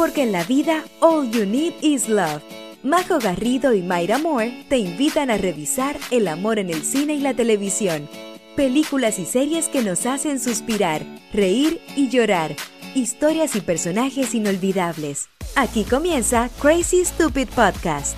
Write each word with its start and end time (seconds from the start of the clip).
porque 0.00 0.22
en 0.22 0.32
la 0.32 0.44
vida 0.44 0.82
all 1.00 1.30
you 1.30 1.44
need 1.44 1.74
is 1.82 2.08
love. 2.08 2.42
Majo 2.82 3.18
Garrido 3.18 3.74
y 3.74 3.82
Mayra 3.82 4.16
Moore 4.16 4.64
te 4.70 4.78
invitan 4.78 5.30
a 5.30 5.36
revisar 5.36 5.98
el 6.10 6.26
amor 6.26 6.58
en 6.58 6.70
el 6.70 6.84
cine 6.84 7.12
y 7.12 7.20
la 7.20 7.34
televisión. 7.34 8.08
Películas 8.56 9.18
y 9.18 9.26
series 9.26 9.68
que 9.68 9.82
nos 9.82 10.06
hacen 10.06 10.40
suspirar, 10.40 11.04
reír 11.34 11.82
y 11.96 12.08
llorar. 12.08 12.56
Historias 12.94 13.54
y 13.56 13.60
personajes 13.60 14.34
inolvidables. 14.34 15.28
Aquí 15.54 15.84
comienza 15.84 16.48
Crazy 16.62 17.04
Stupid 17.04 17.48
Podcast. 17.48 18.16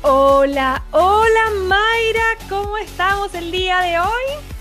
Hola, 0.00 0.82
hola 0.92 1.50
Mayra, 1.66 2.38
¿cómo 2.48 2.78
estamos 2.78 3.34
el 3.34 3.50
día 3.50 3.80
de 3.80 3.98
hoy? 3.98 4.53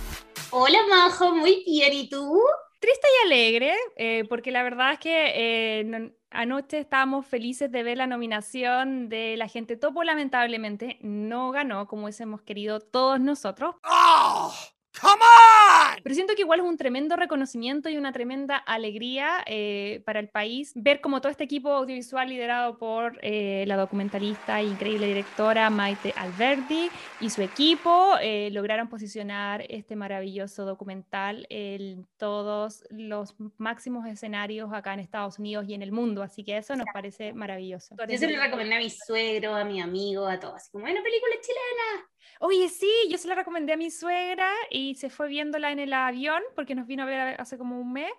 Hola 0.55 0.77
Majo, 0.87 1.33
muy 1.33 1.63
bien, 1.65 1.93
¿y 1.93 2.07
tú? 2.07 2.39
Triste 2.79 3.07
y 3.07 3.25
alegre, 3.25 3.73
eh, 3.95 4.23
porque 4.29 4.51
la 4.51 4.61
verdad 4.61 4.93
es 4.93 4.99
que 4.99 5.31
eh, 5.33 6.13
anoche 6.29 6.77
estábamos 6.77 7.25
felices 7.25 7.71
de 7.71 7.81
ver 7.81 7.97
la 7.97 8.05
nominación 8.05 9.09
de 9.09 9.35
La 9.35 9.47
Gente 9.47 9.77
Topo, 9.77 10.03
lamentablemente 10.03 10.99
no 11.01 11.49
ganó 11.49 11.87
como 11.87 12.03
hubiésemos 12.03 12.43
querido 12.43 12.81
todos 12.81 13.19
nosotros. 13.19 13.73
¡Oh! 13.83 14.53
¡Come 15.01 15.21
on! 15.21 15.99
Pero 16.03 16.15
siento 16.15 16.35
que 16.35 16.41
igual 16.41 16.59
es 16.59 16.65
un 16.65 16.77
tremendo 16.77 17.15
reconocimiento 17.15 17.89
y 17.89 17.97
una 17.97 18.11
tremenda 18.11 18.57
alegría 18.57 19.43
eh, 19.45 20.01
para 20.05 20.19
el 20.19 20.29
país 20.29 20.71
ver 20.75 21.01
como 21.01 21.19
todo 21.19 21.31
este 21.31 21.43
equipo 21.43 21.69
audiovisual 21.71 22.29
liderado 22.29 22.77
por 22.77 23.17
eh, 23.21 23.63
la 23.67 23.75
documentalista 23.75 24.59
e 24.59 24.65
increíble 24.65 25.07
directora 25.07 25.69
Maite 25.69 26.13
Alberti 26.15 26.89
y 27.19 27.29
su 27.29 27.41
equipo 27.41 28.15
eh, 28.21 28.49
lograron 28.51 28.87
posicionar 28.87 29.65
este 29.69 29.95
maravilloso 29.95 30.65
documental 30.65 31.47
en 31.49 32.07
todos 32.17 32.83
los 32.89 33.35
máximos 33.57 34.05
escenarios 34.05 34.71
acá 34.73 34.93
en 34.93 34.99
Estados 34.99 35.39
Unidos 35.39 35.65
y 35.67 35.73
en 35.73 35.81
el 35.81 35.91
mundo. 35.91 36.21
Así 36.21 36.43
que 36.43 36.57
eso 36.57 36.75
nos 36.75 36.87
parece 36.93 37.33
maravilloso. 37.33 37.95
Yo 38.07 38.17
se 38.17 38.29
lo 38.29 38.41
recomendé 38.41 38.75
a 38.75 38.79
mi 38.79 38.89
suegro, 38.89 39.55
a 39.55 39.63
mi 39.63 39.81
amigo, 39.81 40.27
a 40.27 40.39
todos. 40.39 40.55
Así 40.55 40.71
como, 40.71 40.85
una 40.85 41.01
película 41.01 41.33
chilena. 41.41 42.12
Oye, 42.45 42.67
sí, 42.67 42.91
yo 43.09 43.17
se 43.17 43.29
la 43.29 43.35
recomendé 43.35 43.71
a 43.71 43.77
mi 43.77 43.89
suegra 43.89 44.51
y 44.69 44.95
se 44.95 45.09
fue 45.09 45.29
viéndola 45.29 45.71
en 45.71 45.79
el 45.79 45.93
avión 45.93 46.43
porque 46.55 46.75
nos 46.75 46.85
vino 46.87 47.03
a 47.03 47.05
ver 47.05 47.39
hace 47.39 47.57
como 47.57 47.79
un 47.79 47.93
mes. 47.93 48.11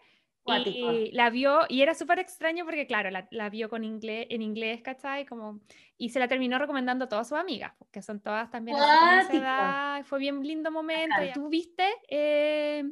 Y 0.47 1.11
la 1.13 1.29
vio, 1.29 1.61
y 1.69 1.83
era 1.83 1.95
súper 1.95 2.19
extraño 2.21 2.65
porque, 2.65 2.87
claro, 2.87 3.11
la, 3.11 3.29
la, 3.31 3.51
vio 3.51 3.69
con 3.69 3.85
inglés, 3.85 4.27
en 4.31 4.41
inglés, 4.41 4.81
¿cachai? 4.81 5.27
Como, 5.27 5.61
y 5.99 6.09
se 6.09 6.21
la 6.21 6.29
terminó 6.29 6.59
recomendando 6.59 7.05
a 7.05 7.09
todas 7.09 7.29
sus 7.29 7.37
amigas, 7.37 7.75
que 7.91 8.01
son 8.01 8.21
todas 8.21 8.51
también 8.51 8.79
de 8.79 9.37
edad. 9.37 10.05
Fue 10.07 10.19
bien 10.19 10.43
lindo 10.43 10.71
momento. 10.71 11.17
¿Tú 11.35 11.51
viste? 11.51 11.87
Eh, 12.09 12.83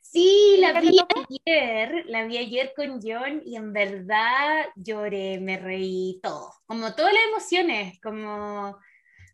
sí, 0.00 0.56
la 0.58 0.78
vi 0.78 0.98
ayer, 1.46 2.04
la 2.06 2.24
vi 2.24 2.36
ayer 2.36 2.72
con 2.76 3.00
John 3.02 3.40
y 3.46 3.56
en 3.56 3.72
verdad 3.72 4.66
lloré, 4.74 5.38
me 5.40 5.56
reí 5.56 6.20
todo, 6.22 6.52
como 6.66 6.94
todas 6.94 7.14
las 7.14 7.22
emociones, 7.30 7.98
como 8.02 8.78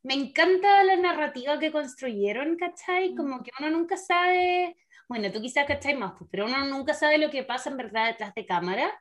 me 0.02 0.14
encanta 0.14 0.82
la 0.84 0.96
narrativa 0.96 1.58
que 1.58 1.72
construyeron, 1.72 2.56
¿cachai? 2.56 3.14
Como 3.14 3.42
que 3.42 3.50
uno 3.60 3.70
nunca 3.70 3.96
sabe, 3.96 4.76
bueno, 5.08 5.30
tú 5.30 5.40
quizás 5.40 5.66
cachai 5.66 5.94
más, 5.96 6.12
pues, 6.18 6.28
pero 6.30 6.46
uno 6.46 6.64
nunca 6.66 6.94
sabe 6.94 7.18
lo 7.18 7.30
que 7.30 7.44
pasa 7.44 7.70
en 7.70 7.76
verdad 7.76 8.06
detrás 8.08 8.34
de 8.34 8.46
cámara, 8.46 9.00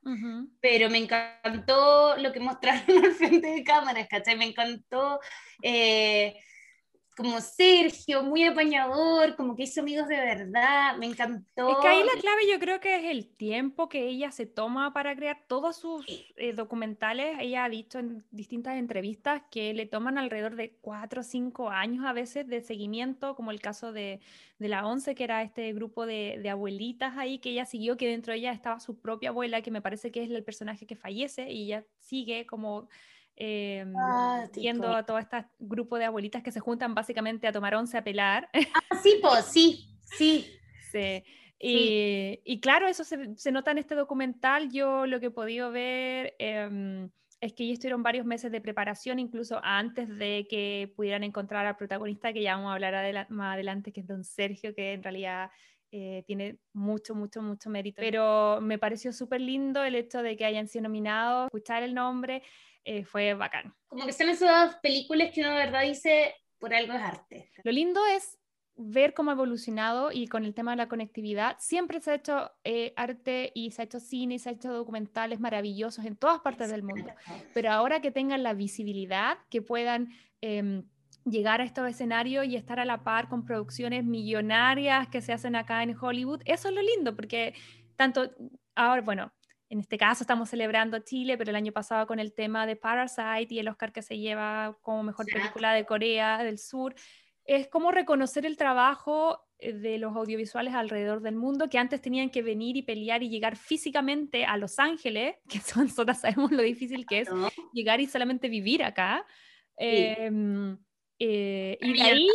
pero 0.59 0.89
me 0.89 0.99
encantó 0.99 2.17
lo 2.17 2.31
que 2.31 2.39
mostraron 2.39 2.83
al 3.05 3.13
frente 3.13 3.47
de 3.47 3.63
cámaras, 3.63 4.07
¿cachai? 4.07 4.37
Me 4.37 4.45
encantó... 4.45 5.19
Eh, 5.61 6.35
como 7.15 7.41
Sergio, 7.41 8.23
muy 8.23 8.43
apañador, 8.43 9.35
como 9.35 9.55
que 9.55 9.63
hizo 9.63 9.81
amigos 9.81 10.07
de 10.07 10.15
verdad, 10.15 10.95
me 10.97 11.07
encantó. 11.07 11.69
Es 11.69 11.77
que 11.81 11.87
ahí 11.87 12.03
la 12.03 12.19
clave 12.21 12.41
yo 12.51 12.59
creo 12.59 12.79
que 12.79 12.95
es 12.95 13.11
el 13.11 13.27
tiempo 13.27 13.89
que 13.89 14.07
ella 14.07 14.31
se 14.31 14.45
toma 14.45 14.93
para 14.93 15.15
crear 15.15 15.43
todos 15.47 15.75
sus 15.75 16.05
eh, 16.37 16.53
documentales. 16.53 17.37
Ella 17.39 17.65
ha 17.65 17.69
dicho 17.69 17.99
en 17.99 18.23
distintas 18.31 18.77
entrevistas 18.77 19.43
que 19.51 19.73
le 19.73 19.85
toman 19.85 20.17
alrededor 20.17 20.55
de 20.55 20.77
cuatro 20.79 21.21
o 21.21 21.23
cinco 21.23 21.69
años 21.69 22.05
a 22.05 22.13
veces 22.13 22.47
de 22.47 22.61
seguimiento, 22.61 23.35
como 23.35 23.51
el 23.51 23.59
caso 23.59 23.91
de, 23.91 24.21
de 24.57 24.67
la 24.69 24.87
ONCE, 24.87 25.13
que 25.13 25.25
era 25.25 25.43
este 25.43 25.73
grupo 25.73 26.05
de, 26.05 26.39
de, 26.41 26.49
abuelitas 26.49 27.17
ahí, 27.17 27.39
que 27.39 27.49
ella 27.49 27.65
siguió, 27.65 27.97
que 27.97 28.07
dentro 28.07 28.31
de 28.31 28.39
ella 28.39 28.53
estaba 28.53 28.79
su 28.79 28.99
propia 28.99 29.29
abuela, 29.29 29.61
que 29.61 29.71
me 29.71 29.81
parece 29.81 30.11
que 30.11 30.23
es 30.23 30.31
el 30.31 30.43
personaje 30.43 30.87
que 30.87 30.95
fallece, 30.95 31.51
y 31.51 31.65
ella 31.65 31.85
sigue 31.99 32.45
como 32.45 32.87
eh, 33.35 33.85
viendo 34.55 34.95
a 34.95 35.05
todo 35.05 35.19
este 35.19 35.45
grupo 35.59 35.97
de 35.97 36.05
abuelitas 36.05 36.43
que 36.43 36.51
se 36.51 36.59
juntan 36.59 36.93
básicamente 36.93 37.47
a 37.47 37.51
tomar 37.51 37.75
once 37.75 37.97
a 37.97 38.03
pelar. 38.03 38.49
Ah, 38.53 38.81
sí, 39.03 39.19
pues, 39.21 39.45
sí, 39.45 39.97
sí. 40.03 40.47
sí. 40.91 41.23
Y, 41.63 42.39
y, 42.43 42.59
claro, 42.59 42.87
eso 42.87 43.03
se, 43.03 43.35
se, 43.35 43.51
nota 43.51 43.69
en 43.71 43.77
este 43.77 43.93
documental. 43.93 44.71
Yo 44.71 45.05
lo 45.05 45.19
que 45.19 45.27
he 45.27 45.31
podido 45.31 45.71
ver 45.71 46.33
eh, 46.39 47.07
es 47.41 47.53
que 47.53 47.63
ellos 47.63 47.73
estuvieron 47.73 48.03
varios 48.03 48.25
meses 48.25 48.51
de 48.51 48.61
preparación, 48.61 49.17
incluso 49.17 49.59
antes 49.63 50.07
de 50.07 50.45
que 50.49 50.93
pudieran 50.95 51.23
encontrar 51.23 51.65
al 51.65 51.75
protagonista, 51.75 52.31
que 52.33 52.43
ya 52.43 52.55
vamos 52.55 52.69
a 52.69 52.73
hablar 52.73 53.27
más 53.29 53.55
adelante, 53.55 53.91
que 53.91 54.01
es 54.01 54.07
don 54.07 54.23
Sergio, 54.23 54.75
que 54.75 54.93
en 54.93 55.01
realidad 55.01 55.49
eh, 55.91 56.23
tiene 56.27 56.57
mucho, 56.71 57.15
mucho, 57.15 57.41
mucho 57.41 57.69
mérito. 57.71 57.99
Pero 57.99 58.59
me 58.61 58.77
pareció 58.77 59.11
súper 59.11 59.41
lindo 59.41 59.83
el 59.83 59.95
hecho 59.95 60.21
de 60.21 60.37
que 60.37 60.45
hayan 60.45 60.67
sido 60.67 60.83
nominados, 60.83 61.47
escuchar 61.47 61.81
el 61.81 61.95
nombre. 61.95 62.43
Eh, 62.83 63.03
fue 63.05 63.33
bacán. 63.33 63.73
Como 63.87 64.05
que 64.05 64.13
son 64.13 64.29
esas 64.29 64.75
películas 64.77 65.31
que 65.33 65.41
uno 65.41 65.51
de 65.51 65.57
verdad 65.57 65.83
dice, 65.83 66.35
por 66.57 66.73
algo 66.73 66.93
es 66.93 67.01
arte. 67.01 67.51
Lo 67.63 67.71
lindo 67.71 68.05
es 68.07 68.39
ver 68.75 69.13
cómo 69.13 69.31
ha 69.31 69.33
evolucionado 69.33 70.11
y 70.11 70.27
con 70.27 70.45
el 70.45 70.53
tema 70.53 70.71
de 70.71 70.77
la 70.77 70.87
conectividad, 70.87 71.57
siempre 71.59 71.99
se 71.99 72.11
ha 72.11 72.15
hecho 72.15 72.51
eh, 72.63 72.93
arte 72.95 73.51
y 73.53 73.71
se 73.71 73.81
ha 73.81 73.85
hecho 73.85 73.99
cine 73.99 74.35
y 74.35 74.39
se 74.39 74.49
ha 74.49 74.53
hecho 74.53 74.73
documentales 74.73 75.39
maravillosos 75.39 76.05
en 76.05 76.15
todas 76.15 76.39
partes 76.39 76.71
del 76.71 76.83
mundo, 76.83 77.11
pero 77.53 77.71
ahora 77.71 78.01
que 78.01 78.11
tengan 78.11 78.43
la 78.43 78.53
visibilidad, 78.53 79.37
que 79.49 79.61
puedan 79.61 80.09
em, 80.41 80.83
llegar 81.25 81.61
a 81.61 81.65
estos 81.65 81.87
escenarios 81.87 82.45
y 82.45 82.55
estar 82.55 82.79
a 82.79 82.85
la 82.85 83.03
par 83.03 83.29
con 83.29 83.45
producciones 83.45 84.03
millonarias 84.03 85.07
que 85.09 85.21
se 85.21 85.33
hacen 85.33 85.55
acá 85.55 85.83
en 85.83 85.95
Hollywood, 85.95 86.41
eso 86.45 86.69
es 86.69 86.75
lo 86.75 86.81
lindo, 86.81 87.15
porque 87.15 87.53
tanto, 87.95 88.31
ahora, 88.73 89.01
bueno, 89.01 89.31
en 89.71 89.79
este 89.79 89.97
caso 89.97 90.23
estamos 90.25 90.49
celebrando 90.49 90.99
Chile, 90.99 91.37
pero 91.37 91.49
el 91.49 91.55
año 91.55 91.71
pasado 91.71 92.05
con 92.05 92.19
el 92.19 92.33
tema 92.33 92.67
de 92.67 92.75
Parasite 92.75 93.47
y 93.53 93.59
el 93.59 93.69
Oscar 93.69 93.93
que 93.93 94.01
se 94.01 94.17
lleva 94.17 94.77
como 94.81 95.01
mejor 95.01 95.25
película 95.27 95.71
de 95.71 95.85
Corea 95.85 96.43
del 96.43 96.59
Sur, 96.59 96.93
es 97.45 97.69
como 97.69 97.89
reconocer 97.91 98.45
el 98.45 98.57
trabajo 98.57 99.39
eh, 99.59 99.71
de 99.71 99.97
los 99.97 100.13
audiovisuales 100.13 100.73
alrededor 100.73 101.21
del 101.21 101.35
mundo 101.35 101.69
que 101.69 101.77
antes 101.77 102.01
tenían 102.01 102.29
que 102.29 102.41
venir 102.41 102.75
y 102.75 102.81
pelear 102.81 103.23
y 103.23 103.29
llegar 103.29 103.55
físicamente 103.55 104.43
a 104.43 104.57
Los 104.57 104.77
Ángeles, 104.77 105.35
que 105.47 105.61
nosotros 105.77 106.17
sabemos 106.17 106.51
lo 106.51 106.63
difícil 106.63 107.05
que 107.05 107.21
es 107.21 107.29
llegar 107.71 108.01
y 108.01 108.07
solamente 108.07 108.49
vivir 108.49 108.83
acá. 108.83 109.25
Em, 109.77 110.77
eh, 111.17 111.77
y 111.79 111.93
de 111.93 112.01
ahí 112.01 112.29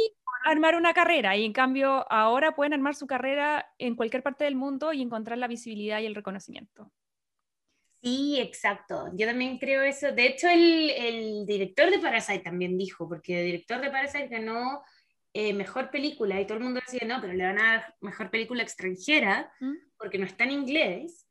armar 0.46 0.74
una 0.74 0.94
carrera 0.94 1.36
y 1.36 1.44
en 1.44 1.52
cambio 1.52 2.10
ahora 2.10 2.54
pueden 2.54 2.72
armar 2.72 2.94
su 2.94 3.06
carrera 3.06 3.66
en 3.76 3.94
cualquier 3.94 4.22
parte 4.22 4.44
del 4.44 4.54
mundo 4.54 4.94
y 4.94 5.02
encontrar 5.02 5.36
la 5.36 5.48
visibilidad 5.48 6.00
y 6.00 6.06
el 6.06 6.14
reconocimiento. 6.14 6.90
Sí, 8.02 8.38
exacto. 8.40 9.10
Yo 9.14 9.26
también 9.26 9.58
creo 9.58 9.82
eso. 9.82 10.12
De 10.12 10.26
hecho, 10.26 10.48
el, 10.48 10.90
el 10.90 11.46
director 11.46 11.90
de 11.90 11.98
Parasite 11.98 12.40
también 12.40 12.78
dijo, 12.78 13.08
porque 13.08 13.40
el 13.40 13.46
director 13.46 13.80
de 13.80 13.90
Parasite 13.90 14.28
ganó 14.28 14.82
eh, 15.38 15.52
mejor 15.52 15.90
película 15.90 16.40
y 16.40 16.46
todo 16.46 16.56
el 16.56 16.64
mundo 16.64 16.80
decía, 16.80 17.06
no, 17.06 17.20
pero 17.20 17.34
le 17.34 17.44
van 17.44 17.58
a 17.58 17.72
dar 17.72 17.94
mejor 18.00 18.30
película 18.30 18.62
extranjera 18.62 19.52
¿Mm? 19.60 19.74
porque 19.98 20.16
no 20.16 20.24
está 20.24 20.44
en 20.44 20.52
inglés. 20.52 21.26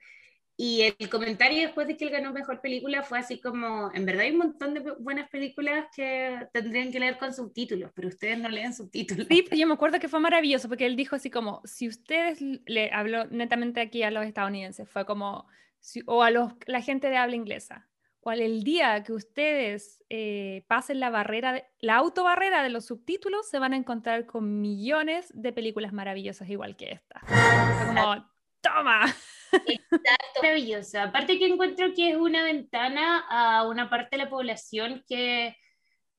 Y 0.58 0.81
el 1.00 1.09
comentario 1.09 1.64
después 1.64 1.88
de 1.88 1.98
que 1.98 2.06
él 2.06 2.12
ganó 2.12 2.31
mejor 2.31 2.62
película 2.62 3.02
fue 3.02 3.18
así 3.18 3.42
como, 3.42 3.92
en 3.96 4.06
verdad 4.06 4.22
hay 4.22 4.32
un 4.32 4.38
montón 4.38 4.76
de 4.76 4.80
buenas 5.00 5.28
películas 5.30 5.88
que 5.94 6.38
tendrían 6.53 6.92
que 6.92 7.00
leer 7.00 7.18
con 7.18 7.34
subtítulos, 7.34 7.92
pero 7.96 8.08
ustedes 8.08 8.38
no 8.38 8.47
leen 8.47 8.76
subtítulos. 8.76 9.28
Sí, 9.28 9.44
yo 9.52 9.66
me 9.66 9.74
acuerdo 9.74 10.00
que 10.00 10.08
fue 10.08 10.20
maravilloso 10.20 10.70
porque 10.70 10.86
él 10.86 10.96
dijo 10.96 11.16
así 11.16 11.32
como, 11.32 11.62
si 11.66 11.88
ustedes, 11.88 12.40
le 12.68 12.91
habló 12.91 13.26
netamente 13.26 13.82
aquí 13.82 14.03
a 14.03 14.11
los 14.11 14.23
estadounidenses, 14.23 14.88
fue 14.88 15.03
como, 15.03 15.47
o 16.05 16.23
a 16.23 16.32
los, 16.32 16.53
la 16.66 16.82
gente 16.82 17.09
de 17.09 17.17
habla 17.17 17.35
inglesa, 17.35 17.87
cual 18.20 18.41
el 18.41 18.64
día 18.64 19.03
que 19.03 19.14
ustedes 19.14 20.03
eh, 20.09 20.66
pasen 20.67 20.99
la 20.99 21.11
barrera, 21.11 21.64
la 21.79 21.97
autobarrera 21.97 22.64
de 22.64 22.70
los 22.70 22.85
subtítulos, 22.85 23.47
se 23.47 23.59
van 23.59 23.73
a 23.73 23.78
encontrar 23.78 24.26
con 24.26 24.61
millones 24.61 25.32
de 25.34 25.53
películas 25.53 25.93
maravillosas 25.93 26.49
igual 26.49 26.76
que 26.76 26.93
esta. 26.93 27.22
como, 27.85 28.26
toma. 28.61 29.05
Exacto, 29.52 30.41
maravillosa. 30.41 31.03
Aparte 31.03 31.37
que 31.37 31.46
encuentro 31.46 31.93
que 31.93 32.09
es 32.09 32.17
una 32.17 32.43
ventana 32.43 33.26
a 33.29 33.67
una 33.67 33.90
parte 33.90 34.17
de 34.17 34.23
la 34.23 34.29
población 34.29 35.03
que, 35.08 35.55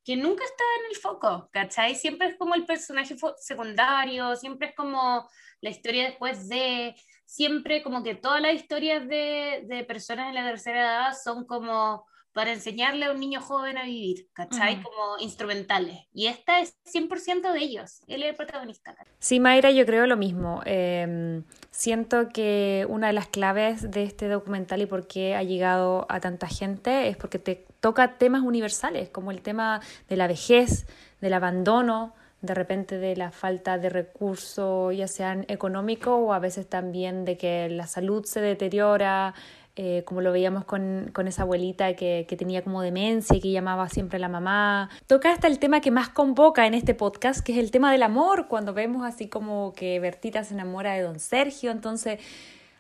que 0.05 0.17
nunca 0.17 0.45
está 0.45 0.65
en 0.81 0.91
el 0.91 0.97
foco, 0.97 1.51
¿cachai? 1.53 1.97
Siempre 1.97 2.29
es 2.29 2.37
como 2.37 2.55
el 2.55 2.65
personaje 2.65 3.17
secundario, 3.39 4.37
siempre 4.37 4.69
es 4.69 4.75
como 4.77 5.29
la 5.61 5.71
historia 5.71 6.05
después 6.05 6.49
de 6.49 6.95
siempre 7.27 7.83
como 7.83 8.03
que 8.03 8.15
todas 8.15 8.41
las 8.41 8.55
historias 8.55 9.07
de, 9.07 9.65
de 9.67 9.85
personas 9.85 10.29
en 10.29 10.35
la 10.35 10.45
tercera 10.45 10.81
edad 10.81 11.13
son 11.23 11.45
como 11.45 12.07
para 12.37 12.53
enseñarle 12.53 13.07
a 13.07 13.13
un 13.13 13.19
niño 13.19 13.41
joven 13.41 13.79
a 13.79 13.85
vivir, 13.85 14.29
¿cachai? 14.35 14.83
Como 14.83 15.17
instrumentales. 15.21 16.01
Y 16.13 16.27
esta 16.27 16.61
es 16.61 16.77
100% 16.85 17.51
de 17.51 17.59
ellos, 17.61 18.03
él 18.09 18.23
es 18.23 18.29
el 18.29 18.37
protagonista. 18.37 18.95
Sí, 19.19 19.41
Mayra, 19.41 19.71
yo 19.71 19.87
creo 19.87 20.07
lo 20.07 20.19
mismo. 20.19 20.61
Em, 20.67 21.45
siento 21.71 22.29
que 22.29 22.85
una 22.91 23.07
de 23.07 23.15
las 23.15 23.29
claves 23.29 23.91
de 23.91 24.03
este 24.03 24.29
documental 24.29 24.83
y 24.83 24.87
por 24.87 25.07
qué 25.07 25.35
ha 25.35 25.43
llegado 25.45 26.05
a 26.11 26.21
tanta 26.21 26.47
gente 26.47 27.09
es 27.09 27.17
porque 27.17 27.39
te 27.39 27.65
toca 27.81 28.19
temas 28.19 28.43
universales, 28.43 29.09
como 29.09 29.31
el 29.31 29.41
tema 29.41 29.81
de 30.07 30.17
la 30.17 30.27
vejez, 30.27 30.87
del 31.23 31.33
abandono, 31.33 32.13
de 32.43 32.55
repente 32.55 32.99
de 32.99 33.17
la 33.17 33.31
falta 33.31 33.79
de 33.79 33.89
recursos, 33.89 34.97
ya 34.97 35.09
sean 35.09 35.45
económicos 35.49 36.15
o 36.19 36.33
a 36.33 36.39
veces 36.39 36.69
también 36.69 37.25
de 37.25 37.37
que 37.37 37.69
la 37.69 37.87
salud 37.87 38.25
se 38.25 38.41
deteriora, 38.41 39.35
eh, 39.79 40.05
como 40.07 40.23
lo 40.23 40.33
veíamos 40.33 40.65
con, 40.65 41.11
con 41.13 41.29
esa 41.29 41.43
abuelita 41.43 41.95
que, 41.97 42.25
que, 42.27 42.37
tenía 42.37 42.63
como 42.63 42.81
demencia 42.81 43.37
y 43.37 43.41
que 43.41 43.51
llamaba 43.53 43.91
siempre 43.91 44.17
a 44.17 44.21
la 44.21 44.31
mamá. 44.31 44.89
Toca 45.07 45.31
hasta 45.33 45.49
el 45.49 45.59
tema 45.59 45.83
que 45.83 45.91
más 45.91 46.09
convoca 46.09 46.67
en 46.67 46.73
este 46.73 46.95
podcast, 46.95 47.45
que 47.45 47.53
es 47.53 47.59
el 47.59 47.71
tema 47.71 47.93
del 47.93 48.03
amor, 48.03 48.49
cuando 48.49 48.73
vemos 48.73 49.05
así 49.05 49.29
como 49.29 49.75
que 49.75 50.01
Bertita 50.01 50.45
se 50.45 50.55
enamora 50.55 50.95
de 50.95 51.03
don 51.03 51.21
Sergio, 51.21 51.71
entonces, 51.71 52.21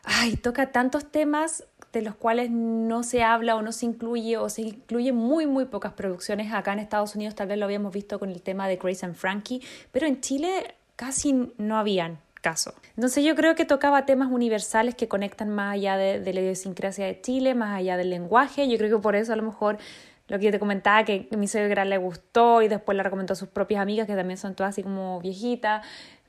ay, 0.05 0.37
toca 0.37 0.73
tantos 0.73 1.11
temas 1.11 1.65
de 1.97 2.03
los 2.03 2.15
cuales 2.15 2.51
no 2.51 3.03
se 3.03 3.23
habla 3.23 3.57
o 3.57 3.63
no 3.63 3.73
se 3.73 3.87
incluye 3.87 4.37
o 4.37 4.49
se 4.49 4.63
incluye 4.63 5.13
muy 5.13 5.47
muy 5.47 5.65
pocas 5.65 5.95
producciones 5.95 6.53
acá 6.53 6.75
en 6.75 6.81
Estados 6.81 7.15
Unidos 7.15 7.35
tal 7.35 7.49
vez 7.49 7.59
lo 7.59 7.65
habíamos 7.65 7.93
visto 7.93 8.19
con 8.19 8.31
el 8.31 8.43
tema 8.43 8.69
de 8.69 8.77
Grace 8.77 9.07
and 9.07 9.15
Frankie 9.15 9.63
pero 9.93 10.07
en 10.07 10.21
Chile 10.21 10.75
casi 10.97 11.53
no 11.59 11.79
habían 11.79 12.19
caso. 12.43 12.75
Entonces 12.95 13.25
yo 13.25 13.35
creo 13.35 13.57
que 13.57 13.65
tocaba 13.65 14.07
temas 14.07 14.31
universales 14.31 14.95
que 14.95 15.09
conectan 15.09 15.49
más 15.51 15.75
allá 15.75 15.97
de, 15.97 16.33
la 16.33 16.41
idiosincrasia 16.41 17.05
de 17.05 17.21
Chile, 17.21 17.55
más 17.55 17.77
allá 17.77 17.97
del 17.97 18.11
lenguaje. 18.11 18.69
Yo 18.69 18.79
creo 18.79 18.99
que 18.99 19.03
por 19.03 19.17
eso 19.17 19.33
a 19.33 19.37
lo 19.37 19.43
mejor 19.43 19.79
lo 20.29 20.39
que 20.39 20.45
yo 20.45 20.51
te 20.53 20.61
comentaba, 20.61 21.05
que 21.05 21.29
mi 21.37 21.49
suegra 21.49 21.85
le 21.85 21.99
gustó 21.99 22.63
y 22.63 22.69
después 22.69 22.97
la 22.97 23.03
recomendó 23.03 23.33
a 23.33 23.37
sus 23.37 23.49
propias 23.49 23.81
amigas, 23.81 24.07
que 24.07 24.15
también 24.15 24.39
son 24.39 24.55
todas 24.55 24.71
así 24.71 24.85
como 24.85 25.21
viejitas, 25.21 25.85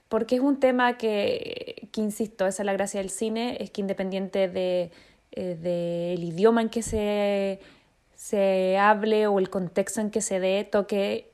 porque 0.10 0.36
es 0.36 0.42
un 0.42 0.60
tema 0.60 0.98
que, 0.98 1.88
que 1.92 2.02
insisto, 2.02 2.48
esa 2.48 2.64
es 2.64 2.66
la 2.66 2.74
gracia 2.74 3.00
del 3.00 3.12
cine, 3.12 3.58
es 3.60 3.69
que 3.69 3.81
independiente 3.81 4.48
de, 4.48 4.92
eh, 5.31 5.56
del 5.56 6.24
idioma 6.24 6.62
en 6.62 6.69
que 6.69 6.81
se, 6.81 7.59
se 8.13 8.77
hable 8.77 9.27
o 9.27 9.39
el 9.39 9.50
contexto 9.50 10.01
en 10.01 10.12
que 10.12 10.21
se 10.21 10.39
dé, 10.39 10.63
toque 10.63 11.31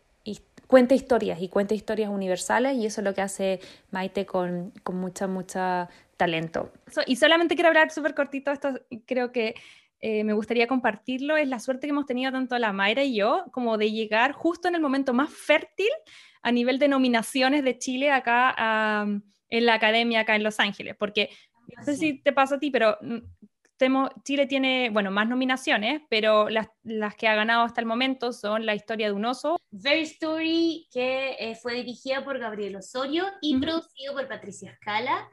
cuenta 0.73 0.95
historias 0.95 1.39
y 1.39 1.49
cuenta 1.49 1.75
historias 1.75 2.09
universales 2.09 2.75
y 2.77 2.87
eso 2.87 3.01
es 3.01 3.05
lo 3.05 3.13
que 3.13 3.21
hace 3.21 3.59
Maite 3.91 4.25
con, 4.25 4.71
con 4.81 4.97
mucha, 4.97 5.27
mucha 5.27 5.87
talento. 6.17 6.71
y 7.05 7.15
solamente 7.15 7.53
quiero 7.53 7.67
hablar 7.67 7.91
súper 7.91 8.15
cortito, 8.15 8.51
esto 8.51 8.79
creo 9.05 9.31
que 9.31 9.53
eh, 9.99 10.23
me 10.23 10.33
gustaría 10.33 10.65
compartirlo, 10.65 11.37
es 11.37 11.47
la 11.47 11.59
suerte 11.59 11.85
que 11.85 11.91
hemos 11.91 12.07
tenido 12.07 12.31
tanto 12.31 12.57
la 12.57 12.73
Mayra 12.73 13.03
y 13.03 13.15
yo, 13.15 13.45
como 13.51 13.77
de 13.77 13.91
llegar 13.91 14.31
justo 14.31 14.67
en 14.67 14.73
el 14.73 14.81
momento 14.81 15.13
más 15.13 15.29
fértil 15.29 15.91
a 16.41 16.51
nivel 16.51 16.79
de 16.79 16.87
nominaciones 16.87 17.63
de 17.63 17.77
Chile 17.77 18.09
acá 18.09 19.05
en 19.49 19.65
la 19.67 19.75
academia, 19.75 20.21
acá 20.21 20.35
en 20.35 20.43
Los 20.43 20.59
Ángeles, 20.59 20.95
porque 20.97 21.29
no 21.77 21.83
sé 21.83 21.95
si 21.95 22.19
te 22.19 22.33
pasa 22.33 22.55
a 22.55 22.59
ti, 22.59 22.71
pero 22.71 22.97
Chile 24.23 24.45
tiene, 24.47 24.89
bueno, 24.89 25.11
más 25.11 25.27
nominaciones, 25.27 26.01
pero 26.09 26.49
las, 26.49 26.67
las, 26.83 27.15
que 27.15 27.27
ha 27.27 27.35
ganado 27.35 27.63
hasta 27.63 27.81
el 27.81 27.87
momento 27.87 28.33
son 28.33 28.65
La 28.65 28.75
historia 28.75 29.07
de 29.07 29.13
un 29.13 29.25
oso. 29.25 29.57
Very 29.71 30.01
Story, 30.01 30.87
que 30.91 31.35
eh, 31.39 31.55
fue 31.55 31.75
dirigida 31.75 32.23
por 32.23 32.39
Gabriel 32.39 32.75
Osorio 32.75 33.25
y 33.41 33.59
producido 33.59 34.13
por 34.13 34.27
Patricia 34.27 34.75
Scala. 34.75 35.29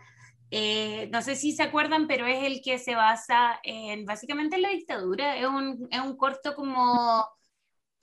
Eh, 0.50 1.08
no 1.12 1.22
sé 1.22 1.36
si 1.36 1.52
se 1.52 1.62
acuerdan, 1.62 2.06
pero 2.08 2.26
es 2.26 2.42
el 2.44 2.60
que 2.60 2.78
se 2.78 2.94
basa 2.94 3.60
en 3.62 4.04
básicamente 4.04 4.56
en 4.56 4.62
la 4.62 4.70
dictadura. 4.70 5.36
Es 5.36 5.46
un, 5.46 5.88
es 5.90 6.00
un 6.00 6.16
corto 6.16 6.54
como 6.54 7.24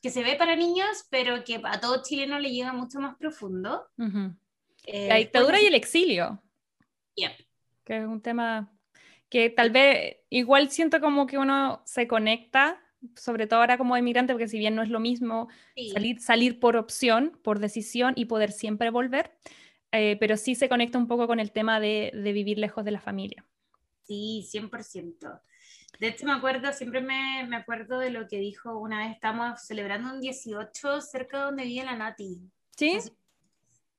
que 0.01 0.09
se 0.09 0.23
ve 0.23 0.35
para 0.35 0.55
niños, 0.55 1.05
pero 1.09 1.43
que 1.43 1.59
a 1.63 1.79
todo 1.79 2.03
chileno 2.03 2.39
le 2.39 2.51
llega 2.51 2.71
mucho 2.71 2.99
más 2.99 3.17
profundo. 3.17 3.87
Eh, 4.85 5.07
la 5.09 5.15
dictadura 5.15 5.59
y 5.61 5.65
el 5.65 5.73
exilio. 5.73 6.41
Yep. 7.15 7.31
Que 7.83 7.97
es 7.97 8.05
un 8.05 8.21
tema 8.21 8.71
que 9.29 9.49
tal 9.49 9.71
vez 9.71 10.17
igual 10.29 10.69
siento 10.69 10.99
como 10.99 11.27
que 11.27 11.37
uno 11.37 11.81
se 11.85 12.07
conecta, 12.07 12.81
sobre 13.15 13.47
todo 13.47 13.59
ahora 13.59 13.77
como 13.77 13.97
inmigrante, 13.97 14.33
porque 14.33 14.47
si 14.47 14.59
bien 14.59 14.75
no 14.75 14.81
es 14.81 14.89
lo 14.89 14.99
mismo 14.99 15.49
salir, 15.93 16.19
salir 16.19 16.59
por 16.59 16.77
opción, 16.77 17.37
por 17.43 17.59
decisión 17.59 18.13
y 18.15 18.25
poder 18.25 18.51
siempre 18.51 18.89
volver, 18.89 19.31
eh, 19.91 20.17
pero 20.19 20.37
sí 20.37 20.55
se 20.55 20.69
conecta 20.69 20.97
un 20.97 21.07
poco 21.07 21.27
con 21.27 21.39
el 21.39 21.51
tema 21.51 21.79
de, 21.79 22.11
de 22.13 22.33
vivir 22.33 22.57
lejos 22.57 22.83
de 22.85 22.91
la 22.91 23.01
familia. 23.01 23.45
Sí, 24.03 24.47
100%. 24.51 25.41
De 25.99 26.07
hecho, 26.07 26.25
me 26.25 26.33
acuerdo, 26.33 26.71
siempre 26.73 27.01
me, 27.01 27.45
me, 27.47 27.55
acuerdo 27.55 27.99
de 27.99 28.11
lo 28.11 28.27
que 28.27 28.37
dijo 28.37 28.77
una 28.77 28.99
vez, 28.99 29.15
estamos 29.15 29.61
celebrando 29.61 30.13
un 30.13 30.21
18 30.21 31.01
cerca 31.01 31.39
de 31.39 31.43
donde 31.45 31.63
vive 31.63 31.85
la 31.85 31.95
Nati. 31.95 32.39
Sí. 32.75 32.99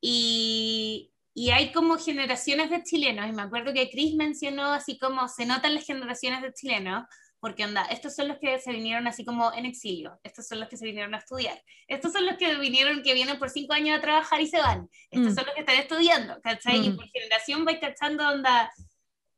Y, 0.01 1.11
y 1.39 1.51
hay 1.51 1.71
como 1.71 1.97
generaciones 1.99 2.69
de 2.69 2.83
chilenos, 2.83 3.29
y 3.29 3.33
me 3.33 3.43
acuerdo 3.43 3.73
que 3.73 3.89
Chris 3.91 4.17
mencionó 4.17 4.73
así 4.73 4.99
como 4.99 5.29
se 5.29 5.47
notan 5.47 5.73
las 5.77 5.87
generaciones 5.87 6.43
de 6.43 6.53
chilenos, 6.53 7.05
porque 7.39 7.65
onda, 7.65 7.85
estos 7.85 8.17
son 8.17 8.27
los 8.27 8.39
que 8.39 8.59
se 8.59 8.73
vinieron 8.73 9.07
así 9.07 9.25
como 9.25 9.53
en 9.55 9.65
exilio, 9.65 10.19
estos 10.25 10.49
son 10.49 10.59
los 10.59 10.69
que 10.69 10.77
se 10.77 10.85
vinieron 10.85 11.15
a 11.15 11.19
estudiar, 11.19 11.63
estos 11.87 12.13
son 12.13 12.27
los 12.27 12.37
que 12.39 12.57
vinieron, 12.57 13.05
que 13.05 13.15
vienen 13.15 13.39
por 13.39 13.51
cinco 13.51 13.73
años 13.73 13.97
a 13.97 14.01
trabajar 14.01 14.41
y 14.41 14.49
se 14.49 14.59
van, 14.59 14.91
estos 15.13 15.33
mm. 15.33 15.37
son 15.37 15.47
los 15.47 15.55
que 15.55 15.61
están 15.61 15.77
estudiando, 15.77 16.41
¿cachai? 16.43 16.85
Y 16.85 16.91
mm. 16.91 16.97
por 16.97 17.09
generación 17.09 17.65
vais 17.65 17.79
cachando 17.79 18.29
onda, 18.29 18.73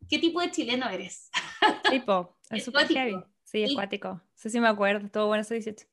¿qué 0.09 0.19
tipo 0.19 0.41
de 0.41 0.51
chileno 0.51 0.89
eres? 0.89 1.29
Tipo, 1.91 2.35
es 2.51 2.65
súper 2.65 2.89
heavy. 2.89 3.17
Sí, 3.45 3.63
es 3.65 3.75
cuático. 3.75 4.23
Sí, 4.37 4.49
sí 4.49 4.59
me 4.59 4.69
acuerdo, 4.69 5.11
todo 5.11 5.27
bueno 5.27 5.43
eso 5.43 5.53
18. 5.53 5.85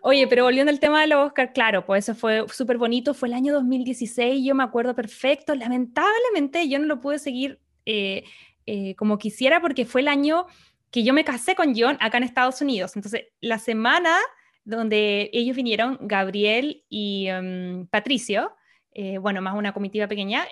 Oye, 0.00 0.26
pero 0.26 0.44
volviendo 0.44 0.70
al 0.70 0.80
tema 0.80 1.00
de 1.00 1.06
los 1.06 1.26
Oscar, 1.26 1.52
claro, 1.52 1.84
pues 1.86 2.04
eso 2.04 2.18
fue 2.18 2.44
súper 2.48 2.78
bonito, 2.78 3.14
fue 3.14 3.28
el 3.28 3.34
año 3.34 3.52
2016, 3.52 4.44
yo 4.44 4.54
me 4.54 4.64
acuerdo 4.64 4.94
perfecto, 4.94 5.54
lamentablemente 5.54 6.68
yo 6.68 6.78
no 6.78 6.86
lo 6.86 7.00
pude 7.00 7.18
seguir 7.18 7.60
eh, 7.84 8.24
eh, 8.66 8.96
como 8.96 9.18
quisiera 9.18 9.60
porque 9.60 9.86
fue 9.86 10.00
el 10.00 10.08
año 10.08 10.46
que 10.90 11.04
yo 11.04 11.12
me 11.12 11.24
casé 11.24 11.54
con 11.54 11.74
John 11.76 11.96
acá 12.00 12.18
en 12.18 12.24
Estados 12.24 12.60
Unidos, 12.60 12.96
entonces 12.96 13.26
la 13.40 13.58
semana 13.58 14.16
donde 14.64 15.30
ellos 15.32 15.54
vinieron, 15.54 15.98
Gabriel 16.00 16.84
y 16.88 17.28
em, 17.28 17.86
Patricio, 17.86 18.56
eh, 18.92 19.18
bueno, 19.18 19.40
más 19.40 19.54
una 19.54 19.72
comitiva 19.72 20.08
pequeña, 20.08 20.46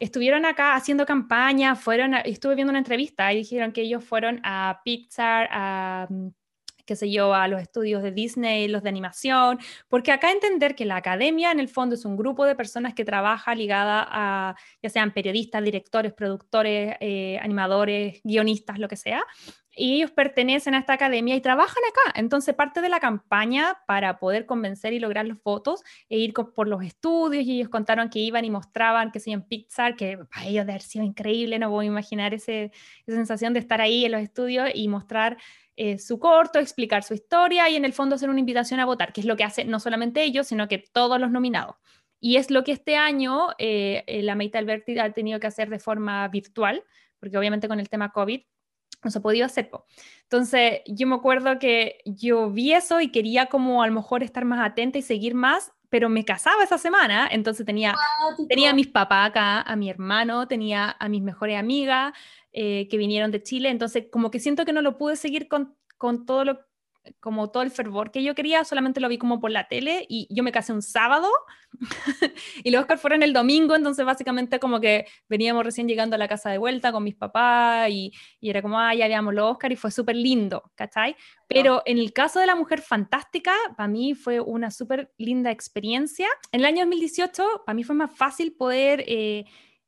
estuvieron 0.00 0.44
acá 0.44 0.74
haciendo 0.74 1.06
campaña, 1.06 1.76
fueron, 1.76 2.14
estuve 2.14 2.56
viendo 2.56 2.72
una 2.72 2.80
entrevista 2.80 3.32
y 3.32 3.36
dijeron 3.36 3.72
que 3.72 3.82
ellos 3.82 4.04
fueron 4.04 4.40
a 4.42 4.80
Pixar, 4.84 5.48
a 5.52 6.08
qué 6.88 6.96
sé 6.96 7.10
yo, 7.10 7.34
a 7.34 7.46
los 7.48 7.60
estudios 7.60 8.02
de 8.02 8.12
Disney, 8.12 8.66
los 8.66 8.82
de 8.82 8.88
animación, 8.88 9.58
porque 9.88 10.10
acá 10.10 10.32
entender 10.32 10.74
que 10.74 10.86
la 10.86 10.96
academia 10.96 11.52
en 11.52 11.60
el 11.60 11.68
fondo 11.68 11.94
es 11.94 12.06
un 12.06 12.16
grupo 12.16 12.46
de 12.46 12.56
personas 12.56 12.94
que 12.94 13.04
trabaja 13.04 13.54
ligada 13.54 14.06
a, 14.10 14.56
ya 14.82 14.88
sean 14.88 15.12
periodistas, 15.12 15.62
directores, 15.62 16.14
productores, 16.14 16.96
eh, 17.00 17.38
animadores, 17.42 18.22
guionistas, 18.24 18.78
lo 18.78 18.88
que 18.88 18.96
sea, 18.96 19.22
y 19.78 19.94
ellos 19.94 20.10
pertenecen 20.10 20.74
a 20.74 20.80
esta 20.80 20.94
academia 20.94 21.36
y 21.36 21.40
trabajan 21.40 21.82
acá. 21.88 22.18
Entonces, 22.18 22.54
parte 22.54 22.80
de 22.80 22.88
la 22.88 23.00
campaña 23.00 23.78
para 23.86 24.18
poder 24.18 24.44
convencer 24.44 24.92
y 24.92 24.98
lograr 24.98 25.26
los 25.26 25.42
votos 25.42 25.82
e 26.08 26.18
ir 26.18 26.34
por 26.34 26.68
los 26.68 26.82
estudios, 26.82 27.44
y 27.44 27.56
ellos 27.56 27.68
contaron 27.68 28.10
que 28.10 28.18
iban 28.18 28.44
y 28.44 28.50
mostraban 28.50 29.12
que 29.12 29.20
se 29.20 29.30
en 29.30 29.42
Pixar, 29.42 29.96
que 29.96 30.18
para 30.18 30.46
ellos 30.46 30.66
debe 30.66 30.72
haber 30.72 30.82
sido 30.82 31.04
increíble, 31.04 31.58
no 31.58 31.70
voy 31.70 31.86
a 31.86 31.88
imaginar 31.88 32.34
esa 32.34 32.70
sensación 33.06 33.52
de 33.54 33.60
estar 33.60 33.80
ahí 33.80 34.04
en 34.04 34.12
los 34.12 34.20
estudios 34.20 34.68
y 34.74 34.88
mostrar 34.88 35.38
eh, 35.76 35.98
su 35.98 36.18
corto, 36.18 36.58
explicar 36.58 37.04
su 37.04 37.14
historia 37.14 37.70
y 37.70 37.76
en 37.76 37.84
el 37.84 37.92
fondo 37.92 38.16
hacer 38.16 38.30
una 38.30 38.40
invitación 38.40 38.80
a 38.80 38.84
votar, 38.84 39.12
que 39.12 39.20
es 39.20 39.26
lo 39.26 39.36
que 39.36 39.44
hace 39.44 39.64
no 39.64 39.78
solamente 39.78 40.24
ellos, 40.24 40.48
sino 40.48 40.66
que 40.66 40.78
todos 40.78 41.20
los 41.20 41.30
nominados. 41.30 41.76
Y 42.20 42.36
es 42.36 42.50
lo 42.50 42.64
que 42.64 42.72
este 42.72 42.96
año 42.96 43.50
eh, 43.58 44.02
eh, 44.08 44.22
la 44.24 44.34
Meita 44.34 44.58
Alberti 44.58 44.98
ha 44.98 45.12
tenido 45.12 45.38
que 45.38 45.46
hacer 45.46 45.70
de 45.70 45.78
forma 45.78 46.26
virtual, 46.28 46.82
porque 47.20 47.38
obviamente 47.38 47.68
con 47.68 47.78
el 47.78 47.88
tema 47.88 48.10
COVID 48.10 48.40
no 49.02 49.10
se 49.10 49.18
ha 49.18 49.22
podido 49.22 49.46
hacer. 49.46 49.70
Entonces, 50.22 50.80
yo 50.86 51.06
me 51.06 51.14
acuerdo 51.14 51.58
que 51.58 51.98
yo 52.04 52.50
vi 52.50 52.72
eso 52.72 53.00
y 53.00 53.10
quería 53.10 53.46
como 53.46 53.82
a 53.82 53.86
lo 53.86 53.92
mejor 53.92 54.22
estar 54.22 54.44
más 54.44 54.64
atenta 54.64 54.98
y 54.98 55.02
seguir 55.02 55.34
más, 55.34 55.72
pero 55.88 56.08
me 56.08 56.24
casaba 56.24 56.64
esa 56.64 56.78
semana, 56.78 57.28
entonces 57.30 57.64
tenía, 57.64 57.94
tenía 58.48 58.70
a 58.70 58.74
mis 58.74 58.88
papás 58.88 59.30
acá, 59.30 59.62
a 59.62 59.76
mi 59.76 59.88
hermano, 59.88 60.46
tenía 60.46 60.96
a 60.98 61.08
mis 61.08 61.22
mejores 61.22 61.58
amigas, 61.58 62.12
eh, 62.52 62.88
que 62.90 62.98
vinieron 62.98 63.30
de 63.30 63.42
Chile, 63.42 63.70
entonces 63.70 64.06
como 64.10 64.30
que 64.30 64.40
siento 64.40 64.64
que 64.64 64.72
no 64.72 64.82
lo 64.82 64.98
pude 64.98 65.16
seguir 65.16 65.48
con, 65.48 65.76
con 65.96 66.26
todo 66.26 66.44
lo 66.44 66.67
como 67.20 67.50
todo 67.50 67.62
el 67.62 67.70
fervor 67.70 68.10
que 68.10 68.22
yo 68.22 68.34
quería, 68.34 68.64
solamente 68.64 69.00
lo 69.00 69.08
vi 69.08 69.18
como 69.18 69.40
por 69.40 69.50
la 69.50 69.68
tele 69.68 70.06
y 70.08 70.26
yo 70.30 70.42
me 70.42 70.52
casé 70.52 70.72
un 70.72 70.82
sábado 70.82 71.28
y 72.64 72.70
los 72.70 72.80
Oscar 72.80 72.98
fueron 72.98 73.22
el 73.22 73.32
domingo, 73.32 73.74
entonces 73.74 74.04
básicamente 74.04 74.58
como 74.58 74.80
que 74.80 75.06
veníamos 75.28 75.64
recién 75.64 75.88
llegando 75.88 76.16
a 76.16 76.18
la 76.18 76.28
casa 76.28 76.50
de 76.50 76.58
vuelta 76.58 76.92
con 76.92 77.04
mis 77.04 77.14
papás 77.14 77.90
y, 77.90 78.12
y 78.40 78.50
era 78.50 78.62
como, 78.62 78.78
ah, 78.78 78.94
ya 78.94 79.08
veamos 79.08 79.34
los 79.34 79.52
Oscar 79.52 79.72
y 79.72 79.76
fue 79.76 79.90
súper 79.90 80.16
lindo, 80.16 80.70
¿cachai? 80.74 81.16
Pero 81.46 81.82
en 81.86 81.98
el 81.98 82.12
caso 82.12 82.40
de 82.40 82.46
la 82.46 82.54
Mujer 82.54 82.80
Fantástica, 82.80 83.54
para 83.76 83.88
mí 83.88 84.14
fue 84.14 84.40
una 84.40 84.70
súper 84.70 85.12
linda 85.18 85.50
experiencia. 85.50 86.28
En 86.52 86.60
el 86.60 86.66
año 86.66 86.84
2018, 86.84 87.62
para 87.64 87.74
mí 87.74 87.84
fue 87.84 87.94
más 87.94 88.14
fácil 88.14 88.52
poder... 88.52 89.04
Eh, 89.06 89.44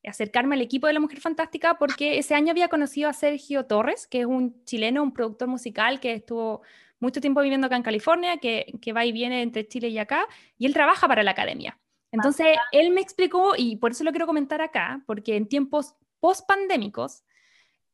acercarme 0.08 0.54
al 0.54 0.62
equipo 0.62 0.86
de 0.86 0.94
la 0.94 1.00
Mujer 1.00 1.20
Fantástica 1.20 1.76
porque 1.78 2.18
ese 2.18 2.34
año 2.34 2.50
había 2.50 2.68
conocido 2.68 3.08
a 3.08 3.12
Sergio 3.12 3.66
Torres, 3.66 4.06
que 4.06 4.20
es 4.20 4.26
un 4.26 4.64
chileno, 4.64 5.02
un 5.02 5.12
productor 5.12 5.48
musical 5.48 6.00
que 6.00 6.14
estuvo 6.14 6.62
mucho 7.00 7.20
tiempo 7.20 7.40
viviendo 7.40 7.66
acá 7.66 7.76
en 7.76 7.82
California, 7.82 8.36
que, 8.36 8.72
que 8.80 8.92
va 8.92 9.04
y 9.04 9.12
viene 9.12 9.42
entre 9.42 9.66
Chile 9.66 9.88
y 9.88 9.98
acá, 9.98 10.26
y 10.58 10.66
él 10.66 10.74
trabaja 10.74 11.08
para 11.08 11.22
la 11.22 11.32
academia. 11.32 11.78
Entonces, 12.12 12.56
él 12.72 12.90
me 12.90 13.00
explicó, 13.00 13.54
y 13.56 13.76
por 13.76 13.92
eso 13.92 14.04
lo 14.04 14.10
quiero 14.10 14.26
comentar 14.26 14.60
acá, 14.60 15.02
porque 15.06 15.36
en 15.36 15.48
tiempos 15.48 15.94
post-pandémicos, 16.20 17.24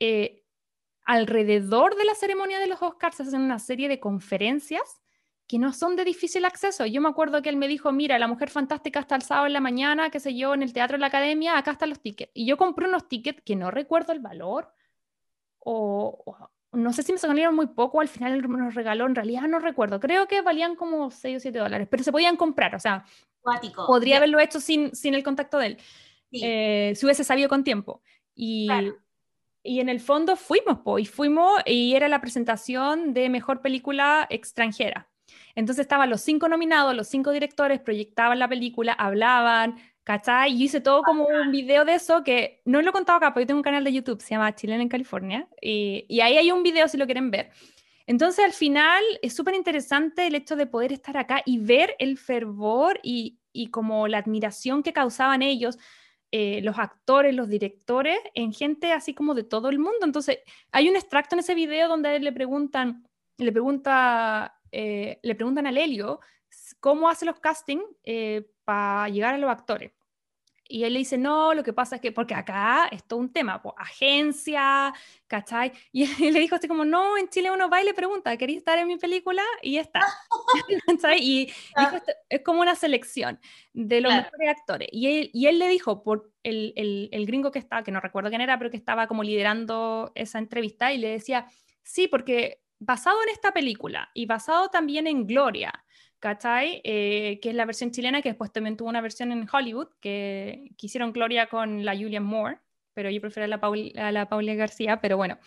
eh, 0.00 0.42
alrededor 1.04 1.96
de 1.96 2.04
la 2.04 2.14
ceremonia 2.14 2.58
de 2.58 2.66
los 2.66 2.82
Oscars 2.82 3.16
se 3.16 3.22
hacen 3.22 3.42
una 3.42 3.58
serie 3.58 3.88
de 3.88 4.00
conferencias 4.00 5.00
que 5.46 5.58
no 5.58 5.72
son 5.72 5.94
de 5.94 6.04
difícil 6.04 6.44
acceso. 6.44 6.86
Yo 6.86 7.00
me 7.00 7.08
acuerdo 7.08 7.40
que 7.40 7.48
él 7.48 7.56
me 7.56 7.68
dijo, 7.68 7.92
mira, 7.92 8.18
La 8.18 8.26
Mujer 8.26 8.50
Fantástica 8.50 9.00
está 9.00 9.14
el 9.14 9.22
sábado 9.22 9.46
en 9.46 9.52
la 9.52 9.60
mañana, 9.60 10.10
qué 10.10 10.18
sé 10.18 10.34
yo, 10.34 10.54
en 10.54 10.62
el 10.62 10.72
Teatro 10.72 10.96
de 10.96 11.02
la 11.02 11.06
Academia, 11.06 11.56
acá 11.56 11.70
están 11.72 11.90
los 11.90 12.00
tickets. 12.00 12.32
Y 12.34 12.46
yo 12.46 12.56
compré 12.56 12.88
unos 12.88 13.08
tickets 13.08 13.42
que 13.42 13.54
no 13.54 13.70
recuerdo 13.70 14.12
el 14.12 14.18
valor, 14.18 14.72
o, 15.58 16.50
no 16.76 16.92
sé 16.92 17.02
si 17.02 17.12
me 17.12 17.18
salieron 17.18 17.54
muy 17.54 17.66
poco, 17.66 18.00
al 18.00 18.09
final 18.09 18.38
los 18.38 18.75
regaló, 18.75 19.06
en 19.06 19.14
realidad 19.14 19.42
no 19.49 19.59
recuerdo, 19.59 19.99
creo 19.99 20.28
que 20.28 20.42
valían 20.42 20.76
como 20.76 21.11
6 21.11 21.37
o 21.37 21.40
7 21.40 21.59
dólares, 21.59 21.88
pero 21.90 22.02
se 22.02 22.12
podían 22.12 22.37
comprar, 22.37 22.75
o 22.75 22.80
sea, 22.80 23.04
podría 23.87 24.18
haberlo 24.18 24.38
hecho 24.40 24.61
sin, 24.61 24.95
sin 24.95 25.14
el 25.14 25.23
contacto 25.23 25.59
de 25.59 25.66
él, 25.66 25.78
eh, 26.33 26.92
si 26.95 27.06
hubiese 27.06 27.25
sabido 27.25 27.49
con 27.49 27.64
tiempo. 27.64 28.02
Y, 28.35 28.68
y 29.62 29.80
en 29.80 29.88
el 29.88 30.00
fondo 30.00 30.37
fuimos, 30.37 30.80
po, 30.80 30.99
y 30.99 31.06
fuimos, 31.06 31.61
y 31.64 31.95
era 31.95 32.09
la 32.09 32.21
presentación 32.21 33.14
de 33.14 33.30
Mejor 33.30 33.62
Película 33.62 34.26
Extranjera. 34.28 35.09
Entonces 35.54 35.83
estaban 35.83 36.11
los 36.11 36.21
cinco 36.21 36.49
nominados, 36.49 36.95
los 36.95 37.09
cinco 37.09 37.33
directores, 37.33 37.80
proyectaban 37.80 38.38
la 38.38 38.49
película, 38.49 38.92
hablaban, 38.92 39.76
¿cachai? 40.06 40.52
Y 40.52 40.62
hice 40.62 40.80
todo 40.80 41.02
como 41.02 41.26
un 41.26 41.50
video 41.50 41.84
de 41.84 41.94
eso 41.94 42.22
que 42.22 42.62
no 42.64 42.80
lo 42.80 42.90
he 42.90 42.92
contado 42.92 43.16
acá, 43.16 43.34
pero 43.34 43.42
yo 43.42 43.48
tengo 43.48 43.58
un 43.58 43.64
canal 43.64 43.82
de 43.82 43.92
YouTube, 43.92 44.22
se 44.22 44.30
llama 44.30 44.54
Chilena 44.54 44.80
en 44.80 44.88
California, 44.88 45.48
y, 45.60 46.06
y 46.08 46.20
ahí 46.20 46.36
hay 46.36 46.52
un 46.52 46.62
video 46.62 46.86
si 46.86 46.96
lo 46.96 47.06
quieren 47.06 47.32
ver. 47.32 47.50
Entonces 48.06 48.44
al 48.44 48.52
final 48.52 49.02
es 49.20 49.34
súper 49.34 49.56
interesante 49.56 50.28
el 50.28 50.36
hecho 50.36 50.54
de 50.54 50.66
poder 50.66 50.92
estar 50.92 51.16
acá 51.16 51.42
y 51.44 51.58
ver 51.58 51.96
el 51.98 52.18
fervor 52.18 53.00
y, 53.02 53.40
y 53.52 53.66
como 53.70 54.06
la 54.06 54.18
admiración 54.18 54.84
que 54.84 54.92
causaban 54.92 55.42
ellos, 55.42 55.76
eh, 56.30 56.60
los 56.62 56.78
actores, 56.78 57.34
los 57.34 57.48
directores, 57.48 58.18
en 58.34 58.52
gente 58.52 58.92
así 58.92 59.12
como 59.12 59.34
de 59.34 59.42
todo 59.42 59.70
el 59.70 59.80
mundo. 59.80 60.04
Entonces 60.04 60.38
hay 60.70 60.88
un 60.88 60.94
extracto 60.94 61.34
en 61.34 61.40
ese 61.40 61.56
video 61.56 61.88
donde 61.88 62.20
le 62.20 62.30
preguntan, 62.30 63.08
le 63.38 63.50
pregunta 63.50 64.56
eh, 64.70 65.18
le 65.22 65.34
preguntan 65.34 65.66
a 65.66 65.72
Lelio 65.72 66.20
cómo 66.78 67.08
hace 67.08 67.26
los 67.26 67.40
castings 67.40 67.84
eh, 68.04 68.46
para 68.64 69.08
llegar 69.08 69.34
a 69.34 69.38
los 69.38 69.50
actores. 69.50 69.95
Y 70.68 70.85
él 70.85 70.92
le 70.92 71.00
dice, 71.00 71.18
no, 71.18 71.54
lo 71.54 71.62
que 71.62 71.73
pasa 71.73 71.96
es 71.96 72.02
que, 72.02 72.12
porque 72.12 72.35
acá 72.35 72.88
es 72.90 73.04
todo 73.04 73.20
un 73.20 73.32
tema, 73.32 73.62
pues, 73.62 73.75
agencia, 73.78 74.92
¿cachai? 75.26 75.73
Y 75.92 76.04
él 76.04 76.35
le 76.35 76.40
dijo 76.40 76.56
así 76.56 76.68
como, 76.68 76.85
no, 76.85 77.16
en 77.16 77.28
Chile 77.28 77.50
uno 77.50 77.68
va 77.68 77.82
y 77.82 77.85
le 77.85 77.94
pregunta, 77.94 78.37
¿quería 78.37 78.58
estar 78.58 78.78
en 78.78 78.88
mi 78.88 78.96
película? 78.96 79.42
Y 79.62 79.75
ya 79.75 79.80
está. 79.80 80.00
¿cachai? 80.87 81.18
Y 81.20 81.46
dijo, 81.46 81.96
es 82.28 82.40
como 82.42 82.61
una 82.61 82.75
selección 82.75 83.40
de 83.73 84.00
los 84.00 84.12
mejores 84.12 84.49
actores. 84.49 84.88
Y 84.92 85.06
él, 85.06 85.30
y 85.32 85.46
él 85.46 85.58
le 85.58 85.68
dijo, 85.68 86.02
por 86.02 86.32
el, 86.42 86.73
el, 86.76 87.08
el, 87.12 87.26
gringo 87.26 87.50
que 87.50 87.58
estaba, 87.58 87.82
que 87.82 87.92
no 87.92 88.00
recuerdo 88.00 88.30
quién 88.30 88.40
era, 88.40 88.58
pero 88.58 88.70
que 88.70 88.76
estaba 88.76 89.06
como 89.06 89.23
liderando 89.23 90.12
esa 90.14 90.38
entrevista, 90.38 90.92
y 90.92 90.99
le 90.99 91.08
decía, 91.08 91.46
sí, 91.82 92.08
porque 92.08 92.61
basado 92.78 93.23
en 93.23 93.30
esta 93.30 93.52
película 93.52 94.11
y 94.14 94.26
basado 94.26 94.68
también 94.68 95.06
en 95.06 95.26
Gloria, 95.26 95.73
¿cachai? 96.20 96.80
Eh, 96.85 97.38
que 97.40 97.50
es 97.50 97.54
la 97.54 97.64
versión 97.64 97.90
chilena, 97.90 98.23
que 98.23 98.30
después 98.30 98.52
también 98.52 98.76
tuvo 98.76 98.88
una 98.88 99.00
versión 99.00 99.32
en 99.32 99.46
Hollywood, 99.50 99.88
que, 100.00 100.70
hicieron 100.80 101.12
Gloria 101.12 101.49
con 101.49 101.85
la 101.85 101.96
Julian 101.96 102.25
Moore, 102.25 102.58
pero 102.94 103.11
yo 103.11 103.20
prefiero 103.20 103.44
a 103.44 103.49
la, 103.49 103.61
Paul, 103.61 103.92
a 103.96 104.11
la 104.12 104.28
Paula 104.28 104.54
García, 104.54 105.00
pero 105.00 105.16
bueno. 105.16 105.38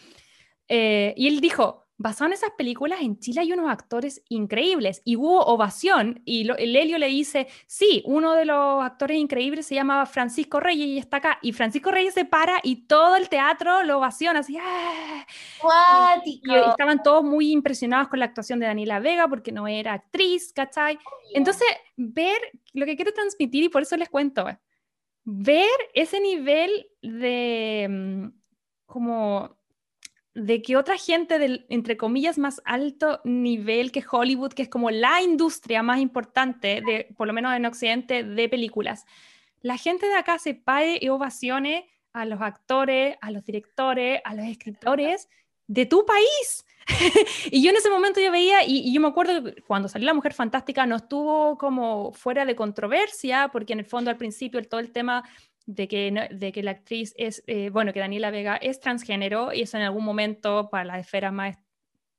Eh, 0.68 1.14
y 1.18 1.28
él 1.28 1.42
dijo, 1.42 1.89
basado 2.00 2.28
en 2.28 2.34
esas 2.34 2.52
películas, 2.52 3.02
en 3.02 3.20
Chile 3.20 3.42
hay 3.42 3.52
unos 3.52 3.70
actores 3.70 4.24
increíbles 4.30 5.02
y 5.04 5.18
hubo 5.18 5.42
ovación. 5.42 6.22
Y 6.24 6.50
el 6.50 6.76
Helio 6.76 6.98
le 6.98 7.08
dice, 7.08 7.50
sí, 7.68 8.02
uno 8.06 8.36
de 8.36 8.46
los 8.46 8.82
actores 8.82 9.18
increíbles 9.18 9.66
se 9.66 9.76
llamaba 9.76 10.06
Francisco 10.06 10.62
Reyes 10.62 10.88
y 10.88 10.98
está 10.98 11.18
acá. 11.18 11.40
Y 11.42 11.52
Francisco 11.52 11.92
Reyes 11.92 12.14
se 12.14 12.24
para 12.24 12.62
y 12.64 12.88
todo 12.88 13.18
el 13.18 13.28
teatro 13.28 13.84
lo 13.84 13.98
ovaciona, 13.98 14.40
así, 14.40 14.58
¡ah! 14.58 15.26
Y, 16.24 16.42
estaban 16.70 17.04
todos 17.04 17.22
muy 17.22 17.52
impresionados 17.52 18.08
con 18.08 18.20
la 18.20 18.26
actuación 18.26 18.60
de 18.60 18.68
Daniela 18.68 19.02
Vega 19.02 19.28
porque 19.28 19.52
no 19.52 19.68
era 19.68 19.92
actriz, 19.92 20.54
¿cachai? 20.54 20.98
Entonces, 21.34 21.68
ver 21.98 22.40
lo 22.72 22.86
que 22.86 22.96
quiero 22.96 23.12
transmitir 23.12 23.66
y 23.66 23.70
por 23.70 23.82
eso 23.82 23.98
les 23.98 24.08
cuento, 24.08 24.46
ver 25.26 25.68
ese 25.94 26.22
nivel 26.22 26.88
de 27.02 27.88
mm, 27.90 28.28
como 28.86 29.59
de 30.40 30.62
que 30.62 30.78
otra 30.78 30.98
gente 30.98 31.40
del, 31.40 31.66
entre 31.70 31.98
comillas, 31.98 32.38
más 32.38 32.62
alto 32.66 33.22
nivel 33.24 33.92
que 33.92 34.04
Hollywood, 34.10 34.54
que 34.54 34.64
es 34.64 34.70
como 34.70 34.90
la 34.92 35.22
industria 35.22 35.84
más 35.84 36.00
importante, 36.00 36.82
de, 36.82 37.14
por 37.18 37.28
lo 37.28 37.34
menos 37.34 37.54
en 37.56 37.66
Occidente, 37.66 38.24
de 38.24 38.50
películas, 38.50 39.06
la 39.62 39.78
gente 39.78 40.08
de 40.08 40.16
acá 40.16 40.40
se 40.40 40.54
pague 40.54 41.00
y 41.02 41.10
ovacione 41.10 41.90
a 42.14 42.26
los 42.26 42.42
actores, 42.42 43.18
a 43.22 43.32
los 43.32 43.46
directores, 43.46 44.22
a 44.24 44.34
los 44.34 44.46
escritores 44.46 45.28
de 45.68 45.86
tu 45.86 46.06
país. 46.06 46.66
y 47.52 47.62
yo 47.62 47.70
en 47.70 47.78
ese 47.78 47.90
momento 47.90 48.20
yo 48.20 48.32
veía, 48.32 48.64
y, 48.66 48.92
yo 48.92 49.00
me 49.02 49.08
acuerdo 49.08 49.44
que 49.44 49.62
cuando 49.62 49.88
salió 49.88 50.08
La 50.08 50.14
Mujer 50.14 50.34
Fantástica 50.34 50.86
no 50.86 50.96
estuvo 50.96 51.58
como 51.58 52.12
fuera 52.14 52.46
de 52.46 52.56
controversia, 52.56 53.50
porque 53.52 53.74
en 53.74 53.80
el 53.80 53.86
fondo 53.86 54.10
al 54.10 54.18
principio 54.18 54.62
todo 54.64 54.80
el 54.80 54.92
tema 54.92 55.24
de 55.70 55.88
que, 55.88 56.30
de 56.32 56.52
que 56.52 56.64
la 56.64 56.72
actriz 56.72 57.14
es, 57.16 57.44
eh, 57.46 57.70
bueno, 57.70 57.94
que 57.94 58.00
Daniela 58.00 58.32
Vega 58.32 58.58
es 58.58 58.80
transgénero 58.80 59.54
y 59.54 59.62
eso 59.62 59.78
en 59.78 59.84
algún 59.84 60.04
momento 60.04 60.68
para 60.72 60.84
la 60.84 61.00
esfera 61.00 61.32
más, 61.32 61.58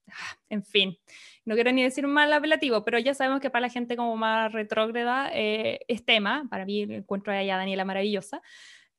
ah, 0.07 0.39
en 0.49 0.63
fin, 0.63 0.97
no 1.45 1.57
quiero 1.57 1.73
ni 1.73 1.83
decir 1.83 2.07
mal 2.07 2.33
apelativo, 2.33 2.85
pero 2.85 3.01
ya 3.01 3.13
sabemos 3.13 3.41
que 3.41 3.51
para 3.51 3.63
la 3.63 3.69
gente 3.69 3.97
como 3.97 4.17
más 4.17 4.53
retrógrada 4.53 5.31
eh, 5.35 5.81
es 5.89 6.05
tema, 6.05 6.47
para 6.49 6.65
mí 6.65 6.83
encuentro 6.83 7.33
a 7.33 7.41
ella 7.41 7.57
Daniela 7.57 7.85
maravillosa, 7.85 8.41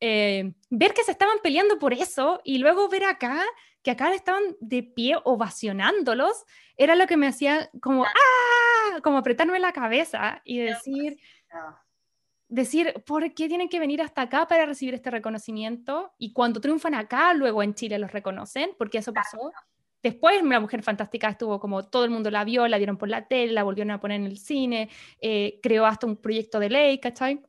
eh, 0.02 0.52
ver 0.70 0.94
que 0.94 1.06
se 1.06 1.12
estaban 1.12 1.38
peleando 1.42 1.80
por 1.80 1.94
eso 1.94 2.42
y 2.44 2.58
luego 2.58 2.90
ver 2.90 3.06
acá 3.06 3.46
que 3.84 3.92
acá 3.92 4.14
estaban 4.14 4.44
de 4.60 4.84
pie 4.84 5.16
ovacionándolos, 5.24 6.44
era 6.76 6.96
lo 6.96 7.08
que 7.08 7.16
me 7.16 7.28
hacía 7.28 7.70
como, 7.82 8.04
¡ah! 8.04 9.00
como 9.02 9.18
apretarme 9.18 9.60
la 9.60 9.72
cabeza 9.72 10.42
y 10.44 10.60
decir, 10.60 11.18
decir, 12.52 12.94
¿por 13.06 13.34
qué 13.34 13.48
tienen 13.48 13.70
que 13.70 13.80
venir 13.80 14.02
hasta 14.02 14.24
acá 14.24 14.46
para 14.46 14.66
recibir 14.66 14.94
este 14.94 15.10
reconocimiento? 15.10 16.14
Y 16.18 16.34
cuando 16.34 16.60
triunfan 16.60 16.94
acá, 16.94 17.34
luego 17.34 17.64
en 17.64 17.74
Chile 17.74 17.98
los 17.98 18.12
reconocen, 18.12 18.72
porque 18.78 19.00
eso 19.00 19.14
pasó. 19.14 19.52
Después 20.04 20.44
La 20.44 20.60
Mujer 20.60 20.84
Fantástica 20.84 21.30
estuvo 21.30 21.60
como 21.60 21.88
todo 21.88 22.04
el 22.04 22.12
mundo 22.12 22.30
la 22.30 22.44
vio, 22.44 22.68
la 22.68 22.78
vieron 22.78 22.98
por 22.98 23.08
la 23.08 23.28
tele, 23.28 23.54
la 23.54 23.64
volvieron 23.64 23.92
a 23.92 24.02
poner 24.02 24.20
en 24.20 24.28
el 24.28 24.38
cine, 24.38 24.90
eh, 25.22 25.60
creó 25.64 25.86
hasta 25.86 26.08
un 26.08 26.18
proyecto 26.18 26.60
de 26.60 26.70
ley, 26.70 27.00
¿cachai? 27.00 27.42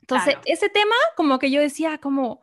Entonces, 0.00 0.36
ese 0.44 0.68
tema 0.68 0.94
como 1.16 1.38
que 1.38 1.50
yo 1.50 1.60
decía 1.60 1.98
como, 1.98 2.42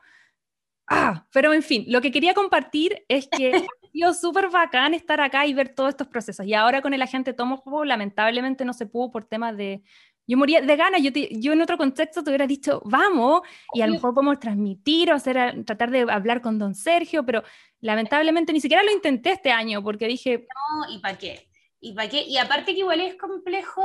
ah, 0.88 1.28
pero 1.32 1.54
en 1.54 1.62
fin, 1.62 1.86
lo 1.88 2.02
que 2.02 2.12
quería 2.12 2.34
compartir 2.34 3.06
es 3.10 3.28
que 3.28 3.52
sido 3.98 4.14
súper 4.14 4.50
bacán 4.50 4.94
estar 4.94 5.20
acá 5.22 5.46
y 5.46 5.54
ver 5.54 5.70
todos 5.70 5.90
estos 5.90 6.08
procesos. 6.08 6.46
Y 6.46 6.54
ahora 6.54 6.82
con 6.82 6.94
el 6.94 7.02
agente 7.02 7.34
Tomo, 7.34 7.62
lamentablemente 7.84 8.64
no 8.64 8.74
se 8.74 8.86
pudo 8.86 9.12
por 9.12 9.26
temas 9.26 9.58
de 9.58 9.84
yo 10.28 10.38
moría 10.38 10.62
de 10.62 10.76
ganas, 10.76 11.02
yo, 11.02 11.10
yo 11.14 11.54
en 11.54 11.62
otro 11.62 11.78
contexto 11.78 12.24
te 12.24 12.30
hubiera 12.30 12.46
dicho, 12.46 12.82
vamos, 12.86 13.42
y 13.74 13.82
a 13.82 13.88
lo 13.88 13.94
mejor 13.94 14.14
podemos 14.14 14.40
transmitir 14.40 15.12
o 15.12 15.16
hacer, 15.16 15.64
tratar 15.64 15.90
de 15.90 16.02
hablar 16.02 16.42
con 16.42 16.60
don 16.60 16.76
Sergio, 16.76 17.26
pero 17.26 17.44
lamentablemente 17.80 18.52
ni 18.52 18.60
siquiera 18.60 18.84
lo 18.84 18.92
intenté 18.92 19.32
este 19.32 19.52
año 19.52 19.82
porque 19.82 20.08
dije... 20.08 20.46
No, 20.54 20.94
¿y 20.94 21.00
para 21.00 21.18
qué? 21.18 21.48
¿Y 21.80 21.94
para 21.94 22.10
qué? 22.10 22.24
Y 22.24 22.38
aparte 22.38 22.74
que 22.74 22.80
igual 22.80 23.00
es 23.02 23.16
complejo, 23.16 23.84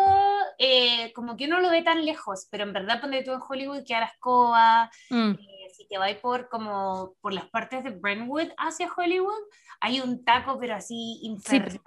eh, 0.59 1.13
como 1.13 1.37
que 1.37 1.45
uno 1.45 1.61
lo 1.61 1.71
ve 1.71 1.83
tan 1.83 2.05
lejos, 2.05 2.49
pero 2.51 2.65
en 2.65 2.73
verdad 2.73 3.01
donde 3.01 3.23
tú 3.23 3.33
en 3.33 3.41
Hollywood 3.47 3.85
que 3.85 3.95
a 3.95 4.01
la 4.01 4.07
escoba, 4.07 4.91
mm. 5.11 5.31
eh, 5.31 5.52
si 5.83 5.89
te 5.89 5.99
vas 5.99 6.15
por 6.17 6.49
como 6.49 7.15
por 7.21 7.33
las 7.33 7.49
partes 7.51 7.85
de 7.85 7.91
Brentwood 7.91 8.49
hacia 8.57 8.89
Hollywood, 8.95 9.43
hay 9.81 10.01
un 10.01 10.25
taco, 10.25 10.59
pero 10.59 10.75
así 10.75 11.19
infernal, 11.23 11.81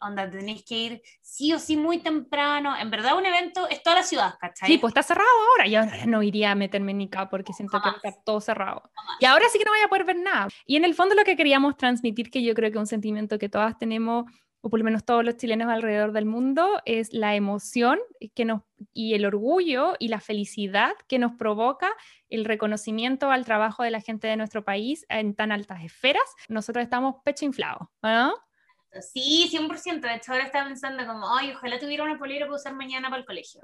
donde 0.00 0.28
tenéis 0.28 0.64
que 0.64 0.74
ir 0.74 1.02
sí 1.20 1.52
o 1.52 1.58
sí 1.58 1.76
muy 1.76 1.98
temprano. 1.98 2.76
En 2.78 2.90
verdad, 2.90 3.16
un 3.16 3.26
evento 3.26 3.68
es 3.68 3.82
toda 3.82 3.96
la 3.96 4.02
ciudad, 4.02 4.34
¿cachai? 4.40 4.68
Sí, 4.68 4.78
pues 4.78 4.92
está 4.92 5.02
cerrado 5.02 5.28
ahora. 5.50 5.66
Yo 5.66 5.80
no 6.06 6.22
iría 6.22 6.52
a 6.52 6.54
meterme 6.54 6.94
ni 6.94 7.06
acá 7.06 7.28
porque 7.28 7.52
siento 7.52 7.80
que 7.82 7.88
está 8.08 8.22
todo 8.24 8.40
cerrado. 8.40 8.90
Y 9.20 9.24
ahora 9.24 9.46
sí 9.50 9.58
que 9.58 9.64
no 9.64 9.72
voy 9.72 9.80
a 9.80 9.88
poder 9.88 10.04
ver 10.04 10.16
nada. 10.16 10.48
Y 10.66 10.76
en 10.76 10.84
el 10.84 10.94
fondo, 10.94 11.14
lo 11.14 11.24
que 11.24 11.36
queríamos 11.36 11.76
transmitir, 11.76 12.30
que 12.30 12.42
yo 12.42 12.54
creo 12.54 12.70
que 12.70 12.78
es 12.78 12.80
un 12.80 12.86
sentimiento 12.86 13.38
que 13.38 13.48
todas 13.48 13.76
tenemos 13.78 14.24
o 14.62 14.70
por 14.70 14.78
lo 14.78 14.84
menos 14.84 15.04
todos 15.04 15.24
los 15.24 15.36
chilenos 15.36 15.68
alrededor 15.68 16.12
del 16.12 16.24
mundo, 16.24 16.80
es 16.84 17.12
la 17.12 17.34
emoción 17.34 17.98
que 18.34 18.44
nos, 18.44 18.62
y 18.92 19.14
el 19.14 19.26
orgullo 19.26 19.94
y 19.98 20.08
la 20.08 20.20
felicidad 20.20 20.92
que 21.08 21.18
nos 21.18 21.32
provoca 21.32 21.90
el 22.30 22.44
reconocimiento 22.44 23.30
al 23.30 23.44
trabajo 23.44 23.82
de 23.82 23.90
la 23.90 24.00
gente 24.00 24.28
de 24.28 24.36
nuestro 24.36 24.64
país 24.64 25.04
en 25.08 25.34
tan 25.34 25.52
altas 25.52 25.84
esferas. 25.84 26.22
Nosotros 26.48 26.82
estamos 26.82 27.16
pecho 27.24 27.44
inflado, 27.44 27.90
¿no? 28.02 28.34
Sí, 29.00 29.48
100%. 29.50 30.00
De 30.00 30.14
hecho, 30.14 30.32
ahora 30.32 30.44
estaba 30.44 30.66
pensando 30.66 31.06
como, 31.06 31.34
ay, 31.36 31.52
ojalá 31.52 31.78
tuviera 31.78 32.04
una 32.04 32.18
polera 32.18 32.46
para 32.46 32.56
usar 32.56 32.74
mañana 32.74 33.08
para 33.08 33.20
el 33.20 33.26
colegio. 33.26 33.60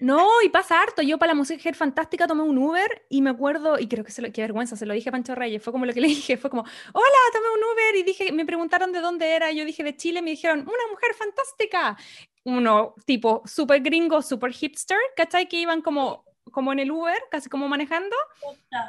No, 0.00 0.28
y 0.42 0.48
pasa 0.48 0.80
harto. 0.80 1.02
Yo 1.02 1.18
para 1.18 1.32
la 1.32 1.36
música 1.36 1.72
fantástica 1.74 2.26
tomé 2.26 2.42
un 2.42 2.58
Uber 2.58 3.06
y 3.08 3.22
me 3.22 3.30
acuerdo, 3.30 3.78
y 3.78 3.86
creo 3.86 4.04
que 4.04 4.10
se 4.10 4.22
lo, 4.22 4.32
qué 4.32 4.40
vergüenza, 4.42 4.76
se 4.76 4.86
lo 4.86 4.94
dije 4.94 5.10
a 5.10 5.12
Pancho 5.12 5.34
Reyes, 5.34 5.62
fue 5.62 5.72
como 5.72 5.86
lo 5.86 5.92
que 5.92 6.00
le 6.00 6.08
dije, 6.08 6.36
fue 6.36 6.50
como, 6.50 6.62
hola, 6.62 7.18
tomé 7.32 7.46
un 7.54 7.72
Uber 7.72 7.96
y 7.96 8.02
dije, 8.02 8.32
me 8.32 8.46
preguntaron 8.46 8.92
de 8.92 9.00
dónde 9.00 9.34
era, 9.34 9.52
yo 9.52 9.64
dije 9.64 9.84
de 9.84 9.96
Chile, 9.96 10.22
me 10.22 10.30
dijeron, 10.30 10.60
una 10.60 10.90
mujer 10.90 11.14
fantástica. 11.14 11.96
Uno 12.42 12.94
tipo 13.04 13.42
súper 13.44 13.82
gringo, 13.82 14.22
súper 14.22 14.52
hipster, 14.52 14.98
¿cachai? 15.14 15.46
Que 15.46 15.58
iban 15.58 15.82
como 15.82 16.24
como 16.50 16.72
en 16.72 16.78
el 16.80 16.90
Uber, 16.90 17.22
casi 17.30 17.48
como 17.48 17.68
manejando, 17.68 18.16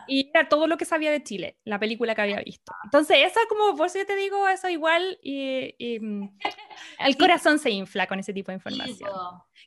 y 0.07 0.29
era 0.33 0.49
todo 0.49 0.67
lo 0.67 0.77
que 0.77 0.85
sabía 0.85 1.11
de 1.11 1.23
Chile, 1.23 1.57
la 1.63 1.79
película 1.79 2.15
que 2.15 2.21
había 2.21 2.41
visto. 2.41 2.73
Entonces, 2.85 3.17
eso 3.23 3.39
como, 3.49 3.75
por 3.75 3.87
eso 3.87 3.99
yo 3.99 4.05
te 4.05 4.15
digo, 4.15 4.47
eso 4.47 4.69
igual, 4.69 5.19
y, 5.21 5.99
mm, 5.99 6.39
el 6.99 7.17
corazón 7.17 7.59
se 7.59 7.69
infla 7.69 8.07
con 8.07 8.19
ese 8.19 8.33
tipo 8.33 8.51
de 8.51 8.55
información. 8.55 9.11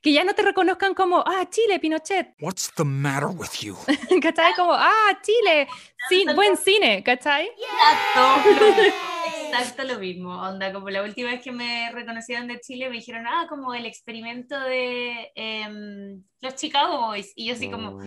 Que 0.02 0.12
ya 0.12 0.24
no 0.24 0.34
te 0.34 0.42
reconozcan 0.42 0.94
como, 0.94 1.22
ah, 1.26 1.48
Chile, 1.50 1.78
Pinochet. 1.78 2.34
What's 2.40 2.72
the 2.76 2.84
matter 2.84 3.28
with 3.28 3.60
you? 3.60 3.76
¿Cachai? 4.22 4.54
Como, 4.54 4.72
ah, 4.72 5.18
Chile, 5.22 5.68
sí, 6.08 6.24
buen 6.34 6.56
cine, 6.56 7.02
¿cachai? 7.02 7.48
Exacto. 7.48 9.04
Exacto 9.46 9.84
lo 9.84 9.98
mismo, 10.00 10.30
onda, 10.30 10.72
como 10.72 10.90
la 10.90 11.02
última 11.02 11.30
vez 11.30 11.40
que 11.40 11.52
me 11.52 11.90
reconocieron 11.92 12.48
de 12.48 12.58
Chile 12.60 12.88
me 12.88 12.96
dijeron, 12.96 13.24
ah, 13.26 13.46
como 13.48 13.72
el 13.72 13.86
experimento 13.86 14.58
de 14.58 15.30
em, 15.36 16.24
los 16.40 16.56
Chicago 16.56 17.06
Boys, 17.06 17.32
y 17.36 17.46
yo 17.46 17.54
así 17.54 17.70
como, 17.70 18.00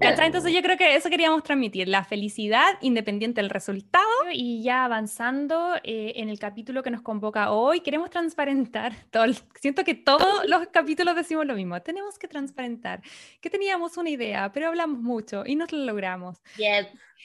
Entonces 0.00 0.52
yo 0.52 0.62
creo 0.62 0.76
que 0.76 0.94
eso 0.96 1.08
queríamos 1.08 1.42
transmitir, 1.42 1.88
la 1.88 2.04
felicidad 2.04 2.76
independiente 2.82 3.40
del 3.40 3.48
resultado, 3.50 4.06
y 4.32 4.62
ya 4.62 4.84
avanzando 4.84 5.76
eh, 5.82 6.12
en 6.16 6.28
el 6.28 6.38
capítulo 6.38 6.82
que 6.82 6.90
nos 6.90 7.00
convoca 7.00 7.50
hoy, 7.50 7.80
queremos 7.80 8.10
transparentar, 8.10 8.92
todo, 9.10 9.24
siento 9.60 9.77
que 9.84 9.94
todos 9.94 10.46
los 10.48 10.68
capítulos 10.68 11.16
decimos 11.16 11.46
lo 11.46 11.54
mismo, 11.54 11.80
tenemos 11.82 12.18
que 12.18 12.28
transparentar, 12.28 13.02
que 13.40 13.50
teníamos 13.50 13.96
una 13.96 14.10
idea, 14.10 14.52
pero 14.52 14.68
hablamos 14.68 15.00
mucho 15.00 15.44
y 15.46 15.56
nos 15.56 15.72
lo 15.72 15.84
logramos. 15.84 16.42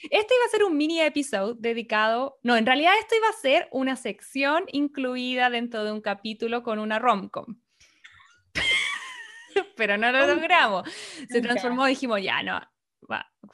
Este 0.02 0.34
iba 0.34 0.44
a 0.46 0.50
ser 0.50 0.64
un 0.64 0.76
mini 0.76 1.00
episodio 1.00 1.54
dedicado, 1.54 2.38
no, 2.42 2.56
en 2.56 2.66
realidad 2.66 2.92
esto 2.98 3.14
iba 3.16 3.28
a 3.28 3.32
ser 3.32 3.68
una 3.70 3.96
sección 3.96 4.64
incluida 4.72 5.50
dentro 5.50 5.84
de 5.84 5.92
un 5.92 6.00
capítulo 6.00 6.62
con 6.62 6.78
una 6.78 6.98
romcom. 6.98 7.56
Pero 9.76 9.96
no 9.96 10.10
lo 10.10 10.26
logramos. 10.26 10.88
Se 11.28 11.40
transformó, 11.40 11.86
dijimos, 11.86 12.20
ya 12.20 12.42
no, 12.42 12.60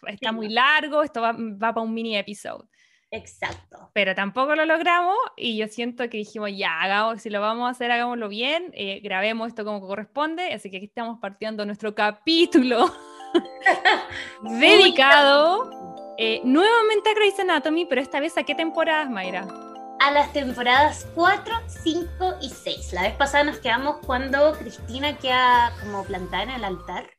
está 0.06 0.32
muy 0.32 0.48
largo, 0.48 1.02
esto 1.02 1.20
va, 1.20 1.36
para 1.58 1.80
un 1.80 1.92
mini 1.92 2.16
episodio. 2.16 2.68
Exacto. 3.10 3.90
Pero 3.92 4.14
tampoco 4.14 4.54
lo 4.54 4.64
logramos 4.64 5.16
y 5.36 5.56
yo 5.56 5.66
siento 5.66 6.08
que 6.08 6.18
dijimos, 6.18 6.50
ya, 6.56 6.80
hagamos, 6.80 7.22
si 7.22 7.30
lo 7.30 7.40
vamos 7.40 7.66
a 7.66 7.70
hacer, 7.70 7.90
hagámoslo 7.90 8.28
bien, 8.28 8.70
eh, 8.72 9.00
grabemos 9.02 9.48
esto 9.48 9.64
como 9.64 9.80
corresponde, 9.80 10.52
así 10.52 10.70
que 10.70 10.76
aquí 10.76 10.86
estamos 10.86 11.18
partiendo 11.18 11.66
nuestro 11.66 11.94
capítulo 11.94 12.92
dedicado 14.42 15.70
eh, 16.18 16.40
nuevamente 16.44 17.10
a 17.10 17.14
Grey's 17.14 17.40
Anatomy, 17.40 17.86
pero 17.86 18.00
esta 18.00 18.20
vez 18.20 18.36
a 18.36 18.44
qué 18.44 18.54
temporadas, 18.54 19.10
Mayra? 19.10 19.48
A 20.00 20.10
las 20.12 20.32
temporadas 20.32 21.06
4, 21.14 21.54
5 21.82 22.08
y 22.42 22.50
6. 22.50 22.92
La 22.92 23.02
vez 23.02 23.14
pasada 23.14 23.44
nos 23.44 23.58
quedamos 23.58 23.98
cuando 24.06 24.52
Cristina 24.52 25.16
queda 25.18 25.72
como 25.80 26.04
plantada 26.04 26.44
en 26.44 26.50
el 26.50 26.64
altar. 26.64 27.10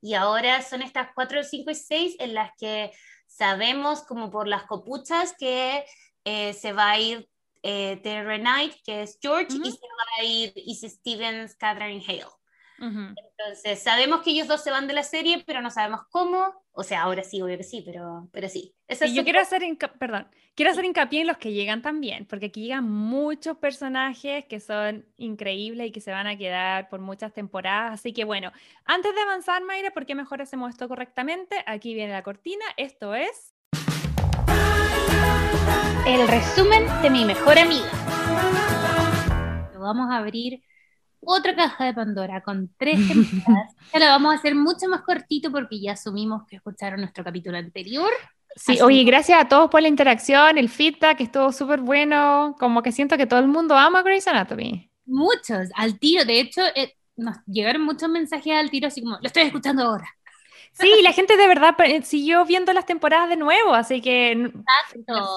Y 0.00 0.14
ahora 0.14 0.62
son 0.62 0.82
estas 0.82 1.08
4, 1.14 1.42
5 1.42 1.70
y 1.70 1.74
6 1.74 2.16
en 2.20 2.34
las 2.34 2.50
que 2.58 2.90
sabemos 3.38 4.02
como 4.02 4.30
por 4.30 4.48
las 4.48 4.64
copuchas 4.64 5.34
que 5.38 5.84
eh, 6.24 6.52
se 6.54 6.72
va 6.72 6.90
a 6.90 6.98
ir 6.98 7.28
eh, 7.62 8.00
Terry 8.02 8.40
Knight, 8.40 8.74
que 8.84 9.02
es 9.02 9.18
George, 9.22 9.56
y 9.62 9.70
se 9.70 9.78
va 9.78 10.04
a 10.18 10.24
ir 10.24 10.52
Izzy 10.56 10.88
Stevens, 10.88 11.54
Catherine 11.54 12.04
Hale. 12.06 12.26
Entonces, 12.80 13.82
sabemos 13.82 14.22
que 14.22 14.30
ellos 14.30 14.46
dos 14.46 14.62
se 14.62 14.70
van 14.70 14.86
de 14.86 14.92
la 14.92 15.02
serie, 15.02 15.42
pero 15.44 15.60
no 15.60 15.70
sabemos 15.70 16.02
cómo. 16.10 16.64
O 16.72 16.84
sea, 16.84 17.02
ahora 17.02 17.24
sí, 17.24 17.42
obvio 17.42 17.56
que 17.56 17.64
sí, 17.64 17.82
pero, 17.84 18.28
pero 18.32 18.48
sí. 18.48 18.74
y 18.88 19.14
yo 19.14 19.24
quiero 19.24 19.40
hacer, 19.40 19.62
perdón, 19.98 20.28
quiero 20.58 20.72
hacer 20.72 20.84
hincapié 20.86 21.20
en 21.20 21.28
los 21.28 21.36
que 21.36 21.52
llegan 21.52 21.82
también, 21.82 22.26
porque 22.26 22.46
aquí 22.46 22.62
llegan 22.62 22.82
muchos 22.82 23.56
personajes 23.58 24.44
que 24.46 24.58
son 24.58 25.04
increíbles 25.16 25.86
y 25.86 25.92
que 25.92 26.00
se 26.00 26.10
van 26.10 26.26
a 26.26 26.36
quedar 26.36 26.88
por 26.88 26.98
muchas 26.98 27.32
temporadas. 27.32 27.92
Así 27.92 28.12
que 28.12 28.24
bueno, 28.24 28.50
antes 28.84 29.14
de 29.14 29.20
avanzar, 29.20 29.62
Mayra, 29.62 29.92
¿por 29.92 30.04
qué 30.04 30.16
mejor 30.16 30.42
hacemos 30.42 30.70
esto 30.70 30.88
correctamente? 30.88 31.62
Aquí 31.64 31.94
viene 31.94 32.12
la 32.12 32.24
cortina. 32.24 32.64
Esto 32.76 33.14
es... 33.14 33.54
El 36.04 36.26
resumen 36.26 36.86
de 37.02 37.10
mi 37.10 37.24
mejor 37.24 37.56
amiga. 37.56 37.92
Vamos 39.78 40.10
a 40.10 40.16
abrir 40.16 40.60
otra 41.20 41.54
caja 41.54 41.84
de 41.84 41.94
Pandora 41.94 42.42
con 42.42 42.74
tres 42.76 42.98
temporadas. 43.06 43.76
ya 43.92 43.98
lo 44.00 44.06
vamos 44.06 44.32
a 44.32 44.38
hacer 44.38 44.56
mucho 44.56 44.88
más 44.88 45.02
cortito 45.02 45.52
porque 45.52 45.80
ya 45.80 45.92
asumimos 45.92 46.48
que 46.48 46.56
escucharon 46.56 46.98
nuestro 46.98 47.22
capítulo 47.22 47.58
anterior. 47.58 48.10
Sí, 48.56 48.80
oye, 48.80 49.04
gracias 49.04 49.40
a 49.40 49.48
todos 49.48 49.70
por 49.70 49.82
la 49.82 49.88
interacción, 49.88 50.58
el 50.58 50.68
feedback 50.68 51.20
estuvo 51.20 51.52
súper 51.52 51.80
bueno. 51.80 52.56
Como 52.58 52.82
que 52.82 52.92
siento 52.92 53.16
que 53.16 53.26
todo 53.26 53.40
el 53.40 53.48
mundo 53.48 53.76
ama 53.76 54.02
Grey's 54.02 54.26
Anatomy. 54.26 54.90
Muchos, 55.06 55.68
al 55.74 55.98
tiro. 55.98 56.24
De 56.24 56.40
hecho, 56.40 56.62
eh, 56.74 56.94
nos 57.16 57.36
llegaron 57.46 57.82
muchos 57.82 58.08
mensajes 58.08 58.54
al 58.54 58.70
tiro, 58.70 58.88
así 58.88 59.02
como, 59.02 59.18
lo 59.20 59.26
estoy 59.26 59.44
escuchando 59.44 59.84
ahora. 59.84 60.08
Sí, 60.72 60.92
la 61.02 61.12
gente 61.12 61.36
de 61.36 61.48
verdad 61.48 61.74
siguió 62.04 62.44
viendo 62.44 62.72
las 62.72 62.86
temporadas 62.86 63.28
de 63.28 63.36
nuevo, 63.36 63.74
así 63.74 64.00
que. 64.00 64.32
Exacto. 64.32 65.36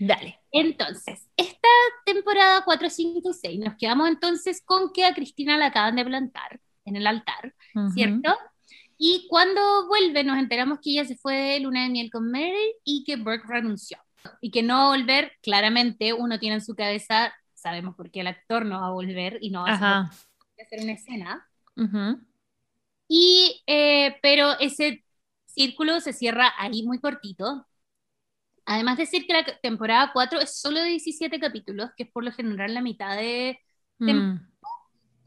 Dale. 0.00 0.38
Entonces, 0.50 1.26
esta 1.36 1.68
temporada 2.06 2.62
4, 2.64 2.88
5 2.88 3.30
y 3.30 3.34
6, 3.34 3.60
nos 3.60 3.74
quedamos 3.76 4.08
entonces 4.08 4.62
con 4.64 4.92
que 4.92 5.04
a 5.04 5.14
Cristina 5.14 5.58
la 5.58 5.66
acaban 5.66 5.96
de 5.96 6.04
plantar 6.04 6.60
en 6.84 6.96
el 6.96 7.06
altar, 7.06 7.54
¿cierto? 7.92 8.36
Y 8.98 9.26
cuando 9.28 9.86
vuelve 9.86 10.24
nos 10.24 10.38
enteramos 10.38 10.80
que 10.82 10.90
ella 10.90 11.04
se 11.04 11.16
fue 11.16 11.34
de 11.34 11.60
luna 11.60 11.84
de 11.84 11.90
miel 11.90 12.10
con 12.10 12.30
Mary 12.30 12.74
y 12.84 13.04
que 13.04 13.16
Burke 13.16 13.46
renunció. 13.46 13.98
Y 14.40 14.50
que 14.50 14.62
no 14.62 14.74
va 14.74 14.84
a 14.84 14.96
volver, 14.98 15.32
claramente 15.40 16.12
uno 16.12 16.38
tiene 16.38 16.56
en 16.56 16.64
su 16.64 16.74
cabeza, 16.74 17.32
sabemos 17.54 17.94
por 17.94 18.10
qué 18.10 18.20
el 18.20 18.26
actor 18.26 18.66
no 18.66 18.80
va 18.80 18.88
a 18.88 18.92
volver 18.92 19.38
y 19.40 19.50
no 19.50 19.62
va 19.62 19.72
a 19.72 20.10
hacer 20.60 20.82
una 20.82 20.92
escena. 20.92 21.48
Y, 23.06 23.62
eh, 23.66 24.18
pero 24.20 24.58
ese 24.58 25.04
círculo 25.46 26.00
se 26.00 26.12
cierra 26.12 26.52
ahí 26.58 26.82
muy 26.82 26.98
cortito, 27.00 27.68
Además 28.70 28.98
de 28.98 29.04
decir 29.04 29.26
que 29.26 29.32
la 29.32 29.44
temporada 29.62 30.10
4 30.12 30.40
es 30.40 30.60
solo 30.60 30.80
de 30.80 30.90
17 30.90 31.40
capítulos, 31.40 31.88
que 31.96 32.02
es 32.02 32.10
por 32.10 32.22
lo 32.22 32.30
general 32.32 32.74
la 32.74 32.82
mitad 32.82 33.16
de... 33.16 33.58
Mm. 33.96 34.36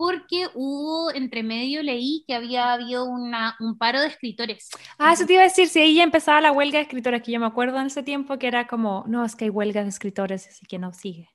Porque 0.02 0.48
hubo, 0.56 1.12
entre 1.14 1.44
medio 1.44 1.84
leí 1.84 2.24
que 2.28 2.34
había 2.34 2.74
habido 2.74 3.06
una, 3.06 3.56
un 3.60 3.78
paro 3.78 4.02
de 4.02 4.08
escritores. 4.08 4.68
Ah, 4.98 5.14
eso 5.14 5.28
te 5.28 5.34
iba 5.34 5.44
a 5.44 5.46
decir, 5.46 5.68
si 5.68 5.78
ahí 5.78 5.94
ya 5.94 6.02
empezaba 6.02 6.42
la 6.42 6.52
huelga 6.52 6.80
de 6.80 6.86
escritores, 6.86 7.22
que 7.22 7.32
yo 7.32 7.40
me 7.40 7.46
acuerdo 7.46 7.80
en 7.80 7.86
ese 7.86 8.02
tiempo 8.02 8.40
que 8.40 8.48
era 8.48 8.66
como, 8.66 9.06
no, 9.08 9.24
es 9.24 9.36
que 9.36 9.46
hay 9.46 9.52
huelga 9.52 9.84
de 9.84 9.90
escritores, 9.90 10.48
así 10.48 10.66
que 10.66 10.80
no 10.80 10.92
sigue. 10.92 11.30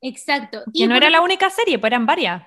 Exacto. 0.00 0.62
y 0.72 0.86
no 0.86 0.96
era 0.96 1.10
la 1.10 1.20
única 1.20 1.50
serie, 1.50 1.78
pues 1.78 1.90
eran 1.90 2.06
varias. 2.06 2.42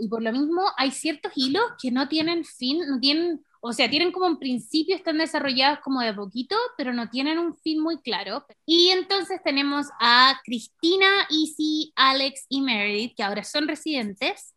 Y 0.00 0.08
por 0.08 0.20
lo 0.20 0.32
mismo 0.32 0.62
hay 0.76 0.90
ciertos 0.90 1.30
hilos 1.36 1.62
que 1.80 1.92
no 1.92 2.08
tienen 2.08 2.44
fin, 2.44 2.80
no 2.88 2.98
tienen 2.98 3.44
o 3.68 3.72
sea, 3.72 3.90
tienen 3.90 4.12
como 4.12 4.26
un 4.26 4.38
principio, 4.38 4.94
están 4.94 5.18
desarrollados 5.18 5.80
como 5.80 6.00
de 6.00 6.14
poquito, 6.14 6.54
pero 6.76 6.92
no 6.92 7.08
tienen 7.08 7.36
un 7.38 7.56
fin 7.56 7.82
muy 7.82 8.00
claro. 8.00 8.46
Y 8.64 8.90
entonces 8.90 9.40
tenemos 9.42 9.86
a 9.98 10.40
Cristina, 10.44 11.26
Izzy, 11.30 11.92
Alex 11.96 12.46
y 12.48 12.60
Meredith, 12.60 13.16
que 13.16 13.24
ahora 13.24 13.42
son 13.42 13.66
residentes. 13.66 14.54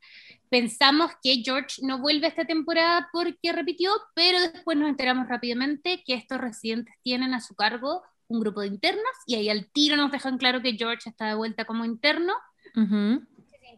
Pensamos 0.50 1.12
que 1.22 1.42
George 1.44 1.82
no 1.84 2.00
vuelve 2.00 2.28
esta 2.28 2.46
temporada 2.46 3.08
porque 3.14 3.52
repitió, 3.52 3.92
pero 4.16 4.40
después 4.40 4.78
nos 4.78 4.90
enteramos 4.90 5.28
rápidamente 5.28 6.04
que 6.06 6.16
estos 6.16 6.40
residentes 6.40 6.96
tienen 7.04 7.34
a 7.34 7.40
su 7.40 7.56
cargo 7.56 8.04
un 8.28 8.40
grupo 8.40 8.62
de 8.62 8.68
internos 8.68 9.12
y 9.26 9.36
ahí 9.36 9.50
al 9.50 9.70
tiro 9.72 9.96
nos 9.96 10.12
dejan 10.12 10.38
claro 10.38 10.62
que 10.62 10.74
George 10.74 11.10
está 11.10 11.28
de 11.28 11.36
vuelta 11.36 11.66
como 11.66 11.86
interno, 11.86 12.34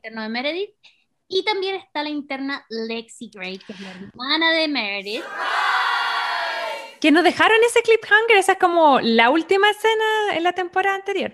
interno 0.01 0.21
de 0.23 0.29
Meredith. 0.29 0.69
Y 1.27 1.45
también 1.45 1.75
está 1.75 2.03
la 2.03 2.09
interna 2.09 2.65
Lexi 2.69 3.29
Gray, 3.33 3.57
que 3.57 3.71
es 3.71 3.79
la 3.79 3.91
hermana 3.91 4.51
de 4.51 4.67
Meredith. 4.67 5.23
Que 6.99 7.11
nos 7.11 7.23
dejaron 7.23 7.57
ese 7.65 7.81
cliffhanger, 7.81 8.37
esa 8.37 8.53
es 8.53 8.57
como 8.59 8.99
la 8.99 9.29
última 9.29 9.69
escena 9.69 10.35
en 10.35 10.43
la 10.43 10.51
temporada 10.53 10.95
anterior. 10.95 11.33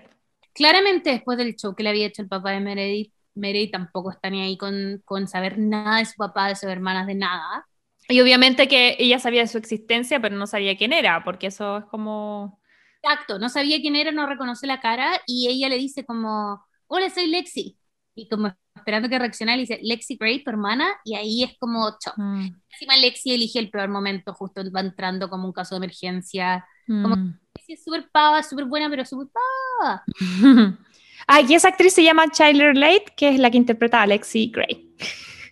Claramente 0.54 1.10
después 1.10 1.36
del 1.36 1.56
show 1.56 1.74
que 1.74 1.82
le 1.82 1.90
había 1.90 2.06
hecho 2.06 2.22
el 2.22 2.28
papá 2.28 2.52
de 2.52 2.60
Meredith, 2.60 3.12
Meredith 3.38 3.72
tampoco 3.72 4.10
está 4.10 4.30
ni 4.30 4.40
ahí 4.40 4.56
con, 4.56 5.02
con 5.04 5.28
saber 5.28 5.58
nada 5.58 5.98
de 5.98 6.04
su 6.04 6.14
papá, 6.16 6.48
de 6.48 6.56
sus 6.56 6.68
hermanas, 6.68 7.06
de 7.06 7.14
nada. 7.14 7.66
Y 8.08 8.20
obviamente 8.20 8.68
que 8.68 8.96
ella 8.98 9.18
sabía 9.18 9.42
de 9.42 9.48
su 9.48 9.58
existencia, 9.58 10.20
pero 10.20 10.36
no 10.36 10.46
sabía 10.46 10.76
quién 10.76 10.92
era, 10.92 11.22
porque 11.24 11.48
eso 11.48 11.78
es 11.78 11.84
como... 11.86 12.60
Exacto, 13.02 13.38
no 13.38 13.48
sabía 13.48 13.80
quién 13.80 13.96
era, 13.96 14.10
no 14.10 14.26
reconoce 14.26 14.66
la 14.66 14.80
cara, 14.80 15.20
y 15.26 15.48
ella 15.48 15.68
le 15.68 15.76
dice 15.76 16.04
como, 16.04 16.64
hola, 16.86 17.10
soy 17.10 17.28
Lexi. 17.28 17.78
Y 18.14 18.28
como 18.28 18.52
esperando 18.74 19.08
que 19.08 19.18
reaccionara, 19.18 19.56
le 19.56 19.62
dice, 19.62 19.78
Lexi 19.82 20.16
Gray, 20.16 20.42
tu 20.42 20.50
hermana, 20.50 20.88
y 21.04 21.14
ahí 21.14 21.44
es 21.44 21.56
como, 21.58 21.96
chao. 22.00 22.14
Mm. 22.16 22.50
Encima 22.72 22.96
Lexi 22.96 23.32
elige 23.32 23.58
el 23.58 23.70
peor 23.70 23.88
momento, 23.88 24.32
justo 24.34 24.62
va 24.74 24.80
entrando 24.80 25.28
como 25.28 25.46
un 25.46 25.52
caso 25.52 25.74
de 25.74 25.84
emergencia. 25.84 26.66
Como, 26.86 27.16
mm. 27.16 27.38
es 27.68 27.84
súper 27.84 28.08
pava, 28.10 28.42
súper 28.42 28.64
buena, 28.64 28.88
pero 28.88 29.04
súper 29.04 29.28
pava. 29.28 30.02
ah, 31.28 31.40
y 31.40 31.54
esa 31.54 31.68
actriz 31.68 31.94
se 31.94 32.02
llama 32.02 32.26
Tyler 32.28 32.76
Late, 32.76 33.12
que 33.16 33.28
es 33.28 33.38
la 33.38 33.50
que 33.50 33.56
interpreta 33.56 34.02
a 34.02 34.06
Lexi 34.06 34.50
Gray. 34.50 34.94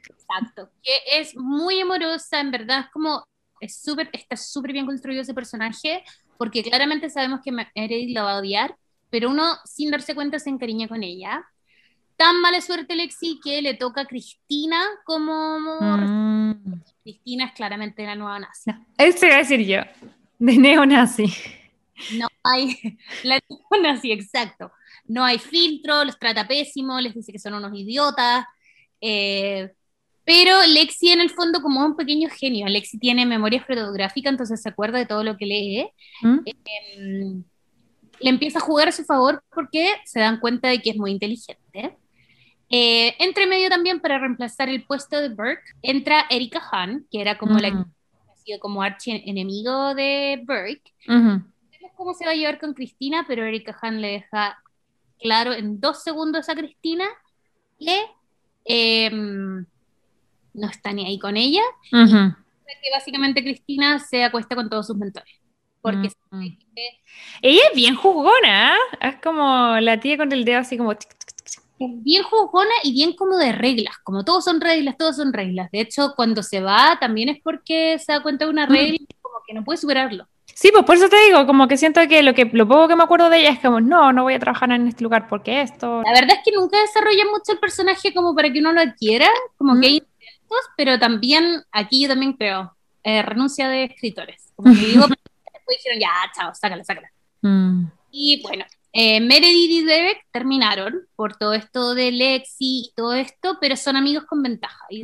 Exacto, 0.09 0.71
que 0.83 1.21
es 1.21 1.37
muy 1.37 1.81
amorosa, 1.81 2.41
en 2.41 2.51
verdad 2.51 2.81
es 2.81 2.91
como, 2.91 3.25
es 3.61 3.81
súper, 3.81 4.11
está 4.13 4.37
súper 4.37 4.73
bien 4.73 4.87
construido 4.87 5.23
ese 5.23 5.35
personaje, 5.35 6.03
porque 6.37 6.63
claramente 6.63 7.09
sabemos 7.11 7.41
que 7.45 7.53
Meredith 7.53 8.15
la 8.15 8.25
va 8.25 8.33
a 8.33 8.39
odiar, 8.39 8.77
pero 9.11 9.31
uno 9.31 9.57
sin 9.65 9.91
darse 9.91 10.15
cuenta 10.15 10.39
se 10.39 10.51
encariña 10.51 10.89
con 10.89 11.03
ella. 11.03 11.45
Tan 12.17 12.41
mala 12.41 12.61
suerte 12.61 12.97
Lexi 12.97 13.41
que 13.43 13.61
le 13.61 13.75
toca 13.75 14.03
a 14.03 14.07
Cristina 14.07 14.83
como... 15.05 15.59
Mm. 15.81 16.83
Cristina 17.03 17.45
es 17.47 17.53
claramente 17.53 18.05
la 18.05 18.17
nueva 18.17 18.39
nazi. 18.39 18.71
eso 18.99 19.27
iba 19.27 19.37
a 19.37 19.39
decir 19.39 19.61
yo, 19.61 19.81
de 20.39 20.57
neonazi. 20.57 21.27
No 22.19 22.27
hay, 22.43 22.99
la 23.23 23.39
neonazi, 23.71 24.13
exacto. 24.13 24.73
No 25.09 25.25
hay 25.25 25.39
filtro, 25.39 26.05
los 26.05 26.19
trata 26.19 26.47
pésimo, 26.47 27.01
les 27.01 27.15
dice 27.15 27.33
que 27.33 27.39
son 27.39 27.55
unos 27.55 27.73
idiotas. 27.75 28.45
Eh, 29.01 29.71
pero 30.27 30.67
Lexi 30.67 31.11
en 31.11 31.21
el 31.21 31.31
fondo 31.31 31.63
como 31.63 31.87
un 31.87 31.95
pequeño 31.95 32.29
genio. 32.29 32.67
Lexi 32.67 32.99
tiene 32.99 33.25
memoria 33.25 33.65
fotográfica, 33.65 34.29
entonces 34.29 34.61
se 34.61 34.69
acuerda 34.69 34.99
de 34.99 35.07
todo 35.07 35.23
lo 35.23 35.37
que 35.37 35.47
lee. 35.47 35.89
¿Mm? 36.21 36.39
Em, 36.45 37.45
le 38.19 38.31
empieza 38.31 38.59
a 38.59 38.63
jugar 38.63 38.89
a 38.89 38.93
su 38.93 39.05
favor 39.05 39.43
porque 39.55 39.89
se 40.05 40.19
dan 40.19 40.41
cuenta 40.41 40.69
de 40.69 40.83
que 40.83 40.91
es 40.91 40.97
muy 40.97 41.13
inteligente. 41.13 41.97
Eh, 42.69 43.15
entre 43.21 43.47
medio 43.47 43.69
también 43.69 44.01
para 44.01 44.19
reemplazar 44.19 44.69
el 44.69 44.85
puesto 44.85 45.21
de 45.21 45.29
Burke 45.29 45.63
entra 45.83 46.27
Erika 46.29 46.61
Hahn, 46.73 47.07
que 47.09 47.21
era 47.21 47.39
como 47.39 47.61
la 47.61 47.71
mm. 47.71 47.85
que 47.85 48.33
ha 48.33 48.37
sido 48.39 48.59
como 48.59 48.83
archienemigo 48.83 49.95
de 49.95 50.43
Burke. 50.45 50.93
No 51.07 51.45
sé 51.71 51.93
cómo 51.97 52.15
se 52.15 52.25
va 52.25 52.33
a 52.33 52.35
llevar 52.35 52.59
con 52.59 52.75
Cristina, 52.75 53.25
pero 53.29 53.45
Erika 53.45 53.79
Hahn 53.81 54.01
le 54.01 54.09
deja 54.09 54.59
claro 55.21 55.53
en 55.53 55.81
dos 55.81 56.03
segundos 56.03 56.49
a 56.49 56.55
Cristina 56.55 57.07
que 57.79 58.07
em, 58.65 59.67
no 60.55 60.69
está 60.69 60.93
ni 60.93 61.07
ahí 61.07 61.19
con 61.19 61.37
ella. 61.37 61.63
que 61.91 62.91
básicamente 62.93 63.43
Cristina 63.43 63.99
se 63.99 64.25
acuesta 64.25 64.55
con 64.55 64.69
todos 64.69 64.87
sus 64.87 64.97
mentores. 64.97 65.33
Porque 65.81 66.11
mm. 66.31 66.47
ella 67.43 67.63
es 67.71 67.77
bien 67.77 67.95
jugona, 67.95 68.75
¿eh? 68.75 68.79
es 69.09 69.17
como 69.23 69.79
la 69.81 70.01
tía 70.01 70.17
con 70.17 70.33
el 70.33 70.45
dedo 70.45 70.59
así 70.59 70.77
como... 70.77 70.95
bien 71.79 72.25
jugona 72.25 72.73
y 72.83 72.93
bien 72.93 73.15
como 73.15 73.37
de 73.37 73.53
reglas, 73.53 73.97
como 74.03 74.25
todos 74.25 74.45
son 74.45 74.61
reglas, 74.61 74.97
todos 74.97 75.17
son 75.17 75.33
reglas. 75.33 75.71
De 75.71 75.81
hecho, 75.81 76.15
cuando 76.17 76.43
se 76.43 76.61
va 76.61 76.99
también 76.99 77.29
es 77.29 77.41
porque 77.41 77.99
se 78.01 78.13
da 78.13 78.23
cuenta 78.23 78.47
de 78.47 78.51
una 78.51 78.67
mm. 78.67 78.71
regla 78.71 78.97
y 78.97 79.07
como 79.21 79.37
que 79.47 79.55
no 79.55 79.65
puede 79.65 79.77
superarlo. 79.77 80.27
Sí, 80.59 80.71
pues 80.73 80.87
por 80.87 80.97
eso 80.97 81.11
te 81.11 81.23
digo, 81.27 81.47
como 81.47 81.69
que 81.69 81.77
siento 81.77 82.01
que 82.09 82.23
lo 82.23 82.33
que 82.33 82.47
lo 82.47 82.67
poco 82.67 82.89
que 82.89 82.97
me 82.97 83.03
acuerdo 83.03 83.29
de 83.29 83.41
ella 83.41 83.51
es 83.51 83.61
como, 83.61 83.79
no, 83.79 84.11
no 84.15 84.23
voy 84.23 84.33
a 84.33 84.39
trabajar 84.39 84.71
en 84.73 84.89
este 84.89 85.05
lugar 85.05 85.29
porque 85.29 85.61
esto. 85.61 86.01
La 86.03 86.19
verdad 86.19 86.39
es 86.39 86.43
que 86.43 86.57
nunca 86.57 86.81
desarrolla 86.81 87.25
mucho 87.31 87.53
el 87.53 87.59
personaje 87.59 88.15
como 88.15 88.35
para 88.35 88.51
que 88.51 88.61
uno 88.61 88.73
lo 88.73 88.81
adquiera, 88.81 89.29
como 89.59 89.79
que 89.79 89.87
hay 89.87 90.03
pero 90.79 90.99
también, 90.99 91.63
aquí 91.73 92.03
yo 92.03 92.09
también 92.09 92.33
creo, 92.33 92.75
eh, 93.03 93.21
renuncia 93.21 93.69
de 93.69 93.85
escritores. 93.85 94.51
Como 94.55 94.73
que 94.73 94.81
digo, 94.81 95.07
después 95.07 95.79
dijeron, 95.85 96.01
ya, 96.01 96.09
chao, 96.35 96.55
sácala, 96.55 96.85
sácala. 96.85 97.11
Mm. 97.43 97.85
Y 98.11 98.41
bueno, 98.41 98.65
eh, 98.95 99.21
Meredith 99.21 99.71
y 99.71 99.85
Derek 99.85 100.25
terminaron 100.33 101.03
por 101.17 101.37
todo 101.37 101.53
esto 101.53 101.95
de 101.95 102.13
Lexi 102.13 102.87
y 102.87 102.93
todo 102.97 103.13
esto, 103.13 103.59
pero 103.61 103.77
son 103.77 103.97
amigos 103.97 104.25
con 104.25 104.43
ventaja. 104.43 104.87
Y 104.89 105.03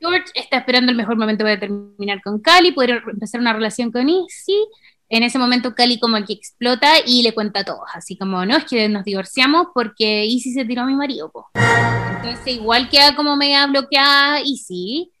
George 0.00 0.30
está 0.34 0.58
esperando 0.58 0.90
el 0.90 0.96
mejor 0.96 1.16
momento 1.16 1.44
para 1.44 1.58
terminar 1.58 2.20
con 2.22 2.40
Cali, 2.40 2.72
poder 2.72 3.02
empezar 3.10 3.40
una 3.40 3.52
relación 3.52 3.90
con 3.90 4.08
Izzy. 4.08 4.66
En 5.08 5.22
ese 5.22 5.38
momento 5.38 5.74
Cali 5.74 6.00
como 6.00 6.22
que 6.24 6.32
explota 6.32 6.94
y 7.06 7.22
le 7.22 7.32
cuenta 7.32 7.60
a 7.60 7.64
todos, 7.64 7.88
así 7.94 8.18
como, 8.18 8.44
no, 8.44 8.56
es 8.56 8.64
que 8.64 8.88
nos 8.88 9.04
divorciamos 9.04 9.68
porque 9.72 10.24
Izzy 10.26 10.52
se 10.52 10.64
tiró 10.64 10.82
a 10.82 10.86
mi 10.86 10.96
marido. 10.96 11.30
Po. 11.30 11.48
Entonces 11.54 12.54
igual 12.54 12.88
queda 12.88 13.14
como 13.14 13.36
media 13.36 13.66
bloqueada 13.66 14.40
Izzy, 14.40 15.12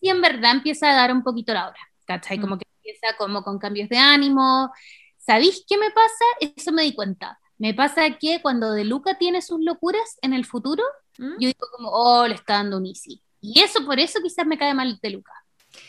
y 0.00 0.08
en 0.08 0.20
verdad 0.20 0.52
empieza 0.52 0.90
a 0.90 0.94
dar 0.94 1.12
un 1.12 1.22
poquito 1.22 1.52
la 1.52 1.68
hora, 1.68 1.80
¿cachai? 2.04 2.38
Como 2.38 2.58
que 2.58 2.66
empieza 2.76 3.16
como 3.18 3.42
con 3.42 3.58
cambios 3.58 3.88
de 3.88 3.98
ánimo. 3.98 4.70
¿Sabéis 5.18 5.64
qué 5.66 5.76
me 5.76 5.90
pasa? 5.90 6.52
Eso 6.56 6.72
me 6.72 6.82
di 6.82 6.94
cuenta. 6.94 7.38
Me 7.58 7.74
pasa 7.74 8.16
que 8.18 8.40
cuando 8.40 8.72
De 8.72 8.84
Luca 8.84 9.18
tiene 9.18 9.42
sus 9.42 9.60
locuras 9.60 10.18
en 10.22 10.34
el 10.34 10.44
futuro, 10.44 10.82
yo 11.18 11.34
digo 11.38 11.66
como, 11.76 11.90
oh, 11.90 12.26
le 12.26 12.34
está 12.34 12.54
dando 12.54 12.78
un 12.78 12.86
Easy. 12.86 13.22
Y 13.40 13.60
eso, 13.60 13.84
por 13.84 13.98
eso 13.98 14.20
quizás 14.22 14.46
me 14.46 14.58
cae 14.58 14.74
mal 14.74 14.98
De 15.02 15.10
Luca. 15.10 15.32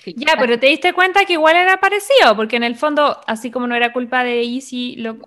Ya, 0.05 0.35
pero 0.39 0.59
te 0.59 0.67
diste 0.67 0.93
cuenta 0.93 1.25
que 1.25 1.33
igual 1.33 1.55
era 1.55 1.79
parecido, 1.79 2.35
porque 2.35 2.55
en 2.55 2.63
el 2.63 2.75
fondo, 2.75 3.19
así 3.27 3.49
como 3.49 3.67
no 3.67 3.75
era 3.75 3.91
culpa 3.91 4.23
de 4.23 4.43
Easy, 4.43 4.95
lo, 4.97 5.17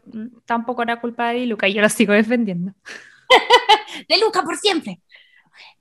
tampoco 0.45 0.83
era 0.83 1.01
culpa 1.01 1.33
de 1.33 1.47
Luca, 1.47 1.69
y 1.69 1.75
yo 1.75 1.83
lo 1.83 1.89
sigo 1.89 2.13
defendiendo. 2.13 2.73
de 4.09 4.19
Luca 4.19 4.43
por 4.43 4.57
siempre. 4.57 5.01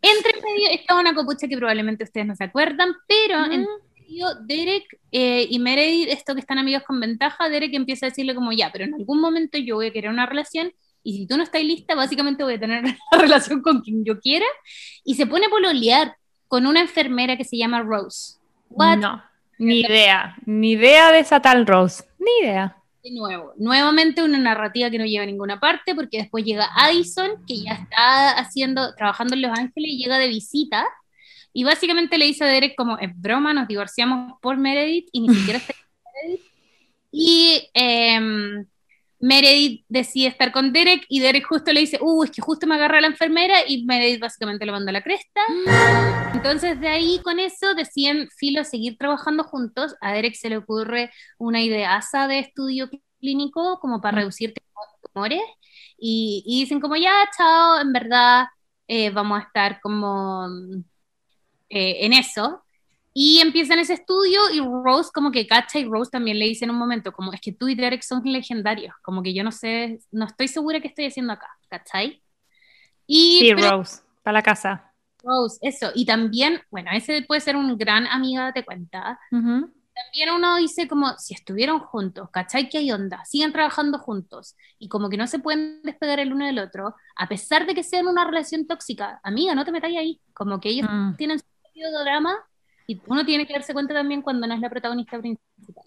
Entre 0.02 0.34
medio 0.42 0.70
está 0.72 1.00
una 1.00 1.14
copucha 1.14 1.48
que 1.48 1.58
probablemente 1.58 2.04
ustedes 2.04 2.26
no 2.26 2.36
se 2.36 2.44
acuerdan, 2.44 2.94
pero 3.08 3.46
en 3.46 3.68
medio 3.96 4.36
Derek 4.42 5.00
eh, 5.12 5.48
y 5.50 5.60
Meredith, 5.60 6.10
esto 6.10 6.34
que 6.34 6.42
están 6.42 6.58
amigos 6.58 6.84
con 6.84 7.00
ventaja, 7.00 7.50
Derek 7.50 7.74
empieza 7.74 8.08
a 8.08 8.10
decirle 8.10 8.36
como 8.36 8.52
ya, 8.52 8.72
pero 8.72 8.86
en 8.86 8.96
algún 8.96 9.22
momento 9.22 9.58
yo 9.58 9.76
voy 9.76 9.88
a 9.88 9.94
querer 9.94 10.10
una 10.10 10.26
relación 10.26 10.74
y 11.04 11.18
si 11.18 11.28
tú 11.28 11.38
no 11.38 11.44
estás 11.44 11.64
lista, 11.64 11.96
básicamente 11.96 12.44
voy 12.44 12.56
a 12.56 12.60
tener 12.60 12.84
una 13.12 13.22
relación 13.22 13.62
con 13.62 13.82
quien 13.82 14.04
yo 14.06 14.20
quiera. 14.20 14.46
Y 15.04 15.16
se 15.16 15.28
pone 15.28 15.48
a 15.48 15.50
pololear 15.50 16.16
con 16.54 16.68
una 16.68 16.82
enfermera 16.82 17.36
que 17.36 17.46
se 17.46 17.58
llama 17.58 17.82
Rose. 17.82 18.36
No, 18.70 19.24
ni 19.58 19.80
idea, 19.80 20.36
ni 20.46 20.74
idea 20.74 21.12
de 21.12 21.18
esa 21.18 21.42
tal 21.42 21.66
Rose, 21.66 22.04
ni 22.20 22.46
idea. 22.46 22.78
De 23.04 23.10
nuevo, 23.10 23.54
nuevamente 23.58 24.22
una 24.22 24.38
narrativa 24.38 24.92
que 24.92 25.00
no 25.00 25.06
lleva 25.06 25.24
a 25.24 25.26
ninguna 25.26 25.60
parte, 25.60 25.96
porque 25.96 26.20
después 26.20 26.46
llega 26.46 26.70
Addison, 26.76 27.44
que 27.48 27.64
ya 27.64 27.72
está 27.72 28.38
haciendo, 28.38 28.94
trabajando 28.94 29.34
en 29.34 29.42
Los 29.42 29.58
Ángeles 29.58 29.94
y 29.94 29.98
llega 29.98 30.20
de 30.20 30.28
visita, 30.28 30.86
y 31.54 31.64
básicamente 31.64 32.20
le 32.20 32.26
dice 32.26 32.44
a 32.44 32.48
Derek 32.48 32.76
como, 32.76 33.00
es 33.00 33.10
broma, 33.20 33.56
nos 33.56 33.68
divorciamos 33.68 34.34
por 34.40 34.56
Meredith 34.56 35.10
y 35.12 35.22
ni 35.22 35.34
siquiera 35.34 35.58
está 35.58 35.74
Meredith. 36.22 36.42
Y 37.12 37.68
eh, 37.74 38.64
Meredith 39.24 39.86
decide 39.88 40.28
estar 40.28 40.52
con 40.52 40.74
Derek 40.74 41.06
y 41.08 41.22
Derek 41.22 41.48
justo 41.48 41.72
le 41.72 41.80
dice, 41.80 41.98
uh, 42.02 42.24
es 42.26 42.32
que 42.32 42.42
justo 42.42 42.68
me 42.68 42.76
agarra 42.76 43.00
la 43.00 43.08
enfermera 43.08 43.60
y 43.66 43.86
Meredith 43.86 44.20
básicamente 44.20 44.66
lo 44.66 44.74
manda 44.74 44.90
a 44.90 44.94
la 44.94 45.02
cresta. 45.02 45.40
Entonces 46.34 46.78
de 46.82 46.90
ahí 46.90 47.22
con 47.24 47.40
eso 47.40 47.74
deciden 47.74 48.28
Filo 48.38 48.66
seguir 48.66 48.98
trabajando 48.98 49.46
juntos. 49.46 49.96
A 50.02 50.12
Derek 50.12 50.36
se 50.36 50.50
le 50.50 50.58
ocurre 50.58 51.10
una 51.38 51.62
ideaza 51.62 52.28
de 52.28 52.40
estudio 52.40 52.90
clínico 53.22 53.80
como 53.80 54.02
para 54.02 54.18
reducir 54.18 54.54
tumores 55.14 55.42
y, 55.98 56.44
y 56.46 56.60
dicen 56.60 56.82
como 56.82 56.98
ya, 56.98 57.14
chao, 57.38 57.80
en 57.80 57.94
verdad 57.94 58.48
eh, 58.90 59.10
vamos 59.10 59.40
a 59.40 59.44
estar 59.44 59.80
como 59.80 60.50
eh, 61.70 62.06
en 62.06 62.12
eso. 62.12 62.63
Y 63.14 63.40
empiezan 63.40 63.78
ese 63.78 63.94
estudio 63.94 64.42
y 64.52 64.60
Rose 64.60 65.12
como 65.14 65.32
que 65.32 65.46
cacha 65.46 65.78
y 65.78 65.86
Rose 65.86 66.10
también 66.10 66.40
le 66.40 66.46
dice 66.46 66.66
en 66.66 66.72
un 66.72 66.78
momento 66.78 67.12
como 67.12 67.32
es 67.32 67.40
que 67.40 67.52
tú 67.52 67.68
y 67.68 67.76
Derek 67.76 68.02
son 68.02 68.24
legendarios, 68.24 68.96
como 69.04 69.22
que 69.22 69.36
yo 69.36 69.44
no 69.44 69.52
sé, 69.52 70.00
no 70.12 70.26
estoy 70.26 70.48
segura 70.48 70.80
qué 70.80 70.88
estoy 70.88 71.06
haciendo 71.06 71.34
acá, 71.34 71.50
¿cachai? 71.70 72.24
Y, 73.06 73.40
sí, 73.40 73.54
Rose, 73.54 74.02
para 74.24 74.40
la 74.40 74.42
casa. 74.42 74.94
Rose, 75.22 75.60
eso. 75.62 75.92
Y 75.94 76.06
también, 76.06 76.62
bueno, 76.72 76.90
ese 76.92 77.22
puede 77.22 77.42
ser 77.42 77.56
un 77.56 77.78
gran 77.78 78.08
amiga, 78.08 78.52
te 78.52 78.66
cuenta. 78.66 79.20
También 79.30 80.32
uno 80.36 80.56
dice 80.56 80.88
como, 80.88 81.16
si 81.20 81.36
estuvieron 81.36 81.80
juntos, 81.80 82.30
¿cachai? 82.32 82.68
¿Qué 82.68 82.80
hay 82.80 82.92
onda? 82.92 83.24
Siguen 83.26 83.54
trabajando 83.54 84.00
juntos 84.00 84.56
y 84.80 84.90
como 84.90 85.10
que 85.10 85.18
no 85.18 85.28
se 85.28 85.38
pueden 85.38 85.82
despegar 85.84 86.20
el 86.20 86.34
uno 86.34 86.48
del 86.48 86.58
otro, 86.58 86.96
a 87.16 87.28
pesar 87.28 87.68
de 87.68 87.76
que 87.76 87.84
sean 87.84 88.08
una 88.08 88.26
relación 88.26 88.66
tóxica. 88.66 89.20
Amiga, 89.24 89.54
no 89.54 89.66
te 89.66 89.72
metáis 89.72 89.98
ahí. 89.98 90.22
Como 90.34 90.60
que 90.60 90.70
ellos 90.70 90.88
mm. 90.90 91.16
tienen 91.16 91.38
su 91.38 91.46
drama 92.04 92.44
y 92.88 93.02
uno 93.08 93.26
tiene 93.26 93.48
que 93.48 93.54
darse 93.54 93.74
cuenta 93.74 93.94
también 93.94 94.22
cuando 94.22 94.46
no 94.46 94.54
es 94.54 94.60
la 94.60 94.70
protagonista 94.70 95.20
principal. 95.20 95.44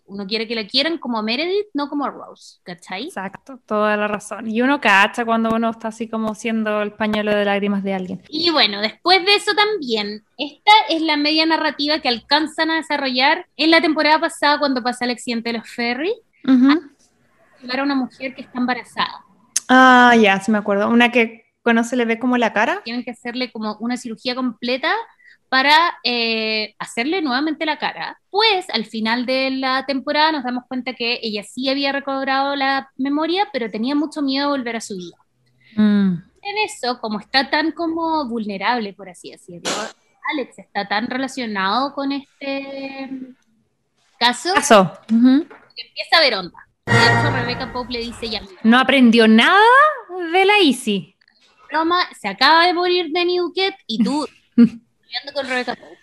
Uno 0.07 0.27
quiere 0.27 0.49
que 0.49 0.55
la 0.55 0.67
quieran 0.67 0.99
como 0.99 1.19
a 1.19 1.23
Meredith, 1.23 1.67
no 1.75 1.89
como 1.89 2.07
a 2.07 2.11
Rose, 2.11 2.59
¿cachai? 2.63 3.05
Exacto, 3.05 3.61
toda 3.67 3.97
la 3.97 4.09
razón. 4.09 4.49
Y 4.49 4.63
uno 4.63 4.81
cacha 4.81 5.25
cuando 5.25 5.51
uno 5.55 5.71
está 5.71 5.89
así 5.89 6.09
como 6.09 6.35
siendo 6.35 6.81
el 6.81 6.93
pañuelo 6.93 7.35
de 7.35 7.45
lágrimas 7.45 7.83
de 7.83 7.95
alguien. 7.95 8.23
Y 8.29 8.51
bueno, 8.51 8.81
después 8.81 9.25
de 9.25 9.35
eso 9.35 9.53
también, 9.55 10.25
esta 10.39 10.73
es 10.89 11.03
la 11.03 11.17
media 11.17 11.45
narrativa 11.45 11.99
que 12.01 12.09
alcanzan 12.09 12.71
a 12.71 12.77
desarrollar 12.77 13.47
en 13.57 13.71
la 13.71 13.81
temporada 13.81 14.21
pasada 14.21 14.59
cuando 14.59 14.83
pasa 14.83 15.05
el 15.05 15.11
accidente 15.11 15.53
de 15.53 15.59
los 15.59 15.69
ferries. 15.69 16.15
Uh 16.47 16.97
a 17.69 17.83
una 17.83 17.95
mujer 17.97 18.35
que 18.35 18.43
está 18.43 18.59
embarazada. 18.59 19.25
Ah, 19.69 20.15
ya, 20.21 20.39
sí 20.41 20.51
me 20.53 20.59
acuerdo. 20.59 20.89
Una 20.89 21.11
que 21.11 21.47
cuando 21.63 21.83
se 21.83 21.97
le 21.97 22.05
ve 22.05 22.19
como 22.19 22.39
la 22.39 22.53
cara. 22.53 22.81
Tienen 22.85 23.03
que 23.03 23.11
hacerle 23.11 23.51
como 23.51 23.77
una 23.81 23.97
cirugía 23.97 24.37
completa 24.37 24.95
para 25.49 25.99
eh, 26.05 26.75
hacerle 26.79 27.23
nuevamente 27.23 27.67
la 27.67 27.79
cara. 27.79 28.19
Pues 28.31 28.67
al 28.71 28.85
final 28.85 29.27
de 29.27 29.51
la 29.51 29.87
temporada 29.87 30.33
nos 30.33 30.45
damos 30.45 30.65
cuenta 30.69 30.95
que 30.95 31.21
ella 31.23 31.43
sí 31.43 31.69
había 31.69 31.93
recobrado 31.93 32.57
la 32.57 32.91
memoria, 32.97 33.49
pero 33.53 33.71
tenía 33.71 33.95
mucho 33.95 34.23
miedo 34.23 34.47
de 34.51 34.59
volver 34.59 34.77
a 34.77 34.81
su 34.81 34.97
vida. 34.97 35.17
Mm. 35.77 36.15
En 36.43 36.59
eso, 36.65 37.01
como 37.01 37.21
está 37.21 37.51
tan 37.51 37.73
como 37.73 38.29
vulnerable, 38.29 38.93
por 38.93 39.09
así 39.09 39.31
decirlo, 39.31 39.71
Alex 40.33 40.59
está 40.59 40.87
tan 40.87 41.09
relacionado 41.09 41.93
con 41.95 42.13
este 42.13 43.11
caso, 44.19 44.55
caso. 44.55 44.93
que 45.09 45.15
empieza 45.15 46.19
a 46.19 46.21
ver 46.21 46.35
onda. 46.35 46.59
De 46.87 46.93
hecho, 46.93 47.31
Rebecca 47.33 47.73
Pope 47.73 47.93
le 47.93 47.99
dice 48.01 48.29
ya. 48.29 48.43
No 48.63 48.79
aprendió 48.79 49.27
nada 49.27 49.61
de 50.33 50.45
la 50.45 50.59
Easy. 50.59 51.17
Roma 51.71 52.07
se 52.19 52.29
acaba 52.29 52.67
de 52.67 52.75
morir 52.75 53.11
de 53.11 53.25
Newket 53.25 53.75
y 53.87 54.03
tú 54.05 54.27
con 55.35 55.47
Rebecca 55.47 55.75
Pope. 55.75 55.99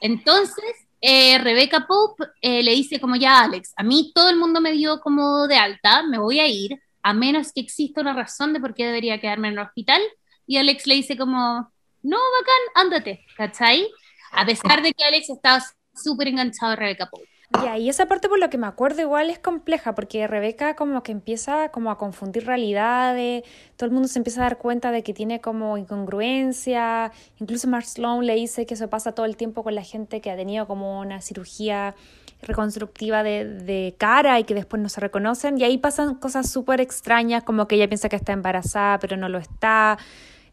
Entonces, 0.00 0.64
eh, 1.00 1.38
Rebecca 1.38 1.86
Pope 1.86 2.24
eh, 2.40 2.62
le 2.62 2.72
dice 2.72 3.00
como 3.00 3.16
ya, 3.16 3.42
Alex, 3.42 3.72
a 3.76 3.82
mí 3.82 4.12
todo 4.14 4.30
el 4.30 4.36
mundo 4.36 4.60
me 4.60 4.72
dio 4.72 5.00
como 5.00 5.46
de 5.46 5.56
alta, 5.56 6.02
me 6.02 6.18
voy 6.18 6.40
a 6.40 6.46
ir, 6.46 6.80
a 7.02 7.12
menos 7.12 7.52
que 7.52 7.60
exista 7.60 8.00
una 8.00 8.12
razón 8.12 8.52
de 8.52 8.60
por 8.60 8.74
qué 8.74 8.86
debería 8.86 9.20
quedarme 9.20 9.48
en 9.48 9.54
el 9.54 9.60
hospital. 9.60 10.00
Y 10.46 10.56
Alex 10.56 10.86
le 10.86 10.94
dice 10.94 11.16
como, 11.16 11.72
no, 12.02 12.16
bacán, 12.16 12.86
ándate, 12.86 13.24
¿cachai? 13.36 13.88
A 14.32 14.44
pesar 14.44 14.82
de 14.82 14.92
que 14.92 15.04
Alex 15.04 15.30
estaba 15.30 15.64
súper 15.94 16.28
enganchado 16.28 16.72
a 16.72 16.76
Rebecca 16.76 17.06
Pope. 17.06 17.28
Ya, 17.62 17.78
y 17.78 17.88
esa 17.88 18.06
parte 18.06 18.28
por 18.28 18.40
lo 18.40 18.50
que 18.50 18.58
me 18.58 18.66
acuerdo 18.66 19.02
igual 19.02 19.30
es 19.30 19.38
compleja, 19.38 19.94
porque 19.94 20.26
Rebeca 20.26 20.74
como 20.74 21.02
que 21.02 21.12
empieza 21.12 21.68
como 21.68 21.90
a 21.92 21.98
confundir 21.98 22.44
realidades, 22.44 23.44
todo 23.76 23.86
el 23.86 23.92
mundo 23.92 24.08
se 24.08 24.18
empieza 24.18 24.40
a 24.40 24.44
dar 24.44 24.58
cuenta 24.58 24.90
de 24.90 25.04
que 25.04 25.14
tiene 25.14 25.40
como 25.40 25.78
incongruencia, 25.78 27.12
incluso 27.38 27.68
Mark 27.68 27.86
Sloan 27.86 28.26
le 28.26 28.34
dice 28.34 28.66
que 28.66 28.74
eso 28.74 28.90
pasa 28.90 29.12
todo 29.12 29.26
el 29.26 29.36
tiempo 29.36 29.62
con 29.62 29.76
la 29.76 29.82
gente 29.82 30.20
que 30.20 30.30
ha 30.30 30.36
tenido 30.36 30.66
como 30.66 30.98
una 30.98 31.20
cirugía 31.20 31.94
reconstructiva 32.42 33.22
de, 33.22 33.44
de 33.44 33.94
cara 33.96 34.38
y 34.40 34.44
que 34.44 34.54
después 34.54 34.82
no 34.82 34.88
se 34.88 35.00
reconocen, 35.00 35.56
y 35.58 35.64
ahí 35.64 35.78
pasan 35.78 36.16
cosas 36.16 36.50
súper 36.50 36.80
extrañas, 36.80 37.44
como 37.44 37.68
que 37.68 37.76
ella 37.76 37.88
piensa 37.88 38.08
que 38.08 38.16
está 38.16 38.32
embarazada, 38.32 38.98
pero 38.98 39.16
no 39.16 39.28
lo 39.28 39.38
está. 39.38 39.98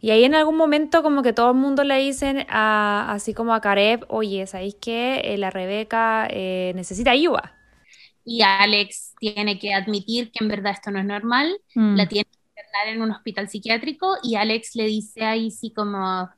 Y 0.03 0.11
ahí 0.11 0.25
en 0.25 0.35
algún 0.35 0.57
momento 0.57 1.01
como 1.01 1.21
que 1.23 1.31
todo 1.31 1.51
el 1.51 1.55
mundo 1.57 1.85
le 1.85 1.97
dicen, 1.97 2.45
a, 2.49 3.07
así 3.13 3.33
como 3.33 3.53
a 3.53 3.61
Karev, 3.61 4.05
oye, 4.09 4.45
¿sabéis 4.47 4.75
que 4.75 5.21
eh, 5.23 5.37
la 5.37 5.49
Rebeca 5.49 6.27
eh, 6.29 6.73
necesita 6.75 7.11
ayuda? 7.11 7.55
Y 8.25 8.41
Alex 8.41 9.13
tiene 9.17 9.57
que 9.59 9.73
admitir 9.73 10.29
que 10.33 10.43
en 10.43 10.49
verdad 10.49 10.73
esto 10.73 10.91
no 10.91 10.99
es 10.99 11.05
normal, 11.05 11.57
Mm. 11.73 11.95
la 11.95 12.05
tiene 12.09 12.25
que 12.25 12.37
internar 12.49 12.87
en 12.93 13.01
un 13.01 13.11
hospital 13.11 13.47
psiquiátrico 13.47 14.17
y 14.23 14.35
Alex 14.35 14.75
le 14.75 14.87
dice 14.87 15.23
ahí 15.23 15.49
sí 15.51 15.71
como 15.71 16.29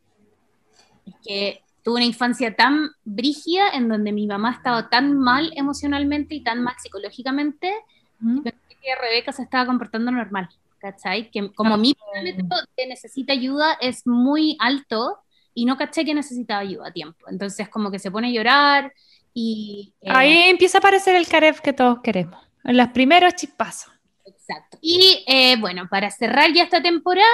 es 1.07 1.15
que 1.25 1.63
tuve 1.83 1.95
una 1.95 2.05
infancia 2.05 2.55
tan 2.55 2.91
brígida 3.03 3.69
en 3.73 3.89
donde 3.89 4.11
mi 4.11 4.27
mamá 4.27 4.51
estaba 4.51 4.89
tan 4.89 5.17
mal 5.17 5.51
emocionalmente 5.55 6.35
y 6.35 6.43
tan 6.43 6.61
mal 6.61 6.75
psicológicamente 6.77 7.73
Mm. 8.19 8.41
que 8.43 8.95
Rebeca 9.01 9.31
se 9.31 9.41
estaba 9.41 9.65
comportando 9.65 10.11
normal, 10.11 10.49
¿cachai? 10.79 11.31
Que 11.31 11.51
como 11.53 11.77
mi 11.77 11.93
parámetro 11.93 12.57
de 12.77 12.87
necesita 12.87 13.33
ayuda 13.33 13.77
es 13.81 14.05
muy 14.05 14.57
alto 14.59 15.19
y 15.53 15.65
no 15.65 15.77
caché 15.77 16.05
que 16.05 16.13
necesitaba 16.13 16.61
ayuda 16.61 16.87
a 16.89 16.93
tiempo. 16.93 17.25
Entonces 17.29 17.69
como 17.69 17.91
que 17.91 17.99
se 17.99 18.11
pone 18.11 18.27
a 18.27 18.31
llorar 18.31 18.93
y... 19.33 19.93
eh, 20.01 20.09
Ahí 20.11 20.49
empieza 20.49 20.77
a 20.77 20.79
aparecer 20.79 21.15
el 21.15 21.27
Karev 21.27 21.61
que 21.61 21.73
todos 21.73 21.99
queremos. 22.01 22.41
En 22.63 22.77
los 22.77 22.89
primeros 22.89 23.35
chispazos. 23.35 23.91
Exacto. 24.25 24.77
Y 24.81 25.23
eh, 25.27 25.55
bueno, 25.59 25.87
para 25.89 26.09
cerrar 26.11 26.51
ya 26.53 26.63
esta 26.63 26.81
temporada, 26.81 27.27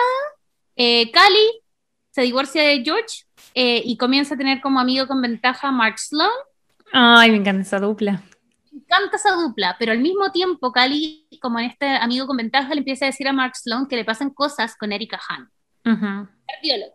eh, 0.75 1.09
Cali 1.11 1.61
se 2.09 2.21
divorcia 2.21 2.63
de 2.63 2.83
George 2.83 3.23
eh, 3.53 3.81
y 3.85 3.97
comienza 3.97 4.35
a 4.35 4.37
tener 4.37 4.61
como 4.61 4.79
amigo 4.79 5.07
con 5.07 5.21
ventaja 5.21 5.69
a 5.69 5.71
Mark 5.71 5.97
Sloan. 5.99 6.29
Ay, 6.93 7.31
me 7.31 7.37
encanta 7.37 7.61
esa 7.61 7.79
dupla. 7.79 8.21
Encanta 8.91 9.15
esa 9.15 9.31
dupla, 9.35 9.77
pero 9.79 9.93
al 9.93 9.99
mismo 9.99 10.31
tiempo 10.31 10.73
Cali, 10.73 11.25
como 11.41 11.59
en 11.59 11.67
este 11.67 11.87
amigo 11.87 12.27
con 12.27 12.35
ventaja, 12.35 12.73
le 12.73 12.79
empieza 12.79 13.05
a 13.05 13.07
decir 13.07 13.25
a 13.25 13.31
Mark 13.31 13.55
Sloan 13.55 13.87
que 13.87 13.95
le 13.95 14.03
pasan 14.03 14.31
cosas 14.31 14.75
con 14.75 14.91
Erika 14.91 15.17
Hahn, 15.29 15.49
bióloga. 16.61 16.91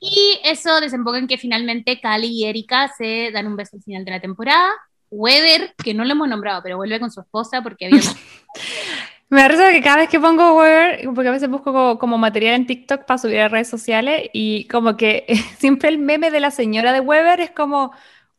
Y 0.00 0.40
eso 0.44 0.80
desemboca 0.80 1.18
en 1.18 1.26
que 1.26 1.36
finalmente 1.36 2.00
Cali 2.00 2.28
y 2.28 2.46
Erika 2.46 2.88
se 2.88 3.30
dan 3.32 3.48
un 3.48 3.56
beso 3.56 3.76
al 3.76 3.82
final 3.82 4.02
de 4.06 4.12
la 4.12 4.20
temporada. 4.20 4.70
Weber, 5.10 5.74
que 5.84 5.92
no 5.92 6.06
lo 6.06 6.12
hemos 6.12 6.26
nombrado, 6.26 6.62
pero 6.62 6.78
vuelve 6.78 6.98
con 6.98 7.10
su 7.10 7.20
esposa 7.20 7.60
porque 7.60 7.86
había 7.86 8.00
Me 9.28 9.42
da 9.42 9.48
risa 9.48 9.70
que 9.70 9.82
cada 9.82 9.98
vez 9.98 10.08
que 10.08 10.18
pongo 10.18 10.56
Weber, 10.56 11.06
porque 11.14 11.28
a 11.28 11.32
veces 11.32 11.50
busco 11.50 11.70
como, 11.70 11.98
como 11.98 12.16
material 12.16 12.54
en 12.54 12.66
TikTok 12.66 13.04
para 13.04 13.18
subir 13.18 13.40
a 13.40 13.48
redes 13.48 13.68
sociales 13.68 14.30
y 14.32 14.66
como 14.68 14.96
que 14.96 15.26
siempre 15.58 15.90
el 15.90 15.98
meme 15.98 16.30
de 16.30 16.40
la 16.40 16.50
señora 16.50 16.94
de 16.94 17.00
Weber 17.00 17.40
es 17.42 17.50
como 17.50 17.92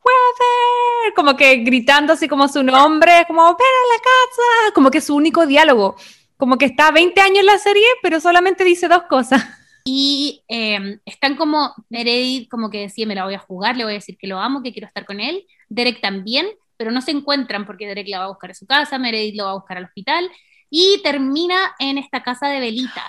Weber, 0.04 1.14
como 1.16 1.36
que 1.36 1.58
gritando 1.58 2.14
así 2.14 2.28
como 2.28 2.48
su 2.48 2.64
nombre, 2.64 3.26
como 3.28 3.44
ven 3.44 3.52
a 3.52 3.94
la 3.94 4.02
casa, 4.02 4.74
como 4.74 4.92
que 4.92 5.00
es 5.00 5.06
su 5.06 5.16
único 5.16 5.46
diálogo, 5.46 5.96
como 6.38 6.58
que 6.58 6.66
está 6.66 6.92
20 6.92 7.20
años 7.22 7.40
en 7.40 7.46
la 7.46 7.58
serie, 7.58 7.86
pero 8.02 8.20
solamente 8.20 8.64
dice 8.64 8.88
dos 8.88 9.04
cosas. 9.04 9.44
Y 9.86 10.44
eh, 10.48 11.00
están 11.06 11.36
como 11.36 11.74
Meredith, 11.90 12.50
como 12.50 12.70
que 12.70 12.82
decía, 12.82 13.08
me 13.08 13.16
la 13.16 13.26
voy 13.26 13.34
a 13.34 13.40
jugar, 13.40 13.76
le 13.76 13.84
voy 13.84 13.94
a 13.94 13.96
decir 13.96 14.18
que 14.18 14.28
lo 14.28 14.38
amo, 14.40 14.62
que 14.62 14.72
quiero 14.72 14.88
estar 14.88 15.06
con 15.06 15.20
él. 15.20 15.46
Derek 15.68 16.02
también, 16.02 16.48
pero 16.78 16.92
no 16.92 17.02
se 17.02 17.12
encuentran 17.12 17.66
porque 17.66 17.88
Derek 17.88 18.08
la 18.08 18.20
va 18.20 18.26
a 18.26 18.30
buscar 18.30 18.52
a 18.52 18.54
su 18.54 18.68
casa, 18.68 18.98
Meredith 18.98 19.36
lo 19.36 19.46
va 19.46 19.52
a 19.52 19.56
buscar 19.56 19.78
al 19.78 19.86
hospital 19.86 20.30
y 20.70 21.02
termina 21.04 21.76
en 21.80 21.98
esta 21.98 22.22
casa 22.24 22.48
de 22.48 22.60
velita. 22.60 23.04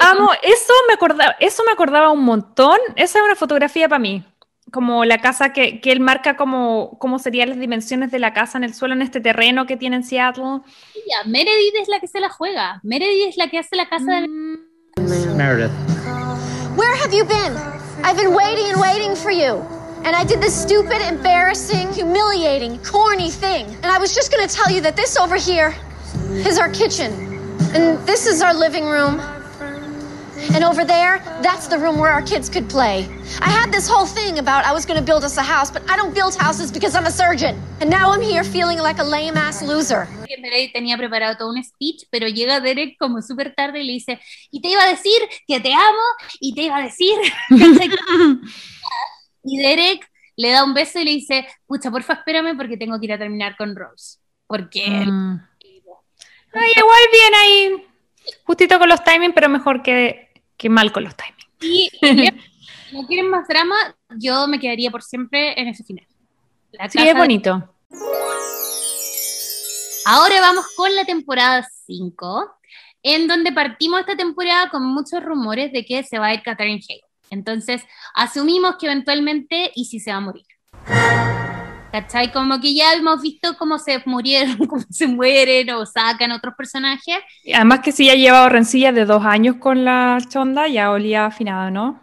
Amo, 0.00 0.30
eso 0.42 0.72
me 0.86 0.94
acordaba, 0.94 1.34
eso 1.40 1.64
me 1.64 1.72
acordaba 1.72 2.12
un 2.12 2.24
montón. 2.24 2.78
Esa 2.94 3.18
es 3.18 3.24
una 3.24 3.34
fotografía 3.34 3.88
para 3.88 3.98
mí. 3.98 4.24
Como 4.72 5.04
la 5.04 5.18
casa 5.18 5.52
que, 5.52 5.80
que 5.80 5.92
él 5.92 6.00
marca 6.00 6.36
como, 6.36 6.98
como 6.98 7.18
serían 7.18 7.48
las 7.48 7.58
dimensiones 7.58 8.10
de 8.10 8.18
la 8.18 8.32
casa 8.32 8.58
en 8.58 8.64
el 8.64 8.74
suelo, 8.74 8.94
en 8.94 9.02
este 9.02 9.20
terreno 9.20 9.66
que 9.66 9.76
tiene 9.76 9.96
en 9.96 10.04
Seattle. 10.04 10.60
ella, 10.94 11.26
Meredith 11.26 11.74
es 11.80 11.88
la 11.88 12.00
que 12.00 12.08
se 12.08 12.20
la 12.20 12.28
juega. 12.28 12.80
Meredith 12.82 13.28
es 13.28 13.36
la 13.36 13.48
que 13.48 13.58
hace 13.58 13.76
la 13.76 13.88
casa 13.88 14.20
de 14.20 14.28
Meredith. 15.36 15.70
Where 16.76 16.94
have 16.96 17.12
you 17.12 17.24
been? 17.24 17.56
I've 18.04 18.16
been 18.16 18.34
waiting 18.34 18.70
and 18.70 18.80
waiting 18.80 19.16
for 19.16 19.30
you. 19.30 19.64
And 20.04 20.14
I 20.14 20.24
did 20.24 20.40
this 20.40 20.54
stupid, 20.54 21.02
embarrassing, 21.02 21.92
humiliating, 21.92 22.78
corny 22.84 23.30
thing. 23.30 23.66
And 23.82 23.86
I 23.86 23.98
was 23.98 24.14
just 24.14 24.30
gonna 24.30 24.46
tell 24.46 24.70
you 24.70 24.80
that 24.82 24.96
this 24.96 25.16
over 25.16 25.36
here 25.36 25.74
is 26.46 26.58
our 26.58 26.68
kitchen. 26.68 27.12
And 27.74 27.98
this 28.06 28.26
is 28.26 28.40
our 28.40 28.54
living 28.54 28.86
room. 28.86 29.20
And 30.54 30.64
over 30.64 30.84
there, 30.84 31.18
that's 31.42 31.66
the 31.66 31.78
room 31.78 31.98
where 31.98 32.10
our 32.10 32.22
kids 32.22 32.48
could 32.48 32.68
play. 32.68 33.08
I 33.40 33.50
had 33.50 33.72
this 33.72 33.88
whole 33.88 34.06
thing 34.06 34.38
about 34.38 34.64
I 34.64 34.72
was 34.72 34.86
gonna 34.86 35.02
build 35.02 35.24
us 35.24 35.36
a 35.36 35.42
house, 35.42 35.70
but 35.70 35.82
I 35.90 35.96
don't 35.96 36.14
build 36.14 36.34
houses 36.34 36.72
because 36.72 36.94
I'm 36.94 37.06
a 37.06 37.10
surgeon. 37.10 37.60
And 37.80 37.90
now 37.90 38.12
I'm 38.12 38.22
here 38.22 38.44
feeling 38.44 38.78
like 38.78 38.98
a 38.98 39.04
lame 39.04 39.36
ass 39.36 39.62
loser. 39.62 40.06
tenía 40.72 40.96
preparado 40.96 41.36
todo 41.36 41.50
un 41.50 41.62
speech, 41.62 42.04
pero 42.10 42.28
llega 42.28 42.60
Derek 42.60 42.96
como 42.98 43.20
súper 43.22 43.54
tarde 43.54 43.80
y 43.80 43.86
le 43.86 43.92
dice, 43.94 44.20
y 44.50 44.60
te 44.60 44.68
iba 44.68 44.82
a 44.82 44.88
decir 44.88 45.20
que 45.46 45.60
te 45.60 45.72
amo, 45.72 46.04
y 46.40 46.54
te 46.54 46.62
iba 46.62 46.76
a 46.76 46.82
decir... 46.82 47.14
y 49.44 49.58
Derek 49.58 50.08
le 50.36 50.50
da 50.50 50.64
un 50.64 50.74
beso 50.74 51.00
y 51.00 51.04
le 51.04 51.10
dice, 51.10 51.46
pucha, 51.66 51.90
porfa, 51.90 52.14
espérame 52.14 52.56
porque 52.56 52.76
tengo 52.76 52.98
que 52.98 53.06
ir 53.06 53.12
a 53.12 53.18
terminar 53.18 53.56
con 53.56 53.74
Rose. 53.74 54.18
Porque... 54.46 54.88
Mm. 54.88 55.40
Ay, 56.54 56.72
igual 56.76 57.00
bien 57.12 57.34
ahí, 57.34 57.86
justito 58.44 58.78
con 58.78 58.88
los 58.88 59.04
timings, 59.04 59.34
pero 59.34 59.48
mejor 59.48 59.82
que, 59.82 60.27
que 60.58 60.68
mal 60.68 60.92
con 60.92 61.04
los 61.04 61.14
timings. 61.16 61.48
Y 61.60 61.88
si 61.98 62.30
no 62.92 63.06
quieren 63.06 63.30
más 63.30 63.48
drama, 63.48 63.76
yo 64.18 64.46
me 64.46 64.58
quedaría 64.60 64.90
por 64.90 65.02
siempre 65.02 65.58
en 65.58 65.68
ese 65.68 65.84
final. 65.84 66.06
La 66.72 66.88
Sí, 66.90 66.98
es 66.98 67.06
de- 67.14 67.14
bonito. 67.14 67.74
Ahora 70.04 70.40
vamos 70.40 70.64
con 70.76 70.94
la 70.94 71.04
temporada 71.04 71.66
5, 71.86 72.50
en 73.02 73.28
donde 73.28 73.52
partimos 73.52 74.00
esta 74.00 74.16
temporada 74.16 74.70
con 74.70 74.82
muchos 74.84 75.22
rumores 75.22 75.70
de 75.72 75.84
que 75.84 76.02
se 76.02 76.18
va 76.18 76.26
a 76.28 76.34
ir 76.34 76.42
Catherine 76.42 76.80
Hale. 76.88 77.02
Entonces, 77.30 77.82
asumimos 78.14 78.76
que 78.78 78.86
eventualmente 78.86 79.70
Izzy 79.74 80.00
se 80.00 80.10
va 80.10 80.16
a 80.16 80.20
morir. 80.20 80.46
¿Cachai? 81.92 82.30
Como 82.32 82.60
que 82.60 82.74
ya 82.74 82.92
hemos 82.92 83.22
visto 83.22 83.56
cómo 83.56 83.78
se 83.78 84.02
murieron, 84.04 84.56
cómo 84.68 84.82
se 84.90 85.06
mueren 85.06 85.70
o 85.70 85.86
sacan 85.86 86.32
otros 86.32 86.54
personajes. 86.54 87.18
Además 87.54 87.80
que 87.80 87.92
si 87.92 88.06
ya 88.06 88.14
llevado 88.14 88.48
rencillas 88.48 88.94
de 88.94 89.04
dos 89.04 89.24
años 89.24 89.56
con 89.56 89.84
la 89.84 90.18
chonda, 90.28 90.68
ya 90.68 90.90
olía 90.90 91.26
afinado, 91.26 91.70
¿no? 91.70 92.00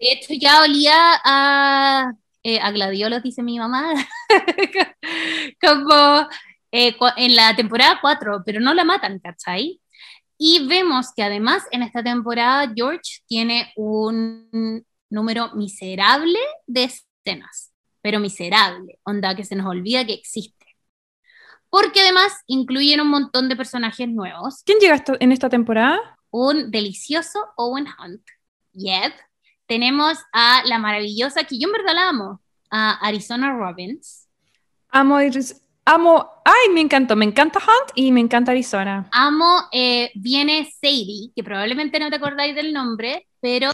De 0.00 0.12
hecho, 0.12 0.34
ya 0.34 0.62
olía 0.62 0.94
a, 1.24 2.12
eh, 2.42 2.58
a 2.60 2.70
gladiolos, 2.72 3.22
dice 3.22 3.42
mi 3.42 3.58
mamá, 3.58 3.94
como 5.62 6.28
eh, 6.72 6.96
en 7.16 7.36
la 7.36 7.54
temporada 7.54 7.98
4, 8.02 8.42
pero 8.44 8.60
no 8.60 8.74
la 8.74 8.84
matan, 8.84 9.20
¿cachai? 9.20 9.80
Y 10.36 10.66
vemos 10.66 11.12
que 11.14 11.22
además 11.22 11.62
en 11.70 11.82
esta 11.82 12.02
temporada 12.02 12.72
George 12.74 13.20
tiene 13.26 13.72
un 13.76 14.84
número 15.08 15.54
miserable 15.54 16.38
de 16.66 16.84
escenas, 16.84 17.63
pero 18.04 18.20
miserable, 18.20 18.98
onda 19.04 19.34
que 19.34 19.44
se 19.44 19.56
nos 19.56 19.66
olvida 19.66 20.04
que 20.04 20.12
existe. 20.12 20.66
Porque 21.70 22.02
además 22.02 22.34
incluyen 22.46 23.00
un 23.00 23.08
montón 23.08 23.48
de 23.48 23.56
personajes 23.56 24.06
nuevos, 24.06 24.62
¿Quién 24.66 24.78
llega 24.78 25.02
en 25.20 25.32
esta 25.32 25.48
temporada? 25.48 25.98
un 26.30 26.70
delicioso 26.70 27.38
Owen 27.56 27.86
Hunt. 27.86 28.20
Yep. 28.74 29.14
Tenemos 29.66 30.18
a 30.34 30.62
la 30.66 30.78
maravillosa, 30.78 31.44
que 31.44 31.58
yo 31.58 31.68
en 31.68 31.72
verdad 31.72 31.94
la 31.94 32.08
amo, 32.10 32.42
a 32.70 32.98
Arizona 33.06 33.56
Robbins. 33.56 34.28
Amo, 34.90 35.16
amo, 35.86 36.30
ay, 36.44 36.74
me 36.74 36.82
encantó, 36.82 37.16
me 37.16 37.24
encanta 37.24 37.58
Hunt 37.58 37.92
y 37.94 38.12
me 38.12 38.20
encanta 38.20 38.50
Arizona. 38.50 39.08
Amo, 39.12 39.62
eh, 39.72 40.10
viene 40.14 40.70
Sadie, 40.78 41.30
que 41.34 41.42
probablemente 41.42 41.98
no 41.98 42.10
te 42.10 42.16
acordáis 42.16 42.54
del 42.54 42.74
nombre, 42.74 43.26
pero 43.40 43.72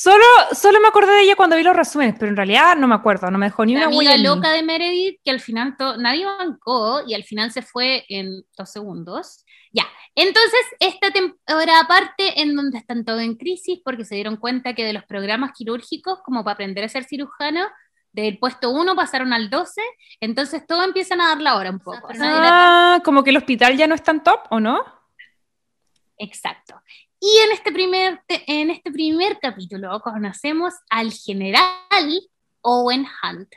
Solo, 0.00 0.24
solo 0.52 0.78
me 0.80 0.86
acordé 0.86 1.10
de 1.10 1.22
ella 1.22 1.34
cuando 1.34 1.56
vi 1.56 1.64
los 1.64 1.74
resúmenes, 1.74 2.14
pero 2.16 2.30
en 2.30 2.36
realidad 2.36 2.76
no 2.76 2.86
me 2.86 2.94
acuerdo, 2.94 3.32
no 3.32 3.36
me 3.36 3.46
dejó 3.46 3.66
ni 3.66 3.74
La 3.74 3.80
una 3.80 3.86
amiga 3.88 4.12
huella. 4.12 4.32
loca 4.32 4.52
de 4.52 4.62
Meredith 4.62 5.20
que 5.24 5.32
al 5.32 5.40
final 5.40 5.74
nadie 5.98 6.24
bancó 6.24 7.00
y 7.04 7.14
al 7.14 7.24
final 7.24 7.50
se 7.50 7.62
fue 7.62 8.04
en 8.08 8.44
dos 8.56 8.70
segundos. 8.70 9.44
Ya, 9.72 9.88
entonces 10.14 10.60
esta 10.78 11.10
temporada 11.10 11.80
aparte 11.80 12.40
en 12.40 12.54
donde 12.54 12.78
están 12.78 13.04
todos 13.04 13.22
en 13.22 13.34
crisis 13.34 13.80
porque 13.84 14.04
se 14.04 14.14
dieron 14.14 14.36
cuenta 14.36 14.72
que 14.72 14.84
de 14.84 14.92
los 14.92 15.04
programas 15.04 15.50
quirúrgicos, 15.52 16.20
como 16.22 16.44
para 16.44 16.54
aprender 16.54 16.84
a 16.84 16.88
ser 16.88 17.02
cirujano, 17.02 17.66
del 18.12 18.38
puesto 18.38 18.70
1 18.70 18.94
pasaron 18.94 19.32
al 19.32 19.50
12, 19.50 19.82
entonces 20.20 20.64
todos 20.64 20.84
empiezan 20.84 21.20
a 21.20 21.30
dar 21.30 21.40
la 21.40 21.56
hora 21.56 21.70
un 21.70 21.80
poco. 21.80 22.08
Ah, 22.20 23.00
como 23.04 23.24
que 23.24 23.30
el 23.30 23.36
hospital 23.36 23.76
ya 23.76 23.88
no 23.88 23.96
es 23.96 24.04
tan 24.04 24.22
top, 24.22 24.42
¿o 24.50 24.60
no? 24.60 24.80
Exacto. 26.18 26.80
Y 27.20 27.38
en 27.44 27.52
este 27.52 27.72
primer, 27.72 28.20
en 28.28 28.70
este 28.70 28.92
primer 28.92 29.38
capítulo 29.40 30.00
conocemos 30.00 30.74
al 30.88 31.12
general 31.12 31.60
Owen 32.60 33.06
Hunt. 33.22 33.48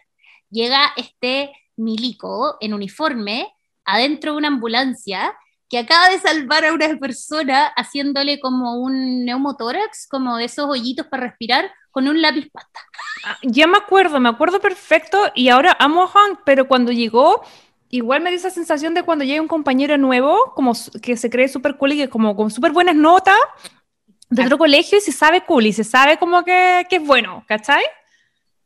Llega 0.49 0.91
este 0.97 1.51
milico 1.75 2.57
en 2.59 2.73
uniforme 2.73 3.53
adentro 3.85 4.31
de 4.31 4.37
una 4.39 4.47
ambulancia 4.47 5.35
que 5.69 5.77
acaba 5.77 6.09
de 6.09 6.19
salvar 6.19 6.65
a 6.65 6.73
una 6.73 6.97
persona 6.97 7.67
haciéndole 7.77 8.39
como 8.39 8.81
un 8.81 9.25
neumotórax, 9.25 10.07
como 10.09 10.37
de 10.37 10.45
esos 10.45 10.65
hoyitos 10.65 11.07
para 11.07 11.27
respirar, 11.27 11.71
con 11.91 12.07
un 12.07 12.21
lápiz 12.21 12.49
pasta. 12.51 12.79
Ah, 13.25 13.37
Ya 13.43 13.67
me 13.67 13.77
acuerdo, 13.77 14.19
me 14.19 14.29
acuerdo 14.29 14.59
perfecto 14.59 15.31
y 15.35 15.49
ahora 15.49 15.77
amo 15.79 16.03
a 16.03 16.07
Hank, 16.07 16.39
pero 16.45 16.67
cuando 16.67 16.91
llegó, 16.91 17.43
igual 17.91 18.21
me 18.21 18.29
dio 18.29 18.39
esa 18.39 18.49
sensación 18.49 18.93
de 18.93 19.03
cuando 19.03 19.25
llega 19.25 19.41
un 19.41 19.47
compañero 19.47 19.97
nuevo, 19.97 20.53
como 20.55 20.73
que 21.01 21.17
se 21.17 21.29
cree 21.29 21.47
súper 21.47 21.77
cool 21.77 21.93
y 21.93 21.97
que 21.97 22.09
como 22.09 22.35
con 22.35 22.49
súper 22.49 22.71
buenas 22.71 22.95
notas 22.95 23.37
de 24.29 24.43
otro 24.43 24.57
colegio 24.57 24.97
y 24.97 25.01
se 25.01 25.11
sabe 25.11 25.43
cool 25.45 25.67
y 25.67 25.73
se 25.73 25.83
sabe 25.83 26.17
como 26.17 26.43
que, 26.43 26.85
que 26.89 26.95
es 26.95 27.05
bueno, 27.05 27.43
¿cachai? 27.47 27.83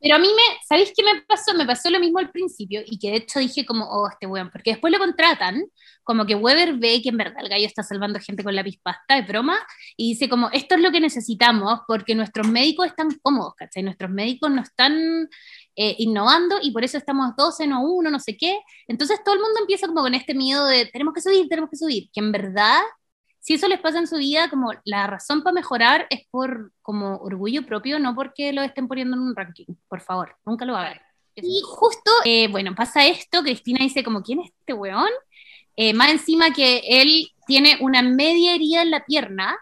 Pero 0.00 0.16
a 0.16 0.18
mí 0.18 0.28
me, 0.28 0.58
¿sabéis 0.68 0.92
qué 0.96 1.02
me 1.02 1.22
pasó? 1.22 1.54
Me 1.54 1.66
pasó 1.66 1.90
lo 1.90 1.98
mismo 1.98 2.18
al 2.18 2.30
principio 2.30 2.82
y 2.84 2.98
que 2.98 3.10
de 3.10 3.16
hecho 3.16 3.40
dije 3.40 3.64
como, 3.64 3.86
oh, 3.86 4.08
este 4.08 4.26
weón, 4.26 4.50
porque 4.50 4.70
después 4.70 4.92
lo 4.92 4.98
contratan, 4.98 5.64
como 6.04 6.26
que 6.26 6.34
Weber 6.34 6.74
ve 6.74 7.00
que 7.02 7.08
en 7.08 7.16
verdad 7.16 7.38
el 7.40 7.48
gallo 7.48 7.66
está 7.66 7.82
salvando 7.82 8.20
gente 8.20 8.44
con 8.44 8.54
lápiz 8.54 8.78
pasta, 8.82 9.16
de 9.16 9.22
broma, 9.22 9.58
y 9.96 10.10
dice 10.10 10.28
como, 10.28 10.50
esto 10.52 10.76
es 10.76 10.82
lo 10.82 10.92
que 10.92 11.00
necesitamos 11.00 11.80
porque 11.88 12.14
nuestros 12.14 12.46
médicos 12.46 12.86
están 12.86 13.08
cómodos, 13.22 13.54
¿cachai? 13.56 13.82
Nuestros 13.82 14.10
médicos 14.10 14.50
no 14.50 14.62
están 14.62 15.28
eh, 15.76 15.94
innovando 15.98 16.56
y 16.62 16.72
por 16.72 16.84
eso 16.84 16.98
estamos 16.98 17.36
12, 17.36 17.66
no 17.66 17.82
uno, 17.82 18.10
no 18.10 18.18
sé 18.18 18.36
qué. 18.36 18.58
Entonces 18.88 19.22
todo 19.24 19.34
el 19.34 19.40
mundo 19.40 19.60
empieza 19.60 19.86
como 19.86 20.02
con 20.02 20.14
este 20.14 20.34
miedo 20.34 20.66
de, 20.66 20.86
tenemos 20.86 21.14
que 21.14 21.20
subir, 21.20 21.48
tenemos 21.48 21.70
que 21.70 21.76
subir, 21.76 22.10
que 22.12 22.20
en 22.20 22.32
verdad 22.32 22.80
si 23.46 23.54
eso 23.54 23.68
les 23.68 23.78
pasa 23.78 24.00
en 24.00 24.08
su 24.08 24.16
vida, 24.16 24.50
como 24.50 24.72
la 24.84 25.06
razón 25.06 25.44
para 25.44 25.54
mejorar 25.54 26.08
es 26.10 26.26
por 26.32 26.72
como 26.82 27.18
orgullo 27.18 27.64
propio, 27.64 28.00
no 28.00 28.12
porque 28.16 28.52
lo 28.52 28.60
estén 28.62 28.88
poniendo 28.88 29.16
en 29.16 29.22
un 29.22 29.36
ranking. 29.36 29.66
Por 29.86 30.00
favor, 30.00 30.34
nunca 30.44 30.64
lo 30.64 30.76
hagan. 30.76 31.00
Y 31.36 31.60
justo, 31.64 32.10
eh, 32.24 32.48
bueno, 32.48 32.74
pasa 32.74 33.06
esto, 33.06 33.44
Cristina 33.44 33.78
dice 33.84 34.02
como, 34.02 34.24
¿quién 34.24 34.40
es 34.40 34.50
este 34.50 34.72
weón? 34.72 35.10
Eh, 35.76 35.94
más 35.94 36.10
encima 36.10 36.50
que 36.52 36.82
él 36.84 37.28
tiene 37.46 37.78
una 37.82 38.02
media 38.02 38.52
herida 38.52 38.82
en 38.82 38.90
la 38.90 39.04
pierna, 39.04 39.56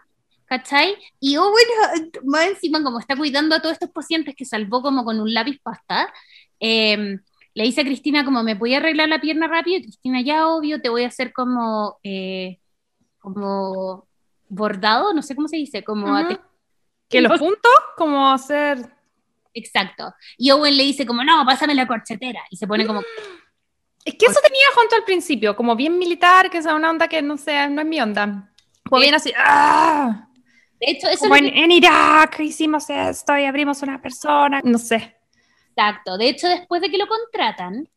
¿cachai? 0.45 0.95
Y 1.19 1.37
Owen 1.37 1.65
Hunt, 1.95 2.17
más 2.25 2.47
encima 2.47 2.81
como 2.83 2.99
está 2.99 3.15
cuidando 3.15 3.55
a 3.55 3.61
todos 3.61 3.73
estos 3.73 3.91
pacientes 3.91 4.35
que 4.35 4.45
salvó 4.45 4.81
como 4.81 5.03
con 5.03 5.19
un 5.19 5.33
lápiz 5.33 5.59
pasta, 5.61 6.11
eh, 6.59 7.17
le 7.53 7.63
dice 7.63 7.81
a 7.81 7.85
Cristina 7.85 8.25
como, 8.25 8.43
¿me 8.43 8.55
voy 8.55 8.73
a 8.73 8.77
arreglar 8.77 9.07
la 9.09 9.21
pierna 9.21 9.47
rápido? 9.47 9.77
Y 9.77 9.83
Cristina, 9.83 10.21
ya 10.21 10.47
obvio, 10.47 10.81
te 10.81 10.89
voy 10.89 11.03
a 11.03 11.07
hacer 11.07 11.31
como... 11.33 11.97
eh, 12.03 12.59
como 13.19 14.07
bordado, 14.47 15.11
no 15.13 15.21
sé 15.23 15.35
cómo 15.35 15.47
se 15.47 15.57
dice, 15.57 15.83
como 15.83 16.05
Ujú. 16.07 16.15
ate- 16.15 16.39
Que 17.09 17.21
los 17.21 17.39
puntos, 17.39 17.71
como 17.97 18.31
hacer... 18.31 18.77
exacto. 19.53 20.13
Y 20.37 20.51
Owen 20.51 20.77
le 20.77 20.83
dice 20.83 21.05
como, 21.05 21.23
no, 21.23 21.43
pásame 21.45 21.73
la 21.73 21.87
corchetera. 21.87 22.41
Y 22.51 22.57
se 22.57 22.67
pone 22.67 22.85
como, 22.85 23.01
Es 24.03 24.13
que 24.15 24.25
eso 24.27 24.39
tenía 24.43 24.65
junto 24.75 24.95
al 24.95 25.03
principio, 25.03 25.55
como 25.55 25.75
bien 25.75 25.97
militar, 25.97 26.51
que 26.51 26.59
es 26.59 26.65
una 26.67 26.91
onda 26.91 27.07
que 27.07 27.21
no 27.23 27.37
sé, 27.37 27.67
no 27.69 27.81
es 27.81 27.87
mi 27.87 27.99
onda. 27.99 28.53
Como 28.87 29.01
bien 29.01 29.15
así, 29.15 29.33
¡ah! 29.35 30.27
De 30.79 30.91
hecho, 30.91 31.07
eso 31.07 31.19
Como 31.19 31.35
es 31.35 31.41
en, 31.41 31.51
que- 31.53 31.63
en 31.63 31.71
Irak 31.71 32.39
hicimos 32.39 32.89
esto 32.89 33.37
y 33.37 33.45
abrimos 33.45 33.81
una 33.81 34.01
persona, 34.01 34.61
no 34.63 34.77
sé. 34.77 35.15
exacto. 35.75 36.17
De 36.17 36.29
hecho, 36.29 36.47
después 36.47 36.81
de 36.81 36.89
que 36.89 36.97
lo 36.97 37.07
contratan, 37.07 37.87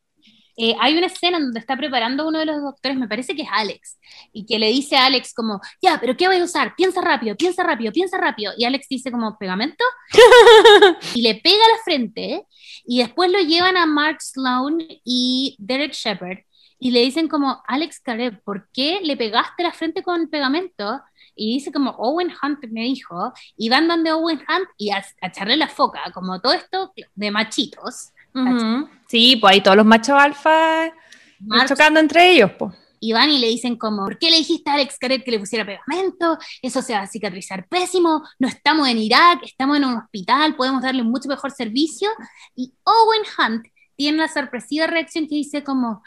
eh, 0.60 0.74
hay 0.80 0.96
una 0.98 1.06
escena 1.06 1.36
en 1.38 1.44
donde 1.44 1.60
está 1.60 1.76
preparando 1.76 2.26
uno 2.26 2.40
de 2.40 2.46
los 2.46 2.60
doctores, 2.60 2.98
me 2.98 3.06
parece 3.06 3.36
que 3.36 3.42
es 3.42 3.48
Alex, 3.52 3.96
y 4.32 4.44
que 4.44 4.58
le 4.58 4.66
dice 4.68 4.96
a 4.96 5.06
Alex 5.06 5.32
como, 5.32 5.60
ya, 5.80 5.98
pero 6.00 6.16
¿qué 6.16 6.26
voy 6.26 6.38
a 6.38 6.42
usar? 6.44 6.74
Piensa 6.76 7.00
rápido, 7.00 7.36
piensa 7.36 7.62
rápido, 7.62 7.92
piensa 7.92 8.18
rápido. 8.18 8.52
Y 8.56 8.64
Alex 8.64 8.88
dice 8.88 9.12
como, 9.12 9.38
¿pegamento? 9.38 9.84
y 11.14 11.22
le 11.22 11.36
pega 11.36 11.64
a 11.64 11.76
la 11.76 11.82
frente, 11.84 12.44
y 12.84 12.98
después 12.98 13.30
lo 13.30 13.38
llevan 13.40 13.76
a 13.76 13.86
Mark 13.86 14.20
Sloan 14.20 14.78
y 15.04 15.54
Derek 15.60 15.92
Shepard, 15.92 16.38
y 16.80 16.90
le 16.90 17.00
dicen 17.00 17.28
como, 17.28 17.62
Alex 17.68 18.00
Caleb, 18.00 18.42
¿por 18.42 18.68
qué 18.72 19.00
le 19.02 19.16
pegaste 19.16 19.62
la 19.62 19.72
frente 19.72 20.02
con 20.02 20.28
pegamento? 20.28 21.00
Y 21.40 21.55
dice 21.55 21.70
como, 21.70 21.92
Owen 21.92 22.33
Hunt 22.42 22.59
me 22.70 22.83
dijo, 22.83 23.33
y 23.57 23.68
van 23.68 23.87
donde 23.87 24.11
Owen 24.11 24.38
Hunt 24.38 24.68
y 24.77 24.90
a, 24.90 25.05
a 25.20 25.29
echarle 25.29 25.57
la 25.57 25.68
foca, 25.68 26.01
como 26.12 26.40
todo 26.40 26.53
esto 26.53 26.92
de 27.14 27.31
machitos. 27.31 28.12
Ujú. 28.35 28.88
Sí, 29.07 29.37
pues 29.37 29.53
ahí 29.53 29.61
todos 29.62 29.77
los 29.77 29.87
machos 29.87 30.16
alfa 30.18 30.92
Mark 31.40 31.68
chocando 31.68 32.01
entre 32.01 32.33
ellos, 32.33 32.51
pues. 32.59 32.74
y 33.01 33.12
van 33.12 33.31
y 33.31 33.38
le 33.38 33.46
dicen 33.46 33.77
como, 33.77 34.05
¿por 34.05 34.18
qué 34.18 34.31
le 34.31 34.38
dijiste 34.38 34.68
a 34.68 34.74
Alex 34.74 34.98
Caret 34.98 35.24
que 35.24 35.31
le 35.31 35.38
pusiera 35.38 35.64
pegamento? 35.64 36.37
Eso 36.61 36.83
se 36.83 36.92
va 36.92 37.03
a 37.03 37.07
cicatrizar 37.07 37.68
pésimo, 37.68 38.22
no 38.38 38.48
estamos 38.48 38.88
en 38.88 38.98
Irak, 38.98 39.40
estamos 39.44 39.77
en 39.77 39.85
un 39.85 39.94
hospital, 39.94 40.57
podemos 40.57 40.83
darle 40.83 41.05
mucho 41.05 41.29
mejor 41.29 41.53
servicio. 41.53 42.09
Y 42.57 42.72
Owen 42.85 43.22
Hunt 43.38 43.66
tiene 43.96 44.18
la 44.18 44.29
sorpresiva 44.29 44.87
reacción 44.87 45.29
que 45.29 45.37
dice 45.37 45.62
como, 45.62 46.03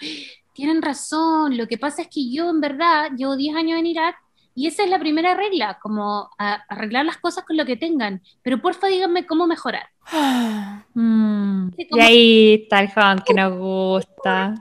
tienen 0.54 0.82
razón, 0.82 1.58
lo 1.58 1.68
que 1.68 1.78
pasa 1.78 2.04
es 2.04 2.10
que 2.10 2.30
yo 2.30 2.50
en 2.50 2.62
verdad 2.62 3.12
llevo 3.16 3.36
10 3.36 3.56
años 3.56 3.80
en 3.80 3.86
Irak 3.86 4.16
y 4.56 4.68
esa 4.68 4.84
es 4.84 4.90
la 4.90 5.00
primera 5.00 5.34
regla, 5.36 5.80
como 5.82 6.30
a- 6.38 6.64
arreglar 6.70 7.06
las 7.06 7.18
cosas 7.18 7.44
con 7.46 7.58
lo 7.58 7.66
que 7.66 7.78
tengan, 7.78 8.22
pero 8.42 8.62
porfa 8.62 8.88
díganme 8.88 9.26
cómo 9.26 9.48
mejorar. 9.48 9.88
Mm, 10.94 11.70
Sí, 11.76 11.88
Y 11.92 12.00
ahí 12.00 12.54
está 12.64 12.82
el 12.82 12.90
Hunt 12.96 13.24
que 13.24 13.34
nos 13.34 13.58
gusta. 13.58 14.56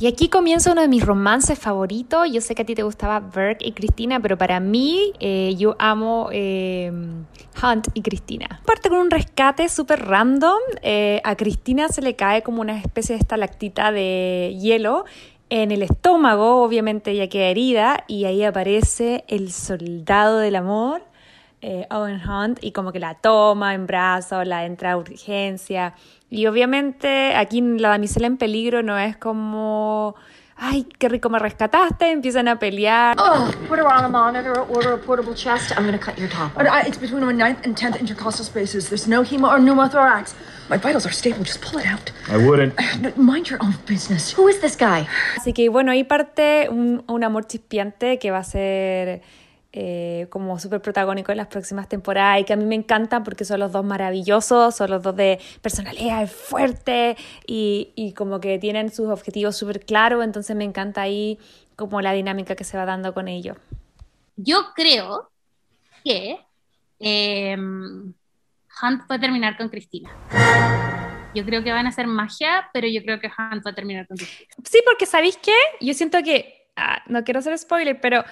Y 0.00 0.06
aquí 0.06 0.28
comienza 0.28 0.72
uno 0.72 0.80
de 0.80 0.88
mis 0.88 1.04
romances 1.04 1.58
favoritos. 1.58 2.30
Yo 2.32 2.40
sé 2.40 2.54
que 2.54 2.62
a 2.62 2.64
ti 2.66 2.74
te 2.74 2.82
gustaba 2.82 3.20
Burke 3.20 3.64
y 3.66 3.72
Cristina, 3.72 4.18
pero 4.20 4.36
para 4.38 4.60
mí 4.60 5.12
eh, 5.20 5.54
yo 5.58 5.76
amo 5.78 6.28
eh, 6.32 6.90
Hunt 7.62 7.88
y 7.94 8.02
Cristina. 8.02 8.60
Parte 8.64 8.88
con 8.88 8.98
un 8.98 9.10
rescate 9.10 9.68
súper 9.68 10.04
random. 10.06 10.58
Eh, 10.82 11.20
a 11.24 11.36
Cristina 11.36 11.88
se 11.88 12.02
le 12.02 12.16
cae 12.16 12.42
como 12.42 12.60
una 12.60 12.78
especie 12.78 13.14
de 13.14 13.20
estalactita 13.20 13.92
de 13.92 14.56
hielo 14.60 15.04
en 15.50 15.70
el 15.70 15.82
estómago, 15.82 16.62
obviamente 16.62 17.12
ella 17.12 17.28
queda 17.28 17.46
herida, 17.46 18.04
y 18.06 18.24
ahí 18.24 18.44
aparece 18.44 19.24
el 19.28 19.50
soldado 19.52 20.38
del 20.38 20.56
amor 20.56 21.02
eh, 21.60 21.86
Owen 21.90 22.20
Hunt 22.24 22.58
y 22.62 22.70
como 22.70 22.92
que 22.92 23.00
la 23.00 23.14
toma 23.14 23.74
en 23.74 23.86
brazos, 23.86 24.46
la 24.46 24.64
entra 24.64 24.92
a 24.92 24.96
urgencia. 24.96 25.94
Y 26.30 26.46
obviamente 26.46 27.34
aquí 27.34 27.60
la 27.60 27.90
damisela 27.90 28.28
en 28.28 28.36
peligro 28.36 28.82
no 28.82 28.96
es 28.98 29.16
como, 29.16 30.14
ay, 30.58 30.86
qué 30.98 31.08
rico 31.08 31.28
me 31.28 31.38
rescataste, 31.38 32.10
empiezan 32.10 32.48
a 32.48 32.58
pelear. 32.58 33.16
Oh, 33.18 33.50
put 33.68 33.78
her 33.78 33.86
on 33.86 34.04
a 34.04 34.08
monitor, 34.08 34.60
order 34.68 34.92
a 34.92 34.98
portable 34.98 35.34
chest. 35.34 35.72
I'm 35.76 35.84
gonna 35.84 35.98
cut 35.98 36.18
your 36.18 36.28
top. 36.28 36.54
But 36.54 36.66
I, 36.66 36.82
it's 36.86 36.98
between 36.98 37.24
my 37.24 37.32
ninth 37.32 37.64
and 37.64 37.76
tenth 37.76 37.96
intercostal 37.96 38.44
spaces. 38.44 38.88
There's 38.88 39.06
no 39.08 39.22
hemo 39.22 39.48
or 39.48 39.58
pneumothorax. 39.60 40.34
My 40.68 40.76
vitals 40.76 41.06
are 41.06 41.12
stable. 41.12 41.44
Just 41.44 41.60
pull 41.62 41.78
it 41.78 41.86
out. 41.86 42.10
I 42.28 42.36
wouldn't. 42.36 42.74
No, 43.00 43.12
Mind 43.16 43.48
your 43.48 43.58
own 43.62 43.74
business. 43.86 44.32
Who 44.36 44.48
is 44.48 44.60
this 44.60 44.76
guy? 44.76 45.06
Así 45.36 45.52
que 45.52 45.68
bueno, 45.70 45.90
ahí 45.92 46.04
parte 46.04 46.68
un, 46.70 47.02
un 47.06 47.24
amor 47.24 47.46
chispeante 47.46 48.18
que 48.18 48.30
va 48.30 48.38
a 48.38 48.44
ser 48.44 49.22
eh, 49.80 50.26
como 50.30 50.58
súper 50.58 50.82
protagónico 50.82 51.30
en 51.30 51.38
las 51.38 51.46
próximas 51.46 51.88
temporadas 51.88 52.40
y 52.40 52.44
que 52.44 52.52
a 52.52 52.56
mí 52.56 52.64
me 52.64 52.74
encanta 52.74 53.22
porque 53.22 53.44
son 53.44 53.60
los 53.60 53.70
dos 53.70 53.84
maravillosos, 53.84 54.74
son 54.74 54.90
los 54.90 55.04
dos 55.04 55.14
de 55.14 55.38
personalidad 55.62 56.26
fuerte 56.26 57.16
y, 57.46 57.92
y 57.94 58.12
como 58.12 58.40
que 58.40 58.58
tienen 58.58 58.90
sus 58.90 59.08
objetivos 59.08 59.56
súper 59.56 59.86
claros, 59.86 60.24
entonces 60.24 60.56
me 60.56 60.64
encanta 60.64 61.02
ahí 61.02 61.38
como 61.76 62.00
la 62.00 62.12
dinámica 62.12 62.56
que 62.56 62.64
se 62.64 62.76
va 62.76 62.86
dando 62.86 63.14
con 63.14 63.28
ellos. 63.28 63.56
Yo 64.34 64.72
creo 64.74 65.30
que 66.02 66.40
eh, 66.98 67.56
Hunt 67.56 69.02
va 69.08 69.14
a 69.14 69.20
terminar 69.20 69.56
con 69.56 69.68
Cristina. 69.68 70.10
Yo 71.36 71.44
creo 71.44 71.62
que 71.62 71.70
van 71.70 71.86
a 71.86 71.90
hacer 71.90 72.08
magia, 72.08 72.68
pero 72.72 72.88
yo 72.88 73.00
creo 73.04 73.20
que 73.20 73.28
Hunt 73.28 73.64
va 73.64 73.70
a 73.70 73.74
terminar 73.76 74.08
con 74.08 74.16
Cristina. 74.16 74.50
Sí, 74.64 74.80
porque 74.84 75.06
¿sabéis 75.06 75.36
qué? 75.36 75.54
Yo 75.80 75.94
siento 75.94 76.20
que, 76.24 76.68
ah, 76.74 77.00
no 77.06 77.22
quiero 77.22 77.38
hacer 77.38 77.56
spoiler, 77.56 78.00
pero 78.00 78.24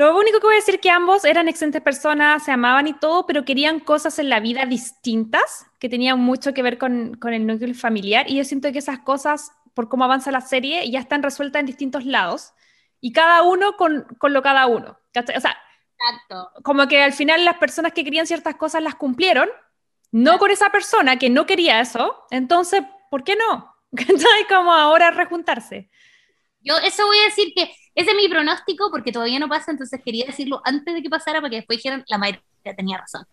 lo 0.00 0.18
único 0.18 0.40
que 0.40 0.46
voy 0.46 0.54
a 0.54 0.56
decir 0.56 0.76
es 0.76 0.80
que 0.80 0.90
ambos 0.90 1.24
eran 1.24 1.48
excelentes 1.48 1.82
personas, 1.82 2.44
se 2.44 2.52
amaban 2.52 2.86
y 2.86 2.94
todo, 2.94 3.26
pero 3.26 3.44
querían 3.44 3.80
cosas 3.80 4.18
en 4.18 4.28
la 4.28 4.40
vida 4.40 4.64
distintas, 4.64 5.66
que 5.78 5.88
tenían 5.88 6.18
mucho 6.18 6.54
que 6.54 6.62
ver 6.62 6.78
con, 6.78 7.14
con 7.16 7.34
el 7.34 7.46
núcleo 7.46 7.74
familiar, 7.74 8.28
y 8.28 8.36
yo 8.36 8.44
siento 8.44 8.72
que 8.72 8.78
esas 8.78 9.00
cosas, 9.00 9.52
por 9.74 9.88
cómo 9.88 10.04
avanza 10.04 10.30
la 10.30 10.40
serie, 10.40 10.90
ya 10.90 11.00
están 11.00 11.22
resueltas 11.22 11.60
en 11.60 11.66
distintos 11.66 12.06
lados, 12.06 12.54
y 13.00 13.12
cada 13.12 13.42
uno 13.42 13.76
con, 13.76 14.06
con 14.18 14.32
lo 14.32 14.42
cada 14.42 14.66
uno. 14.66 14.98
¿cachai? 15.12 15.36
O 15.36 15.40
sea, 15.40 15.56
Exacto. 16.00 16.50
Como 16.62 16.88
que 16.88 17.02
al 17.02 17.12
final 17.12 17.44
las 17.44 17.58
personas 17.58 17.92
que 17.92 18.04
querían 18.04 18.26
ciertas 18.26 18.56
cosas 18.56 18.82
las 18.82 18.94
cumplieron, 18.94 19.48
no 20.12 20.38
con 20.38 20.50
esa 20.50 20.70
persona 20.70 21.18
que 21.18 21.28
no 21.28 21.46
quería 21.46 21.80
eso, 21.80 22.24
entonces, 22.30 22.82
¿por 23.10 23.22
qué 23.22 23.36
no? 23.36 23.74
¿Cachai? 23.96 24.46
Como 24.48 24.72
ahora 24.72 25.10
rejuntarse. 25.10 25.90
Yo 26.60 26.76
eso 26.78 27.06
voy 27.06 27.18
a 27.18 27.24
decir 27.24 27.52
que 27.54 27.70
ese 27.94 28.10
es 28.10 28.16
mi 28.16 28.28
pronóstico 28.28 28.90
porque 28.90 29.12
todavía 29.12 29.38
no 29.38 29.48
pasa, 29.48 29.70
entonces 29.70 30.00
quería 30.04 30.26
decirlo 30.26 30.60
antes 30.64 30.94
de 30.94 31.02
que 31.02 31.10
pasara 31.10 31.40
para 31.40 31.50
que 31.50 31.56
después 31.56 31.78
dijeran 31.78 32.04
la 32.08 32.18
mayoría 32.18 32.42
tenía 32.76 32.98
razón. 32.98 33.24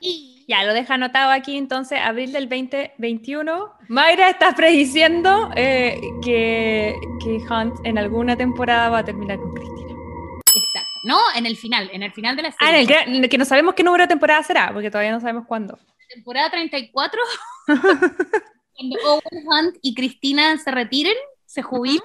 y 0.00 0.34
Ya, 0.48 0.64
lo 0.64 0.72
deja 0.72 0.94
anotado 0.94 1.30
aquí 1.30 1.58
entonces, 1.58 2.00
abril 2.02 2.32
del 2.32 2.48
2021. 2.48 3.70
Mayra 3.88 4.30
está 4.30 4.54
prediciendo 4.54 5.50
eh, 5.54 6.00
que, 6.24 6.96
que 7.22 7.36
Hunt 7.52 7.74
en 7.84 7.98
alguna 7.98 8.34
temporada 8.34 8.88
va 8.88 8.98
a 9.00 9.04
terminar 9.04 9.36
con 9.38 9.52
Cristina. 9.54 9.90
exacto. 9.90 10.88
No, 11.04 11.18
en 11.36 11.44
el 11.44 11.56
final, 11.58 11.90
en 11.92 12.02
el 12.02 12.12
final 12.12 12.34
de 12.34 12.42
la 12.44 12.48
Ah, 12.48 12.54
serie. 12.58 12.74
en 12.74 12.80
el 12.80 12.86
gran- 12.86 13.14
en 13.16 13.24
el 13.24 13.28
que 13.30 13.36
no 13.38 13.44
sabemos 13.44 13.74
qué 13.74 13.82
número 13.84 14.04
de 14.04 14.08
temporada 14.08 14.42
será, 14.42 14.72
porque 14.72 14.90
todavía 14.90 15.12
no 15.12 15.20
sabemos 15.20 15.44
cuándo. 15.46 15.78
temporada 16.08 16.50
34, 16.50 17.20
cuando 18.78 18.96
Owen 19.04 19.46
Hunt 19.46 19.76
y 19.82 19.94
Cristina 19.94 20.56
se 20.58 20.70
retiren, 20.70 21.14
se 21.46 21.62
jubilen, 21.62 22.00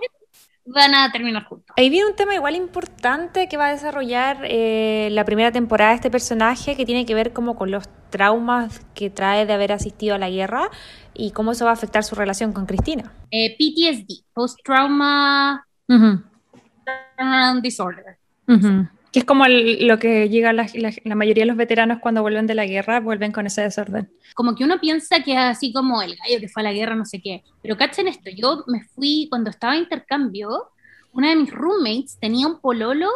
van 0.65 0.95
a 0.95 1.11
terminar 1.11 1.45
juntos. 1.45 1.73
Ahí 1.77 1.89
viene 1.89 2.09
un 2.09 2.15
tema 2.15 2.33
igual 2.33 2.55
importante 2.55 3.47
que 3.47 3.57
va 3.57 3.67
a 3.67 3.71
desarrollar 3.71 4.39
eh, 4.43 5.09
la 5.11 5.25
primera 5.25 5.51
temporada 5.51 5.91
de 5.91 5.97
este 5.97 6.09
personaje 6.09 6.75
que 6.75 6.85
tiene 6.85 7.05
que 7.05 7.13
ver 7.13 7.33
como 7.33 7.55
con 7.55 7.69
los 7.69 7.83
traumas 8.09 8.81
que 8.95 9.09
trae 9.09 9.45
de 9.45 9.53
haber 9.53 9.71
asistido 9.71 10.15
a 10.15 10.17
la 10.17 10.29
guerra 10.29 10.69
y 11.13 11.31
cómo 11.31 11.51
eso 11.51 11.65
va 11.65 11.71
a 11.71 11.73
afectar 11.75 12.03
su 12.03 12.15
relación 12.15 12.53
con 12.53 12.65
Cristina. 12.65 13.13
Eh, 13.31 13.55
PTSD, 13.57 14.23
Post 14.33 14.59
Trauma 14.63 15.67
Disorder. 17.61 18.17
Que 19.13 19.19
es 19.19 19.25
como 19.25 19.45
el- 19.45 19.87
lo 19.87 19.99
que 19.99 20.27
llega 20.27 20.51
la, 20.51 20.67
la- 20.73 20.91
la 21.03 21.15
mayoría 21.15 21.43
de 21.43 21.47
los 21.47 21.55
veteranos 21.55 21.99
cuando 21.99 22.21
vuelven 22.21 22.47
de 22.47 22.55
la 22.55 22.65
guerra, 22.65 22.99
vuelven 22.99 23.31
con 23.31 23.45
ese 23.45 23.61
desorden. 23.61 24.11
Como 24.35 24.55
que 24.55 24.63
uno 24.63 24.79
piensa 24.81 25.21
que 25.23 25.33
es 25.33 25.37
así 25.39 25.71
como 25.71 26.01
el 26.01 26.15
gallo 26.17 26.39
que 26.39 26.49
fue 26.49 26.63
a 26.63 26.65
la 26.65 26.73
guerra, 26.73 26.95
no 26.95 27.05
sé 27.05 27.21
qué. 27.21 27.43
Pero 27.61 27.77
cachen 27.77 28.07
esto, 28.07 28.29
yo 28.35 28.63
me 28.67 28.83
fui, 28.83 29.27
cuando 29.29 29.49
estaba 29.51 29.75
en 29.75 29.83
intercambio, 29.83 30.71
una 31.13 31.29
de 31.29 31.35
mis 31.35 31.51
roommates 31.51 32.17
tenía 32.19 32.47
un 32.47 32.59
pololo 32.59 33.07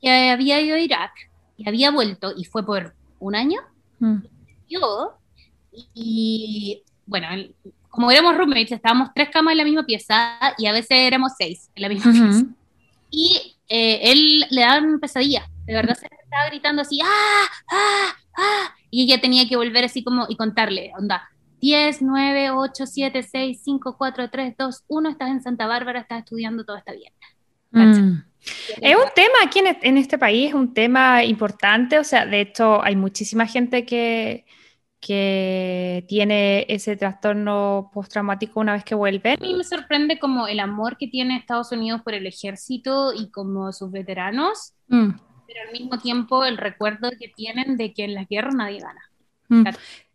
que 0.00 0.30
había 0.30 0.60
ido 0.62 0.76
a 0.76 0.80
Irak 0.80 1.12
y 1.58 1.68
había 1.68 1.90
vuelto 1.90 2.32
y 2.36 2.44
fue 2.44 2.64
por 2.64 2.94
un 3.20 3.34
año. 3.34 3.60
yo 4.68 5.18
y 5.94 6.82
bueno, 7.06 7.28
como 7.90 8.10
éramos 8.10 8.36
roommates, 8.36 8.72
estábamos 8.72 9.10
tres 9.14 9.28
camas 9.30 9.52
en 9.52 9.58
la 9.58 9.64
misma 9.64 9.84
pieza 9.84 10.38
y 10.58 10.66
a 10.66 10.72
veces 10.72 10.90
éramos 10.98 11.32
seis 11.38 11.70
en 11.74 11.82
la 11.82 11.88
misma 11.88 12.12
pieza. 12.12 12.44
Y 13.10 13.53
eh, 13.68 14.00
él 14.12 14.46
le 14.50 14.60
daban 14.60 15.00
pesadilla, 15.00 15.46
de 15.64 15.74
verdad 15.74 15.94
se 15.94 16.06
estaba 16.06 16.48
gritando 16.48 16.82
así, 16.82 17.00
¡ah! 17.02 17.46
¡ah! 17.70 18.16
¡ah! 18.36 18.74
Y 18.90 19.04
ella 19.04 19.20
tenía 19.20 19.48
que 19.48 19.56
volver 19.56 19.84
así 19.84 20.04
como 20.04 20.26
y 20.28 20.36
contarle, 20.36 20.92
onda, 20.98 21.28
10, 21.60 22.02
9, 22.02 22.50
8, 22.50 22.86
7, 22.86 23.22
6, 23.22 23.60
5, 23.64 23.96
4, 23.96 24.30
3, 24.30 24.54
2, 24.58 24.84
1, 24.86 25.08
estás 25.08 25.30
en 25.30 25.42
Santa 25.42 25.66
Bárbara, 25.66 26.00
estás 26.00 26.18
estudiando, 26.18 26.64
todo 26.64 26.76
está 26.76 26.92
bien. 26.92 27.12
Mm. 27.70 28.22
Es 28.82 28.96
un 28.96 29.10
tema 29.14 29.34
aquí 29.42 29.60
en, 29.60 29.96
este 29.96 30.18
país, 30.18 30.52
un 30.52 30.74
tema 30.74 31.24
importante, 31.24 31.98
o 31.98 32.04
sea, 32.04 32.26
de 32.26 32.42
hecho 32.42 32.82
hay 32.84 32.94
muchísima 32.94 33.46
gente 33.46 33.86
que, 33.86 34.44
que 35.06 36.04
tiene 36.08 36.64
ese 36.68 36.96
trastorno 36.96 37.90
postraumático 37.92 38.58
una 38.60 38.72
vez 38.72 38.84
que 38.84 38.94
vuelve. 38.94 39.32
A 39.34 39.36
mí 39.36 39.52
me 39.54 39.64
sorprende 39.64 40.18
como 40.18 40.46
el 40.48 40.60
amor 40.60 40.96
que 40.96 41.08
tiene 41.08 41.36
Estados 41.36 41.72
Unidos 41.72 42.00
por 42.02 42.14
el 42.14 42.26
ejército 42.26 43.12
y 43.12 43.30
como 43.30 43.72
sus 43.72 43.90
veteranos, 43.90 44.72
Mm. 44.88 45.10
pero 45.46 45.60
al 45.66 45.72
mismo 45.72 45.98
tiempo 45.98 46.44
el 46.44 46.56
recuerdo 46.56 47.10
que 47.18 47.28
tienen 47.28 47.76
de 47.76 47.92
que 47.92 48.04
en 48.04 48.14
las 48.14 48.26
guerras 48.28 48.54
nadie 48.54 48.80
gana. 48.80 49.00
Mm. 49.48 49.64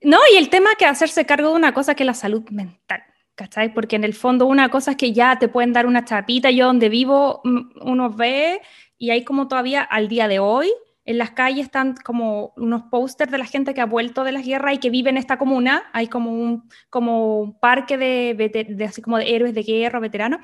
No, 0.03 0.17
y 0.33 0.37
el 0.37 0.49
tema 0.49 0.71
que 0.77 0.85
hacerse 0.85 1.25
cargo 1.25 1.49
de 1.49 1.55
una 1.55 1.73
cosa 1.73 1.93
que 1.95 2.03
es 2.03 2.07
la 2.07 2.13
salud 2.15 2.43
mental, 2.49 3.03
¿cachai? 3.35 3.73
Porque 3.73 3.95
en 3.95 4.03
el 4.03 4.13
fondo 4.15 4.45
una 4.47 4.69
cosa 4.69 4.91
es 4.91 4.97
que 4.97 5.13
ya 5.13 5.37
te 5.37 5.47
pueden 5.47 5.71
dar 5.73 5.85
una 5.85 6.03
chapita, 6.05 6.49
yo 6.51 6.65
donde 6.65 6.89
vivo 6.89 7.41
mm, 7.43 7.59
uno 7.81 8.09
ve 8.09 8.61
y 8.97 9.11
hay 9.11 9.23
como 9.23 9.47
todavía 9.47 9.81
al 9.83 10.07
día 10.07 10.27
de 10.27 10.39
hoy, 10.39 10.69
en 11.09 11.17
las 11.17 11.31
calles 11.31 11.65
están 11.65 11.95
como 12.03 12.53
unos 12.55 12.83
pósters 12.83 13.31
de 13.31 13.39
la 13.39 13.45
gente 13.45 13.73
que 13.73 13.81
ha 13.81 13.87
vuelto 13.87 14.23
de 14.23 14.31
las 14.31 14.45
guerras 14.45 14.75
y 14.75 14.77
que 14.77 14.91
vive 14.91 15.09
en 15.09 15.17
esta 15.17 15.39
comuna, 15.39 15.89
hay 15.91 16.05
como 16.05 16.31
un, 16.31 16.69
como 16.91 17.39
un 17.39 17.59
parque 17.59 17.97
de, 17.97 18.35
de 18.69 18.85
así 18.85 19.01
como 19.01 19.17
de 19.17 19.35
héroes 19.35 19.55
de 19.55 19.63
guerra, 19.63 19.99
veteranos. 19.99 20.41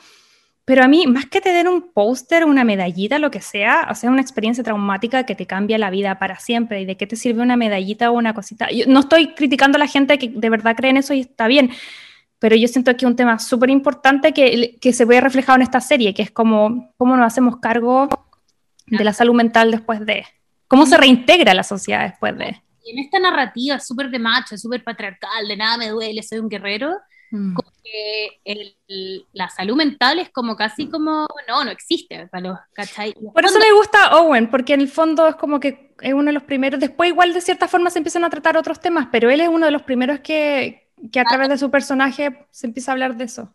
Pero 0.65 0.83
a 0.83 0.87
mí, 0.87 1.05
más 1.05 1.27
que 1.27 1.39
te 1.39 1.53
den 1.53 1.67
un 1.67 1.91
póster, 1.93 2.45
una 2.45 2.63
medallita, 2.63 3.19
lo 3.19 3.29
que 3.29 3.41
sea, 3.41 3.87
o 3.91 3.93
sea, 3.93 4.09
una 4.09 4.21
experiencia 4.21 4.63
traumática 4.63 5.23
que 5.23 5.35
te 5.35 5.45
cambia 5.45 5.77
la 5.77 5.91
vida 5.91 6.17
para 6.17 6.39
siempre. 6.39 6.81
¿Y 6.81 6.85
de 6.85 6.97
qué 6.97 7.05
te 7.05 7.15
sirve 7.15 7.43
una 7.43 7.57
medallita 7.57 8.09
o 8.09 8.15
una 8.15 8.33
cosita? 8.33 8.71
Yo 8.71 8.87
no 8.87 9.01
estoy 9.01 9.35
criticando 9.35 9.75
a 9.75 9.79
la 9.79 9.87
gente 9.87 10.17
que 10.17 10.29
de 10.29 10.49
verdad 10.49 10.75
cree 10.75 10.89
en 10.89 10.97
eso 10.97 11.13
y 11.13 11.19
está 11.19 11.45
bien, 11.45 11.69
pero 12.39 12.55
yo 12.55 12.67
siento 12.67 12.91
que 12.97 13.05
es 13.05 13.11
un 13.11 13.15
tema 13.15 13.37
súper 13.37 13.69
importante 13.69 14.33
que, 14.33 14.79
que 14.81 14.93
se 14.93 15.05
ve 15.05 15.21
reflejado 15.21 15.57
en 15.57 15.61
esta 15.61 15.79
serie, 15.79 16.15
que 16.15 16.23
es 16.23 16.31
como 16.31 16.91
cómo 16.97 17.15
nos 17.15 17.27
hacemos 17.27 17.57
cargo 17.57 18.09
de 18.87 19.03
la 19.03 19.13
salud 19.13 19.35
mental 19.35 19.69
después 19.69 20.03
de, 20.03 20.25
cómo 20.67 20.85
se 20.85 20.97
reintegra 20.97 21.53
la 21.53 21.63
sociedad 21.63 22.07
después 22.09 22.37
de. 22.37 22.61
Y 22.83 22.91
en 22.91 22.99
esta 22.99 23.19
narrativa 23.19 23.79
súper 23.79 24.09
de 24.11 24.19
macho, 24.19 24.57
súper 24.57 24.83
patriarcal, 24.83 25.47
de 25.47 25.57
nada 25.57 25.77
me 25.77 25.89
duele, 25.89 26.21
soy 26.21 26.39
un 26.39 26.49
guerrero, 26.49 26.91
como 27.31 27.69
que 27.83 28.29
el- 28.45 29.25
la 29.33 29.49
salud 29.49 29.75
mental 29.75 30.19
es 30.19 30.29
como 30.29 30.55
casi 30.55 30.87
como, 30.87 31.27
no, 31.47 31.63
no 31.63 31.71
existe 31.71 32.27
para 32.27 32.49
los, 32.49 32.59
¿cachai? 32.73 33.13
Por 33.13 33.43
eso 33.45 33.59
me 33.59 33.73
gusta 33.73 34.15
Owen, 34.17 34.49
porque 34.49 34.73
en 34.73 34.81
el 34.81 34.87
fondo 34.87 35.27
es 35.27 35.35
como 35.35 35.59
que 35.59 35.93
es 36.01 36.13
uno 36.13 36.25
de 36.25 36.33
los 36.33 36.43
primeros, 36.43 36.79
después 36.79 37.09
igual 37.09 37.33
de 37.33 37.41
cierta 37.41 37.67
forma 37.67 37.89
se 37.89 37.99
empiezan 37.99 38.23
a 38.23 38.29
tratar 38.29 38.55
otros 38.57 38.79
temas, 38.79 39.07
pero 39.11 39.29
él 39.29 39.41
es 39.41 39.49
uno 39.49 39.65
de 39.65 39.71
los 39.71 39.81
primeros 39.83 40.19
que, 40.19 40.91
que 41.11 41.19
a 41.19 41.25
través 41.25 41.49
de 41.49 41.57
su 41.57 41.71
personaje 41.71 42.47
se 42.51 42.67
empieza 42.67 42.91
a 42.91 42.93
hablar 42.93 43.15
de 43.17 43.25
eso. 43.25 43.53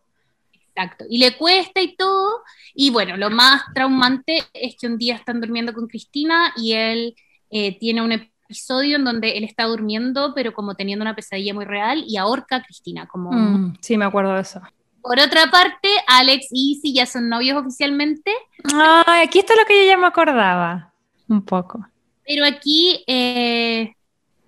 Exacto. 0.74 1.04
Y 1.08 1.18
le 1.18 1.36
cuesta 1.36 1.80
y 1.80 1.96
todo. 1.96 2.42
Y 2.74 2.90
bueno, 2.90 3.16
lo 3.16 3.30
más 3.30 3.62
traumante 3.74 4.42
es 4.52 4.76
que 4.80 4.86
un 4.86 4.98
día 4.98 5.16
están 5.16 5.40
durmiendo 5.40 5.72
con 5.72 5.86
Cristina 5.86 6.52
y 6.56 6.72
él 6.72 7.14
eh, 7.50 7.78
tiene 7.78 8.02
un 8.02 8.12
episodio 8.12 8.96
en 8.96 9.04
donde 9.04 9.36
él 9.36 9.44
está 9.44 9.64
durmiendo, 9.64 10.32
pero 10.34 10.52
como 10.52 10.74
teniendo 10.74 11.02
una 11.02 11.14
pesadilla 11.14 11.54
muy 11.54 11.64
real 11.64 12.04
y 12.06 12.16
ahorca 12.16 12.56
a 12.56 12.62
Cristina. 12.62 13.06
Como... 13.06 13.32
Mm, 13.32 13.78
sí, 13.80 13.96
me 13.96 14.04
acuerdo 14.04 14.34
de 14.34 14.42
eso. 14.42 14.60
Por 15.02 15.18
otra 15.18 15.50
parte, 15.50 15.88
Alex 16.06 16.48
y 16.50 16.72
Izzy 16.72 16.92
ya 16.92 17.06
son 17.06 17.28
novios 17.28 17.56
oficialmente, 17.56 18.32
Ay, 18.74 19.26
aquí 19.26 19.38
está 19.38 19.54
lo 19.56 19.64
que 19.66 19.82
yo 19.82 19.86
ya 19.86 19.96
me 19.96 20.06
acordaba, 20.06 20.92
un 21.26 21.42
poco. 21.42 21.86
pero 22.26 22.44
aquí 22.44 23.02
eh, 23.06 23.94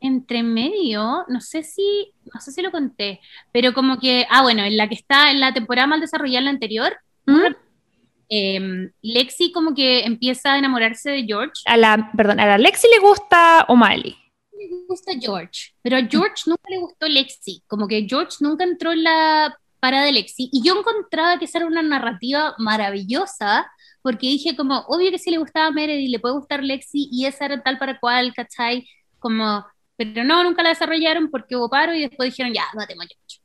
entre 0.03 0.43
medio, 0.43 1.25
no 1.29 1.41
sé 1.41 1.63
si, 1.63 2.13
no 2.35 2.41
sé 2.41 2.53
si 2.53 2.61
lo 2.63 2.71
conté, 2.71 3.21
pero 3.53 3.73
como 3.73 3.99
que, 3.99 4.27
ah, 4.31 4.43
bueno, 4.43 4.63
en 4.65 4.77
la 4.77 4.89
que 4.89 4.95
está 4.95 5.31
en 5.31 5.41
la 5.41 5.53
temporada 5.55 5.87
mal 5.87 6.01
desarrollada, 6.01 6.45
la 6.45 6.51
anterior, 6.51 6.97
¿Mm? 7.27 7.55
eh, 8.29 8.91
Lexi 9.03 9.53
como 9.53 9.75
que 9.75 10.05
empieza 10.05 10.53
a 10.55 10.59
enamorarse 10.59 11.11
de 11.11 11.25
George. 11.25 11.63
A 11.67 11.77
la, 11.77 12.11
perdón, 12.17 12.41
a 12.41 12.47
la 12.47 12.59
Lexi 12.59 12.87
le 12.93 13.01
gusta 13.01 13.65
O'Malley. 13.69 14.17
le 14.53 14.69
gusta 14.89 15.13
George, 15.21 15.75
pero 15.83 15.97
a 15.97 16.03
George 16.03 16.45
nunca 16.47 16.69
le 16.69 16.79
gustó 16.79 17.07
Lexi, 17.09 17.63
como 17.67 17.87
que 17.87 18.07
George 18.09 18.37
nunca 18.41 18.65
entró 18.65 18.93
en 18.93 19.05
la 19.05 19.57
parada 19.81 20.05
de 20.05 20.13
Lexi, 20.13 20.49
y 20.53 20.63
yo 20.63 20.79
encontraba 20.79 21.39
que 21.39 21.47
esa 21.47 21.59
era 21.59 21.67
una 21.67 21.83
narrativa 21.83 22.55
maravillosa, 22.59 23.71
porque 24.01 24.27
dije 24.27 24.57
como, 24.57 24.81
obvio 24.89 25.11
que 25.11 25.19
si 25.19 25.31
le 25.31 25.39
gustaba 25.39 25.71
Meredith, 25.71 26.11
le 26.11 26.19
puede 26.21 26.35
gustar 26.35 26.63
Lexi, 26.63 27.09
y 27.11 27.27
esa 27.27 27.47
era 27.47 27.63
tal 27.63 27.79
para 27.79 27.99
cual, 27.99 28.33
¿cachai? 28.35 28.87
Como, 29.19 29.65
pero 30.07 30.25
no, 30.25 30.43
nunca 30.45 30.63
la 30.63 30.71
desarrollaron 30.71 31.31
porque 31.31 31.57
hubo 31.57 31.69
paro, 31.71 31.95
y 31.95 32.03
después 32.03 32.31
dijeron, 32.31 32.53
ya, 32.55 32.65
matemos 32.75 33.05
a 33.05 33.09
George. 33.09 33.39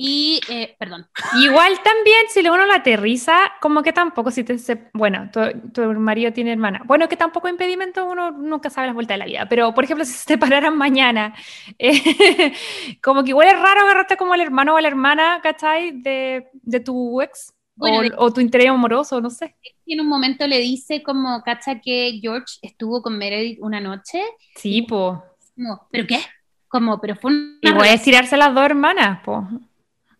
Y, 0.00 0.40
eh, 0.48 0.76
perdón, 0.78 1.06
Igual 1.42 1.82
también, 1.82 2.26
si 2.28 2.40
le 2.40 2.52
uno 2.52 2.64
la 2.66 2.76
aterriza, 2.76 3.36
como 3.60 3.82
que 3.82 3.92
tampoco, 3.92 4.30
si 4.30 4.44
te 4.44 4.56
se- 4.58 4.90
bueno, 4.94 5.28
tu, 5.32 5.40
tu 5.72 5.82
marido 6.00 6.32
tiene 6.32 6.52
hermana. 6.52 6.82
Bueno, 6.86 7.08
que 7.08 7.16
tampoco 7.16 7.48
impedimento, 7.48 8.06
uno 8.06 8.30
nunca 8.30 8.70
sabe 8.70 8.86
las 8.86 8.94
vueltas 8.94 9.16
de 9.16 9.18
la 9.18 9.24
vida. 9.26 9.46
Pero, 9.48 9.74
por 9.74 9.82
ejemplo, 9.84 10.04
si 10.06 10.12
se 10.12 10.24
separaran 10.24 10.76
mañana, 10.76 11.34
eh, 11.78 12.54
como 13.02 13.24
que 13.24 13.30
igual 13.30 13.48
es 13.48 13.54
raro 13.60 13.80
agarrarte 13.80 14.16
como 14.16 14.34
al 14.34 14.40
hermano 14.40 14.74
o 14.74 14.76
a 14.76 14.80
la 14.82 14.88
hermana, 14.88 15.40
¿cachai? 15.42 16.00
De, 16.00 16.48
de 16.52 16.80
tu 16.80 17.20
ex. 17.20 17.52
Bueno, 17.74 17.98
o, 17.98 18.02
de- 18.02 18.12
o 18.16 18.32
tu 18.32 18.40
interés 18.40 18.68
amoroso, 18.68 19.20
no 19.20 19.30
sé. 19.30 19.56
en 19.86 20.00
un 20.00 20.08
momento 20.08 20.46
le 20.46 20.58
dice 20.58 21.02
como, 21.02 21.42
cacha 21.42 21.80
que 21.80 22.18
George 22.20 22.58
estuvo 22.62 23.02
con 23.02 23.18
Meredith 23.18 23.58
una 23.62 23.80
noche, 23.80 24.20
Sí, 24.54 24.82
po. 24.82 25.22
Como, 25.58 25.88
¿pero 25.90 26.06
qué? 26.06 26.20
Como, 26.68 27.00
pero 27.00 27.16
fue 27.16 27.32
una 27.32 27.58
Y 27.62 27.72
voy 27.72 27.88
a 27.88 27.94
estirarse 27.94 28.36
las 28.36 28.54
dos 28.54 28.64
hermanas, 28.64 29.20
po. 29.24 29.48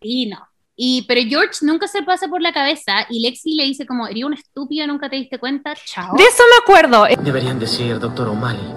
Sí, 0.01 0.25
no. 0.25 0.37
Y, 0.75 1.05
pero 1.07 1.21
George 1.27 1.59
nunca 1.61 1.87
se 1.87 2.03
pasa 2.03 2.27
por 2.27 2.41
la 2.41 2.53
cabeza 2.53 3.05
y 3.09 3.21
Lexi 3.21 3.55
le 3.55 3.63
dice 3.63 3.85
como, 3.85 4.07
eres 4.07 4.23
un 4.23 4.33
estúpido, 4.33 4.87
nunca 4.87 5.09
te 5.09 5.17
diste 5.17 5.37
cuenta, 5.37 5.73
chao. 5.85 6.15
De 6.15 6.23
eso 6.23 6.43
me 6.49 6.63
acuerdo. 6.63 7.05
Deberían 7.21 7.59
decir, 7.59 7.99
doctor 7.99 8.29
O'Malley. 8.29 8.73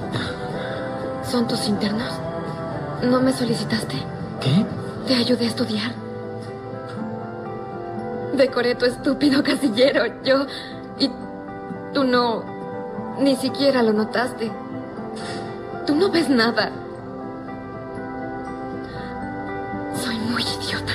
¿Son 1.25 1.47
tus 1.47 1.69
internos? 1.69 2.13
¿No 3.03 3.21
me 3.21 3.33
solicitaste? 3.33 3.97
¿Qué? 4.41 4.65
Te 5.07 5.15
ayudé 5.15 5.45
a 5.45 5.49
estudiar. 5.49 5.95
Decoré 8.35 8.75
tu 8.75 8.87
estúpido 8.87 9.43
casillero. 9.43 10.23
Yo... 10.23 10.47
Y 10.99 11.09
Tú 11.93 12.05
no... 12.05 12.45
ni 13.21 13.37
siquiera 13.37 13.83
lo 13.83 13.93
notaste. 13.93 14.51
Tú 15.87 15.95
no 15.97 16.11
ves 16.11 16.29
nada. 16.29 16.71
Soy 19.97 20.17
muy 20.17 20.43
idiota. 20.43 20.93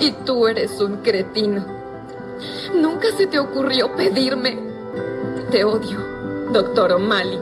Y 0.00 0.12
tú 0.24 0.46
eres 0.48 0.80
un 0.80 0.96
cretino. 1.02 1.64
Nunca 2.74 3.08
se 3.16 3.26
te 3.26 3.38
ocurrió 3.38 3.94
pedirme. 3.94 4.56
Te 5.50 5.64
odio, 5.64 5.98
doctor 6.52 6.92
O'Malley. 6.92 7.38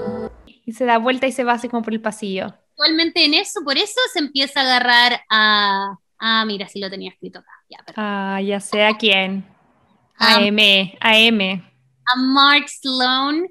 Y 0.66 0.72
se 0.72 0.84
da 0.84 0.98
vuelta 0.98 1.26
y 1.26 1.32
se 1.32 1.44
va 1.44 1.52
así 1.52 1.68
como 1.68 1.82
por 1.82 1.92
el 1.92 2.00
pasillo. 2.00 2.46
Actualmente 2.72 3.24
en 3.24 3.34
eso, 3.34 3.60
por 3.64 3.76
eso 3.76 4.00
se 4.12 4.18
empieza 4.20 4.60
a 4.60 4.64
agarrar 4.64 5.20
a... 5.30 5.98
Ah, 6.18 6.44
mira, 6.46 6.66
sí 6.68 6.80
lo 6.80 6.90
tenía 6.90 7.10
escrito 7.10 7.38
acá. 7.40 7.50
Ya. 7.68 7.78
Ah, 7.96 8.40
ya 8.42 8.60
sé 8.60 8.84
a 8.84 8.96
quién. 8.96 9.44
A 10.18 10.36
Ah. 10.36 10.42
M, 10.42 10.98
a 11.00 11.16
M. 11.18 11.69
A 12.12 12.16
Mark 12.18 12.68
Sloan, 12.68 13.46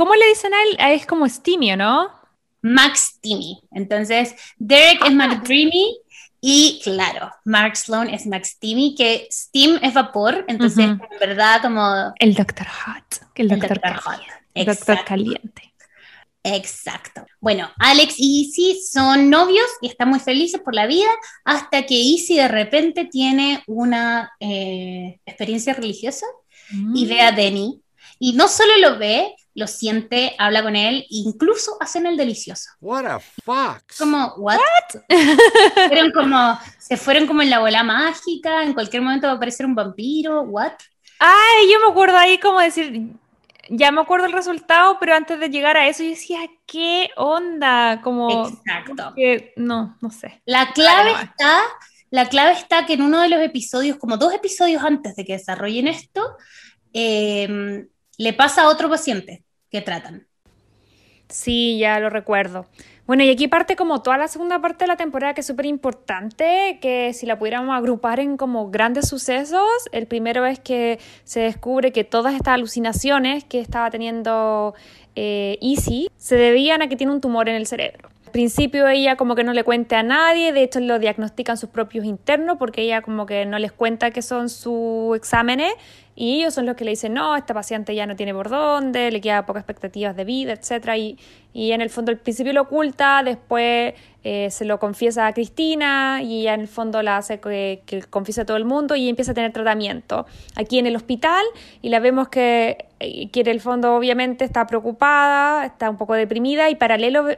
¿Cómo 0.00 0.14
le 0.14 0.28
dicen 0.28 0.54
a 0.54 0.62
él? 0.62 0.76
Ah, 0.78 0.92
Es 0.92 1.04
como 1.04 1.28
Stimio, 1.28 1.76
¿no? 1.76 2.08
Max 2.62 3.18
Timmy. 3.20 3.60
Entonces, 3.70 4.34
Derek 4.56 5.04
es 5.04 5.12
McDreamy 5.12 5.98
y, 6.40 6.80
claro, 6.82 7.30
Mark 7.44 7.76
Sloan 7.76 8.08
es 8.08 8.26
Max 8.26 8.58
Timmy, 8.58 8.94
que 8.96 9.28
steam 9.30 9.78
es 9.82 9.92
vapor, 9.92 10.46
entonces, 10.48 10.86
en 10.86 11.00
verdad, 11.20 11.60
como... 11.60 12.14
El 12.18 12.34
Doctor 12.34 12.66
Hot. 12.66 13.26
El 13.34 13.52
El 13.52 13.60
Doctor. 13.60 13.94
Hot. 13.96 14.20
El. 14.54 15.04
Caliente. 15.04 15.74
Exacto. 16.42 17.26
Bueno, 17.38 17.70
Alex 17.78 18.14
y 18.16 18.42
Izzy 18.42 18.80
son 18.82 19.28
novios 19.28 19.66
y 19.82 19.88
están 19.88 20.08
muy 20.08 20.20
felices 20.20 20.62
por 20.62 20.74
la 20.74 20.86
vida 20.86 21.10
hasta 21.44 21.84
que 21.84 21.94
Izzy 21.94 22.36
de 22.36 22.48
repente 22.48 23.04
tiene 23.04 23.62
una 23.66 24.32
eh, 24.40 25.20
experiencia 25.26 25.74
religiosa 25.74 26.24
y 26.72 27.06
ve 27.06 27.20
a 27.20 27.32
Denny. 27.32 27.82
Y 28.18 28.34
no 28.34 28.48
solo 28.48 28.76
lo 28.78 28.98
ve, 28.98 29.34
lo 29.54 29.66
siente, 29.66 30.34
habla 30.38 30.62
con 30.62 30.76
él, 30.76 31.06
incluso 31.08 31.76
hacen 31.80 32.06
el 32.06 32.16
delicioso. 32.16 32.70
What 32.80 33.06
a 33.06 33.18
fox. 33.18 33.98
Como, 33.98 34.34
¿what? 34.36 34.58
Fueron 35.88 36.12
como, 36.12 36.58
se 36.78 36.96
fueron 36.96 37.26
como 37.26 37.42
en 37.42 37.50
la 37.50 37.60
bola 37.60 37.82
mágica, 37.82 38.62
en 38.62 38.74
cualquier 38.74 39.02
momento 39.02 39.26
va 39.26 39.34
a 39.34 39.36
aparecer 39.36 39.66
un 39.66 39.74
vampiro, 39.74 40.42
¿what? 40.42 40.72
Ay, 41.18 41.70
yo 41.72 41.80
me 41.80 41.90
acuerdo 41.90 42.16
ahí 42.16 42.38
como 42.38 42.60
decir, 42.60 43.10
ya 43.68 43.92
me 43.92 44.00
acuerdo 44.00 44.26
el 44.26 44.32
resultado, 44.32 44.98
pero 44.98 45.14
antes 45.14 45.38
de 45.38 45.48
llegar 45.48 45.76
a 45.76 45.86
eso 45.88 46.02
yo 46.02 46.10
decía, 46.10 46.40
¿qué 46.66 47.10
onda? 47.16 48.00
Como 48.02 48.48
Exacto. 48.48 49.12
que 49.14 49.52
no, 49.56 49.96
no 50.00 50.10
sé. 50.10 50.42
La 50.44 50.72
clave 50.72 51.12
Vale, 51.12 51.24
está, 51.24 51.60
la 52.10 52.28
clave 52.28 52.52
está 52.52 52.86
que 52.86 52.94
en 52.94 53.02
uno 53.02 53.20
de 53.20 53.28
los 53.28 53.40
episodios, 53.40 53.96
como 53.96 54.16
dos 54.16 54.34
episodios 54.34 54.82
antes 54.82 55.16
de 55.16 55.24
que 55.24 55.34
desarrollen 55.34 55.88
esto, 55.88 56.36
eh, 56.92 57.86
le 58.18 58.32
pasa 58.32 58.62
a 58.62 58.68
otro 58.68 58.88
paciente 58.88 59.44
que 59.70 59.80
tratan. 59.80 60.26
Sí, 61.28 61.78
ya 61.78 62.00
lo 62.00 62.10
recuerdo. 62.10 62.66
Bueno, 63.06 63.24
y 63.24 63.30
aquí 63.30 63.48
parte 63.48 63.74
como 63.74 64.02
toda 64.02 64.18
la 64.18 64.28
segunda 64.28 64.60
parte 64.60 64.84
de 64.84 64.88
la 64.88 64.96
temporada 64.96 65.34
que 65.34 65.40
es 65.40 65.46
súper 65.46 65.66
importante, 65.66 66.78
que 66.80 67.12
si 67.12 67.26
la 67.26 67.38
pudiéramos 67.38 67.76
agrupar 67.76 68.20
en 68.20 68.36
como 68.36 68.70
grandes 68.70 69.08
sucesos, 69.08 69.68
el 69.90 70.06
primero 70.06 70.46
es 70.46 70.60
que 70.60 71.00
se 71.24 71.40
descubre 71.40 71.92
que 71.92 72.04
todas 72.04 72.34
estas 72.34 72.54
alucinaciones 72.54 73.42
que 73.44 73.58
estaba 73.58 73.90
teniendo 73.90 74.74
eh, 75.16 75.58
Izzy 75.60 76.08
se 76.18 76.36
debían 76.36 76.82
a 76.82 76.88
que 76.88 76.96
tiene 76.96 77.12
un 77.12 77.20
tumor 77.20 77.48
en 77.48 77.56
el 77.56 77.66
cerebro. 77.66 78.10
Al 78.30 78.32
principio 78.32 78.86
ella 78.86 79.16
como 79.16 79.34
que 79.34 79.42
no 79.42 79.52
le 79.52 79.64
cuenta 79.64 79.98
a 79.98 80.02
nadie, 80.04 80.52
de 80.52 80.62
hecho 80.62 80.78
lo 80.78 81.00
diagnostican 81.00 81.56
sus 81.56 81.68
propios 81.68 82.04
internos 82.04 82.58
porque 82.58 82.82
ella 82.82 83.02
como 83.02 83.26
que 83.26 83.44
no 83.44 83.58
les 83.58 83.72
cuenta 83.72 84.12
que 84.12 84.22
son 84.22 84.48
sus 84.48 85.16
exámenes 85.16 85.72
y 86.14 86.38
ellos 86.38 86.54
son 86.54 86.64
los 86.64 86.76
que 86.76 86.84
le 86.84 86.92
dicen, 86.92 87.12
no, 87.12 87.34
esta 87.34 87.54
paciente 87.54 87.92
ya 87.92 88.06
no 88.06 88.14
tiene 88.14 88.32
por 88.32 88.48
dónde, 88.48 89.10
le 89.10 89.20
queda 89.20 89.46
pocas 89.46 89.62
expectativas 89.62 90.14
de 90.14 90.24
vida, 90.24 90.52
etc. 90.52 90.94
Y, 90.96 91.18
y 91.52 91.72
en 91.72 91.80
el 91.80 91.90
fondo 91.90 92.12
al 92.12 92.18
principio 92.18 92.52
lo 92.52 92.62
oculta, 92.62 93.24
después 93.24 93.94
eh, 94.22 94.48
se 94.52 94.64
lo 94.64 94.78
confiesa 94.78 95.26
a 95.26 95.32
Cristina 95.32 96.22
y 96.22 96.42
ella 96.42 96.54
en 96.54 96.60
el 96.60 96.68
fondo 96.68 97.02
la 97.02 97.16
hace 97.16 97.40
que, 97.40 97.82
que 97.84 98.02
confiese 98.02 98.42
a 98.42 98.46
todo 98.46 98.58
el 98.58 98.64
mundo 98.64 98.94
y 98.94 99.08
empieza 99.08 99.32
a 99.32 99.34
tener 99.34 99.52
tratamiento 99.52 100.24
aquí 100.54 100.78
en 100.78 100.86
el 100.86 100.94
hospital 100.94 101.44
y 101.82 101.88
la 101.88 101.98
vemos 101.98 102.28
que, 102.28 102.89
que 103.00 103.40
en 103.40 103.46
el 103.46 103.60
fondo 103.60 103.94
obviamente 103.94 104.44
está 104.44 104.66
preocupada, 104.66 105.64
está 105.64 105.88
un 105.88 105.96
poco 105.96 106.14
deprimida 106.14 106.68
y 106.68 106.74
paralelo, 106.74 107.28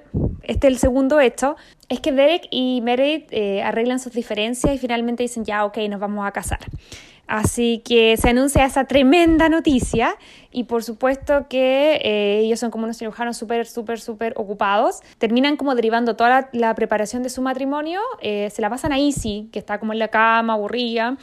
este 0.42 0.66
es 0.66 0.72
el 0.72 0.78
segundo 0.78 1.20
hecho, 1.20 1.56
es 1.88 2.00
que 2.00 2.10
Derek 2.10 2.48
y 2.50 2.80
Meredith 2.82 3.28
eh, 3.30 3.62
arreglan 3.62 4.00
sus 4.00 4.12
diferencias 4.12 4.74
y 4.74 4.78
finalmente 4.78 5.22
dicen 5.22 5.44
ya, 5.44 5.64
ok, 5.64 5.78
nos 5.88 6.00
vamos 6.00 6.26
a 6.26 6.32
casar. 6.32 6.58
Así 7.28 7.80
que 7.84 8.16
se 8.16 8.28
anuncia 8.28 8.64
esa 8.64 8.84
tremenda 8.84 9.48
noticia 9.48 10.16
y 10.50 10.64
por 10.64 10.82
supuesto 10.82 11.46
que 11.48 12.00
eh, 12.02 12.40
ellos 12.40 12.58
son 12.58 12.70
como 12.70 12.84
unos 12.84 12.98
cirujanos 12.98 13.36
súper, 13.36 13.66
súper, 13.66 14.00
súper 14.00 14.34
ocupados. 14.36 15.00
Terminan 15.18 15.56
como 15.56 15.74
derivando 15.74 16.16
toda 16.16 16.50
la, 16.52 16.74
preparación 16.74 17.22
de 17.22 17.30
su 17.30 17.40
matrimonio, 17.40 18.00
eh, 18.20 18.50
se 18.50 18.60
la 18.60 18.68
pasan 18.68 18.92
a 18.92 18.98
Izzy, 18.98 19.48
que 19.52 19.60
está 19.60 19.78
como 19.78 19.92
en 19.92 20.00
la 20.00 20.08
cama, 20.08 20.54
aburrida, 20.54 21.16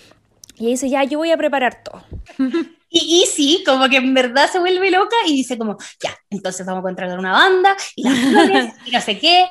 y 0.58 0.68
dice, 0.68 0.90
ya, 0.90 1.04
yo 1.04 1.20
voy 1.20 1.32
a 1.32 1.38
preparar 1.38 1.84
todo. 1.84 2.02
Y 2.90 3.24
Izzy 3.24 3.64
como 3.64 3.88
que 3.88 3.98
en 3.98 4.14
verdad 4.14 4.50
se 4.52 4.60
vuelve 4.60 4.90
loca 4.90 5.16
y 5.28 5.36
dice 5.36 5.58
como, 5.58 5.78
ya, 6.02 6.18
entonces 6.30 6.66
vamos 6.66 6.82
a 6.82 6.84
contratar 6.84 7.20
una 7.20 7.32
banda 7.32 7.76
y 7.96 8.04
las 8.04 8.20
flores 8.20 8.74
y 8.86 8.92
no 8.92 9.02
sé 9.02 9.20
qué. 9.20 9.50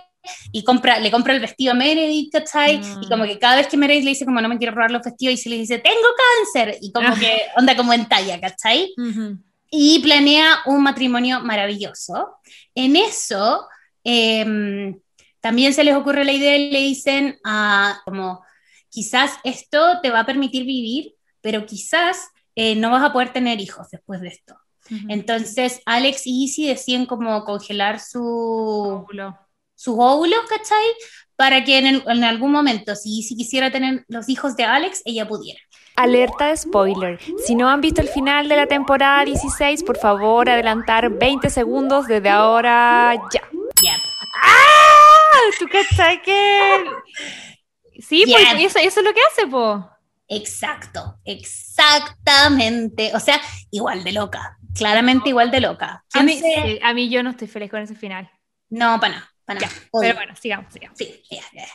Y 0.52 0.64
compra, 0.64 0.98
le 0.98 1.10
compra 1.10 1.34
el 1.34 1.40
vestido 1.40 1.72
a 1.72 1.74
Meredith, 1.74 2.32
¿cachai? 2.32 2.78
Mm. 2.78 3.02
Y 3.02 3.08
como 3.08 3.24
que 3.24 3.38
cada 3.38 3.56
vez 3.56 3.68
que 3.68 3.76
Meredith 3.76 4.04
le 4.04 4.10
dice 4.10 4.24
como 4.24 4.40
no 4.40 4.48
me 4.48 4.58
quiero 4.58 4.74
robar 4.74 4.90
los 4.90 5.02
vestidos, 5.02 5.34
y 5.34 5.36
se 5.38 5.48
le 5.48 5.56
dice, 5.56 5.78
tengo 5.78 6.08
cáncer. 6.52 6.76
Y 6.82 6.92
como 6.92 7.14
que 7.14 7.42
onda 7.56 7.76
como 7.76 7.92
en 7.92 8.06
talla, 8.08 8.40
¿cachai? 8.40 8.92
y 9.70 10.00
planea 10.00 10.60
un 10.66 10.82
matrimonio 10.82 11.40
maravilloso. 11.40 12.38
En 12.74 12.96
eso, 12.96 13.66
em, 14.04 14.98
también 15.40 15.72
se 15.72 15.84
les 15.84 15.94
ocurre 15.94 16.24
la 16.24 16.32
idea 16.32 16.56
y 16.56 16.70
le 16.70 16.80
dicen, 16.80 17.38
ah, 17.44 18.00
como, 18.04 18.42
quizás 18.88 19.32
esto 19.44 20.00
te 20.02 20.10
va 20.10 20.20
a 20.20 20.26
permitir 20.26 20.64
vivir, 20.64 21.14
pero 21.40 21.66
quizás 21.66 22.28
eh, 22.60 22.74
no 22.76 22.90
vas 22.90 23.02
a 23.04 23.12
poder 23.12 23.32
tener 23.32 23.60
hijos 23.60 23.88
después 23.90 24.20
de 24.20 24.28
esto. 24.28 24.54
Entonces, 25.08 25.80
Alex 25.84 26.26
y 26.26 26.44
Izzy 26.44 26.66
deciden 26.66 27.04
como 27.06 27.44
congelar 27.44 28.00
su, 28.00 29.06
sus 29.74 29.94
óvulos, 29.98 30.40
¿cachai? 30.48 30.86
Para 31.36 31.62
que 31.62 31.76
en, 31.78 31.86
el- 31.86 32.02
en 32.06 32.24
algún 32.24 32.50
momento, 32.52 32.96
si 32.96 33.18
Izzy 33.18 33.36
quisiera 33.36 33.70
tener 33.70 34.04
los 34.08 34.28
hijos 34.30 34.56
de 34.56 34.64
Alex, 34.64 35.02
ella 35.04 35.28
pudiera. 35.28 35.60
Alerta 35.94 36.46
de 36.46 36.56
spoiler. 36.56 37.20
Si 37.44 37.54
no 37.54 37.68
han 37.68 37.80
visto 37.82 38.00
el 38.00 38.08
final 38.08 38.48
de 38.48 38.56
la 38.56 38.66
temporada 38.66 39.24
16, 39.26 39.82
por 39.84 39.98
favor 39.98 40.48
adelantar 40.48 41.10
20 41.10 41.50
segundos 41.50 42.06
desde 42.06 42.30
ahora 42.30 43.14
ya. 43.32 43.42
¡Ah! 44.42 45.50
¿Tú 45.58 45.66
cachai 45.70 46.22
que...? 46.22 46.84
Sí, 48.00 48.24
Yeah. 48.26 48.38
pues 48.54 48.64
eso, 48.66 48.78
eso 48.78 49.00
es 49.00 49.06
lo 49.06 49.12
que 49.12 49.20
hace, 49.30 49.46
po. 49.48 49.90
Exacto, 50.28 51.18
exactamente. 51.24 53.12
O 53.14 53.20
sea, 53.20 53.40
igual 53.70 54.04
de 54.04 54.12
loca, 54.12 54.58
claramente 54.74 55.30
igual 55.30 55.50
de 55.50 55.60
loca. 55.60 55.86
A 55.86 56.04
¿Quién 56.10 56.26
mí, 56.26 56.38
sí, 56.38 56.78
a 56.82 56.92
mí 56.92 57.08
yo 57.08 57.22
no 57.22 57.30
estoy 57.30 57.48
feliz 57.48 57.70
con 57.70 57.80
ese 57.80 57.94
final. 57.94 58.30
No, 58.68 59.00
para 59.00 59.14
nada, 59.14 59.32
para 59.46 59.60
nada. 59.60 59.72
Pero 60.00 60.14
bueno, 60.14 60.34
sigamos, 60.38 60.72
sigamos. 60.72 60.98
Sí, 60.98 61.22
ya, 61.30 61.42
ya. 61.54 61.66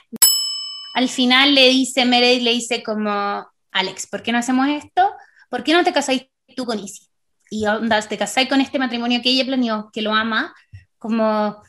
Al 0.94 1.10
final 1.10 1.56
le 1.56 1.70
dice, 1.70 2.06
Meredith 2.06 2.44
le 2.44 2.52
dice 2.52 2.84
como, 2.84 3.48
Alex, 3.72 4.06
¿por 4.06 4.22
qué 4.22 4.32
no 4.32 4.38
hacemos 4.38 4.68
esto? 4.70 5.12
¿Por 5.50 5.64
qué 5.64 5.74
no 5.74 5.84
te 5.84 5.92
casáis 5.92 6.28
tú 6.56 6.66
con 6.66 6.78
Izzy? 6.78 7.08
Y 7.50 7.66
onda, 7.66 8.00
te 8.02 8.18
casáis 8.18 8.48
con 8.48 8.62
este 8.62 8.78
matrimonio 8.78 9.22
que 9.24 9.30
ella 9.30 9.46
planeó, 9.46 9.90
que 9.92 10.04
lo 10.04 10.14
ama, 10.14 10.54
como 11.00 11.62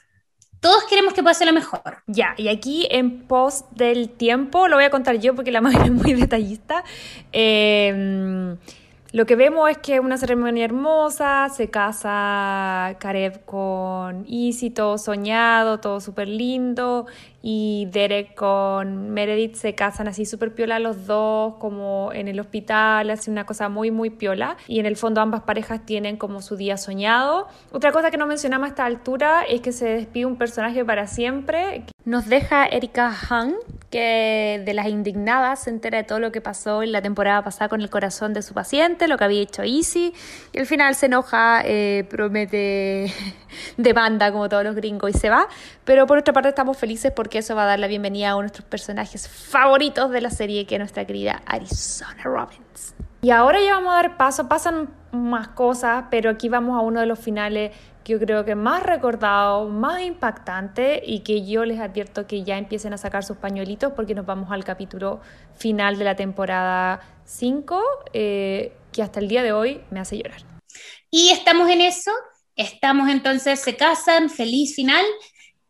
todos 0.65 0.85
queremos 0.85 1.13
que 1.13 1.23
pase 1.23 1.45
lo 1.45 1.53
mejor. 1.53 1.99
Ya, 2.07 2.33
y 2.39 2.49
aquí 2.49 2.89
en 2.91 3.21
post 3.27 3.71
del 3.73 4.09
tiempo, 4.09 4.67
lo 4.67 4.77
voy 4.77 4.87
a 4.87 4.91
contar 4.91 5.19
yo 5.19 5.35
porque 5.35 5.53
la 5.53 5.61
madre 5.67 5.85
es 5.85 5.93
muy 5.93 6.15
detallista. 6.15 6.83
Eh, 7.35 8.57
lo 9.13 9.27
que 9.27 9.37
vemos 9.37 9.71
es 9.71 9.77
que 9.77 10.01
una 10.01 10.17
ceremonia 10.17 10.65
hermosa, 10.65 11.51
se 11.55 11.69
casa 11.69 12.97
Karev 12.99 13.45
con 13.45 14.25
Izzy, 14.27 14.71
todo 14.71 14.97
soñado, 14.97 15.81
todo 15.81 16.01
súper 16.01 16.29
lindo, 16.29 17.07
y 17.47 17.89
Derek 17.91 18.35
con 18.35 19.11
Meredith 19.11 19.57
se 19.57 19.75
casan 19.75 20.09
así 20.09 20.25
súper 20.25 20.55
piola 20.55 20.79
los 20.79 21.07
dos, 21.07 21.57
como 21.59 22.11
en 22.15 22.27
el 22.27 22.41
hospital, 22.41 23.11
así 23.11 23.31
una 23.31 23.45
cosa 23.45 23.69
muy, 23.69 23.91
muy 23.91 24.09
piola, 24.09 24.57
y 24.67 24.81
en 24.81 24.87
el 24.87 24.97
fondo 24.97 25.21
ambas 25.21 25.43
parejas 25.43 25.85
tienen 25.85 26.17
como 26.17 26.41
su 26.41 26.57
día 26.57 26.79
soñado. 26.79 27.47
Otra 27.71 27.93
cosa 27.93 28.11
que 28.11 28.17
no 28.17 28.27
mencionamos 28.27 28.65
a 28.65 28.69
esta 28.71 28.87
altura 28.87 29.43
es 29.43 29.61
que 29.61 29.73
se 29.73 29.87
despide 29.91 30.25
un 30.25 30.37
personaje 30.37 30.87
para 30.87 31.07
siempre. 31.07 31.85
Nos 32.07 32.31
deja 32.31 32.65
Erika 32.65 33.15
Han, 33.29 33.57
que 33.91 34.63
de 34.65 34.73
las 34.73 34.89
indignadas 34.89 35.65
se 35.65 35.71
entera 35.71 35.99
de 35.99 36.05
todo 36.05 36.21
lo 36.21 36.33
que 36.33 36.41
pasó 36.41 36.83
en 36.83 36.93
la 36.93 37.03
temporada 37.03 37.45
pasada 37.45 37.69
con 37.69 37.83
el 37.83 37.91
corazón 37.91 38.33
de 38.33 38.41
su 38.41 38.55
paciente, 38.55 39.07
lo 39.07 39.19
que 39.19 39.25
había 39.25 39.43
hecho 39.43 39.65
Izzy, 39.65 40.15
y 40.53 40.59
al 40.59 40.67
final 40.67 40.95
se 40.95 41.07
enoja, 41.07 41.63
eh, 41.65 42.07
promete 42.09 43.13
demanda 43.77 44.33
como 44.33 44.49
todos 44.49 44.65
los 44.65 44.75
gringos 44.75 45.11
y 45.11 45.19
se 45.19 45.29
va. 45.31 45.47
Pero 45.85 46.07
por 46.07 46.19
otra 46.19 46.33
parte 46.33 46.49
estamos 46.49 46.77
felices 46.79 47.13
porque 47.15 47.34
eso 47.39 47.55
va 47.55 47.65
a 47.65 47.67
dar 47.67 47.79
la 47.79 47.87
bienvenida 47.87 48.31
a 48.31 48.35
uno 48.35 48.43
de 48.43 48.45
nuestros 48.45 48.67
personajes 48.67 49.29
favoritos 49.29 50.11
de 50.11 50.21
la 50.21 50.31
serie, 50.31 50.67
que 50.67 50.77
es 50.77 50.79
nuestra 50.79 51.05
querida 51.05 51.43
Arizona 51.47 52.23
Robbins. 52.23 52.95
Y 53.23 53.31
ahora 53.31 53.59
ya 53.61 53.75
vamos 53.75 53.93
a 53.93 53.97
dar 53.97 54.17
paso, 54.17 54.49
pasan 54.49 54.91
más 55.13 55.49
cosas, 55.49 56.05
pero 56.11 56.31
aquí 56.31 56.49
vamos 56.49 56.77
a 56.77 56.81
uno 56.81 57.01
de 57.01 57.07
los 57.07 57.19
finales 57.19 57.73
que 58.05 58.13
yo 58.13 58.19
creo 58.21 58.45
que 58.45 58.55
más 58.55 58.83
recordado, 58.83 59.69
más 59.69 60.03
impactante 60.03 61.03
y 61.05 61.21
que 61.21 61.47
yo 61.47 61.65
les 61.65 61.81
advierto 61.81 62.27
que 62.27 62.45
ya 62.45 62.59
empiecen 62.59 62.93
a 62.93 62.99
sacar 62.99 63.25
sus 63.25 63.39
pañuelitos 63.39 63.95
porque 63.95 64.15
nos 64.15 64.27
vamos 64.27 64.53
al 64.53 64.63
capítulo 64.63 65.21
final 65.55 65.99
de 65.99 66.05
la 66.05 66.15
temporada 66.15 67.01
5, 67.25 67.81
eh, 68.13 68.77
que 68.93 69.03
hasta 69.03 69.21
el 69.21 69.29
día 69.29 69.43
de 69.43 69.53
hoy 69.53 69.81
me 69.91 70.01
hace 70.01 70.19
llorar. 70.19 70.43
Y 71.11 71.31
estamos 71.31 71.71
en 71.71 71.81
eso, 71.81 72.11
estamos 72.57 73.09
entonces, 73.09 73.59
se 73.61 73.75
casan, 73.75 74.29
feliz 74.29 74.75
final, 74.75 75.05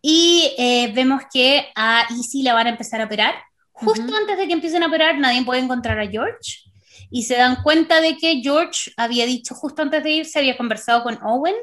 y 0.07 0.53
eh, 0.59 0.93
vemos 0.95 1.23
que 1.33 1.67
a 1.75 2.07
Izzy 2.11 2.43
la 2.43 2.53
van 2.53 2.67
a 2.67 2.71
empezar 2.71 3.01
a 3.01 3.07
operar. 3.07 3.37
Justo 3.73 4.15
antes 4.15 4.37
de 4.37 4.47
que 4.47 4.53
empiecen 4.53 4.83
a 4.83 4.89
operar, 4.89 5.17
nadie 5.17 5.43
puede 5.43 5.63
encontrar 5.63 5.99
a 5.99 6.07
George 6.07 6.59
y 7.11 7.23
se 7.23 7.37
dan 7.37 7.63
cuenta 7.63 8.03
de 8.03 8.19
que 8.19 8.43
George 8.43 8.93
había 8.99 9.25
dicho 9.25 9.55
justo 9.55 9.81
antes 9.81 10.05
de 10.05 10.11
irse, 10.11 10.39
había 10.39 10.59
conversado 10.59 11.03
con 11.05 11.19
Owen 11.23 11.55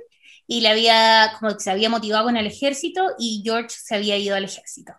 y 0.48 0.62
le 0.62 0.70
había, 0.70 1.34
como 1.40 1.54
que 1.54 1.60
se 1.60 1.70
había 1.70 1.88
motivado 1.92 2.26
con 2.26 2.36
el 2.36 2.48
ejército 2.48 3.12
y 3.20 3.44
George 3.46 3.76
se 3.80 3.94
había 3.94 4.18
ido 4.18 4.36
al 4.36 4.46
ejército. 4.46 4.94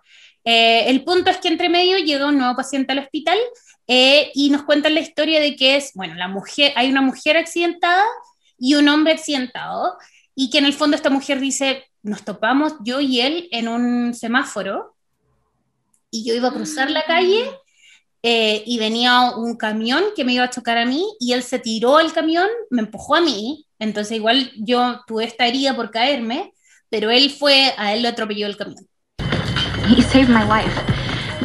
Eh, 0.44 0.84
el 0.86 1.02
punto 1.02 1.32
es 1.32 1.38
que 1.38 1.48
entre 1.48 1.68
medio 1.68 1.98
llega 1.98 2.28
un 2.28 2.38
nuevo 2.38 2.54
paciente 2.54 2.92
al 2.92 3.00
hospital 3.00 3.38
eh, 3.88 4.30
y 4.34 4.50
nos 4.50 4.62
cuentan 4.62 4.94
la 4.94 5.00
historia 5.00 5.40
de 5.40 5.56
que 5.56 5.74
es, 5.74 5.90
bueno, 5.94 6.14
la 6.14 6.28
mujer, 6.28 6.72
hay 6.76 6.92
una 6.92 7.02
mujer 7.02 7.36
accidentada 7.36 8.04
y 8.56 8.76
un 8.76 8.88
hombre 8.88 9.14
accidentado 9.14 9.98
y 10.32 10.48
que 10.48 10.58
en 10.58 10.66
el 10.66 10.74
fondo 10.74 10.94
esta 10.94 11.10
mujer 11.10 11.40
dice, 11.40 11.88
nos 12.02 12.24
topamos 12.24 12.74
yo 12.84 13.00
y 13.00 13.20
él 13.20 13.48
en 13.52 13.68
un 13.68 14.14
semáforo 14.14 14.94
y 16.10 16.24
yo 16.24 16.34
iba 16.34 16.48
a 16.48 16.52
cruzar 16.52 16.90
la 16.90 17.04
calle 17.04 17.50
eh, 18.22 18.62
y 18.66 18.78
venía 18.78 19.32
un 19.36 19.56
camión 19.56 20.04
que 20.14 20.24
me 20.24 20.34
iba 20.34 20.44
a 20.44 20.50
chocar 20.50 20.78
a 20.78 20.86
mí 20.86 21.04
y 21.18 21.32
él 21.32 21.42
se 21.42 21.58
tiró 21.58 21.96
al 21.96 22.12
camión, 22.12 22.48
me 22.70 22.82
empujó 22.82 23.16
a 23.16 23.20
mí, 23.20 23.66
entonces 23.78 24.16
igual 24.16 24.52
yo 24.56 25.00
tuve 25.06 25.24
esta 25.24 25.46
herida 25.46 25.74
por 25.74 25.90
caerme, 25.90 26.52
pero 26.88 27.10
él 27.10 27.30
fue, 27.30 27.72
a 27.76 27.94
él 27.94 28.02
lo 28.02 28.08
atropelló 28.08 28.46
el 28.46 28.56
camión. 28.56 28.86
He 29.88 30.02
saved 30.02 30.28
my 30.28 30.44
life. 30.44 31.01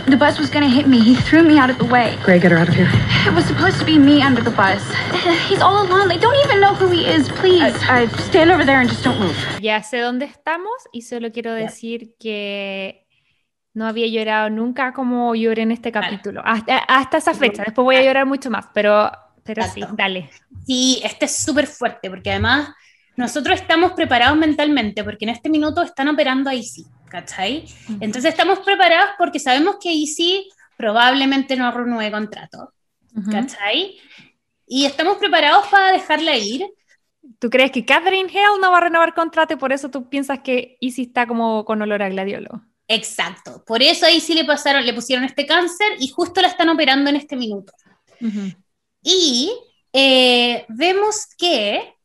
The 0.08 0.16
bus 0.16 0.40
was 0.40 0.50
gonna 0.50 0.70
hit 0.70 0.88
me. 0.88 1.02
He 1.02 1.16
threw 1.16 1.44
me 1.44 1.58
out 1.58 1.70
of 1.70 1.78
the 1.80 1.86
way. 1.86 2.18
Gray, 2.24 2.40
get 2.40 2.52
her 2.52 2.58
out 2.58 2.70
of 2.70 2.76
here. 2.76 2.90
It 3.28 3.34
was 3.36 3.44
supposed 3.44 3.78
to 3.80 3.86
be 3.86 4.00
me 4.00 4.22
under 4.22 4.42
the 4.42 4.52
bus. 4.52 4.82
He's 5.50 5.62
all 5.62 5.86
alone. 5.86 6.08
They 6.08 6.18
don't 6.18 6.38
even 6.46 6.62
know 6.62 6.74
who 6.74 6.88
he 6.88 7.06
is. 7.06 7.28
Please, 7.28 7.62
I, 7.90 8.04
I 8.04 8.08
stand 8.30 8.50
over 8.50 8.64
there 8.64 8.80
and 8.80 8.90
just 8.90 9.04
don't 9.04 9.20
move. 9.20 9.36
Ya 9.60 9.84
sé 9.84 10.00
dónde 10.00 10.24
estamos 10.24 10.72
y 10.94 11.02
solo 11.02 11.30
quiero 11.34 11.52
decir 11.52 12.16
que 12.18 13.06
no 13.74 13.86
había 13.86 14.08
llorado 14.08 14.50
nunca 14.50 14.94
como 14.94 15.36
lloré 15.36 15.64
en 15.64 15.72
este 15.72 15.92
capítulo, 15.92 16.42
hasta, 16.44 16.78
hasta 16.78 17.18
esa 17.18 17.34
fecha, 17.36 17.64
después 17.64 17.84
voy 17.84 17.96
a 17.98 18.02
llorar 18.02 18.26
mucho 18.26 18.50
más, 18.50 18.66
pero, 18.74 19.12
pero 19.44 19.62
sí, 19.66 19.84
dale. 19.94 20.32
Sí, 20.66 21.00
este 21.04 21.26
es 21.26 21.36
súper 21.36 21.68
fuerte, 21.68 22.10
porque 22.10 22.32
además 22.32 22.70
nosotros 23.18 23.62
estamos 23.62 23.92
preparados 23.92 24.36
mentalmente, 24.36 25.04
porque 25.04 25.26
en 25.26 25.30
este 25.30 25.50
minuto 25.50 25.84
están 25.84 26.08
operando 26.08 26.50
a 26.50 26.56
Easy, 26.56 26.88
¿cachai? 27.10 27.66
Entonces 28.00 28.26
estamos 28.26 28.60
preparados 28.60 29.12
porque 29.18 29.40
sabemos 29.40 29.78
que 29.82 29.92
Easy 29.92 30.50
probablemente 30.78 31.56
no 31.56 31.72
renueve 31.72 32.12
contrato, 32.12 32.74
¿cachai? 33.32 33.98
Y 34.68 34.86
estamos 34.86 35.18
preparados 35.18 35.68
para 35.68 35.92
dejarla 35.92 36.36
ir. 36.38 36.66
¿Tú 37.40 37.50
crees 37.50 37.72
que 37.72 37.86
Catherine 37.86 38.30
Hale 38.30 38.62
no 38.62 38.72
va 38.72 38.78
a 38.78 38.82
renovar 38.82 39.14
contrato 39.14 39.54
y 39.54 39.58
por 39.58 39.74
eso 39.74 39.90
tú 39.90 40.10
piensas 40.10 40.40
que 40.40 40.78
Easy 40.82 41.04
está 41.04 41.28
como 41.28 41.66
con 41.66 41.82
olor 41.82 42.02
a 42.02 42.10
gladiolo? 42.10 42.62
Exacto. 42.88 43.64
Por 43.66 43.82
eso 43.82 44.06
ahí 44.06 44.20
sí 44.20 44.34
le 44.34 44.46
pasaron, 44.46 44.86
le 44.86 44.94
pusieron 44.94 45.26
este 45.26 45.46
cáncer 45.46 45.88
y 46.00 46.08
justo 46.08 46.42
la 46.42 46.48
están 46.48 46.70
operando 46.70 47.10
en 47.10 47.18
este 47.18 47.36
minuto. 47.36 47.74
Y 49.02 49.52
eh, 49.94 50.66
vemos 50.70 51.28
que 51.38 51.97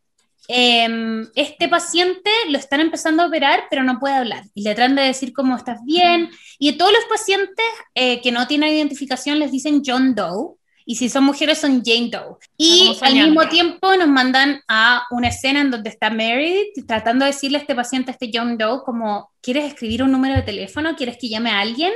em, 0.54 1.26
este 1.34 1.66
paciente 1.66 2.30
lo 2.50 2.58
están 2.58 2.80
empezando 2.80 3.22
a 3.22 3.26
operar, 3.26 3.64
pero 3.70 3.82
no 3.82 3.98
puede 3.98 4.16
hablar. 4.16 4.44
Y 4.54 4.62
le 4.62 4.74
tratan 4.74 4.96
de 4.96 5.02
decir 5.02 5.32
cómo 5.32 5.56
estás 5.56 5.80
bien. 5.86 6.28
Y 6.58 6.72
todos 6.72 6.92
los 6.92 7.04
pacientes 7.06 7.64
eh, 7.94 8.20
que 8.20 8.32
no 8.32 8.46
tienen 8.46 8.74
identificación 8.74 9.38
les 9.38 9.50
dicen 9.50 9.82
John 9.84 10.14
Doe. 10.14 10.56
Y 10.84 10.96
si 10.96 11.08
son 11.08 11.24
mujeres 11.24 11.58
son 11.58 11.82
Jane 11.82 12.10
Doe. 12.10 12.36
Y 12.58 12.98
al 13.00 13.14
mismo 13.14 13.48
tiempo 13.48 13.96
nos 13.96 14.08
mandan 14.08 14.60
a 14.68 15.04
una 15.10 15.28
escena 15.28 15.62
en 15.62 15.70
donde 15.70 15.88
está 15.88 16.10
Meredith 16.10 16.86
tratando 16.86 17.24
de 17.24 17.30
decirle 17.30 17.56
a 17.56 17.60
este 17.62 17.74
paciente, 17.74 18.10
a 18.10 18.12
este 18.12 18.30
John 18.32 18.58
Doe, 18.58 18.82
como, 18.84 19.30
¿quieres 19.40 19.64
escribir 19.64 20.02
un 20.02 20.12
número 20.12 20.34
de 20.34 20.42
teléfono? 20.42 20.96
¿Quieres 20.96 21.16
que 21.18 21.30
llame 21.30 21.50
a 21.50 21.60
alguien? 21.60 21.92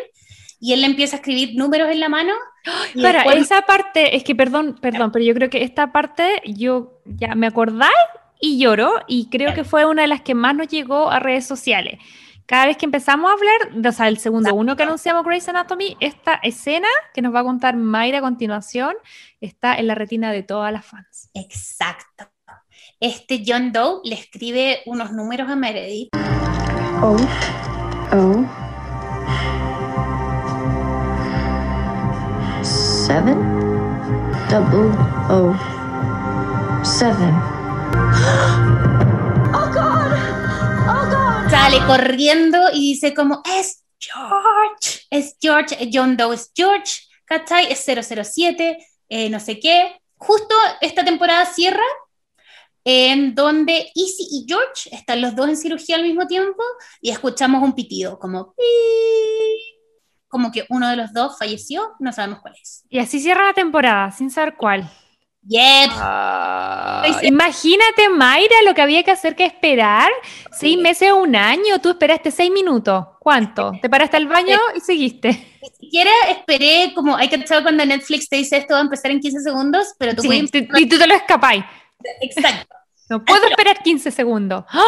Y 0.60 0.72
él 0.72 0.80
le 0.80 0.86
empieza 0.86 1.16
a 1.16 1.18
escribir 1.18 1.56
números 1.56 1.90
en 1.90 2.00
la 2.00 2.08
mano. 2.08 2.32
y 2.94 3.02
Para, 3.02 3.24
después- 3.24 3.42
esa 3.42 3.62
parte, 3.62 4.16
es 4.16 4.24
que 4.24 4.34
perdón, 4.34 4.78
perdón, 4.80 5.12
pero 5.12 5.24
yo 5.26 5.34
creo 5.34 5.50
que 5.50 5.62
esta 5.62 5.92
parte 5.92 6.40
yo 6.46 7.02
ya 7.04 7.34
me 7.34 7.48
acordáis 7.48 7.92
y 8.40 8.58
lloro 8.58 8.92
y 9.06 9.28
creo 9.30 9.54
que 9.54 9.64
fue 9.64 9.84
una 9.86 10.02
de 10.02 10.08
las 10.08 10.20
que 10.20 10.34
más 10.34 10.54
nos 10.54 10.68
llegó 10.68 11.10
a 11.10 11.18
redes 11.18 11.46
sociales. 11.46 11.98
Cada 12.46 12.66
vez 12.66 12.76
que 12.76 12.84
empezamos 12.84 13.28
a 13.28 13.34
hablar, 13.34 13.86
o 13.88 13.92
sea, 13.92 14.06
el 14.06 14.18
segundo 14.18 14.54
uno 14.54 14.76
que 14.76 14.84
anunciamos 14.84 15.24
Grey's 15.24 15.48
Anatomy, 15.48 15.96
esta 15.98 16.34
escena 16.34 16.86
que 17.12 17.20
nos 17.20 17.34
va 17.34 17.40
a 17.40 17.44
contar 17.44 17.76
Mayra 17.76 18.18
a 18.18 18.20
continuación 18.20 18.94
está 19.40 19.74
en 19.74 19.88
la 19.88 19.96
retina 19.96 20.30
de 20.30 20.44
todas 20.44 20.72
las 20.72 20.86
fans. 20.86 21.30
Exacto. 21.34 22.30
Este 23.00 23.42
John 23.44 23.72
Doe 23.72 24.00
le 24.04 24.14
escribe 24.14 24.82
unos 24.86 25.12
números 25.12 25.50
a 25.50 25.56
Meredith. 25.56 26.08
O 27.02 27.16
O 28.12 28.44
seven 32.62 33.38
double 34.48 34.90
O 35.28 35.54
seven. 36.84 37.65
Oh! 40.88 41.50
Sale 41.50 41.84
corriendo 41.86 42.58
y 42.72 42.92
dice 42.92 43.14
como, 43.14 43.42
es 43.58 43.84
George, 43.98 45.06
es 45.10 45.36
George, 45.40 45.76
eh, 45.82 45.90
John 45.92 46.16
Doe 46.16 46.34
es 46.34 46.52
George, 46.54 47.02
¿cachai? 47.24 47.72
Es 47.72 47.84
007, 47.84 48.78
eh, 49.08 49.30
no 49.30 49.40
sé 49.40 49.58
qué. 49.58 50.00
Justo 50.16 50.54
esta 50.80 51.04
temporada 51.04 51.44
cierra 51.46 51.84
en 52.84 53.34
donde 53.34 53.90
Izzy 53.94 54.28
y 54.30 54.46
George 54.46 54.94
están 54.94 55.20
los 55.20 55.34
dos 55.34 55.48
en 55.48 55.56
cirugía 55.56 55.96
al 55.96 56.02
mismo 56.02 56.26
tiempo 56.26 56.62
y 57.00 57.10
escuchamos 57.10 57.62
un 57.62 57.74
pitido, 57.74 58.18
como 58.18 58.54
como 60.28 60.52
que 60.52 60.66
uno 60.68 60.88
de 60.90 60.96
los 60.96 61.12
dos 61.12 61.38
falleció, 61.38 61.94
no 61.98 62.12
sabemos 62.12 62.40
cuál 62.40 62.54
es. 62.60 62.84
Y 62.88 62.98
así 62.98 63.20
cierra 63.20 63.46
la 63.46 63.54
temporada, 63.54 64.10
sin 64.10 64.30
saber 64.30 64.54
cuál. 64.56 64.90
Yep. 65.48 65.90
Imagínate, 67.22 68.08
Mayra, 68.08 68.62
lo 68.64 68.74
que 68.74 68.82
había 68.82 69.02
que 69.04 69.12
hacer 69.12 69.36
que 69.36 69.44
esperar 69.44 70.10
seis 70.52 70.76
meses 70.78 71.10
o 71.12 71.16
un 71.16 71.36
año. 71.36 71.80
Tú 71.80 71.90
esperaste 71.90 72.30
seis 72.30 72.50
minutos. 72.50 73.06
¿Cuánto? 73.20 73.72
Te 73.80 73.88
paraste 73.88 74.16
al 74.16 74.26
baño 74.26 74.58
y 74.76 74.80
seguiste. 74.80 75.28
Ni 75.62 75.68
siquiera 75.86 76.10
esperé, 76.28 76.92
como 76.94 77.16
hay 77.16 77.28
que 77.28 77.44
saber 77.46 77.64
cuando 77.64 77.84
Netflix 77.84 78.28
te 78.28 78.36
dice 78.36 78.56
esto 78.56 78.74
va 78.74 78.80
a 78.80 78.82
empezar 78.82 79.10
en 79.10 79.20
15 79.20 79.40
segundos, 79.40 79.94
pero 79.98 80.14
tú 80.14 80.22
Sí, 80.22 80.28
puedes... 80.28 80.50
y 80.80 80.86
tú 80.88 80.98
te 80.98 81.06
lo 81.06 81.14
escapáis. 81.14 81.64
Exacto. 82.20 82.75
No 83.08 83.24
puedo 83.24 83.46
esperar 83.48 83.82
15 83.82 84.10
segundos. 84.10 84.64
¡Ah! 84.68 84.82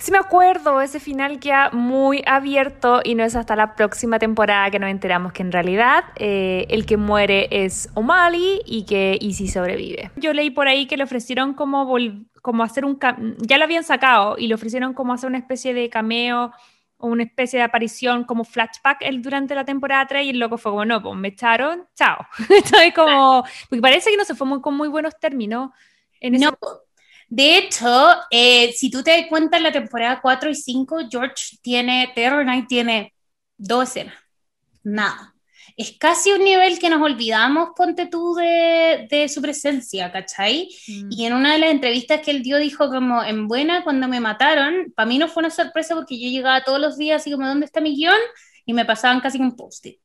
Sí 0.00 0.12
me 0.12 0.18
acuerdo, 0.18 0.80
ese 0.82 1.00
final 1.00 1.40
queda 1.40 1.70
muy 1.72 2.22
abierto 2.26 3.00
y 3.02 3.14
no 3.14 3.24
es 3.24 3.34
hasta 3.34 3.56
la 3.56 3.74
próxima 3.74 4.18
temporada 4.18 4.70
que 4.70 4.78
nos 4.78 4.90
enteramos 4.90 5.32
que 5.32 5.42
en 5.42 5.50
realidad 5.50 6.04
eh, 6.16 6.66
el 6.68 6.84
que 6.86 6.96
muere 6.98 7.48
es 7.50 7.88
O'Malley 7.94 8.60
y 8.66 8.84
que 8.84 9.16
Izzy 9.20 9.48
sobrevive. 9.48 10.10
Yo 10.16 10.32
leí 10.34 10.50
por 10.50 10.68
ahí 10.68 10.86
que 10.86 10.96
le 10.98 11.04
ofrecieron 11.04 11.54
como, 11.54 11.86
vol- 11.86 12.26
como 12.42 12.62
hacer 12.62 12.84
un... 12.84 12.98
Ya 13.38 13.56
lo 13.58 13.64
habían 13.64 13.82
sacado 13.82 14.36
y 14.38 14.46
le 14.46 14.54
ofrecieron 14.54 14.92
como 14.92 15.14
hacer 15.14 15.28
una 15.28 15.38
especie 15.38 15.72
de 15.72 15.88
cameo 15.88 16.52
o 16.98 17.06
una 17.06 17.22
especie 17.22 17.58
de 17.58 17.64
aparición 17.64 18.24
como 18.24 18.44
flashback 18.44 18.98
él 19.00 19.22
durante 19.22 19.54
la 19.54 19.64
temporada 19.64 20.06
3 20.06 20.26
y 20.26 20.30
el 20.30 20.38
loco 20.38 20.58
fue 20.58 20.70
como, 20.70 20.84
no, 20.84 21.02
pues 21.02 21.16
me 21.16 21.28
echaron, 21.28 21.86
chao. 21.94 22.18
Estoy 22.50 22.92
como... 22.92 23.42
Porque 23.70 23.80
parece 23.82 24.10
que 24.10 24.16
no 24.18 24.24
se 24.24 24.34
fue 24.34 24.46
muy- 24.46 24.60
con 24.60 24.76
muy 24.76 24.88
buenos 24.88 25.18
términos. 25.18 25.70
En 26.20 26.34
ese 26.34 26.44
No, 26.44 26.58
de 27.28 27.58
hecho, 27.58 28.06
eh, 28.30 28.72
si 28.72 28.90
tú 28.90 29.02
te 29.02 29.10
das 29.10 29.26
cuenta 29.28 29.58
en 29.58 29.62
la 29.62 29.72
temporada 29.72 30.20
4 30.20 30.48
y 30.48 30.54
5, 30.54 30.98
George 31.10 31.58
tiene, 31.60 32.10
Terror 32.14 32.44
Night 32.44 32.66
tiene 32.68 33.14
dos 33.58 33.90
escenas, 33.90 34.14
nada. 34.82 35.34
Es 35.76 35.96
casi 35.98 36.32
un 36.32 36.42
nivel 36.42 36.78
que 36.78 36.88
nos 36.88 37.02
olvidamos, 37.02 37.68
ponte 37.76 38.06
tú, 38.06 38.34
de, 38.34 39.06
de 39.10 39.28
su 39.28 39.42
presencia, 39.42 40.10
¿cachai? 40.10 40.68
Mm. 40.88 41.08
Y 41.10 41.26
en 41.26 41.34
una 41.34 41.52
de 41.52 41.58
las 41.58 41.70
entrevistas 41.70 42.22
que 42.22 42.30
él 42.30 42.42
dio 42.42 42.56
dijo 42.56 42.88
como, 42.88 43.22
en 43.22 43.46
buena, 43.46 43.84
cuando 43.84 44.08
me 44.08 44.20
mataron, 44.20 44.92
para 44.96 45.06
mí 45.06 45.18
no 45.18 45.28
fue 45.28 45.42
una 45.42 45.50
sorpresa 45.50 45.94
porque 45.94 46.18
yo 46.18 46.30
llegaba 46.30 46.64
todos 46.64 46.80
los 46.80 46.96
días 46.96 47.20
así 47.20 47.30
como, 47.30 47.46
¿dónde 47.46 47.66
está 47.66 47.80
mi 47.80 47.94
guion? 47.94 48.18
Y 48.64 48.72
me 48.72 48.86
pasaban 48.86 49.20
casi 49.20 49.38
un 49.38 49.54
post-it, 49.54 50.00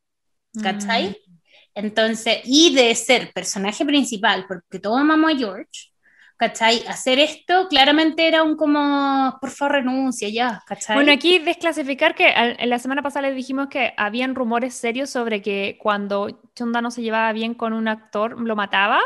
¿cachai? 0.62 1.10
Mm. 1.10 1.40
Entonces, 1.76 2.42
y 2.44 2.76
de 2.76 2.94
ser 2.94 3.32
personaje 3.34 3.84
principal, 3.86 4.46
porque 4.48 4.78
todos 4.78 5.00
amamos 5.00 5.32
a 5.32 5.38
George, 5.38 5.93
¿cachai? 6.38 6.84
Hacer 6.88 7.20
esto 7.20 7.68
claramente 7.70 8.28
era 8.28 8.44
un 8.44 8.56
como, 8.56 9.38
por 9.40 9.50
favor, 9.50 9.74
renuncia 9.74 10.30
ya, 10.30 10.64
¿cachai? 10.66 10.96
Bueno, 10.96 11.12
aquí 11.12 11.40
desclasificar 11.40 12.16
que 12.16 12.34
en 12.36 12.70
la 12.70 12.80
semana 12.80 13.02
pasada 13.02 13.28
les 13.28 13.36
dijimos 13.36 13.68
que 13.68 13.94
habían 13.98 14.36
rumores 14.36 14.74
serios 14.74 15.10
sobre 15.10 15.42
que 15.42 15.78
cuando 15.82 16.42
Chonda 16.56 16.82
no 16.82 16.92
se 16.92 17.02
llevaba 17.02 17.32
bien 17.34 17.54
con 17.54 17.74
un 17.74 17.88
actor, 17.88 18.40
lo 18.40 18.56
mataba. 18.56 19.00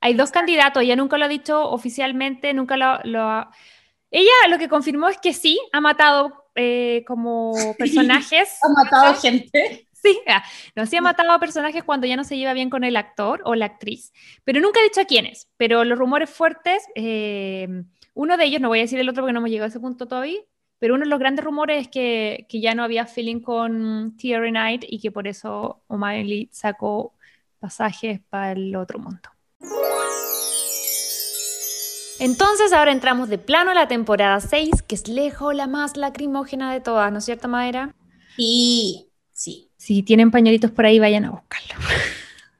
Hay 0.00 0.14
dos 0.14 0.30
candidatos, 0.30 0.82
ella 0.82 0.96
nunca 0.96 1.18
lo 1.18 1.26
ha 1.26 1.28
dicho 1.28 1.68
oficialmente, 1.70 2.54
nunca 2.54 2.76
lo, 2.76 3.00
lo 3.04 3.22
ha... 3.22 3.50
Ella 4.10 4.32
lo 4.48 4.58
que 4.58 4.68
confirmó 4.68 5.08
es 5.08 5.18
que 5.18 5.32
sí, 5.32 5.60
ha 5.72 5.80
matado 5.80 6.46
eh, 6.54 7.04
como 7.06 7.52
personajes. 7.78 8.58
ha 8.62 8.82
matado 8.82 9.14
gente. 9.20 9.86
Sí, 10.02 10.18
ah, 10.26 10.42
no, 10.74 10.86
sí 10.86 10.96
ha 10.96 11.02
matado 11.02 11.30
a 11.30 11.38
personajes 11.38 11.84
cuando 11.84 12.06
ya 12.06 12.16
no 12.16 12.24
se 12.24 12.36
lleva 12.36 12.54
bien 12.54 12.70
con 12.70 12.84
el 12.84 12.96
actor 12.96 13.42
o 13.44 13.54
la 13.54 13.66
actriz, 13.66 14.12
pero 14.44 14.60
nunca 14.60 14.80
ha 14.80 14.84
dicho 14.84 15.00
a 15.00 15.04
quiénes. 15.04 15.48
Pero 15.56 15.84
los 15.84 15.98
rumores 15.98 16.30
fuertes, 16.30 16.86
eh, 16.94 17.68
uno 18.14 18.36
de 18.36 18.44
ellos, 18.44 18.60
no 18.60 18.68
voy 18.68 18.78
a 18.78 18.82
decir 18.82 18.98
el 18.98 19.08
otro 19.08 19.22
porque 19.22 19.32
no 19.32 19.40
hemos 19.40 19.50
llegado 19.50 19.66
a 19.66 19.68
ese 19.68 19.80
punto 19.80 20.08
todavía, 20.08 20.40
pero 20.78 20.94
uno 20.94 21.04
de 21.04 21.10
los 21.10 21.18
grandes 21.18 21.44
rumores 21.44 21.82
es 21.82 21.88
que, 21.88 22.46
ya 22.50 22.74
no 22.74 22.82
había 22.82 23.06
feeling 23.06 23.40
con 23.40 24.16
Thierry 24.16 24.50
Knight 24.50 24.84
y 24.88 25.00
que 25.00 25.10
por 25.10 25.28
eso 25.28 25.82
O'Malley 25.88 26.48
sacó 26.50 27.12
pasajes 27.58 28.20
para 28.30 28.52
el 28.52 28.74
otro 28.76 28.98
mundo. 28.98 29.28
Entonces 32.18 32.72
ahora 32.72 32.92
entramos 32.92 33.28
de 33.28 33.38
plano 33.38 33.70
a 33.70 33.74
la 33.74 33.88
temporada 33.88 34.40
6, 34.40 34.82
que 34.82 34.94
es 34.94 35.08
lejos 35.08 35.54
la 35.54 35.66
más 35.66 35.96
lacrimógena 35.96 36.72
de 36.72 36.80
todas, 36.80 37.12
¿no 37.12 37.18
es 37.18 37.24
cierto, 37.24 37.48
Madera? 37.48 37.94
Sí, 38.36 39.10
sí. 39.32 39.69
Si 39.80 40.02
tienen 40.02 40.30
pañuelitos 40.30 40.70
por 40.72 40.84
ahí, 40.84 40.98
vayan 40.98 41.24
a 41.24 41.30
buscarlo. 41.30 41.74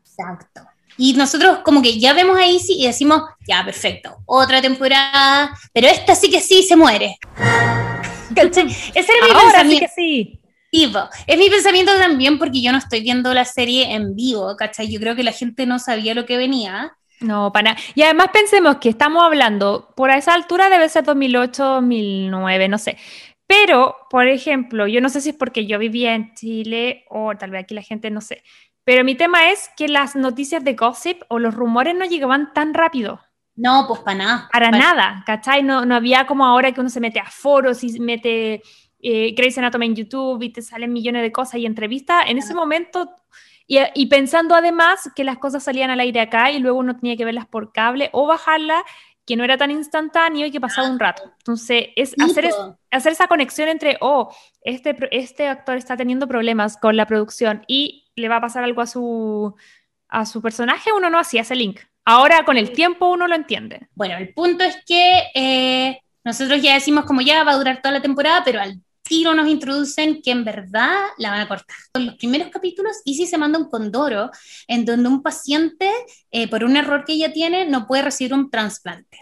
Exacto. 0.02 0.62
Y 0.96 1.12
nosotros 1.12 1.58
como 1.58 1.82
que 1.82 2.00
ya 2.00 2.14
vemos 2.14 2.38
a 2.38 2.46
Izzy 2.46 2.82
y 2.82 2.86
decimos, 2.86 3.24
ya, 3.46 3.62
perfecto, 3.62 4.16
otra 4.24 4.62
temporada, 4.62 5.54
pero 5.74 5.86
esta 5.86 6.14
sí 6.14 6.30
que 6.30 6.40
sí 6.40 6.62
se 6.62 6.76
muere. 6.76 7.18
Ese 8.34 8.62
era 8.62 9.26
mi 9.26 9.32
Ahora 9.32 9.60
sí 9.64 9.78
pensamiento. 9.78 9.80
que 9.80 9.88
sí. 9.94 10.40
Es 11.26 11.38
mi 11.38 11.50
pensamiento 11.50 11.92
también 11.98 12.38
porque 12.38 12.62
yo 12.62 12.72
no 12.72 12.78
estoy 12.78 13.02
viendo 13.02 13.34
la 13.34 13.44
serie 13.44 13.92
en 13.92 14.16
vivo, 14.16 14.56
¿cachai? 14.56 14.90
Yo 14.90 14.98
creo 14.98 15.14
que 15.14 15.22
la 15.22 15.32
gente 15.32 15.66
no 15.66 15.78
sabía 15.78 16.14
lo 16.14 16.24
que 16.24 16.38
venía. 16.38 16.96
No, 17.20 17.52
para 17.52 17.74
nada. 17.74 17.82
Y 17.94 18.02
además 18.02 18.28
pensemos 18.32 18.76
que 18.76 18.88
estamos 18.88 19.22
hablando, 19.22 19.92
por 19.94 20.10
esa 20.10 20.32
altura 20.32 20.70
debe 20.70 20.88
ser 20.88 21.04
2008, 21.04 21.64
2009, 21.64 22.68
no 22.68 22.78
sé. 22.78 22.96
Pero, 23.50 23.96
por 24.08 24.28
ejemplo, 24.28 24.86
yo 24.86 25.00
no 25.00 25.08
sé 25.08 25.20
si 25.20 25.30
es 25.30 25.34
porque 25.36 25.66
yo 25.66 25.76
vivía 25.80 26.14
en 26.14 26.34
Chile 26.34 27.04
o 27.10 27.34
tal 27.36 27.50
vez 27.50 27.64
aquí 27.64 27.74
la 27.74 27.82
gente 27.82 28.08
no 28.08 28.20
sé. 28.20 28.44
Pero 28.84 29.02
mi 29.02 29.16
tema 29.16 29.50
es 29.50 29.68
que 29.76 29.88
las 29.88 30.14
noticias 30.14 30.62
de 30.62 30.74
gossip 30.74 31.22
o 31.28 31.40
los 31.40 31.52
rumores 31.52 31.96
no 31.96 32.04
llegaban 32.04 32.52
tan 32.54 32.74
rápido. 32.74 33.20
No, 33.56 33.86
pues 33.88 34.00
para 34.00 34.18
nada. 34.18 34.48
Para 34.52 34.70
Pa- 34.70 34.78
nada, 34.78 35.24
¿cachai? 35.26 35.64
No, 35.64 35.84
no 35.84 35.96
había 35.96 36.26
como 36.26 36.46
ahora 36.46 36.70
que 36.70 36.80
uno 36.80 36.90
se 36.90 37.00
mete 37.00 37.18
a 37.18 37.26
foros 37.28 37.82
y 37.82 37.98
mete 37.98 38.62
eh, 39.00 39.34
Grey's 39.36 39.58
Anatomy 39.58 39.86
en 39.86 39.96
YouTube 39.96 40.42
y 40.44 40.52
te 40.52 40.62
salen 40.62 40.92
millones 40.92 41.22
de 41.22 41.32
cosas 41.32 41.56
y 41.56 41.66
entrevistas. 41.66 42.24
En 42.28 42.38
ese 42.38 42.54
momento, 42.54 43.10
y, 43.66 43.78
y 43.96 44.06
pensando 44.06 44.54
además 44.54 45.10
que 45.16 45.24
las 45.24 45.38
cosas 45.38 45.64
salían 45.64 45.90
al 45.90 45.98
aire 46.00 46.20
acá 46.20 46.52
y 46.52 46.60
luego 46.60 46.78
uno 46.78 46.96
tenía 46.96 47.16
que 47.16 47.24
verlas 47.24 47.46
por 47.46 47.72
cable 47.72 48.10
o 48.12 48.26
bajarlas, 48.28 48.82
que 49.30 49.36
no 49.36 49.44
era 49.44 49.56
tan 49.56 49.70
instantáneo 49.70 50.44
y 50.44 50.50
que 50.50 50.60
pasaba 50.60 50.90
un 50.90 50.98
rato. 50.98 51.22
Entonces, 51.38 51.84
es 51.94 52.14
hacer, 52.20 52.46
es- 52.46 52.56
hacer 52.90 53.12
esa 53.12 53.28
conexión 53.28 53.68
entre, 53.68 53.96
oh, 54.00 54.34
este, 54.62 54.96
este 55.12 55.46
actor 55.46 55.76
está 55.76 55.96
teniendo 55.96 56.26
problemas 56.26 56.76
con 56.76 56.96
la 56.96 57.06
producción 57.06 57.62
y 57.68 58.10
le 58.16 58.28
va 58.28 58.36
a 58.36 58.40
pasar 58.40 58.64
algo 58.64 58.80
a 58.82 58.86
su, 58.88 59.54
a 60.08 60.26
su 60.26 60.42
personaje, 60.42 60.92
uno 60.92 61.10
no 61.10 61.18
hacía 61.20 61.42
ese 61.42 61.54
link. 61.54 61.78
Ahora 62.04 62.44
con 62.44 62.56
el 62.56 62.72
tiempo 62.72 63.08
uno 63.08 63.28
lo 63.28 63.36
entiende. 63.36 63.86
Bueno, 63.94 64.16
el 64.18 64.34
punto 64.34 64.64
es 64.64 64.76
que 64.84 65.22
eh, 65.34 66.00
nosotros 66.24 66.60
ya 66.60 66.74
decimos 66.74 67.04
como 67.04 67.20
ya 67.20 67.44
va 67.44 67.52
a 67.52 67.56
durar 67.56 67.80
toda 67.80 67.92
la 67.92 68.02
temporada, 68.02 68.42
pero 68.44 68.60
al 68.60 68.80
tiro 69.10 69.34
nos 69.34 69.48
introducen 69.48 70.22
que 70.22 70.30
en 70.30 70.44
verdad 70.44 70.96
la 71.18 71.30
van 71.32 71.40
a 71.40 71.48
cortar. 71.48 71.76
En 71.94 72.06
los 72.06 72.14
primeros 72.14 72.48
capítulos, 72.48 72.92
Izzy 73.04 73.26
se 73.26 73.36
manda 73.36 73.58
un 73.58 73.68
condoro 73.68 74.30
en 74.68 74.84
donde 74.84 75.08
un 75.08 75.20
paciente, 75.20 75.90
eh, 76.30 76.46
por 76.48 76.62
un 76.62 76.76
error 76.76 77.04
que 77.04 77.14
ella 77.14 77.32
tiene, 77.32 77.66
no 77.66 77.88
puede 77.88 78.02
recibir 78.02 78.32
un 78.32 78.48
trasplante. 78.50 79.18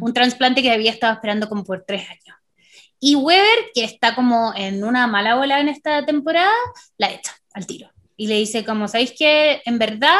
Un 0.00 0.12
trasplante 0.12 0.62
que 0.62 0.70
había 0.70 0.90
estado 0.90 1.12
esperando 1.14 1.46
como 1.48 1.62
por 1.64 1.84
tres 1.86 2.02
años. 2.08 2.36
Y 3.00 3.14
Weber, 3.16 3.58
que 3.74 3.84
está 3.84 4.14
como 4.14 4.52
en 4.56 4.82
una 4.84 5.06
mala 5.06 5.34
bola 5.34 5.60
en 5.60 5.68
esta 5.68 6.04
temporada, 6.06 6.52
la 6.98 7.10
echa 7.10 7.32
al 7.54 7.66
tiro. 7.66 7.90
Y 8.16 8.26
le 8.28 8.36
dice 8.36 8.64
como, 8.64 8.88
¿sabéis 8.88 9.12
qué? 9.18 9.60
En 9.66 9.78
verdad... 9.78 10.18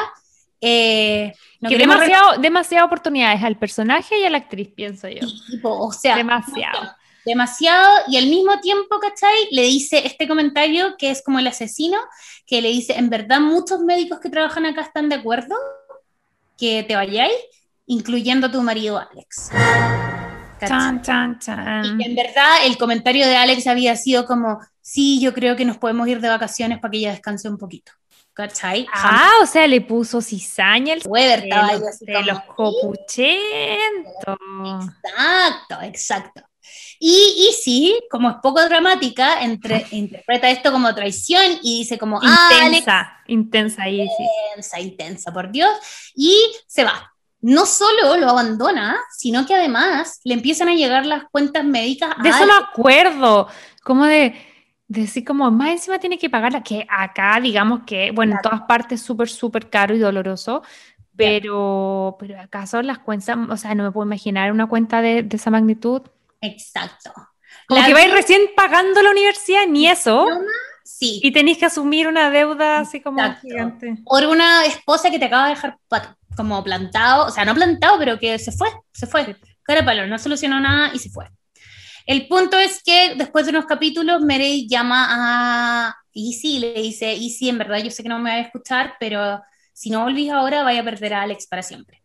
eh, 0.60 1.32
no 1.60 1.68
que 1.68 1.78
demasiado, 1.78 2.38
demasiadas 2.40 2.86
oportunidades 2.86 3.42
al 3.42 3.56
personaje 3.58 4.18
y 4.20 4.24
a 4.24 4.30
la 4.30 4.38
actriz, 4.38 4.68
pienso 4.74 5.08
yo. 5.08 5.26
tipo, 5.50 5.68
o 5.70 5.92
sea, 5.92 6.16
Demasiado. 6.16 6.78
demasiado 6.80 7.01
y 7.24 8.16
al 8.16 8.26
mismo 8.26 8.60
tiempo, 8.60 8.98
¿cachai? 9.00 9.48
Le 9.50 9.62
dice 9.62 10.06
este 10.06 10.26
comentario 10.26 10.96
que 10.98 11.10
es 11.10 11.22
como 11.22 11.38
el 11.38 11.46
asesino, 11.46 11.98
que 12.46 12.60
le 12.60 12.68
dice, 12.68 12.94
en 12.94 13.10
verdad 13.10 13.40
muchos 13.40 13.80
médicos 13.80 14.20
que 14.20 14.30
trabajan 14.30 14.66
acá 14.66 14.82
están 14.82 15.08
de 15.08 15.16
acuerdo 15.16 15.54
que 16.58 16.82
te 16.82 16.96
vayáis, 16.96 17.34
incluyendo 17.86 18.48
a 18.48 18.52
tu 18.52 18.62
marido 18.62 18.98
Alex. 18.98 19.50
Chan, 20.60 21.02
chan, 21.02 21.38
chan. 21.40 21.84
Y 21.84 21.96
que 21.98 22.10
en 22.10 22.14
verdad 22.14 22.66
el 22.66 22.76
comentario 22.78 23.26
de 23.26 23.36
Alex 23.36 23.66
había 23.66 23.96
sido 23.96 24.26
como, 24.26 24.60
sí, 24.80 25.20
yo 25.20 25.34
creo 25.34 25.56
que 25.56 25.64
nos 25.64 25.78
podemos 25.78 26.06
ir 26.08 26.20
de 26.20 26.28
vacaciones 26.28 26.78
para 26.78 26.92
que 26.92 26.98
ella 26.98 27.10
descanse 27.12 27.48
un 27.48 27.58
poquito. 27.58 27.92
¿Cachai? 28.34 28.86
Ah, 28.94 29.32
o 29.42 29.46
sea, 29.46 29.66
le 29.66 29.82
puso 29.82 30.22
cizaña 30.22 30.94
el 30.94 31.02
Weber 31.04 31.40
estaba 31.40 31.68
ahí 31.68 31.80
de, 31.80 31.88
así 31.88 32.06
de 32.06 32.14
como, 32.14 32.26
los 32.26 32.40
copuchentos. 32.44 34.38
Exacto, 35.04 35.82
exacto. 35.82 36.42
Y 37.04 37.48
Izzy, 37.50 37.98
como 38.08 38.30
es 38.30 38.36
poco 38.40 38.64
dramática, 38.64 39.42
entre- 39.42 39.84
interpreta 39.90 40.48
esto 40.48 40.70
como 40.70 40.94
traición 40.94 41.42
y 41.60 41.78
dice 41.80 41.98
como, 41.98 42.20
ah, 42.22 42.48
Alex, 42.60 42.76
Intensa, 42.78 43.12
intensa 43.26 43.82
ahí, 43.82 44.06
sí. 44.06 44.24
intensa, 44.52 44.78
intensa, 44.80 45.32
por 45.32 45.50
Dios, 45.50 45.68
y 46.14 46.32
se 46.68 46.84
va. 46.84 47.12
No 47.40 47.66
solo 47.66 48.16
lo 48.18 48.28
abandona, 48.28 49.00
sino 49.10 49.44
que 49.44 49.52
además 49.56 50.20
le 50.22 50.34
empiezan 50.34 50.68
a 50.68 50.74
llegar 50.74 51.04
las 51.04 51.24
cuentas 51.24 51.64
médicas 51.64 52.14
a 52.16 52.22
De 52.22 52.28
eso 52.28 52.46
me 52.46 52.52
acuerdo, 52.52 53.48
como 53.82 54.04
de, 54.04 54.36
de 54.86 55.00
decir 55.00 55.24
como, 55.24 55.50
más 55.50 55.70
encima 55.70 55.98
tiene 55.98 56.18
que 56.18 56.30
pagarla, 56.30 56.62
que 56.62 56.86
acá 56.88 57.40
digamos 57.40 57.80
que, 57.84 58.12
bueno, 58.12 58.36
en 58.36 58.42
todas 58.42 58.60
partes 58.60 59.02
súper, 59.02 59.28
súper 59.28 59.68
caro 59.70 59.96
y 59.96 59.98
doloroso, 59.98 60.62
pero, 61.16 62.16
pero 62.20 62.40
acá 62.40 62.64
son 62.68 62.86
las 62.86 63.00
cuentas, 63.00 63.36
o 63.50 63.56
sea, 63.56 63.74
no 63.74 63.82
me 63.82 63.90
puedo 63.90 64.06
imaginar 64.06 64.52
una 64.52 64.68
cuenta 64.68 65.02
de, 65.02 65.24
de 65.24 65.36
esa 65.36 65.50
magnitud. 65.50 66.02
Exacto. 66.42 67.12
Como 67.66 67.80
La 67.80 67.86
que 67.86 67.94
vais 67.94 68.12
recién 68.12 68.42
pagando 68.54 69.02
la 69.02 69.10
universidad, 69.10 69.66
ni 69.66 69.88
eso, 69.88 70.26
Sí. 70.84 71.20
y 71.22 71.32
tenéis 71.32 71.58
que 71.58 71.66
asumir 71.66 72.06
una 72.08 72.28
deuda 72.30 72.80
así 72.80 73.00
como 73.00 73.20
Exacto. 73.20 73.48
gigante. 73.48 73.94
Por 74.04 74.26
una 74.26 74.66
esposa 74.66 75.10
que 75.10 75.18
te 75.18 75.26
acaba 75.26 75.44
de 75.48 75.54
dejar 75.54 75.78
como 76.36 76.62
plantado, 76.64 77.26
o 77.26 77.30
sea, 77.30 77.44
no 77.44 77.54
plantado, 77.54 77.98
pero 77.98 78.18
que 78.18 78.38
se 78.38 78.52
fue, 78.52 78.68
se 78.92 79.06
fue. 79.06 79.36
Cara 79.62 79.84
palo, 79.84 80.06
no 80.06 80.18
solucionó 80.18 80.58
nada 80.60 80.90
y 80.92 80.98
se 80.98 81.08
fue. 81.10 81.26
El 82.04 82.26
punto 82.26 82.58
es 82.58 82.82
que 82.82 83.14
después 83.16 83.46
de 83.46 83.50
unos 83.50 83.66
capítulos, 83.66 84.22
Mary 84.22 84.66
llama 84.68 85.06
a 85.10 85.96
Izzy 86.12 86.56
y 86.56 86.58
le 86.58 86.72
dice, 86.74 87.12
Izzy, 87.14 87.48
en 87.48 87.58
verdad 87.58 87.78
yo 87.78 87.90
sé 87.90 88.02
que 88.02 88.08
no 88.08 88.18
me 88.18 88.30
va 88.30 88.36
a 88.36 88.40
escuchar, 88.40 88.94
pero 88.98 89.40
si 89.72 89.88
no 89.90 90.02
volvís 90.02 90.30
ahora, 90.30 90.64
vaya 90.64 90.80
a 90.80 90.84
perder 90.84 91.14
a 91.14 91.22
Alex 91.22 91.46
para 91.46 91.62
siempre. 91.62 92.01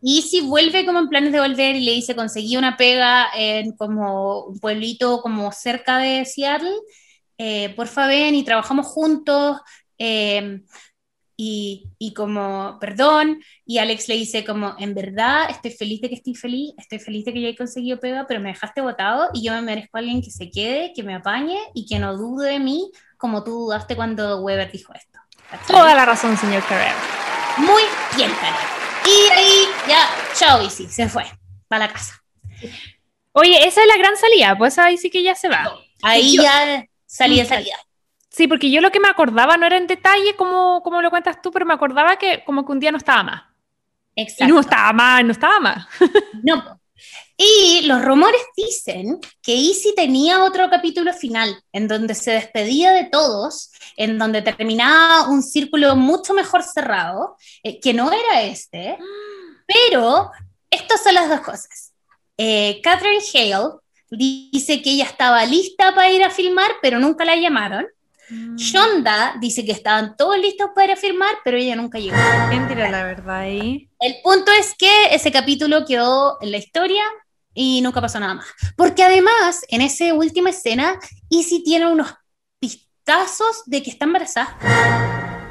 Y 0.00 0.18
Izzy 0.18 0.40
vuelve 0.40 0.86
como 0.86 1.00
en 1.00 1.08
planes 1.08 1.32
de 1.32 1.40
volver 1.40 1.76
y 1.76 1.84
le 1.84 1.92
dice, 1.92 2.14
conseguí 2.14 2.56
una 2.56 2.76
pega 2.76 3.28
en 3.34 3.72
como 3.72 4.44
un 4.44 4.58
pueblito 4.60 5.20
como 5.20 5.50
cerca 5.52 5.98
de 5.98 6.24
Seattle, 6.24 6.76
eh, 7.36 7.70
porfa 7.74 8.06
ven 8.06 8.34
y 8.34 8.44
trabajamos 8.44 8.86
juntos, 8.86 9.58
eh, 9.98 10.60
y, 11.40 11.88
y 12.00 12.14
como, 12.14 12.78
perdón, 12.80 13.40
y 13.64 13.78
Alex 13.78 14.08
le 14.08 14.16
dice 14.16 14.44
como, 14.44 14.74
en 14.76 14.92
verdad, 14.92 15.48
estoy 15.48 15.70
feliz 15.70 16.00
de 16.00 16.08
que 16.08 16.16
estoy 16.16 16.34
feliz, 16.34 16.74
estoy 16.76 16.98
feliz 16.98 17.24
de 17.24 17.32
que 17.32 17.40
ya 17.40 17.48
he 17.48 17.56
conseguido 17.56 18.00
pega, 18.00 18.26
pero 18.26 18.40
me 18.40 18.48
dejaste 18.48 18.80
votado 18.80 19.28
y 19.32 19.44
yo 19.44 19.52
me 19.52 19.62
merezco 19.62 19.96
a 19.96 20.00
alguien 20.00 20.20
que 20.20 20.32
se 20.32 20.50
quede, 20.50 20.92
que 20.92 21.04
me 21.04 21.14
apañe 21.14 21.56
y 21.74 21.86
que 21.86 22.00
no 22.00 22.16
dude 22.16 22.50
de 22.50 22.58
mí 22.58 22.90
como 23.16 23.44
tú 23.44 23.52
dudaste 23.52 23.94
cuando 23.94 24.40
Weber 24.40 24.72
dijo 24.72 24.92
esto. 24.94 25.20
¿Cachai? 25.48 25.66
Toda 25.68 25.94
la 25.94 26.04
razón, 26.04 26.36
señor 26.36 26.64
Carrera. 26.64 26.96
Muy 27.58 27.82
bien, 28.16 28.32
Karen. 28.40 28.54
Y 29.06 29.30
ahí 29.30 29.64
ya, 29.88 30.08
chao, 30.38 30.62
Izzy, 30.62 30.86
se 30.88 31.08
fue, 31.08 31.24
va 31.72 31.76
a 31.76 31.78
la 31.78 31.92
casa. 31.92 32.22
Oye, 33.32 33.66
esa 33.66 33.80
es 33.82 33.86
la 33.88 33.96
gran 33.96 34.16
salida, 34.16 34.56
pues 34.56 34.78
ahí 34.78 34.98
sí 34.98 35.10
que 35.10 35.22
ya 35.22 35.34
se 35.34 35.48
va. 35.48 35.72
Ahí 36.02 36.36
Yo- 36.36 36.42
ya 36.42 36.84
salí 37.06 37.38
de 37.38 37.44
salida. 37.44 37.76
Sí, 38.30 38.46
porque 38.46 38.70
yo 38.70 38.80
lo 38.80 38.90
que 38.92 39.00
me 39.00 39.08
acordaba 39.08 39.56
no 39.56 39.66
era 39.66 39.76
en 39.76 39.86
detalle 39.86 40.36
como, 40.36 40.82
como 40.82 41.02
lo 41.02 41.10
cuentas 41.10 41.40
tú, 41.42 41.50
pero 41.50 41.66
me 41.66 41.74
acordaba 41.74 42.16
que 42.16 42.44
como 42.44 42.64
que 42.64 42.72
un 42.72 42.80
día 42.80 42.92
no 42.92 42.98
estaba 42.98 43.22
más. 43.22 43.42
Y 44.14 44.22
Exacto. 44.22 44.52
no 44.54 44.60
estaba 44.60 44.92
más, 44.92 45.24
no 45.24 45.32
estaba 45.32 45.60
más. 45.60 45.86
No. 46.42 46.80
Y 47.36 47.82
los 47.86 48.04
rumores 48.04 48.40
dicen 48.56 49.20
que 49.40 49.54
Izzy 49.54 49.94
tenía 49.94 50.42
otro 50.42 50.68
capítulo 50.68 51.12
final, 51.12 51.56
en 51.72 51.86
donde 51.86 52.16
se 52.16 52.32
despedía 52.32 52.90
de 52.90 53.04
todos, 53.04 53.70
en 53.96 54.18
donde 54.18 54.42
terminaba 54.42 55.28
un 55.28 55.40
círculo 55.44 55.94
mucho 55.94 56.34
mejor 56.34 56.64
cerrado, 56.64 57.36
eh, 57.62 57.78
que 57.80 57.94
no 57.94 58.10
era 58.10 58.42
este, 58.42 58.98
pero 59.68 60.30
estas 60.70 61.02
son 61.02 61.14
las 61.14 61.28
dos 61.28 61.40
cosas. 61.40 61.92
Eh, 62.36 62.80
Catherine 62.82 63.22
Hale 63.34 63.74
dice 64.10 64.80
que 64.80 64.90
ella 64.90 65.04
estaba 65.04 65.44
lista 65.44 65.94
para 65.94 66.10
ir 66.10 66.24
a 66.24 66.30
filmar, 66.30 66.70
pero 66.80 66.98
nunca 66.98 67.24
la 67.24 67.36
llamaron. 67.36 67.86
Mm. 68.30 68.56
Shonda 68.56 69.36
dice 69.40 69.64
que 69.64 69.72
estaban 69.72 70.16
todos 70.16 70.38
listos 70.38 70.70
para 70.74 70.96
firmar, 70.96 71.34
pero 71.44 71.56
ella 71.56 71.76
nunca 71.76 71.98
llegó. 71.98 72.16
¿Quién 72.48 72.68
dirá 72.68 72.90
la 72.90 73.04
verdad 73.04 73.40
ahí? 73.40 73.88
El 74.00 74.16
punto 74.22 74.50
es 74.52 74.74
que 74.74 74.90
ese 75.10 75.30
capítulo 75.30 75.84
quedó 75.84 76.38
en 76.40 76.50
la 76.50 76.58
historia 76.58 77.02
y 77.54 77.80
nunca 77.82 78.00
pasó 78.00 78.20
nada 78.20 78.34
más. 78.34 78.46
Porque 78.76 79.02
además, 79.02 79.62
en 79.68 79.82
esa 79.82 80.12
última 80.14 80.50
escena, 80.50 80.98
Izzy 81.28 81.62
tiene 81.62 81.86
unos 81.86 82.14
pistazos 82.58 83.62
de 83.66 83.82
que 83.82 83.90
está 83.90 84.04
embarazada. 84.04 84.56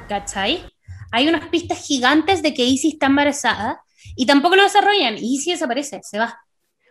¿Cachai? 0.07 0.65
Hay 1.11 1.27
unas 1.27 1.47
pistas 1.49 1.85
gigantes 1.85 2.41
de 2.41 2.53
que 2.53 2.63
Izzy 2.63 2.89
está 2.89 3.07
embarazada 3.07 3.81
y 4.15 4.25
tampoco 4.25 4.55
lo 4.55 4.63
desarrollan. 4.63 5.17
Y 5.17 5.35
Izzy 5.35 5.51
desaparece, 5.51 6.01
se 6.03 6.19
va. 6.19 6.39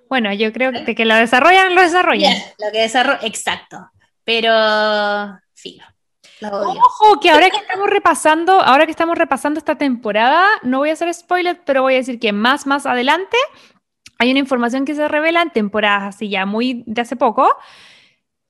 Bueno, 0.08 0.32
yo 0.32 0.52
creo 0.52 0.72
que 0.72 0.94
que 0.94 1.04
lo 1.04 1.14
desarrollan, 1.14 1.74
lo 1.74 1.82
desarrollan. 1.82 2.32
Bien, 2.32 2.42
lo 2.58 2.72
que 2.72 2.80
desarrolla, 2.80 3.26
exacto. 3.26 3.90
Pero, 4.24 5.38
filo. 5.54 5.84
Ojo, 6.42 7.18
que 7.18 7.30
ahora 7.30 7.48
que 7.48 7.56
estamos 7.56 7.88
repasando, 7.88 8.60
ahora 8.60 8.84
que 8.84 8.90
estamos 8.90 9.16
repasando 9.16 9.58
esta 9.58 9.76
temporada, 9.76 10.46
no 10.62 10.78
voy 10.78 10.90
a 10.90 10.92
hacer 10.92 11.12
spoiler, 11.14 11.62
pero 11.64 11.82
voy 11.82 11.94
a 11.94 11.98
decir 11.98 12.20
que 12.20 12.32
más, 12.32 12.66
más 12.66 12.84
adelante 12.84 13.36
hay 14.18 14.30
una 14.30 14.40
información 14.40 14.84
que 14.84 14.94
se 14.94 15.08
revela 15.08 15.42
en 15.42 15.50
temporadas 15.50 16.14
así 16.14 16.28
ya 16.28 16.46
muy 16.46 16.84
de 16.86 17.02
hace 17.02 17.16
poco. 17.16 17.56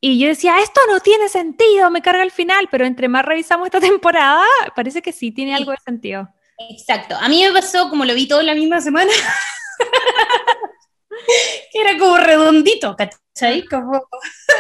Y 0.01 0.19
yo 0.19 0.29
decía, 0.29 0.61
esto 0.61 0.81
no 0.91 1.01
tiene 1.01 1.29
sentido, 1.29 1.91
me 1.91 2.03
carga 2.03 2.23
el 2.23 2.31
final, 2.31 2.69
pero 2.71 2.85
entre 2.85 3.09
más 3.09 3.25
revisamos 3.25 3.67
esta 3.67 3.81
temporada, 3.93 4.45
parece 4.75 5.01
que 5.01 5.13
sí 5.13 5.31
tiene 5.31 5.55
algo 5.55 5.71
de 5.71 5.79
sentido. 5.79 6.29
Exacto. 6.59 7.17
A 7.17 7.29
mí 7.29 7.45
me 7.45 7.53
pasó, 7.53 7.91
como 7.91 8.05
lo 8.05 8.15
vi 8.15 8.27
todo 8.27 8.43
la 8.43 8.55
misma 8.55 8.81
semana, 8.81 9.11
que 11.73 11.81
era 11.81 11.99
como 11.99 12.17
redondito, 12.17 12.97
¿cachai? 12.97 13.65
Como... 13.67 14.09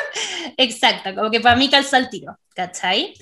Exacto, 0.56 1.14
como 1.14 1.30
que 1.30 1.40
para 1.40 1.56
mí 1.56 1.70
calza 1.70 1.98
el 1.98 2.10
tiro, 2.10 2.38
¿cachai? 2.54 3.14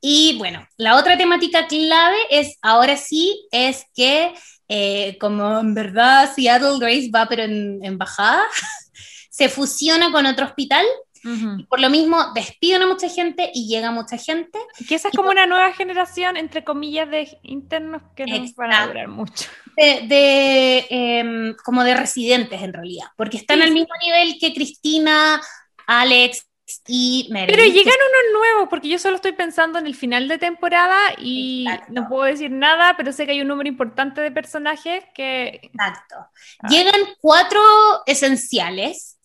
Y 0.00 0.36
bueno, 0.38 0.66
la 0.76 0.96
otra 0.96 1.16
temática 1.16 1.66
clave 1.66 2.16
es, 2.30 2.58
ahora 2.60 2.96
sí, 2.96 3.46
es 3.50 3.84
que 3.94 4.34
eh, 4.68 5.16
como 5.18 5.60
en 5.60 5.74
verdad 5.74 6.32
Seattle 6.34 6.78
Grace 6.78 7.10
va 7.14 7.26
pero 7.26 7.44
en, 7.44 7.84
en 7.84 7.98
bajada, 7.98 8.44
se 9.30 9.48
fusiona 9.48 10.12
con 10.12 10.26
otro 10.26 10.46
hospital 10.46 10.84
Ujú. 11.24 11.58
y 11.58 11.64
por 11.64 11.80
lo 11.80 11.90
mismo 11.90 12.32
despiden 12.34 12.82
a 12.82 12.86
mucha 12.86 13.08
gente 13.08 13.50
y 13.54 13.66
llega 13.66 13.90
mucha 13.90 14.16
gente. 14.18 14.58
Que 14.88 14.94
esa 14.94 15.08
es 15.08 15.14
como 15.14 15.30
una 15.30 15.46
nueva 15.46 15.72
generación, 15.72 16.36
entre 16.36 16.64
comillas, 16.64 17.08
de 17.10 17.38
internos 17.42 18.02
que 18.14 18.26
no 18.26 18.44
van 18.56 18.72
a 18.72 18.86
durar 18.86 19.08
mucho. 19.08 19.48
de, 19.76 20.06
de, 20.06 20.86
em, 20.90 21.56
como 21.64 21.82
de 21.82 21.94
residentes 21.94 22.62
en 22.62 22.72
realidad, 22.72 23.06
porque 23.16 23.38
están 23.38 23.58
Sí, 23.58 23.62
al 23.64 23.72
mismo 23.72 23.94
nivel 24.02 24.36
que 24.38 24.52
Cristina, 24.52 25.40
Alex 25.86 26.46
y. 26.86 27.28
Pero 27.30 27.62
llegan 27.64 27.94
unos 27.94 28.40
nuevos, 28.40 28.68
porque 28.70 28.88
yo 28.88 28.98
solo 28.98 29.16
estoy 29.16 29.32
pensando 29.32 29.78
en 29.78 29.86
el 29.86 29.94
final 29.94 30.28
de 30.28 30.38
temporada 30.38 30.98
y 31.18 31.66
Exacto. 31.68 31.92
no 31.92 32.08
puedo 32.08 32.24
decir 32.24 32.50
nada, 32.50 32.96
pero 32.96 33.12
sé 33.12 33.26
que 33.26 33.32
hay 33.32 33.40
un 33.42 33.48
número 33.48 33.68
importante 33.68 34.20
de 34.20 34.30
personajes 34.30 35.04
que... 35.14 35.60
Exacto. 35.62 36.16
Ah. 36.62 36.68
Llegan 36.68 37.00
cuatro 37.20 37.60
esenciales, 38.06 39.18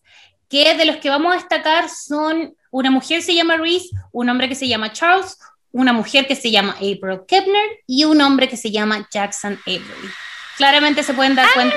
que 0.50 0.74
de 0.76 0.86
los 0.86 0.98
que 0.98 1.10
vamos 1.10 1.34
a 1.34 1.38
destacar 1.38 1.90
son 1.90 2.56
una 2.72 2.92
mujer 2.92 3.20
que 3.20 3.26
se 3.26 3.36
llama 3.36 3.58
Reese, 3.58 3.90
un 4.12 4.30
hombre 4.30 4.50
que 4.50 4.56
se 4.56 4.68
llama 4.68 4.92
Charles, 4.92 5.38
una 5.72 5.94
mujer 5.94 6.28
que 6.28 6.36
se 6.36 6.52
llama 6.52 6.74
April 6.74 7.22
Kepner 7.28 7.80
y 7.86 8.04
un 8.04 8.20
hombre 8.22 8.50
que 8.50 8.58
se 8.58 8.72
llama 8.72 9.08
Jackson 9.12 9.60
Avery. 9.66 10.10
Claramente 10.58 11.04
se 11.04 11.14
pueden 11.14 11.36
dar 11.36 11.46
Ah. 11.48 11.52
cuenta 11.54 11.76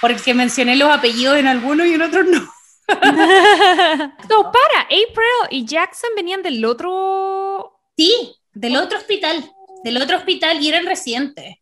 porque 0.00 0.34
mencioné 0.34 0.76
los 0.76 0.90
apellidos 0.90 1.38
en 1.38 1.46
algunos 1.46 1.86
y 1.86 1.94
en 1.94 2.02
otros 2.02 2.26
no. 2.26 2.52
No, 4.28 4.52
para, 4.52 4.80
April 4.82 5.48
y 5.50 5.64
Jackson 5.64 6.10
venían 6.14 6.42
del 6.42 6.64
otro... 6.64 7.80
Sí, 7.96 8.34
del 8.52 8.76
otro 8.76 8.98
hospital, 8.98 9.50
del 9.84 10.00
otro 10.00 10.16
hospital 10.16 10.60
y 10.62 10.68
eran 10.68 10.86
residentes. 10.86 11.56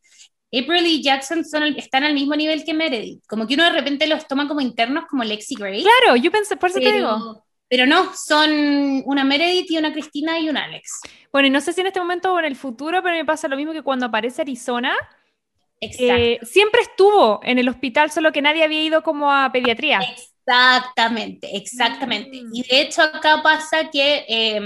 April 0.58 0.86
y 0.86 1.02
Jackson 1.02 1.44
son 1.44 1.62
el- 1.64 1.76
están 1.78 2.04
al 2.04 2.14
mismo 2.14 2.34
nivel 2.36 2.64
que 2.64 2.74
Meredith. 2.74 3.22
Como 3.26 3.46
que 3.46 3.54
uno 3.54 3.64
de 3.64 3.70
repente 3.70 4.06
los 4.06 4.26
toma 4.28 4.46
como 4.48 4.60
internos, 4.60 5.04
como 5.08 5.24
Lexi 5.24 5.54
Gray. 5.54 5.82
Claro, 5.82 6.16
yo 6.16 6.30
pensé, 6.30 6.56
por 6.56 6.70
eso 6.70 6.78
te 6.80 6.92
digo. 6.92 7.08
pero, 7.18 7.44
pero 7.68 7.86
no, 7.86 8.12
son 8.14 9.02
una 9.06 9.24
Meredith 9.24 9.70
y 9.70 9.78
una 9.78 9.92
Cristina 9.92 10.38
y 10.38 10.48
un 10.48 10.56
Alex. 10.56 11.00
Bueno, 11.32 11.48
y 11.48 11.50
no 11.50 11.60
sé 11.60 11.72
si 11.72 11.80
en 11.80 11.88
este 11.88 12.00
momento 12.00 12.32
o 12.32 12.38
en 12.38 12.44
el 12.44 12.56
futuro, 12.56 13.02
pero 13.02 13.16
me 13.16 13.24
pasa 13.24 13.48
lo 13.48 13.56
mismo 13.56 13.72
que 13.72 13.82
cuando 13.82 14.06
aparece 14.06 14.42
Arizona, 14.42 14.94
Exacto. 15.80 16.14
eh, 16.14 16.38
siempre 16.42 16.82
estuvo 16.82 17.40
en 17.42 17.58
el 17.58 17.68
hospital, 17.68 18.10
solo 18.10 18.32
que 18.32 18.40
nadie 18.42 18.62
había 18.64 18.82
ido 18.82 19.02
como 19.02 19.32
a 19.32 19.50
pediatría. 19.50 20.00
Exactamente, 20.00 21.56
exactamente. 21.56 22.42
Mm. 22.42 22.54
Y 22.54 22.62
de 22.62 22.80
hecho 22.82 23.02
acá 23.02 23.42
pasa 23.42 23.90
que 23.90 24.24
eh, 24.28 24.60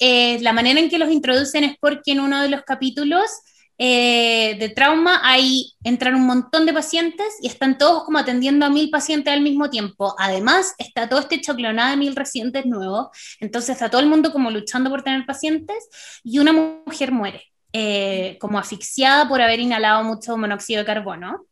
eh, 0.00 0.38
la 0.40 0.52
manera 0.52 0.78
en 0.80 0.88
que 0.90 0.98
los 0.98 1.10
introducen 1.10 1.64
es 1.64 1.76
porque 1.80 2.12
en 2.12 2.20
uno 2.20 2.42
de 2.42 2.48
los 2.48 2.62
capítulos 2.62 3.30
eh, 3.78 4.56
de 4.58 4.68
trauma 4.70 5.20
ahí 5.22 5.74
entran 5.84 6.14
un 6.14 6.26
montón 6.26 6.64
de 6.64 6.72
pacientes 6.72 7.26
y 7.42 7.46
están 7.46 7.76
todos 7.76 8.04
como 8.04 8.18
atendiendo 8.18 8.64
a 8.64 8.70
mil 8.70 8.88
pacientes 8.90 9.32
al 9.32 9.42
mismo 9.42 9.68
tiempo. 9.68 10.14
Además, 10.18 10.74
está 10.78 11.08
todo 11.08 11.20
este 11.20 11.40
choclonada 11.40 11.90
de 11.90 11.96
mil 11.98 12.16
residentes 12.16 12.64
nuevos, 12.64 13.08
entonces 13.40 13.70
está 13.70 13.90
todo 13.90 14.00
el 14.00 14.08
mundo 14.08 14.32
como 14.32 14.50
luchando 14.50 14.88
por 14.88 15.02
tener 15.02 15.26
pacientes 15.26 15.88
y 16.24 16.38
una 16.38 16.52
mujer 16.52 17.12
muere, 17.12 17.44
eh, 17.72 18.38
como 18.40 18.58
asfixiada 18.58 19.28
por 19.28 19.42
haber 19.42 19.60
inhalado 19.60 20.04
mucho 20.04 20.36
monóxido 20.36 20.80
de 20.80 20.86
carbono. 20.86 21.46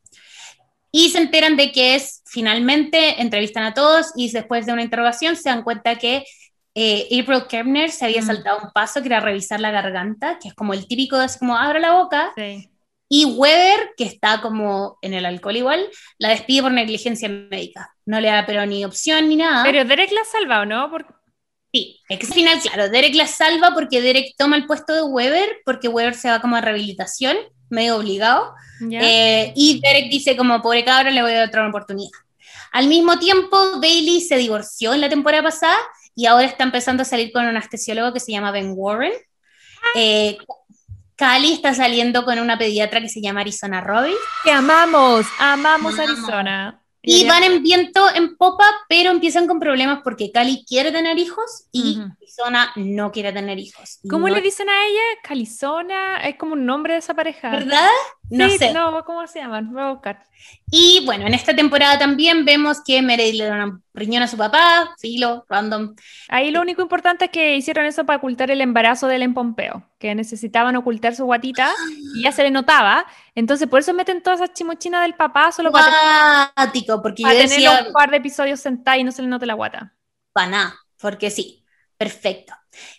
Y 0.96 1.10
se 1.10 1.18
enteran 1.18 1.56
de 1.56 1.72
que 1.72 1.96
es, 1.96 2.22
finalmente, 2.24 3.20
entrevistan 3.20 3.64
a 3.64 3.74
todos 3.74 4.12
y 4.14 4.30
después 4.30 4.64
de 4.64 4.72
una 4.72 4.82
interrogación 4.82 5.34
se 5.34 5.48
dan 5.48 5.64
cuenta 5.64 5.96
que 5.96 6.24
eh, 6.74 7.06
April 7.20 7.46
Kepner 7.48 7.90
se 7.90 8.04
había 8.06 8.22
Mm. 8.22 8.26
saltado 8.26 8.58
un 8.64 8.70
paso 8.72 9.00
que 9.00 9.06
era 9.08 9.20
revisar 9.20 9.60
la 9.60 9.70
garganta, 9.70 10.38
que 10.40 10.48
es 10.48 10.54
como 10.54 10.72
el 10.74 10.86
típico 10.86 11.16
de 11.18 11.24
así 11.26 11.38
como 11.38 11.56
abra 11.56 11.78
la 11.78 11.92
boca, 11.92 12.32
Sí. 12.36 12.70
y 13.08 13.24
Weber, 13.26 13.90
que 13.96 14.04
está 14.04 14.40
como 14.40 14.98
en 15.02 15.14
el 15.14 15.24
alcohol 15.26 15.56
igual, 15.56 15.88
la 16.18 16.30
despide 16.30 16.62
por 16.62 16.72
negligencia 16.72 17.28
médica. 17.28 17.94
No 18.06 18.20
le 18.20 18.28
da 18.28 18.44
pero 18.46 18.66
ni 18.66 18.84
opción 18.84 19.28
ni 19.28 19.36
nada. 19.36 19.62
Pero 19.64 19.84
Derek 19.84 20.10
la 20.12 20.24
salva, 20.24 20.60
¿o 20.60 20.66
no? 20.66 20.90
Porque... 20.90 21.12
Sí, 21.72 22.00
es 22.08 22.18
que 22.20 22.26
al 22.26 22.32
final, 22.32 22.60
claro, 22.60 22.88
Derek 22.88 23.14
la 23.16 23.26
salva 23.26 23.72
porque 23.74 24.00
Derek 24.00 24.34
toma 24.38 24.56
el 24.56 24.66
puesto 24.66 24.94
de 24.94 25.02
Weber, 25.02 25.58
porque 25.64 25.88
Weber 25.88 26.14
se 26.14 26.28
va 26.30 26.40
como 26.40 26.54
a 26.56 26.60
rehabilitación, 26.60 27.36
medio 27.68 27.96
obligado. 27.96 28.52
Eh, 28.90 29.52
y 29.56 29.80
Derek 29.80 30.10
dice 30.10 30.36
como, 30.36 30.62
pobre 30.62 30.84
cabra, 30.84 31.10
le 31.10 31.22
voy 31.22 31.32
a 31.32 31.38
dar 31.38 31.48
otra 31.48 31.68
oportunidad. 31.68 32.10
Al 32.72 32.86
mismo 32.88 33.18
tiempo, 33.18 33.56
Bailey 33.80 34.20
se 34.20 34.36
divorció 34.36 34.94
en 34.94 35.00
la 35.00 35.08
temporada 35.08 35.42
pasada 35.44 35.76
y 36.14 36.26
ahora 36.26 36.46
está 36.46 36.64
empezando 36.64 37.02
a 37.02 37.06
salir 37.06 37.32
con 37.32 37.42
un 37.42 37.50
anestesiólogo 37.50 38.12
que 38.12 38.20
se 38.20 38.32
llama 38.32 38.50
Ben 38.50 38.72
Warren. 38.74 39.12
Eh, 39.94 40.38
Cali 41.16 41.52
está 41.52 41.74
saliendo 41.74 42.24
con 42.24 42.38
una 42.38 42.58
pediatra 42.58 43.00
que 43.00 43.08
se 43.08 43.20
llama 43.20 43.40
Arizona 43.40 43.80
Robbins. 43.80 44.18
Te 44.42 44.50
amamos, 44.50 45.26
amamos 45.38 45.94
Amamos. 45.94 45.98
Arizona. 45.98 46.80
Y 47.02 47.26
van 47.26 47.42
en 47.42 47.62
viento 47.62 48.02
en 48.14 48.36
popa, 48.36 48.64
pero 48.88 49.10
empiezan 49.10 49.46
con 49.46 49.60
problemas 49.60 50.00
porque 50.02 50.32
Cali 50.32 50.64
quiere 50.66 50.90
tener 50.90 51.18
hijos 51.18 51.66
y. 51.70 52.00
Arizona 52.38 52.72
no 52.76 53.12
quiere 53.12 53.32
tener 53.32 53.58
hijos. 53.58 54.00
¿Cómo 54.08 54.28
no- 54.28 54.34
le 54.34 54.40
dicen 54.40 54.68
a 54.68 54.86
ella? 54.86 55.00
Calizona, 55.22 56.16
es 56.26 56.36
como 56.36 56.54
un 56.54 56.66
nombre 56.66 56.94
de 56.94 56.98
esa 57.00 57.14
pareja. 57.14 57.50
¿Verdad? 57.50 57.88
No 58.30 58.48
Sí, 58.48 58.58
sé. 58.58 58.72
No, 58.72 59.04
¿cómo 59.04 59.26
se 59.26 59.40
llaman? 59.40 59.72
Voy 59.72 59.82
a 59.82 59.90
buscar. 59.92 60.24
Y 60.70 61.02
bueno, 61.06 61.26
en 61.26 61.34
esta 61.34 61.54
temporada 61.54 61.98
también 61.98 62.44
vemos 62.44 62.82
que 62.84 63.00
Meredith 63.02 63.36
le 63.36 63.44
da 63.46 63.64
un 63.64 63.82
riñón 63.94 64.22
a 64.22 64.26
su 64.28 64.36
papá, 64.36 64.94
filo, 65.00 65.46
random. 65.48 65.94
Ahí 66.28 66.50
lo 66.50 66.60
único 66.60 66.82
importante 66.82 67.26
es 67.26 67.30
que 67.30 67.56
hicieron 67.56 67.86
eso 67.86 68.04
para 68.04 68.18
ocultar 68.18 68.50
el 68.50 68.60
embarazo 68.60 69.06
de 69.06 69.16
Ellen 69.16 69.34
Pompeo, 69.34 69.88
que 69.98 70.14
necesitaban 70.14 70.74
ocultar 70.76 71.14
su 71.14 71.24
guatita 71.24 71.72
y 72.14 72.22
ya 72.24 72.32
se 72.32 72.42
le 72.42 72.50
notaba. 72.50 73.06
Entonces, 73.34 73.68
por 73.68 73.80
eso 73.80 73.94
meten 73.94 74.22
todas 74.22 74.40
esas 74.40 74.54
chimochinas 74.54 75.02
del 75.02 75.14
papá 75.14 75.52
solo 75.52 75.70
para, 75.72 76.52
Cuático, 76.54 77.00
porque 77.02 77.22
yo 77.22 77.28
para 77.28 77.34
tener 77.38 77.48
decía, 77.50 77.84
un 77.86 77.92
par 77.92 78.10
de 78.10 78.16
episodios 78.18 78.60
sentados 78.60 79.00
y 79.00 79.04
no 79.04 79.12
se 79.12 79.22
le 79.22 79.28
note 79.28 79.46
la 79.46 79.54
guata. 79.54 79.94
para 80.32 80.48
nada, 80.50 80.74
porque 81.00 81.30
sí, 81.30 81.63
perfecto. 81.96 82.52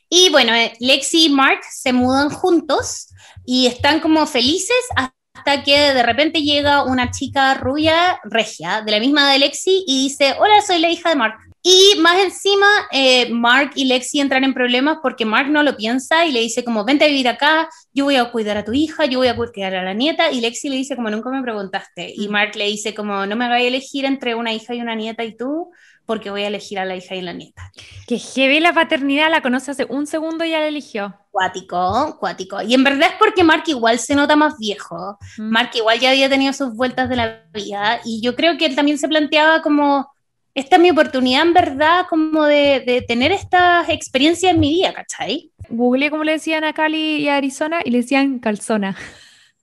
Y 0.10 0.30
bueno, 0.30 0.54
eh, 0.54 0.74
Lexi 0.80 1.26
y 1.26 1.30
Mark 1.30 1.60
se 1.70 1.94
mudan 1.94 2.30
juntos 2.30 3.08
y 3.46 3.68
están 3.68 4.00
como 4.00 4.26
felices 4.28 4.76
hasta 4.96 5.64
que 5.64 5.94
de 5.94 6.04
repente 6.04 6.42
llega 6.42 6.84
una 6.84 7.12
chica 7.12 7.54
rubia, 7.56 8.20
regia, 8.24 8.82
de 8.82 8.92
la 8.92 9.00
misma 9.00 9.32
de 9.32 9.40
Lexi, 9.40 9.84
y 9.88 10.04
dice, 10.04 10.36
hola, 10.40 10.62
soy 10.62 10.80
la 10.80 10.90
hija 10.90 11.10
de 11.10 11.16
Mark. 11.16 11.36
Y 11.68 12.00
más 12.00 12.20
encima, 12.24 12.68
eh, 12.92 13.28
Mark 13.32 13.72
y 13.74 13.86
Lexi 13.86 14.20
entran 14.20 14.44
en 14.44 14.54
problemas 14.54 15.00
porque 15.02 15.26
Mark 15.26 15.50
no 15.50 15.64
lo 15.64 15.76
piensa 15.76 16.24
y 16.26 16.32
le 16.32 16.42
dice 16.42 16.64
como, 16.64 16.86
vente 16.86 17.06
a 17.06 17.08
vivir 17.08 17.28
acá, 17.28 17.68
yo 17.92 18.06
voy 18.06 18.18
a 18.18 18.32
cuidar 18.32 18.58
a 18.58 18.64
tu 18.64 18.72
hija, 18.74 19.06
yo 19.06 19.18
voy 19.18 19.30
a 19.30 19.36
cuidar 19.36 19.74
a 19.76 19.84
la 19.84 19.96
nieta, 19.96 20.32
y 20.32 20.42
Lexi 20.42 20.70
le 20.70 20.76
dice 20.76 20.96
como, 20.96 21.10
nunca 21.10 21.32
me 21.32 21.42
preguntaste. 21.42 22.14
Y 22.16 22.28
Mark 22.28 22.56
le 22.56 22.66
dice 22.66 22.94
como, 22.94 23.26
no 23.26 23.36
me 23.36 23.46
hagas 23.46 23.62
elegir 23.62 24.06
entre 24.06 24.36
una 24.36 24.54
hija 24.54 24.76
y 24.76 24.82
una 24.82 24.94
nieta 24.94 25.24
y 25.24 25.36
tú, 25.36 25.72
porque 26.06 26.30
voy 26.30 26.44
a 26.44 26.48
elegir 26.48 26.80
a 26.80 26.86
la 26.86 26.96
hija 26.96 27.16
y 27.16 27.22
la 27.22 27.34
nieta. 27.34 27.72
Que 28.08 28.20
heavy 28.20 28.60
la 28.60 28.74
paternidad, 28.74 29.30
la 29.30 29.42
conoce 29.42 29.72
hace 29.72 29.86
un 29.86 30.08
segundo 30.08 30.46
y 30.46 30.52
ya 30.52 30.60
la 30.60 30.68
eligió. 30.68 31.16
Cuático, 31.32 32.18
cuático. 32.20 32.62
Y 32.62 32.74
en 32.74 32.84
verdad 32.84 33.10
es 33.12 33.16
porque 33.20 33.44
Mark 33.44 33.64
igual 33.68 34.00
se 34.00 34.16
nota 34.16 34.36
más 34.36 34.58
viejo. 34.58 35.18
Mm. 35.38 35.50
Mark 35.50 35.72
igual 35.74 36.00
ya 36.00 36.12
había 36.12 36.30
tenido 36.30 36.54
sus 36.54 36.76
vueltas 36.76 37.10
de 37.10 37.16
la 37.16 37.44
vida 37.54 38.00
y 38.06 38.22
yo 38.22 38.36
creo 38.36 38.58
que 38.58 38.66
él 38.66 38.76
también 38.76 38.98
se 38.98 39.08
planteaba 39.08 39.62
como, 39.62 40.12
esta 40.54 40.78
es 40.78 40.82
mi 40.82 40.92
oportunidad 40.92 41.42
en 41.42 41.54
verdad 41.54 42.06
como 42.10 42.46
de, 42.46 42.84
de 42.86 43.02
tener 43.02 43.32
estas 43.32 43.90
experiencias 43.90 44.54
en 44.54 44.60
mi 44.60 44.70
vida, 44.70 44.94
¿cachai? 44.94 45.52
Googleé 45.70 46.10
como 46.10 46.24
le 46.24 46.34
decían 46.34 46.64
a 46.64 46.74
Cali 46.74 47.18
y 47.18 47.28
a 47.28 47.38
Arizona 47.38 47.80
y 47.84 47.92
le 47.92 48.00
decían 48.00 48.40
calzona. 48.40 48.96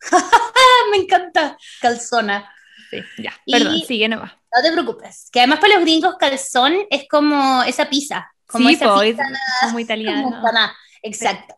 Me 0.91 0.99
encanta, 0.99 1.57
calzona. 1.81 2.51
Sí, 2.93 2.99
ya, 3.23 3.33
perdón, 3.47 3.81
sigue 3.81 4.09
nomás. 4.09 4.33
No 4.55 4.63
te 4.63 4.71
preocupes, 4.71 5.31
que 5.33 5.41
además 5.41 5.61
para 5.61 5.75
los 5.77 5.83
gringos 5.83 6.17
calzón 6.19 6.75
es 6.91 7.09
como 7.09 7.63
esa 7.63 7.89
pizza. 7.89 8.31
Como 8.47 8.69
sí, 8.69 8.75
esa 8.75 8.95
po, 8.95 9.01
pizza, 9.01 9.23
es 9.23 9.39
como 9.69 9.79
italiano. 9.79 10.25
como 10.43 10.59
exacto. 11.03 11.55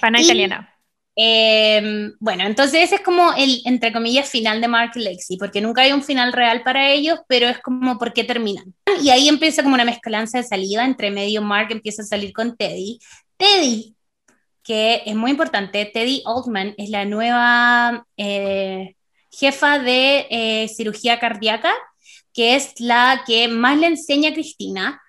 Pana 0.00 0.20
Y- 0.20 0.24
italiana. 0.24 0.70
Eh, 1.16 2.10
bueno, 2.18 2.42
entonces 2.44 2.82
ese 2.82 2.96
es 2.96 3.00
como 3.02 3.32
el, 3.34 3.62
entre 3.66 3.92
comillas, 3.92 4.28
final 4.28 4.60
de 4.60 4.66
Mark 4.66 4.90
y 4.96 5.00
Lexi, 5.00 5.36
porque 5.36 5.60
nunca 5.60 5.82
hay 5.82 5.92
un 5.92 6.02
final 6.02 6.32
real 6.32 6.64
para 6.64 6.90
ellos, 6.90 7.20
pero 7.28 7.46
es 7.48 7.60
como 7.60 7.98
por 7.98 8.12
qué 8.12 8.24
terminan. 8.24 8.74
Y 9.00 9.10
ahí 9.10 9.28
empieza 9.28 9.62
como 9.62 9.76
una 9.76 9.84
mezcolanza 9.84 10.38
de 10.38 10.44
salida, 10.44 10.84
entre 10.84 11.12
medio 11.12 11.40
Mark 11.40 11.68
empieza 11.70 12.02
a 12.02 12.06
salir 12.06 12.32
con 12.32 12.56
Teddy. 12.56 12.98
Teddy, 13.36 13.94
que 14.64 15.02
es 15.06 15.14
muy 15.14 15.30
importante, 15.30 15.84
Teddy 15.86 16.22
Oldman 16.26 16.74
es 16.78 16.90
la 16.90 17.04
nueva 17.04 18.04
eh, 18.16 18.96
jefa 19.38 19.78
de 19.78 20.26
eh, 20.30 20.68
cirugía 20.68 21.18
cardíaca, 21.18 21.72
que 22.32 22.56
es 22.56 22.80
la 22.80 23.22
que 23.26 23.48
más 23.48 23.78
le 23.78 23.86
enseña 23.86 24.30
a 24.30 24.34
Cristina, 24.34 25.00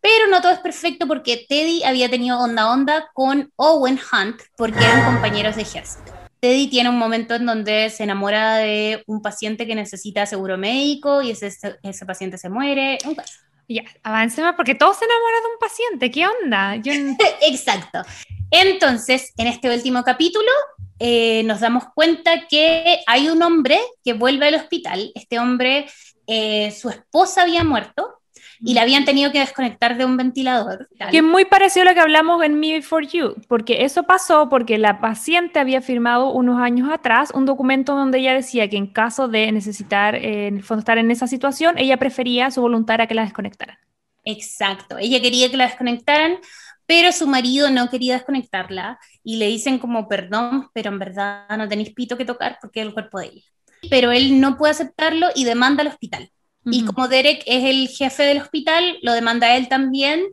pero 0.00 0.28
no 0.30 0.40
todo 0.40 0.52
es 0.52 0.60
perfecto 0.60 1.06
porque 1.06 1.46
Teddy 1.48 1.82
había 1.82 2.08
tenido 2.08 2.38
onda 2.38 2.70
onda 2.70 3.10
con 3.12 3.52
Owen 3.56 3.98
Hunt 3.98 4.40
porque 4.56 4.78
eran 4.78 5.04
compañeros 5.04 5.56
de 5.56 5.62
ejército. 5.62 6.12
Teddy 6.40 6.68
tiene 6.68 6.90
un 6.90 6.98
momento 6.98 7.34
en 7.34 7.46
donde 7.46 7.90
se 7.90 8.04
enamora 8.04 8.58
de 8.58 9.02
un 9.06 9.20
paciente 9.20 9.66
que 9.66 9.74
necesita 9.74 10.26
seguro 10.26 10.58
médico 10.58 11.22
y 11.22 11.30
ese, 11.30 11.50
ese 11.82 12.06
paciente 12.06 12.38
se 12.38 12.48
muere. 12.48 12.98
un 13.04 13.14
caso. 13.14 13.45
Ya, 13.68 13.82
avancemos 14.02 14.54
porque 14.56 14.74
todos 14.74 14.96
se 14.96 15.04
enamoran 15.04 15.42
de 15.42 15.48
un 15.48 15.58
paciente. 15.58 16.10
¿Qué 16.10 16.26
onda? 16.26 16.76
Exacto. 17.42 18.02
Entonces, 18.50 19.32
en 19.36 19.48
este 19.48 19.74
último 19.74 20.04
capítulo, 20.04 20.50
eh, 20.98 21.42
nos 21.44 21.60
damos 21.60 21.84
cuenta 21.94 22.46
que 22.48 23.00
hay 23.06 23.28
un 23.28 23.42
hombre 23.42 23.78
que 24.04 24.12
vuelve 24.12 24.46
al 24.46 24.54
hospital. 24.54 25.10
Este 25.14 25.38
hombre, 25.38 25.86
eh, 26.26 26.70
su 26.70 26.90
esposa 26.90 27.42
había 27.42 27.64
muerto 27.64 28.20
y 28.60 28.74
la 28.74 28.82
habían 28.82 29.04
tenido 29.04 29.32
que 29.32 29.40
desconectar 29.40 29.96
de 29.96 30.04
un 30.04 30.16
ventilador. 30.16 30.88
que 31.10 31.18
es 31.18 31.22
muy 31.22 31.44
parecido 31.44 31.82
a 31.82 31.90
lo 31.90 31.94
que 31.94 32.00
hablamos 32.00 32.42
en 32.42 32.58
Me 32.58 32.72
Before 32.72 33.06
You, 33.06 33.34
porque 33.48 33.84
eso 33.84 34.04
pasó 34.04 34.48
porque 34.48 34.78
la 34.78 35.00
paciente 35.00 35.58
había 35.58 35.80
firmado 35.80 36.32
unos 36.32 36.60
años 36.60 36.88
atrás 36.90 37.30
un 37.34 37.46
documento 37.46 37.94
donde 37.94 38.18
ella 38.18 38.34
decía 38.34 38.68
que 38.68 38.76
en 38.76 38.86
caso 38.86 39.28
de 39.28 39.50
necesitar, 39.52 40.14
eh, 40.14 40.48
en 40.48 40.56
el 40.56 40.62
fondo, 40.62 40.80
estar 40.80 40.98
en 40.98 41.10
esa 41.10 41.26
situación, 41.26 41.78
ella 41.78 41.96
prefería 41.96 42.50
su 42.50 42.60
voluntad 42.60 43.00
a 43.00 43.06
que 43.06 43.14
la 43.14 43.22
desconectaran. 43.22 43.78
Exacto, 44.24 44.98
ella 44.98 45.20
quería 45.20 45.50
que 45.50 45.56
la 45.56 45.66
desconectaran, 45.66 46.38
pero 46.86 47.12
su 47.12 47.26
marido 47.26 47.70
no 47.70 47.88
quería 47.90 48.14
desconectarla 48.14 48.98
y 49.22 49.36
le 49.36 49.46
dicen 49.46 49.78
como 49.78 50.08
perdón, 50.08 50.68
pero 50.72 50.90
en 50.90 50.98
verdad 50.98 51.48
no 51.56 51.68
tenéis 51.68 51.92
pito 51.92 52.16
que 52.16 52.24
tocar 52.24 52.58
porque 52.60 52.80
es 52.80 52.86
el 52.86 52.94
cuerpo 52.94 53.20
de 53.20 53.26
ella. 53.26 53.42
Pero 53.90 54.10
él 54.10 54.40
no 54.40 54.56
puede 54.56 54.72
aceptarlo 54.72 55.28
y 55.34 55.44
demanda 55.44 55.82
al 55.82 55.88
hospital. 55.88 56.30
Y 56.68 56.84
como 56.84 57.08
Derek 57.08 57.42
es 57.46 57.64
el 57.64 57.88
jefe 57.88 58.24
del 58.24 58.40
hospital, 58.40 58.98
lo 59.02 59.12
demanda 59.12 59.56
él 59.56 59.68
también 59.68 60.24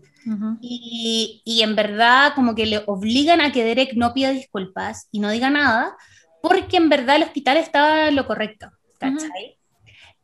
y, 0.61 1.41
y 1.45 1.61
en 1.61 1.75
verdad 1.75 2.33
como 2.33 2.55
que 2.55 2.65
le 2.65 2.81
obligan 2.87 3.41
a 3.41 3.51
que 3.51 3.63
Derek 3.63 3.93
no 3.95 4.13
pida 4.13 4.31
disculpas 4.31 5.07
y 5.11 5.19
no 5.19 5.29
diga 5.29 5.49
nada 5.49 5.95
porque 6.43 6.75
en 6.75 6.89
verdad 6.89 7.15
el 7.15 7.23
hospital 7.23 7.55
estaba 7.55 8.11
lo 8.11 8.27
correcto, 8.27 8.69
¿cachai? 8.99 9.57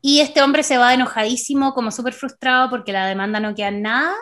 Y 0.02 0.20
este 0.20 0.42
hombre 0.42 0.64
se 0.64 0.78
va 0.78 0.94
enojadísimo, 0.94 1.74
como 1.74 1.92
súper 1.92 2.12
frustrado 2.12 2.70
porque 2.70 2.92
la 2.92 3.08
demanda 3.08 3.40
no 3.40 3.56
queda 3.56 3.70
en 3.70 3.82
nada. 3.82 4.14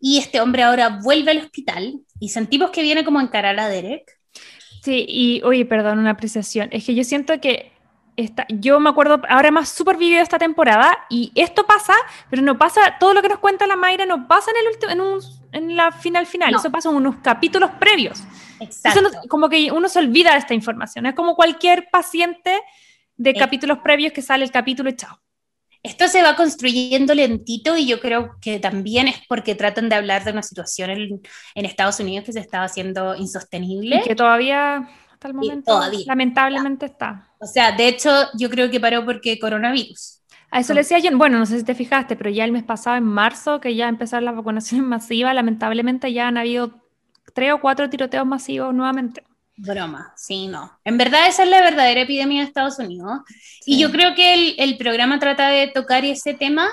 Y 0.00 0.18
este 0.18 0.40
hombre 0.40 0.62
ahora 0.62 1.00
vuelve 1.02 1.32
al 1.32 1.38
hospital 1.38 2.00
y 2.18 2.30
sentimos 2.30 2.70
que 2.70 2.82
viene 2.82 3.04
como 3.04 3.18
a 3.18 3.22
encarar 3.22 3.60
a 3.60 3.68
Derek. 3.68 4.18
Sí, 4.82 5.04
y 5.06 5.42
oye, 5.42 5.66
perdón, 5.66 5.98
una 5.98 6.10
apreciación. 6.12 6.70
Es 6.72 6.86
que 6.86 6.94
yo 6.94 7.04
siento 7.04 7.38
que 7.38 7.72
esta, 8.16 8.46
yo 8.48 8.78
me 8.80 8.90
acuerdo, 8.90 9.20
ahora 9.28 9.50
más 9.50 9.68
súper 9.68 9.96
vivido 9.96 10.22
esta 10.22 10.38
temporada 10.38 10.96
y 11.10 11.32
esto 11.34 11.66
pasa, 11.66 11.94
pero 12.30 12.42
no 12.42 12.56
pasa, 12.58 12.96
todo 13.00 13.12
lo 13.14 13.22
que 13.22 13.28
nos 13.28 13.38
cuenta 13.38 13.66
la 13.66 13.76
Mayra 13.76 14.06
no 14.06 14.28
pasa 14.28 14.50
en, 14.52 14.56
el 14.58 14.72
último, 14.72 14.92
en, 14.92 15.00
un, 15.00 15.20
en 15.52 15.76
la 15.76 15.90
final 15.92 16.26
final, 16.26 16.52
No. 16.52 16.58
eso 16.58 16.70
pasa 16.70 16.88
en 16.90 16.96
unos 16.96 17.16
capítulos 17.16 17.70
previos. 17.80 18.22
Exacto. 18.60 19.00
Eso 19.00 19.10
no- 19.10 19.28
como 19.28 19.48
que 19.48 19.72
uno 19.72 19.88
se 19.88 19.98
olvida 19.98 20.32
de 20.32 20.38
esta 20.38 20.54
información, 20.54 21.06
es 21.06 21.14
como 21.14 21.34
cualquier 21.34 21.88
paciente 21.90 22.60
de 23.16 23.30
Eh. 23.30 23.34
capítulos 23.34 23.78
previos 23.78 24.12
que 24.12 24.22
sale 24.22 24.44
el 24.44 24.50
capítulo 24.50 24.90
y 24.90 24.96
chao. 24.96 25.18
Esto 25.82 26.08
se 26.08 26.22
va 26.22 26.34
construyendo 26.34 27.14
lentito 27.14 27.76
y 27.76 27.84
yo 27.86 28.00
creo 28.00 28.36
que 28.40 28.58
también 28.58 29.06
es 29.06 29.16
porque 29.28 29.54
tratan 29.54 29.90
de 29.90 29.96
hablar 29.96 30.24
de 30.24 30.30
una 30.32 30.42
situación 30.42 30.88
en, 30.90 31.20
en 31.54 31.64
Estados 31.66 32.00
Unidos 32.00 32.24
que 32.24 32.32
se 32.32 32.40
estaba 32.40 32.64
haciendo 32.64 33.14
insostenible. 33.16 33.96
Y 33.96 34.02
que 34.02 34.14
todavía, 34.14 34.88
hasta 35.12 35.28
el 35.28 35.34
momento, 35.34 35.72
todavía. 35.74 36.04
lamentablemente 36.06 36.86
está. 36.86 37.28
O 37.44 37.46
sea, 37.46 37.72
de 37.72 37.88
hecho, 37.88 38.10
yo 38.38 38.48
creo 38.50 38.70
que 38.70 38.80
paró 38.80 39.04
porque 39.04 39.38
coronavirus. 39.38 40.20
A 40.50 40.60
eso 40.60 40.72
le 40.72 40.80
decía 40.80 40.98
yo, 41.00 41.16
bueno, 41.16 41.38
no 41.38 41.46
sé 41.46 41.58
si 41.58 41.64
te 41.64 41.74
fijaste, 41.74 42.16
pero 42.16 42.30
ya 42.30 42.44
el 42.44 42.52
mes 42.52 42.62
pasado, 42.64 42.96
en 42.96 43.04
marzo, 43.04 43.60
que 43.60 43.74
ya 43.74 43.88
empezaron 43.88 44.24
las 44.24 44.36
vacunaciones 44.36 44.86
masivas, 44.96 45.34
lamentablemente 45.34 46.12
ya 46.12 46.28
han 46.28 46.38
habido 46.38 46.72
tres 47.34 47.52
o 47.52 47.60
cuatro 47.60 47.90
tiroteos 47.90 48.26
masivos 48.26 48.72
nuevamente. 48.74 49.22
Broma, 49.56 50.12
sí, 50.16 50.48
no. 50.48 50.80
En 50.84 50.98
verdad 50.98 51.28
esa 51.28 51.44
es 51.44 51.48
la 51.50 51.60
verdadera 51.62 52.00
epidemia 52.02 52.40
de 52.40 52.46
Estados 52.48 52.78
Unidos. 52.78 53.20
Y 53.66 53.78
yo 53.78 53.90
creo 53.92 54.14
que 54.14 54.34
el, 54.34 54.54
el 54.58 54.76
programa 54.76 55.18
trata 55.20 55.48
de 55.48 55.68
tocar 55.68 56.04
ese 56.04 56.34
tema 56.34 56.68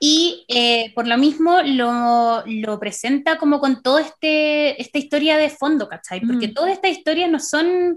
y 0.00 0.44
eh, 0.48 0.92
por 0.94 1.06
lo 1.06 1.16
mismo 1.18 1.60
lo, 1.64 2.42
lo 2.46 2.78
presenta 2.80 3.36
como 3.38 3.60
con 3.60 3.82
toda 3.82 4.00
este, 4.02 4.80
esta 4.80 4.98
historia 4.98 5.36
de 5.38 5.50
fondo, 5.50 5.88
¿cachai? 5.88 6.20
Porque 6.20 6.48
Mm. 6.48 6.54
todas 6.54 6.72
estas 6.72 6.90
historias 6.92 7.30
no 7.30 7.38
son, 7.40 7.96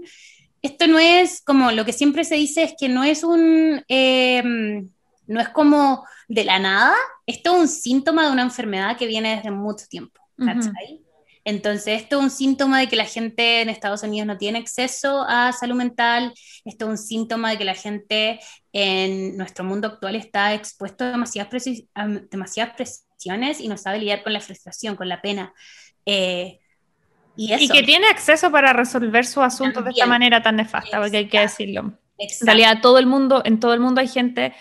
esto 0.62 0.86
no 0.86 0.98
es 0.98 1.42
como 1.42 1.70
lo 1.72 1.84
que 1.84 1.92
siempre 1.92 2.24
se 2.24 2.34
dice 2.36 2.64
es 2.64 2.74
que 2.78 2.88
no 2.88 3.04
es 3.04 3.24
un, 3.24 3.82
eh, 3.88 4.42
no 5.26 5.40
es 5.40 5.48
como 5.50 6.04
de 6.28 6.44
la 6.44 6.58
nada, 6.58 6.94
esto 7.26 7.54
es 7.54 7.60
un 7.60 7.68
síntoma 7.68 8.26
de 8.26 8.32
una 8.32 8.42
enfermedad 8.42 8.96
que 8.96 9.06
viene 9.06 9.36
desde 9.36 9.50
mucho 9.50 9.86
tiempo, 9.88 10.20
¿cachai? 10.38 11.02
Entonces, 11.44 12.02
esto 12.02 12.18
es 12.18 12.24
un 12.24 12.30
síntoma 12.30 12.80
de 12.80 12.88
que 12.88 12.96
la 12.96 13.06
gente 13.06 13.62
en 13.62 13.70
Estados 13.70 14.02
Unidos 14.02 14.26
no 14.26 14.36
tiene 14.36 14.58
acceso 14.58 15.24
a 15.26 15.52
salud 15.52 15.76
mental, 15.76 16.34
esto 16.64 16.84
es 16.86 16.90
un 16.90 16.98
síntoma 16.98 17.50
de 17.50 17.58
que 17.58 17.64
la 17.64 17.74
gente 17.74 18.38
en 18.72 19.36
nuestro 19.36 19.64
mundo 19.64 19.88
actual 19.88 20.16
está 20.16 20.52
expuesto 20.54 21.04
a 21.04 21.10
demasiadas, 21.12 21.50
presi- 21.50 21.88
a 21.94 22.06
demasiadas 22.06 22.74
presiones 22.76 23.60
y 23.60 23.68
no 23.68 23.78
sabe 23.78 23.98
lidiar 23.98 24.22
con 24.22 24.34
la 24.34 24.40
frustración, 24.40 24.96
con 24.96 25.08
la 25.08 25.22
pena. 25.22 25.54
Eh, 26.04 26.58
y, 27.38 27.52
eso. 27.52 27.64
Y 27.64 27.68
que 27.68 27.84
tiene 27.84 28.08
acceso 28.08 28.50
para 28.50 28.72
resolver 28.72 29.24
sus 29.24 29.44
asuntos 29.44 29.84
de 29.84 29.90
esta 29.90 30.06
manera 30.06 30.42
tan 30.42 30.56
nefasta, 30.56 31.00
porque 31.00 31.18
hay 31.18 31.28
que 31.28 31.38
decirlo. 31.38 31.82
En 31.82 31.96
Exacto. 32.18 32.46
realidad, 32.46 32.80
todo 32.82 32.98
el 32.98 33.06
mundo, 33.06 33.42
en 33.44 33.60
todo 33.60 33.74
el 33.74 33.80
mundo 33.80 34.00
hay 34.00 34.08
gente 34.08 34.52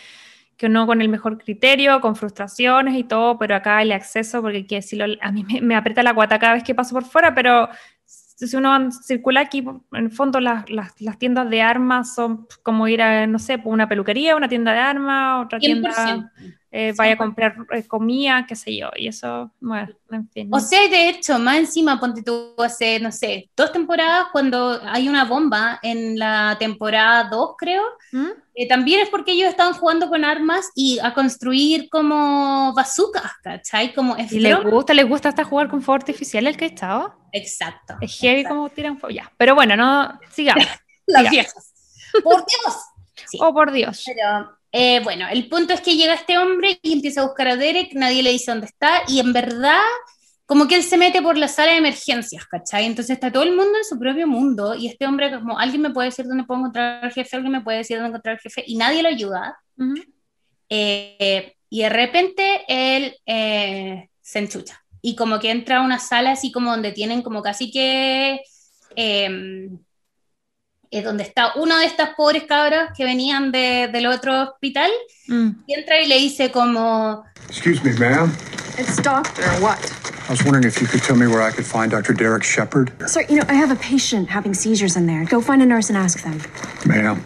que 0.58 0.70
no 0.70 0.86
con 0.86 1.02
el 1.02 1.10
mejor 1.10 1.40
criterio, 1.40 2.00
con 2.02 2.16
frustraciones 2.16 2.96
y 2.96 3.04
todo, 3.04 3.40
pero 3.40 3.56
acá 3.56 3.82
el 3.82 3.92
acceso, 3.92 4.44
porque 4.44 4.58
hay 4.58 4.68
que 4.68 4.76
decirlo, 4.76 5.06
a 5.22 5.32
mí 5.32 5.44
me, 5.44 5.60
me 5.62 5.76
aprieta 5.76 6.04
la 6.04 6.14
guata 6.14 6.38
cada 6.38 6.54
vez 6.54 6.64
que 6.64 6.76
paso 6.76 6.94
por 6.94 7.04
fuera, 7.04 7.34
pero 7.34 7.68
si 8.06 8.56
uno 8.56 8.92
circula 8.92 9.42
aquí, 9.42 9.66
en 9.94 10.06
el 10.06 10.12
fondo 10.12 10.40
las, 10.40 10.70
las, 10.70 11.02
las 11.02 11.18
tiendas 11.18 11.50
de 11.50 11.64
armas 11.64 12.14
son 12.14 12.48
como 12.62 12.88
ir 12.88 13.02
a, 13.02 13.26
no 13.26 13.40
sé, 13.40 13.60
una 13.64 13.90
peluquería, 13.90 14.36
una 14.36 14.48
tienda 14.48 14.74
de 14.74 14.80
armas, 14.80 15.46
otra 15.46 15.58
tienda, 15.58 15.90
100%. 15.90 16.32
Eh, 16.72 16.94
vaya 16.98 17.14
a 17.14 17.18
comprar 17.18 17.56
eh, 17.72 17.84
comida, 17.88 18.46
qué 18.48 18.56
sé 18.56 18.76
yo, 18.76 18.90
y 18.96 19.08
eso, 19.08 19.52
bueno, 19.60 19.90
en 20.12 20.30
fin. 20.30 20.50
O 20.52 20.60
sea, 20.60 20.88
de 20.88 21.10
hecho, 21.10 21.40
más 21.40 21.58
encima, 21.58 22.00
ponte 22.00 22.22
tú 22.24 22.54
hace, 22.58 23.00
no 23.00 23.12
sé, 23.12 23.50
dos 23.56 23.72
temporadas, 23.72 24.28
cuando 24.32 24.80
hay 24.84 25.08
una 25.08 25.24
bomba 25.26 25.80
en 25.82 26.20
la 26.20 26.58
temporada 26.60 27.30
2, 27.30 27.56
creo, 27.58 27.84
¿Mm? 28.12 28.28
eh, 28.56 28.68
también 28.68 29.00
es 29.02 29.10
porque 29.10 29.32
ellos 29.32 29.50
estaban 29.50 29.74
jugando 29.74 30.10
con 30.10 30.26
armas 30.26 30.70
y 30.76 31.00
a 31.00 31.14
construir 31.14 31.90
como 31.90 32.74
bazucas, 32.74 33.32
¿cachai? 33.42 33.94
Como 33.94 34.18
¿Y 34.18 34.40
les 34.40 34.62
gusta, 34.64 34.94
les 34.94 35.08
gusta 35.08 35.30
hasta 35.30 35.44
jugar 35.46 35.70
con 35.70 35.82
fuego 35.82 35.96
artificial 35.96 36.48
el 36.48 36.58
que 36.58 36.66
estaba? 36.66 37.16
Exacto. 37.32 37.96
Es 38.02 38.18
heavy 38.20 38.42
exacto. 38.42 38.56
como 38.56 38.70
tiran 38.70 38.98
fuego. 38.98 39.16
Ya, 39.16 39.32
pero 39.38 39.56
bueno, 39.56 39.76
no, 39.78 40.20
sigamos. 40.32 40.66
Las 41.06 41.24
Ya. 41.24 41.30
viejas. 41.30 41.74
Por 42.24 42.46
Dios. 42.46 42.76
Sí. 43.26 43.38
Oh, 43.42 43.54
por 43.54 43.72
Dios. 43.72 44.04
Pero 44.06 44.57
eh, 44.72 45.00
bueno, 45.04 45.26
el 45.32 45.48
punto 45.48 45.74
es 45.74 45.82
que 45.82 45.96
llega 45.96 46.14
este 46.14 46.38
hombre 46.38 46.80
y 46.82 46.94
empieza 46.94 47.22
a 47.22 47.26
buscar 47.26 47.48
a 47.48 47.56
Derek, 47.56 47.94
nadie 47.94 48.24
le 48.24 48.32
dice 48.32 48.52
dónde 48.52 48.68
está, 48.68 49.02
y 49.08 49.20
en 49.20 49.32
verdad, 49.34 49.80
como 50.46 50.68
que 50.68 50.76
él 50.76 50.84
se 50.84 50.98
mete 50.98 51.22
por 51.22 51.38
la 51.38 51.48
sala 51.48 51.72
de 51.72 51.78
emergencias, 51.78 52.46
¿cachai? 52.46 52.86
Entonces 52.86 53.12
está 53.12 53.32
todo 53.32 53.44
el 53.44 53.56
mundo 53.56 53.78
en 53.78 53.86
su 53.86 53.98
propio 53.98 54.28
mundo, 54.28 54.76
y 54.76 54.88
este 54.88 55.06
hombre, 55.06 55.32
como, 55.32 55.58
alguien 55.58 55.82
me 55.82 55.92
puede 55.92 56.10
decir 56.10 56.26
dónde 56.26 56.44
puedo 56.44 56.60
encontrar 56.60 57.06
al 57.06 57.12
jefe, 57.12 57.36
alguien 57.36 57.54
me 57.54 57.62
puede 57.62 57.80
decir 57.80 57.98
dónde 57.98 58.10
encontrar 58.10 58.36
al 58.36 58.42
jefe, 58.42 58.64
y 58.68 58.76
nadie 58.76 59.02
lo 59.02 59.10
ayuda. 59.10 59.58
Eh, 60.70 61.54
y 61.70 61.82
de 61.82 61.90
repente 61.90 62.64
él 62.68 63.16
eh, 63.26 64.10
se 64.22 64.40
enchucha, 64.40 64.84
y 65.02 65.16
como 65.16 65.40
que 65.40 65.52
entra 65.52 65.78
a 65.78 65.82
una 65.82 66.00
sala 66.00 66.32
así 66.32 66.52
como 66.52 66.72
donde 66.72 66.92
tienen 66.92 67.22
como 67.22 67.42
casi 67.42 67.72
que. 67.72 68.42
Eh, 70.92 71.02
donde 71.02 71.24
está 71.24 71.54
uno 71.56 71.78
de 71.80 71.86
estas 71.86 72.10
pobres 72.16 72.44
cabras 72.44 72.92
que 72.96 73.04
venían 73.06 73.52
de, 73.52 73.90
del 73.92 74.06
otro 74.08 74.42
hospital, 74.42 74.92
Mm. 75.28 75.50
y 75.68 75.74
entra 75.74 76.00
y 76.02 76.08
le 76.08 76.18
dice 76.20 76.52
como, 76.52 77.26
Excuse 77.50 77.82
me, 77.84 77.92
ma'am. 77.94 78.32
It's 78.78 78.96
doctor, 79.02 79.44
what? 79.62 79.78
I 80.28 80.32
was 80.32 80.44
wondering 80.44 80.66
if 80.66 80.80
you 80.82 80.88
could 80.88 81.02
tell 81.04 81.16
me 81.18 81.26
where 81.28 81.42
I 81.42 81.52
could 81.52 81.66
find 81.66 81.90
Dr. 81.92 82.14
Derek 82.14 82.44
Shepard. 82.44 82.92
Sir, 83.10 83.26
you 83.30 83.36
know, 83.38 83.46
I 83.50 83.54
have 83.54 83.72
a 83.72 83.76
patient 83.78 84.30
having 84.30 84.54
seizures 84.54 84.96
in 84.96 85.06
there. 85.08 85.26
Go 85.26 85.42
find 85.42 85.62
a 85.62 85.66
nurse 85.66 85.90
and 85.90 85.98
ask 85.98 86.22
them. 86.24 86.40
Ma'am. 86.86 87.24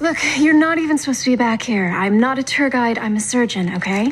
Look, 0.00 0.16
you're 0.38 0.52
not 0.58 0.78
even 0.78 0.98
supposed 0.98 1.22
to 1.24 1.30
be 1.30 1.36
back 1.36 1.62
here. 1.62 1.86
I'm 1.88 2.18
not 2.18 2.38
a 2.38 2.42
tour 2.42 2.68
guide, 2.70 2.98
I'm 2.98 3.16
a 3.16 3.20
surgeon, 3.20 3.74
okay? 3.76 4.08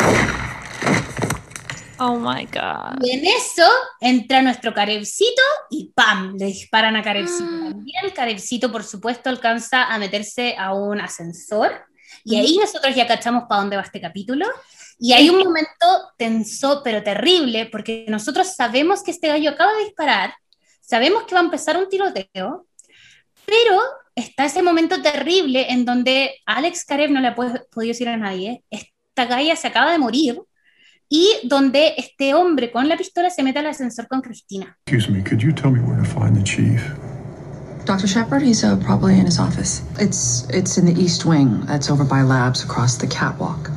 Oh 1.98 2.16
my 2.16 2.46
God. 2.46 2.98
y 3.02 3.10
en 3.10 3.26
eso 3.26 3.68
entra 4.00 4.42
nuestro 4.42 4.74
Carebcito 4.74 5.42
y 5.70 5.92
¡pam! 5.94 6.36
Le 6.36 6.46
disparan 6.46 6.96
a 6.96 7.02
Carebcito. 7.02 7.44
También 7.44 8.10
Carebcito, 8.14 8.72
por 8.72 8.84
supuesto, 8.84 9.28
alcanza 9.28 9.84
a 9.84 9.98
meterse 9.98 10.56
a 10.58 10.74
un 10.74 11.00
ascensor, 11.00 11.72
y 12.24 12.36
ahí 12.36 12.56
nosotros 12.58 12.94
ya 12.94 13.06
cachamos 13.06 13.44
para 13.48 13.62
dónde 13.62 13.76
va 13.76 13.82
este 13.82 14.00
capítulo. 14.00 14.46
Y 14.98 15.12
hay 15.12 15.28
un 15.28 15.38
momento 15.38 15.86
tenso, 16.16 16.82
pero 16.84 17.02
terrible, 17.02 17.66
porque 17.66 18.04
nosotros 18.08 18.54
sabemos 18.54 19.02
que 19.02 19.10
este 19.10 19.28
gallo 19.28 19.50
acaba 19.50 19.72
de 19.74 19.84
disparar, 19.84 20.34
sabemos 20.80 21.24
que 21.24 21.34
va 21.34 21.40
a 21.40 21.44
empezar 21.44 21.76
un 21.76 21.88
tiroteo, 21.88 22.66
pero 23.44 23.80
está 24.14 24.44
ese 24.44 24.62
momento 24.62 25.02
terrible 25.02 25.72
en 25.72 25.84
donde 25.84 26.36
Alex 26.46 26.84
Karev 26.84 27.10
no 27.10 27.20
le 27.20 27.28
ha 27.28 27.34
podido 27.34 27.64
decir 27.74 28.08
a 28.08 28.16
nadie, 28.16 28.62
esta 28.70 29.24
galla 29.24 29.56
se 29.56 29.66
acaba 29.66 29.90
de 29.90 29.98
morir, 29.98 30.40
y 31.12 31.46
donde 31.46 31.92
este 31.98 32.32
hombre 32.32 32.72
con 32.72 32.88
la 32.88 32.96
pistola 32.96 33.28
se 33.28 33.42
mete 33.42 33.58
al 33.58 33.66
ascensor 33.66 34.08
con 34.08 34.22
Cristina. 34.22 34.78
Excuse 34.86 35.12
me, 35.12 35.22
could 35.22 35.42
you 35.42 35.52
tell 35.52 35.70
me 35.70 35.78
where 35.80 35.98
to 35.98 36.08
find 36.08 36.34
the 36.34 36.42
chief? 36.42 36.82
Dr. 37.84 38.08
Shepard, 38.08 38.40
he's 38.40 38.64
uh, 38.64 38.76
probably 38.82 39.18
in 39.18 39.26
his 39.26 39.38
office. 39.38 39.82
It's 39.98 40.48
it's 40.48 40.78
in 40.78 40.86
the 40.86 40.98
east 40.98 41.26
wing. 41.26 41.66
That's 41.66 41.90
over 41.90 42.04
by 42.04 42.22
labs 42.22 42.64
across 42.64 42.96
the 42.96 43.06
catwalk. 43.06 43.70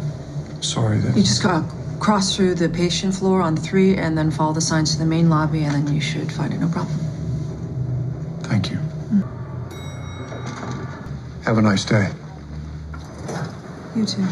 Sorry, 0.61 0.99
that 0.99 1.17
You 1.17 1.23
just 1.23 1.43
gotta 1.43 1.65
cross 1.99 2.33
through 2.37 2.55
the 2.55 2.69
patient 2.69 3.13
floor 3.13 3.41
on 3.41 3.57
three 3.57 3.97
and 3.97 4.17
then 4.17 4.31
follow 4.31 4.53
the 4.53 4.61
signs 4.61 4.93
to 4.93 4.99
the 4.99 5.05
main 5.05 5.29
lobby 5.29 5.65
and 5.65 5.73
then 5.73 5.93
you 5.93 5.99
should 5.99 6.31
find 6.31 6.53
it, 6.53 6.59
no 6.61 6.69
problem. 6.69 6.97
Thank 8.43 8.71
you. 8.71 8.77
Have 11.43 11.57
a 11.57 11.61
nice 11.61 11.83
day. 11.83 12.07
You 13.93 14.05
too. 14.05 14.25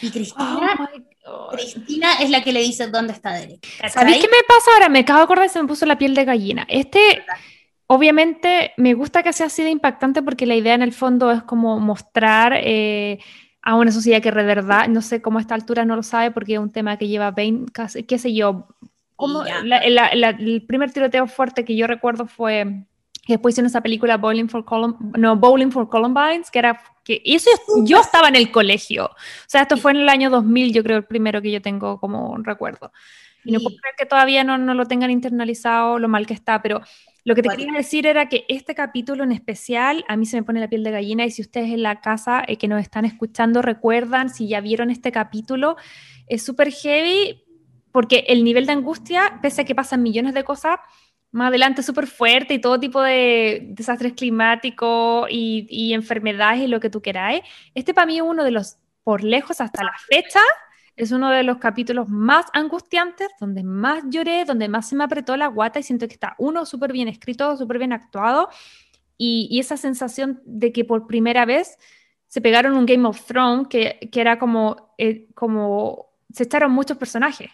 Y 0.00 0.08
Oh 0.08 0.10
Cristina, 0.10 0.74
my 0.78 1.07
Cristina 1.50 2.14
es 2.20 2.30
la 2.30 2.42
que 2.42 2.52
le 2.52 2.60
dice 2.60 2.86
dónde 2.88 3.12
está 3.12 3.32
Derek. 3.32 3.66
¿Sabéis 3.88 4.16
qué 4.18 4.28
me 4.28 4.42
pasa 4.46 4.70
ahora? 4.74 4.88
Me 4.88 5.00
acabo 5.00 5.18
de 5.18 5.24
acordar 5.24 5.46
y 5.46 5.48
se 5.48 5.60
me 5.62 5.68
puso 5.68 5.86
la 5.86 5.98
piel 5.98 6.14
de 6.14 6.24
gallina. 6.24 6.66
Este, 6.68 7.22
obviamente, 7.86 8.72
me 8.76 8.94
gusta 8.94 9.22
que 9.22 9.32
sea 9.32 9.46
así 9.46 9.62
de 9.62 9.70
impactante 9.70 10.22
porque 10.22 10.46
la 10.46 10.54
idea 10.56 10.74
en 10.74 10.82
el 10.82 10.92
fondo 10.92 11.30
es 11.30 11.42
como 11.42 11.78
mostrar 11.80 12.52
eh, 12.56 13.18
a 13.62 13.74
una 13.74 13.90
sociedad 13.92 14.22
que 14.22 14.30
de 14.32 14.42
verdad, 14.44 14.88
no 14.88 15.02
sé 15.02 15.20
cómo 15.22 15.38
a 15.38 15.40
esta 15.40 15.54
altura 15.54 15.84
no 15.84 15.96
lo 15.96 16.02
sabe 16.02 16.30
porque 16.30 16.54
es 16.54 16.58
un 16.58 16.72
tema 16.72 16.96
que 16.96 17.08
lleva 17.08 17.30
20, 17.30 17.72
casi- 17.72 18.02
qué 18.04 18.18
sé 18.18 18.34
yo. 18.34 18.66
Como 19.16 19.44
ya. 19.44 19.62
la- 19.64 19.82
la- 19.88 20.14
la- 20.14 20.28
el 20.30 20.64
primer 20.66 20.92
tiroteo 20.92 21.26
fuerte 21.26 21.64
que 21.64 21.74
yo 21.76 21.86
recuerdo 21.88 22.26
fue 22.26 22.84
después 23.32 23.54
hicieron 23.54 23.66
esa 23.66 23.80
película 23.80 24.16
Bowling 24.16 24.48
for 24.48 24.64
Colum 24.64 24.96
no, 25.16 25.36
Bowling 25.36 25.70
for 25.70 25.88
Columbines, 25.88 26.50
que 26.50 26.58
era 26.58 26.80
que 27.04 27.22
eso 27.24 27.50
yo 27.84 28.00
estaba 28.00 28.28
en 28.28 28.36
el 28.36 28.50
colegio. 28.50 29.06
O 29.06 29.46
sea, 29.46 29.62
esto 29.62 29.76
fue 29.76 29.92
en 29.92 29.98
el 29.98 30.08
año 30.08 30.30
2000, 30.30 30.72
yo 30.72 30.82
creo 30.82 30.98
el 30.98 31.04
primero 31.04 31.40
que 31.40 31.50
yo 31.50 31.62
tengo 31.62 31.98
como 31.98 32.36
recuerdo. 32.38 32.92
Y 33.44 33.52
no 33.52 33.60
puedo 33.60 33.76
creer 33.76 33.94
que 33.96 34.04
todavía 34.04 34.44
no, 34.44 34.58
no 34.58 34.74
lo 34.74 34.86
tengan 34.86 35.10
internalizado, 35.10 35.98
lo 35.98 36.08
mal 36.08 36.26
que 36.26 36.34
está, 36.34 36.60
pero 36.60 36.82
lo 37.24 37.34
que 37.34 37.42
te 37.42 37.48
Bueno. 37.48 37.58
quería 37.58 37.78
decir 37.78 38.06
era 38.06 38.28
que 38.28 38.44
este 38.48 38.74
capítulo 38.74 39.24
en 39.24 39.32
especial 39.32 40.04
a 40.08 40.16
mí 40.16 40.26
se 40.26 40.36
me 40.36 40.42
pone 40.42 40.60
la 40.60 40.68
piel 40.68 40.82
de 40.82 40.90
gallina 40.90 41.24
y 41.24 41.30
si 41.30 41.42
ustedes 41.42 41.70
en 41.70 41.82
la 41.82 42.00
casa 42.00 42.42
eh, 42.46 42.56
que 42.56 42.68
nos 42.68 42.80
están 42.80 43.04
escuchando 43.04 43.62
recuerdan, 43.62 44.30
si 44.30 44.48
ya 44.48 44.60
vieron 44.60 44.90
este 44.90 45.12
capítulo, 45.12 45.76
es 46.26 46.42
súper 46.42 46.72
heavy 46.72 47.42
porque 47.92 48.24
el 48.28 48.44
nivel 48.44 48.66
de 48.66 48.72
angustia, 48.72 49.40
pese 49.42 49.62
a 49.62 49.64
que 49.64 49.74
pasan 49.74 50.02
millones 50.02 50.34
de 50.34 50.44
cosas, 50.44 50.78
más 51.30 51.48
adelante 51.48 51.82
súper 51.82 52.06
fuerte 52.06 52.54
y 52.54 52.60
todo 52.60 52.80
tipo 52.80 53.02
de 53.02 53.60
desastres 53.70 54.14
climáticos 54.14 55.28
y, 55.30 55.92
enfermedades 55.92 56.62
y 56.62 56.66
lo 56.66 56.80
que 56.80 56.90
tú 56.90 57.02
queráis. 57.02 57.42
Este 57.74 57.94
para 57.94 58.06
mí 58.06 58.16
es 58.16 58.22
uno 58.22 58.44
de 58.44 58.50
los, 58.50 58.78
por 59.04 59.22
lejos 59.22 59.60
hasta 59.60 59.84
la 59.84 59.94
fecha, 60.08 60.40
es 60.96 61.12
uno 61.12 61.30
de 61.30 61.42
los 61.42 61.58
capítulos 61.58 62.08
más 62.08 62.46
angustiantes, 62.52 63.28
donde 63.38 63.62
más 63.62 64.02
lloré, 64.08 64.44
donde 64.44 64.68
más 64.68 64.88
se 64.88 64.96
me 64.96 65.04
apretó 65.04 65.36
la 65.36 65.46
guata 65.46 65.78
y 65.78 65.82
siento 65.82 66.08
que 66.08 66.14
está 66.14 66.34
uno 66.38 66.66
súper 66.66 66.92
bien 66.92 67.08
escrito, 67.08 67.56
súper 67.56 67.78
bien 67.78 67.92
actuado 67.92 68.48
y, 69.18 69.58
esa 69.60 69.76
sensación 69.76 70.40
de 70.44 70.72
que 70.72 70.84
por 70.84 71.06
primera 71.06 71.44
vez 71.44 71.76
se 72.28 72.40
pegaron 72.40 72.74
un 72.74 72.86
Game 72.86 73.06
of 73.06 73.24
Thrones 73.26 73.68
que, 73.68 74.08
que 74.12 74.20
era 74.20 74.38
como, 74.38 74.94
eh, 74.98 75.28
como 75.34 76.08
se 76.32 76.44
echaron 76.44 76.72
muchos 76.72 76.96
personajes. 76.96 77.50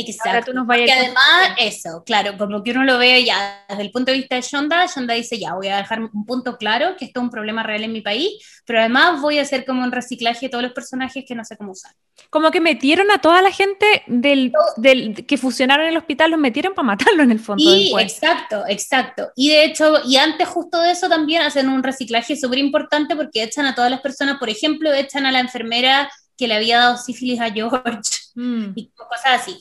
Ahora 0.00 0.38
Exacto. 0.38 0.52
tú 0.52 0.56
nos 0.56 0.66
vayas 0.66 0.90
a 0.90 1.00
además, 1.00 1.56
eso, 1.58 2.02
claro, 2.04 2.36
como 2.38 2.62
que 2.62 2.70
uno 2.72 2.84
lo 2.84 2.98
ve 2.98 3.24
ya 3.24 3.64
desde 3.68 3.82
el 3.82 3.90
punto 3.90 4.12
de 4.12 4.18
vista 4.18 4.36
de 4.36 4.42
Shonda, 4.42 4.86
Shonda 4.86 5.14
dice, 5.14 5.38
ya, 5.38 5.54
voy 5.54 5.68
a 5.68 5.76
dejar 5.78 6.00
un 6.00 6.26
punto 6.26 6.56
claro, 6.56 6.96
que 6.96 7.04
esto 7.04 7.20
es 7.20 7.24
un 7.24 7.30
problema 7.30 7.62
real 7.62 7.84
en 7.84 7.92
mi 7.92 8.00
país, 8.00 8.30
pero 8.66 8.80
además 8.80 9.20
voy 9.20 9.38
a 9.38 9.42
hacer 9.42 9.64
como 9.64 9.82
un 9.82 9.92
reciclaje 9.92 10.46
de 10.46 10.50
todos 10.50 10.62
los 10.62 10.72
personajes 10.72 11.24
que 11.26 11.34
no 11.34 11.44
sé 11.44 11.56
cómo 11.56 11.72
usar. 11.72 11.92
Como 12.30 12.50
que 12.50 12.60
metieron 12.60 13.10
a 13.10 13.18
toda 13.18 13.42
la 13.42 13.50
gente 13.50 14.02
del, 14.06 14.52
del, 14.76 15.26
que 15.26 15.36
fusionaron 15.38 15.86
en 15.86 15.92
el 15.92 15.98
hospital, 15.98 16.30
los 16.30 16.40
metieron 16.40 16.74
para 16.74 16.86
matarlo 16.86 17.22
en 17.22 17.30
el 17.30 17.40
fondo. 17.40 17.70
Después. 17.70 18.12
exacto, 18.12 18.64
exacto. 18.68 19.30
Y 19.36 19.50
de 19.50 19.64
hecho, 19.64 20.00
y 20.04 20.16
antes 20.16 20.48
justo 20.48 20.80
de 20.80 20.92
eso 20.92 21.08
también 21.08 21.42
hacen 21.42 21.68
un 21.68 21.82
reciclaje 21.82 22.36
súper 22.36 22.58
importante 22.58 23.16
porque 23.16 23.42
echan 23.42 23.66
a 23.66 23.74
todas 23.74 23.90
las 23.90 24.00
personas, 24.00 24.38
por 24.38 24.48
ejemplo, 24.48 24.92
echan 24.92 25.26
a 25.26 25.32
la 25.32 25.40
enfermera 25.40 26.10
que 26.36 26.48
le 26.48 26.54
había 26.54 26.78
dado 26.78 26.96
sífilis 26.96 27.38
a 27.40 27.50
George 27.50 28.20
Mm. 28.34 28.72
y 28.76 28.90
cosas 28.90 29.42
así. 29.42 29.58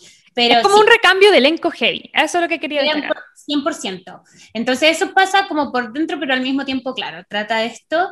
Pero 0.48 0.60
es 0.60 0.64
como 0.64 0.76
sí, 0.78 0.82
un 0.82 0.88
recambio 0.88 1.32
de 1.32 1.38
elenco 1.38 1.72
heavy. 1.72 2.10
Eso 2.14 2.38
es 2.38 2.42
lo 2.44 2.48
que 2.48 2.60
quería 2.60 2.82
decir. 2.84 3.04
100%. 3.48 4.22
Entonces 4.54 4.96
eso 4.98 5.14
pasa 5.14 5.48
como 5.48 5.72
por 5.72 5.92
dentro, 5.92 6.20
pero 6.20 6.34
al 6.34 6.42
mismo 6.42 6.66
tiempo, 6.66 6.94
claro, 6.94 7.24
trata 7.28 7.64
esto. 7.64 8.10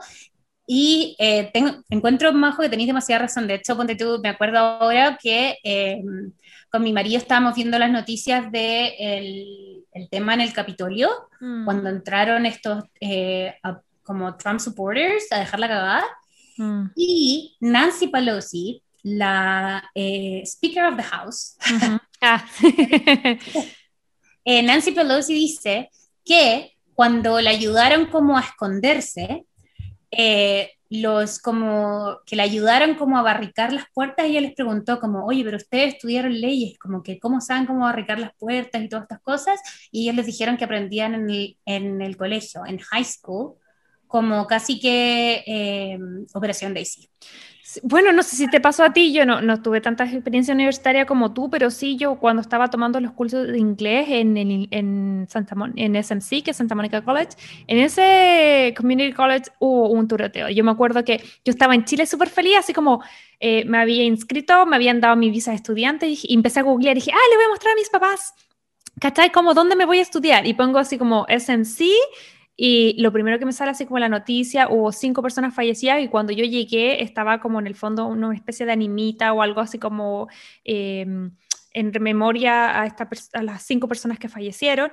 Y 0.65 1.15
eh, 1.19 1.49
tengo, 1.53 1.71
encuentro, 1.89 2.33
Majo, 2.33 2.61
que 2.61 2.69
tenéis 2.69 2.87
demasiada 2.87 3.21
razón. 3.23 3.47
De 3.47 3.55
hecho, 3.55 3.77
ponte 3.77 3.95
tú, 3.95 4.19
me 4.21 4.29
acuerdo 4.29 4.57
ahora 4.57 5.17
que 5.21 5.57
eh, 5.63 6.01
con 6.69 6.83
mi 6.83 6.91
marido 6.91 7.17
estábamos 7.17 7.55
viendo 7.55 7.79
las 7.79 7.89
noticias 7.91 8.43
del 8.51 8.51
de 8.51 9.83
el 9.93 10.09
tema 10.09 10.33
en 10.33 10.41
el 10.41 10.53
Capitolio, 10.53 11.09
Mm. 11.39 11.65
cuando 11.65 11.89
entraron 11.89 12.45
estos 12.45 12.83
eh, 12.99 13.55
a- 13.63 13.79
como 14.03 14.35
Trump 14.37 14.59
supporters 14.59 15.31
a 15.31 15.39
dejar 15.39 15.59
la 15.59 15.67
cagada. 15.67 16.03
Mm. 16.57 16.87
Y 16.95 17.55
Nancy 17.61 18.07
Pelosi, 18.07 18.81
la 19.03 19.89
eh, 19.95 20.41
Speaker 20.45 20.85
of 20.85 20.97
the 20.97 21.03
House. 21.03 21.57
Ah. 22.19 22.43
eh, 24.43 24.63
Nancy 24.63 24.91
Pelosi 24.91 25.35
dice 25.35 25.91
que 26.25 26.71
cuando 26.95 27.39
le 27.39 27.49
ayudaron 27.51 28.07
como 28.07 28.35
a 28.35 28.41
esconderse, 28.41 29.45
eh, 30.09 30.71
los 30.89 31.39
como 31.39 32.19
que 32.25 32.35
le 32.35 32.43
ayudaron 32.43 32.95
como 32.95 33.17
a 33.17 33.21
barricar 33.21 33.73
las 33.73 33.85
puertas, 33.93 34.25
ella 34.25 34.41
les 34.41 34.55
preguntó 34.55 34.99
como, 34.99 35.25
oye, 35.25 35.43
pero 35.43 35.57
ustedes 35.57 35.95
estudiaron 35.95 36.39
leyes, 36.39 36.79
como 36.79 37.03
que 37.03 37.19
cómo 37.19 37.41
saben 37.41 37.65
cómo 37.65 37.81
barricar 37.81 38.19
las 38.19 38.31
puertas 38.37 38.81
y 38.81 38.89
todas 38.89 39.03
estas 39.03 39.21
cosas, 39.21 39.59
y 39.91 40.03
ellos 40.03 40.15
les 40.15 40.25
dijeron 40.25 40.57
que 40.57 40.65
aprendían 40.65 41.13
en 41.13 41.29
el, 41.29 41.57
en 41.65 42.01
el 42.01 42.15
colegio, 42.15 42.65
en 42.65 42.79
high 42.79 43.03
school, 43.03 43.55
como 44.07 44.47
casi 44.47 44.79
que 44.79 45.43
eh, 45.45 45.99
Operación 46.33 46.73
Daisy. 46.73 47.09
Bueno, 47.83 48.11
no 48.13 48.23
sé 48.23 48.35
si 48.35 48.47
te 48.49 48.61
pasó 48.61 48.83
a 48.83 48.93
ti, 48.93 49.13
yo 49.13 49.25
no, 49.25 49.41
no 49.41 49.61
tuve 49.61 49.81
tanta 49.81 50.05
experiencia 50.05 50.53
universitaria 50.53 51.05
como 51.05 51.33
tú, 51.33 51.49
pero 51.49 51.69
sí 51.69 51.97
yo 51.97 52.15
cuando 52.19 52.41
estaba 52.41 52.69
tomando 52.69 52.99
los 52.99 53.11
cursos 53.11 53.47
de 53.47 53.57
inglés 53.57 54.07
en, 54.09 54.37
el- 54.37 54.67
en, 54.71 55.25
Santa 55.29 55.55
Mon- 55.55 55.73
en 55.75 55.95
SMC, 55.95 56.43
que 56.43 56.51
es 56.51 56.57
Santa 56.57 56.75
Monica 56.75 57.03
College, 57.03 57.29
en 57.67 57.79
ese 57.79 58.73
Community 58.77 59.11
College 59.13 59.45
hubo 59.59 59.89
un 59.89 60.07
tiroteo. 60.07 60.49
Yo 60.49 60.63
me 60.63 60.71
acuerdo 60.71 61.03
que 61.03 61.17
yo 61.43 61.51
estaba 61.51 61.75
en 61.75 61.85
Chile 61.85 62.05
súper 62.05 62.29
feliz, 62.29 62.55
así 62.57 62.73
como 62.73 63.01
eh, 63.39 63.65
me 63.65 63.77
había 63.79 64.03
inscrito, 64.03 64.65
me 64.65 64.75
habían 64.75 64.99
dado 65.01 65.15
mi 65.15 65.29
visa 65.29 65.51
de 65.51 65.57
estudiante 65.57 66.07
y 66.07 66.33
empecé 66.33 66.59
a 66.61 66.63
googlear 66.63 66.95
y 66.97 67.01
dije, 67.01 67.11
ah, 67.13 67.27
le 67.31 67.35
voy 67.37 67.45
a 67.45 67.49
mostrar 67.49 67.73
a 67.73 67.75
mis 67.75 67.89
papás, 67.89 68.33
¿cachai? 68.99 69.31
Como, 69.31 69.53
¿dónde 69.53 69.75
me 69.75 69.85
voy 69.85 69.99
a 69.99 70.01
estudiar? 70.01 70.45
Y 70.47 70.53
pongo 70.53 70.79
así 70.79 70.97
como 70.97 71.25
SMC 71.29 71.85
y 72.59 72.99
lo 72.99 73.11
primero 73.13 73.37
que 73.37 73.45
me 73.45 73.53
sale 73.53 73.69
así 73.69 73.85
como 73.85 73.99
la 73.99 74.09
noticia, 74.09 74.67
hubo 74.67 74.91
cinco 74.91 75.21
personas 75.21 75.53
fallecidas 75.53 76.01
y 76.01 76.07
cuando 76.07 76.33
yo 76.33 76.43
llegué 76.43 77.03
estaba 77.03 77.39
como 77.39 77.59
en 77.59 77.67
el 77.67 77.75
fondo 77.75 78.07
una 78.07 78.33
especie 78.33 78.65
de 78.65 78.71
animita 78.71 79.31
o 79.31 79.43
algo 79.43 79.61
así 79.61 79.77
como 79.77 80.27
eh, 80.65 81.05
en 81.73 81.91
memoria 82.01 82.81
a, 82.81 82.87
esta 82.87 83.07
a 83.33 83.43
las 83.43 83.61
cinco 83.61 83.87
personas 83.87 84.17
que 84.17 84.27
fallecieron. 84.27 84.89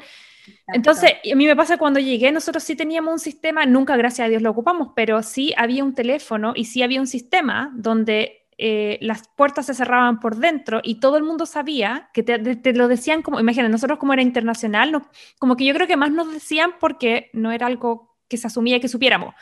Entonces, 0.74 1.12
a 1.32 1.34
mí 1.34 1.46
me 1.46 1.56
pasa 1.56 1.78
cuando 1.78 1.98
llegué, 2.00 2.30
nosotros 2.30 2.62
sí 2.62 2.76
teníamos 2.76 3.12
un 3.14 3.18
sistema, 3.18 3.64
nunca 3.64 3.96
gracias 3.96 4.26
a 4.26 4.28
Dios 4.28 4.42
lo 4.42 4.50
ocupamos, 4.50 4.88
pero 4.94 5.22
sí 5.22 5.54
había 5.56 5.82
un 5.82 5.94
teléfono 5.94 6.52
y 6.54 6.66
sí 6.66 6.82
había 6.82 7.00
un 7.00 7.06
sistema 7.06 7.72
donde 7.74 8.43
eh, 8.58 8.98
las 9.00 9.28
puertas 9.28 9.66
se 9.66 9.74
cerraban 9.74 10.20
por 10.20 10.36
dentro 10.36 10.80
y 10.82 11.00
todo 11.00 11.16
el 11.16 11.22
mundo 11.24 11.46
sabía 11.46 12.10
que 12.14 12.22
te, 12.22 12.38
te- 12.38 12.56
te 12.56 12.72
lo 12.74 12.88
decían 12.88 13.22
como, 13.22 13.40
imagínate, 13.40 13.70
nosotros 13.70 13.98
como 13.98 14.12
era 14.12 14.22
internacional, 14.22 14.92
no- 14.92 15.08
como 15.38 15.56
que 15.56 15.64
yo 15.64 15.74
creo 15.74 15.86
que 15.86 15.96
más 15.96 16.10
nos 16.10 16.32
decían 16.32 16.72
porque 16.80 17.30
no 17.32 17.52
era 17.52 17.66
algo 17.66 18.16
que 18.28 18.36
se 18.36 18.46
asumía 18.46 18.80
que 18.80 18.88
supiéramos. 18.88 19.34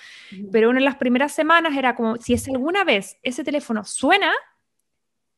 Pero 0.51 0.68
una 0.70 0.80
de 0.80 0.84
las 0.84 0.97
primeras 0.97 1.32
semanas 1.32 1.76
era 1.76 1.94
como, 1.94 2.16
si 2.16 2.34
es 2.34 2.48
alguna 2.48 2.84
vez 2.84 3.16
ese 3.22 3.44
teléfono 3.44 3.84
suena, 3.84 4.32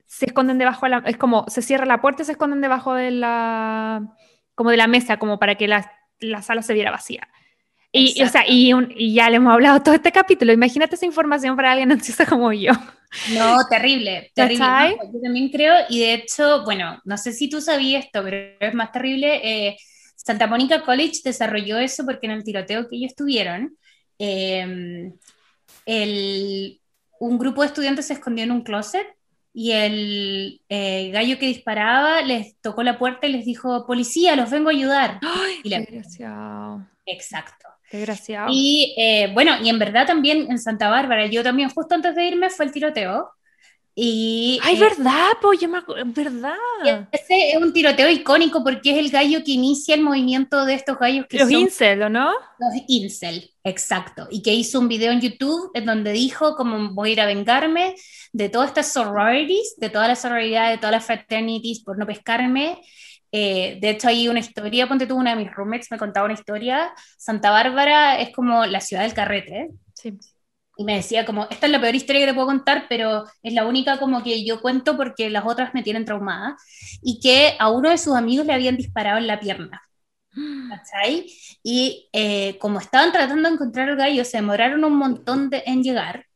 se 0.07 0.27
esconden 0.27 0.59
debajo 0.59 0.87
de 0.87 0.91
la, 0.91 0.99
es 1.07 1.17
como, 1.17 1.45
se 1.49 1.63
cierra 1.63 1.87
la 1.87 2.01
puerta 2.01 2.23
y 2.23 2.25
se 2.27 2.33
esconden 2.33 2.61
debajo 2.61 2.95
de 2.95 3.11
la, 3.11 4.15
como 4.55 4.71
de 4.71 4.77
la 4.77 4.87
mesa, 4.87 5.19
como 5.19 5.39
para 5.39 5.57
que 5.57 5.67
la, 5.69 5.91
la 6.21 6.43
sala 6.43 6.63
se 6.63 6.75
viera 6.75 6.91
vacía. 6.91 7.29
Y, 7.93 8.21
o 8.23 8.29
sea, 8.29 8.45
y, 8.47 8.73
y, 8.97 9.15
ya 9.15 9.31
le 9.31 9.37
hemos 9.37 9.53
hablado 9.53 9.81
todo 9.83 9.95
este 9.95 10.11
capítulo. 10.13 10.53
Imagínate 10.53 10.97
esa 10.97 11.07
información 11.07 11.55
para 11.57 11.73
alguien 11.73 11.93
ansiosa 11.93 12.27
como 12.27 12.53
yo. 12.53 12.73
No, 13.33 13.59
terrible, 13.69 14.31
terrible. 14.35 14.97
yo 15.13 15.21
también 15.23 15.49
creo, 15.49 15.75
y 15.89 16.01
de 16.01 16.15
hecho, 16.15 16.65
bueno, 16.65 17.01
no 17.05 17.17
sé 17.17 17.33
si 17.33 17.49
tú 17.49 17.61
sabías 17.61 18.05
esto, 18.05 18.23
pero 18.23 18.57
es 18.61 18.75
más 18.75 18.93
terrible. 18.93 19.41
Eh, 19.43 19.77
Santa 20.17 20.47
Mónica 20.47 20.83
College 20.83 21.21
desarrolló 21.25 21.79
eso 21.79 22.05
porque 22.05 22.27
en 22.27 22.33
el 22.33 22.45
tiroteo 22.45 22.89
que 22.89 22.97
ellos 22.97 23.15
tuvieron, 23.15 23.77
em, 24.19 25.13
el, 25.87 26.81
un 27.21 27.39
grupo 27.39 27.63
de 27.63 27.69
estudiantes 27.69 28.07
se 28.07 28.15
escondió 28.15 28.45
en 28.45 28.53
un 28.53 28.63
closet 28.63 29.07
y 29.53 29.71
el 29.71 30.61
eh, 30.69 31.11
gallo 31.13 31.39
que 31.39 31.47
disparaba 31.47 32.23
les 32.23 32.61
tocó 32.61 32.83
la 32.83 32.99
puerta 32.99 33.27
y 33.27 33.33
les 33.33 33.45
dijo, 33.45 33.87
policía, 33.87 34.35
los 34.35 34.51
vengo 34.51 34.69
a 34.69 34.73
ayudar. 34.73 35.21
Ay, 35.23 35.61
y. 35.63 35.71
Exacto. 37.07 37.74
Desgraciado. 37.95 38.49
Y 38.51 38.93
eh, 38.99 39.31
bueno, 39.33 39.53
y 39.63 39.69
en 39.69 39.79
verdad 39.79 40.05
también 40.05 40.51
en 40.51 40.59
Santa 40.59 40.91
Bárbara, 40.91 41.27
yo 41.27 41.45
también 41.45 41.71
justo 41.71 41.95
antes 41.95 42.17
de 42.17 42.25
irme 42.25 42.51
fue 42.51 42.65
el 42.65 42.73
tiroteo. 42.73 43.31
Y, 43.95 44.59
Ay, 44.65 44.75
eh, 44.75 44.81
verdad, 44.81 45.29
pues 45.41 45.61
yo 45.61 45.69
me 45.69 45.81
verdad. 46.07 46.57
Ese 47.13 47.53
es 47.53 47.57
un 47.57 47.73
tiroteo 47.73 48.11
icónico 48.11 48.65
porque 48.65 48.91
es 48.91 48.99
el 48.99 49.11
gallo 49.11 49.45
que 49.45 49.53
inicia 49.53 49.95
el 49.95 50.01
movimiento 50.01 50.65
de 50.65 50.75
estos 50.75 50.99
gallos 50.99 51.27
que 51.29 51.39
los 51.39 51.49
son 51.49 51.61
incel, 51.61 52.03
¿o 52.03 52.09
no? 52.09 52.33
Los 52.59 52.83
incel, 52.89 53.49
exacto. 53.63 54.27
Y 54.29 54.43
que 54.43 54.53
hizo 54.53 54.81
un 54.81 54.89
video 54.89 55.13
en 55.13 55.21
YouTube 55.21 55.71
en 55.75 55.87
donde 55.87 56.11
dijo 56.11 56.57
como 56.57 56.93
voy 56.95 57.11
a 57.11 57.13
ir 57.13 57.21
a 57.21 57.27
vengarme 57.27 57.95
de 58.33 58.49
todas 58.49 58.71
estas 58.71 58.93
sororities, 58.93 59.77
de 59.77 59.89
todas 59.89 60.09
las 60.09 60.21
sororidades, 60.21 60.73
de 60.73 60.79
todas 60.79 60.93
las 60.93 61.05
fraternities 61.05 61.85
por 61.85 61.97
no 61.97 62.05
pescarme. 62.05 62.81
Eh, 63.37 63.79
de 63.81 63.91
hecho, 63.91 64.07
hay 64.07 64.29
una 64.29 64.39
historia, 64.39 64.87
ponte 64.87 65.07
tú, 65.07 65.17
una 65.17 65.31
de 65.31 65.43
mis 65.43 65.53
roommates 65.53 65.91
me 65.91 65.99
contaba 65.99 66.27
una 66.27 66.35
historia. 66.35 66.93
Santa 67.19 67.51
Bárbara 67.51 68.21
es 68.21 68.31
como 68.33 68.65
la 68.65 68.81
ciudad 68.81 69.03
del 69.03 69.15
carrete. 69.15 69.71
Sí 69.95 70.17
y 70.77 70.85
me 70.85 70.97
decía 70.97 71.25
como, 71.25 71.47
esta 71.51 71.67
es 71.67 71.73
la 71.73 71.81
peor 71.81 71.95
historia 71.95 72.21
que 72.23 72.27
te 72.27 72.35
puedo 72.35 72.47
contar, 72.47 72.87
pero 72.89 73.25
es 73.43 73.55
la 73.55 73.67
única 73.67 73.99
como 73.99 74.23
que 74.23 74.45
yo 74.45 74.61
cuento 74.61 74.97
porque 74.97 75.31
las 75.31 75.45
otras 75.47 75.75
me 75.75 75.83
tienen 75.83 76.05
traumada, 76.05 76.57
y 77.03 77.21
que 77.21 77.55
a 77.59 77.71
uno 77.71 77.91
de 77.91 77.99
sus 77.99 78.15
amigos 78.17 78.47
le 78.47 78.55
habían 78.55 78.77
disparado 78.77 79.19
en 79.19 79.27
la 79.27 79.39
pierna. 79.41 79.83
¿Cachai? 80.69 81.27
Y 81.63 82.09
eh, 82.13 82.59
como 82.59 82.81
estaban 82.81 83.13
tratando 83.13 83.49
de 83.49 83.55
encontrar 83.55 83.89
al 83.91 83.97
gallo, 83.97 84.25
se 84.25 84.39
demoraron 84.39 84.85
un 84.85 84.97
montón 84.97 85.51
de, 85.51 85.63
en 85.67 85.83
llegar. 85.83 86.27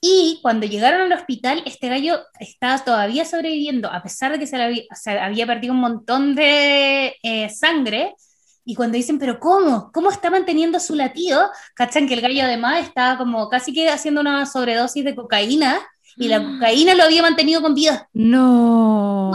Y 0.00 0.40
cuando 0.42 0.66
llegaron 0.66 1.00
al 1.00 1.18
hospital, 1.18 1.62
este 1.66 1.88
gallo 1.88 2.20
estaba 2.38 2.84
todavía 2.84 3.24
sobreviviendo, 3.24 3.90
a 3.90 4.02
pesar 4.02 4.32
de 4.32 4.38
que 4.38 4.46
se, 4.46 4.56
había, 4.60 4.82
se 4.94 5.18
había, 5.18 5.46
perdido 5.46 5.72
un 5.72 5.80
montón 5.80 6.34
de 6.34 7.16
eh, 7.22 7.48
sangre, 7.50 8.14
y 8.68 8.74
cuando 8.74 8.96
dicen, 8.96 9.18
pero 9.18 9.38
¿cómo? 9.38 9.92
¿Cómo 9.92 10.10
está 10.10 10.28
manteniendo 10.28 10.80
su 10.80 10.96
latido? 10.96 11.50
Cachan 11.74 12.08
que 12.08 12.14
el 12.14 12.20
gallo 12.20 12.42
además 12.42 12.82
estaba 12.82 13.16
como 13.16 13.48
casi 13.48 13.72
que 13.72 13.88
haciendo 13.88 14.20
una 14.20 14.44
sobredosis 14.44 15.04
de 15.04 15.14
cocaína 15.14 15.78
y 16.16 16.26
la 16.26 16.42
cocaína 16.42 16.94
lo 16.94 17.04
había 17.04 17.22
mantenido 17.22 17.62
con 17.62 17.74
vida. 17.74 18.08
No. 18.12 19.30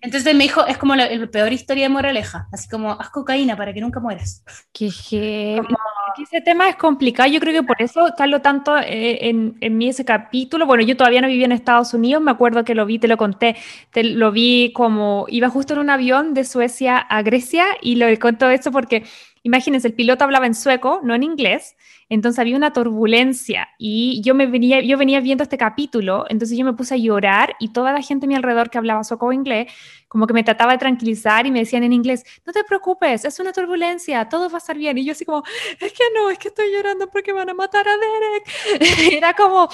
Entonces 0.00 0.34
me 0.34 0.44
dijo, 0.44 0.64
es 0.66 0.78
como 0.78 0.94
la, 0.94 1.08
peor 1.30 1.52
historia 1.52 1.84
de 1.84 1.88
moraleja, 1.88 2.48
así 2.52 2.68
como, 2.68 2.92
haz 2.92 3.10
cocaína 3.10 3.56
para 3.56 3.72
que 3.72 3.80
nunca 3.80 4.00
mueras. 4.00 4.44
Qué 4.72 4.90
heavy. 4.90 5.66
Ese 6.20 6.40
tema 6.40 6.68
es 6.68 6.76
complicado, 6.76 7.28
yo 7.30 7.38
creo 7.38 7.52
que 7.52 7.66
por 7.66 7.80
eso 7.80 8.12
Carlos 8.16 8.42
tanto 8.42 8.76
eh, 8.76 9.28
en, 9.28 9.56
en 9.60 9.78
mí 9.78 9.88
ese 9.88 10.04
capítulo, 10.04 10.66
bueno, 10.66 10.82
yo 10.82 10.96
todavía 10.96 11.20
no 11.20 11.28
vivía 11.28 11.44
en 11.44 11.52
Estados 11.52 11.94
Unidos, 11.94 12.22
me 12.22 12.30
acuerdo 12.30 12.64
que 12.64 12.74
lo 12.74 12.86
vi, 12.86 12.98
te 12.98 13.06
lo 13.06 13.16
conté, 13.16 13.56
te 13.92 14.02
lo 14.02 14.32
vi 14.32 14.72
como, 14.74 15.26
iba 15.28 15.48
justo 15.48 15.74
en 15.74 15.80
un 15.80 15.90
avión 15.90 16.34
de 16.34 16.44
Suecia 16.44 16.98
a 16.98 17.22
Grecia 17.22 17.66
y 17.80 17.96
lo 17.96 18.06
contó 18.18 18.50
eso 18.50 18.72
porque, 18.72 19.04
imagínense, 19.42 19.86
el 19.86 19.94
piloto 19.94 20.24
hablaba 20.24 20.46
en 20.46 20.54
sueco, 20.54 21.00
no 21.04 21.14
en 21.14 21.22
inglés, 21.22 21.76
entonces 22.08 22.38
había 22.38 22.56
una 22.56 22.72
turbulencia 22.72 23.68
y 23.78 24.22
yo 24.22 24.34
me 24.34 24.46
venía, 24.46 24.80
yo 24.80 24.96
venía 24.96 25.20
viendo 25.20 25.42
este 25.42 25.58
capítulo, 25.58 26.24
entonces 26.28 26.56
yo 26.56 26.64
me 26.64 26.72
puse 26.72 26.94
a 26.94 26.96
llorar 26.96 27.54
y 27.60 27.68
toda 27.68 27.92
la 27.92 28.02
gente 28.02 28.26
a 28.26 28.28
mi 28.28 28.34
alrededor 28.34 28.70
que 28.70 28.78
hablaba 28.78 29.04
sueco 29.04 29.26
o 29.26 29.32
inglés, 29.32 29.70
como 30.08 30.26
que 30.26 30.32
me 30.32 30.42
trataba 30.42 30.72
de 30.72 30.78
tranquilizar 30.78 31.46
y 31.46 31.50
me 31.50 31.60
decían 31.60 31.82
en 31.82 31.92
inglés, 31.92 32.24
no 32.46 32.52
te 32.52 32.64
preocupes, 32.64 33.24
es 33.24 33.38
una 33.40 33.52
turbulencia, 33.52 34.28
todo 34.28 34.48
va 34.48 34.56
a 34.56 34.58
estar 34.58 34.76
bien. 34.76 34.96
Y 34.98 35.04
yo 35.04 35.12
así 35.12 35.24
como, 35.24 35.42
es 35.80 35.92
que 35.92 36.04
no, 36.14 36.30
es 36.30 36.38
que 36.38 36.48
estoy 36.48 36.72
llorando 36.72 37.08
porque 37.10 37.32
van 37.32 37.50
a 37.50 37.54
matar 37.54 37.86
a 37.86 37.92
Derek. 37.92 39.12
Era 39.12 39.34
como, 39.34 39.68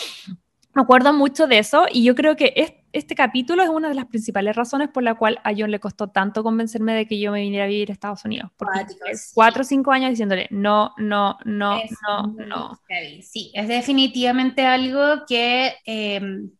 me 0.75 0.83
acuerdo 0.83 1.13
mucho 1.13 1.47
de 1.47 1.59
eso 1.59 1.87
y 1.91 2.05
yo 2.05 2.15
creo 2.15 2.37
que 2.37 2.85
este, 2.93 3.15
capítulo 3.15 3.63
es 3.63 3.69
una 3.69 3.89
de 3.89 3.95
las 3.95 4.07
principales 4.07 4.57
razones 4.57 4.89
por 4.89 5.03
la 5.03 5.15
cual 5.15 5.41
a 5.45 5.53
John 5.57 5.71
le 5.71 5.81
costó 5.81 6.09
tanto 6.09 6.43
convencerme 6.43 6.95
de 6.95 7.07
que 7.07 7.19
yo 7.19 7.33
me 7.33 7.41
viniera 7.41 7.65
a 7.65 7.69
vivir 7.69 7.91
a 7.91 7.93
Estados 7.93 8.25
Unidos. 8.25 8.51
Porque 8.57 8.87
es 9.11 9.33
cuatro 9.35 9.63
o 9.63 9.65
cinco 9.65 9.93
años 9.93 10.11
diciéndole, 10.11 10.49
no, 10.51 10.93
no, 10.97 11.39
no, 11.45 11.81
no, 12.03 12.35
no. 12.47 12.81
Sí, 13.23 13.53
es 13.55 13.69
definitivamente 13.69 14.65
algo 14.67 15.25
que... 15.27 15.75
Em, 15.85 16.51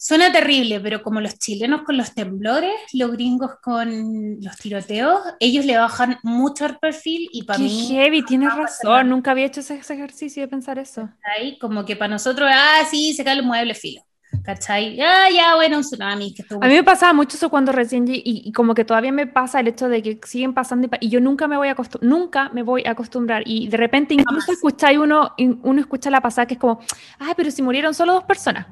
Suena 0.00 0.30
terrible, 0.30 0.78
pero 0.78 1.02
como 1.02 1.20
los 1.20 1.40
chilenos 1.40 1.82
con 1.82 1.96
los 1.96 2.14
temblores, 2.14 2.72
los 2.92 3.10
gringos 3.10 3.56
con 3.60 4.38
los 4.40 4.56
tiroteos, 4.56 5.20
ellos 5.40 5.64
le 5.64 5.76
bajan 5.76 6.18
mucho 6.22 6.66
el 6.66 6.78
perfil 6.78 7.28
y 7.32 7.42
para 7.42 7.58
mí... 7.58 7.88
heavy, 7.88 8.24
tienes 8.24 8.54
razón, 8.54 9.08
nunca 9.08 9.32
había 9.32 9.46
hecho 9.46 9.58
ese, 9.58 9.74
ejercicio 9.74 10.40
de 10.40 10.46
pensar 10.46 10.78
eso. 10.78 11.10
Ahí, 11.24 11.58
como 11.58 11.84
que 11.84 11.96
para 11.96 12.10
nosotros, 12.10 12.48
ah, 12.48 12.82
sí, 12.88 13.12
se 13.12 13.24
caen 13.24 13.38
los 13.38 13.46
muebles, 13.46 13.76
filo. 13.80 14.00
¿Cachai? 14.44 15.00
Ah, 15.00 15.28
ya, 15.34 15.56
bueno, 15.56 15.78
un 15.78 15.82
tsunami. 15.82 16.32
Que 16.32 16.44
a 16.48 16.68
mí 16.68 16.74
me 16.74 16.84
pasaba 16.84 17.12
mucho 17.12 17.36
eso 17.36 17.50
cuando 17.50 17.72
recién 17.72 18.06
y, 18.06 18.22
y, 18.24 18.52
como 18.52 18.74
que 18.74 18.84
todavía 18.84 19.10
me 19.10 19.26
pasa 19.26 19.58
el 19.58 19.66
hecho 19.66 19.88
de 19.88 20.00
que 20.00 20.20
siguen 20.24 20.54
pasando 20.54 20.88
y, 21.00 21.08
yo 21.08 21.20
nunca 21.20 21.48
me 21.48 21.56
voy 21.56 21.68
a 21.68 21.76
nunca 22.02 22.50
me 22.50 22.62
voy 22.62 22.84
a 22.86 22.92
acostumbrar 22.92 23.42
y 23.46 23.66
de 23.66 23.76
repente 23.76 24.14
incluso 24.14 24.52
escucháis 24.52 24.98
uno, 24.98 25.34
uno 25.38 25.80
escucha 25.80 26.08
la 26.10 26.20
pasada 26.20 26.46
que 26.46 26.54
es 26.54 26.60
como, 26.60 26.78
ay, 27.18 27.32
pero 27.36 27.50
si 27.50 27.62
murieron 27.62 27.94
solo 27.94 28.12
dos 28.12 28.24
personas. 28.24 28.66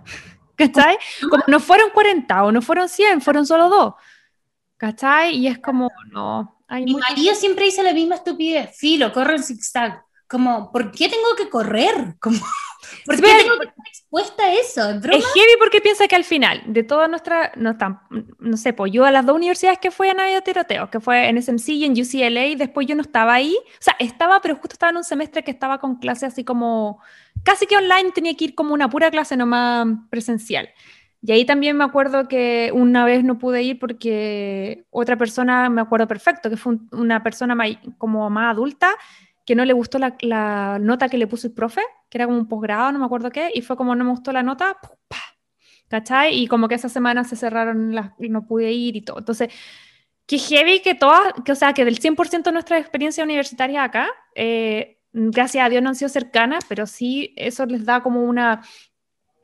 ¿Cachai? 0.57 0.99
Como 1.29 1.45
no 1.47 1.61
fueron 1.61 1.91
40 1.91 2.45
o 2.45 2.53
no 2.53 2.63
fueron 2.63 2.89
100, 2.89 3.21
fueron 3.21 3.47
solo 3.47 3.69
dos, 3.69 3.95
¿cachai? 4.77 5.37
Y 5.37 5.47
es 5.47 5.59
como, 5.59 5.91
no. 6.11 6.57
Hay 6.69 6.85
Mi 6.85 6.95
marido 6.95 7.35
siempre 7.35 7.67
dice 7.67 7.83
la 7.83 7.93
misma 7.93 8.17
estupidez, 8.17 8.77
filo, 8.77 9.13
corre 9.13 9.37
en 9.37 9.43
zigzag. 9.43 10.03
Como, 10.29 10.73
¿por 10.73 10.91
qué 10.91 11.09
tengo 11.09 11.37
que 11.37 11.49
correr? 11.49 12.17
Como, 12.19 12.41
¿Por 13.05 13.17
qué 13.17 13.23
tengo 13.23 13.59
que 13.59 13.67
estar 13.67 13.87
expuesta 13.87 14.43
a 14.45 14.53
eso? 14.53 14.91
¿Es, 14.91 15.03
heavy 15.03 15.57
porque 15.59 15.81
piensa 15.81 16.09
que 16.09 16.17
al 16.17 16.25
final 16.25 16.63
de 16.67 16.83
toda 16.83 17.09
nuestra, 17.09 17.53
no, 17.57 17.77
no 18.39 18.57
sé, 18.57 18.73
pues 18.73 18.93
yo 18.93 19.05
a 19.05 19.11
las 19.11 19.25
dos 19.25 19.37
universidades 19.37 19.79
que 19.79 19.91
fui 19.91 20.09
a 20.09 20.15
Navidad 20.15 20.43
Tiroteo, 20.43 20.91
que 20.91 21.01
fue 21.01 21.29
en 21.29 21.41
SMC 21.41 21.69
y 21.69 21.85
en 21.85 21.93
UCLA, 21.93 22.57
después 22.57 22.87
yo 22.87 22.95
no 22.95 23.03
estaba 23.03 23.35
ahí, 23.35 23.57
o 23.57 23.83
sea, 23.83 23.97
estaba, 23.99 24.41
pero 24.41 24.57
justo 24.57 24.75
estaba 24.75 24.91
en 24.91 24.99
un 24.99 25.05
semestre 25.05 25.45
que 25.45 25.51
estaba 25.51 25.79
con 25.79 25.97
clase 25.97 26.27
así 26.27 26.45
como 26.45 27.01
casi 27.47 27.67
que 27.67 27.77
online 27.77 28.11
tenía 28.11 28.35
que 28.35 28.47
ir 28.47 28.55
como 28.57 28.75
una 28.75 28.91
pura 28.91 29.09
clase 29.09 29.37
nomás 29.37 29.87
presencial. 30.11 30.69
Y 31.23 31.31
ahí 31.31 31.45
también 31.45 31.77
me 31.77 31.85
acuerdo 31.85 32.27
que 32.27 32.73
una 32.75 33.05
vez 33.05 33.23
no 33.23 33.39
pude 33.39 33.63
ir 33.63 33.79
porque 33.79 34.85
otra 34.91 35.17
persona, 35.17 35.71
me 35.71 35.81
acuerdo 35.81 36.09
perfecto, 36.09 36.51
que 36.51 36.57
fue 36.57 36.77
una 36.91 37.23
persona 37.23 37.57
como 37.99 38.29
más 38.31 38.53
adulta, 38.53 38.91
que 39.45 39.55
no 39.55 39.65
le 39.65 39.73
gustó 39.73 39.99
la, 40.01 40.79
nota 40.81 41.09
que 41.09 41.19
le 41.19 41.29
puso 41.29 41.47
el 41.47 41.55
profe, 41.55 41.83
que 42.11 42.19
era 42.19 42.27
como 42.27 42.37
un 42.37 42.49
posgrado, 42.49 42.91
no 42.91 42.99
me 42.99 43.05
acuerdo 43.05 43.31
qué, 43.31 43.51
y 43.55 43.63
fue 43.63 43.77
como 43.77 43.95
no 43.95 44.05
me 44.05 44.11
gustó 44.11 44.33
la 44.33 44.43
nota, 44.43 44.77
¿cachai? 45.89 46.37
Y 46.37 46.49
como 46.49 46.67
que 46.67 46.75
esa 46.75 46.89
semana 46.89 47.23
se 47.23 47.37
cerraron 47.37 47.95
las, 47.95 48.11
y 48.19 48.29
no 48.29 48.45
pude 48.45 48.73
ir 48.73 48.97
y 48.97 49.03
todo. 49.03 49.21
Entonces, 49.21 49.53
qué 50.27 50.39
heavy 50.39 50.81
que 50.81 50.97
todas, 50.97 51.33
que, 51.45 51.53
o 51.53 51.55
sea, 51.55 51.73
que 51.75 51.85
del 51.85 52.01
100% 52.01 52.43
de 52.43 52.53
nuestra 52.53 52.79
experiencia 52.79 53.23
universitaria 53.23 53.85
acá, 53.85 54.09
eh, 54.35 54.96
gracias 55.19 55.65
a 55.65 55.69
Dios 55.71 55.83
no 55.83 55.89
han 55.89 55.95
sido 55.95 56.11
cercanas, 56.11 56.65
pero 56.69 56.87
sí 56.87 57.33
eso 57.37 57.65
les 57.65 57.87
da 57.87 58.03
como 58.03 58.23
una, 58.23 58.63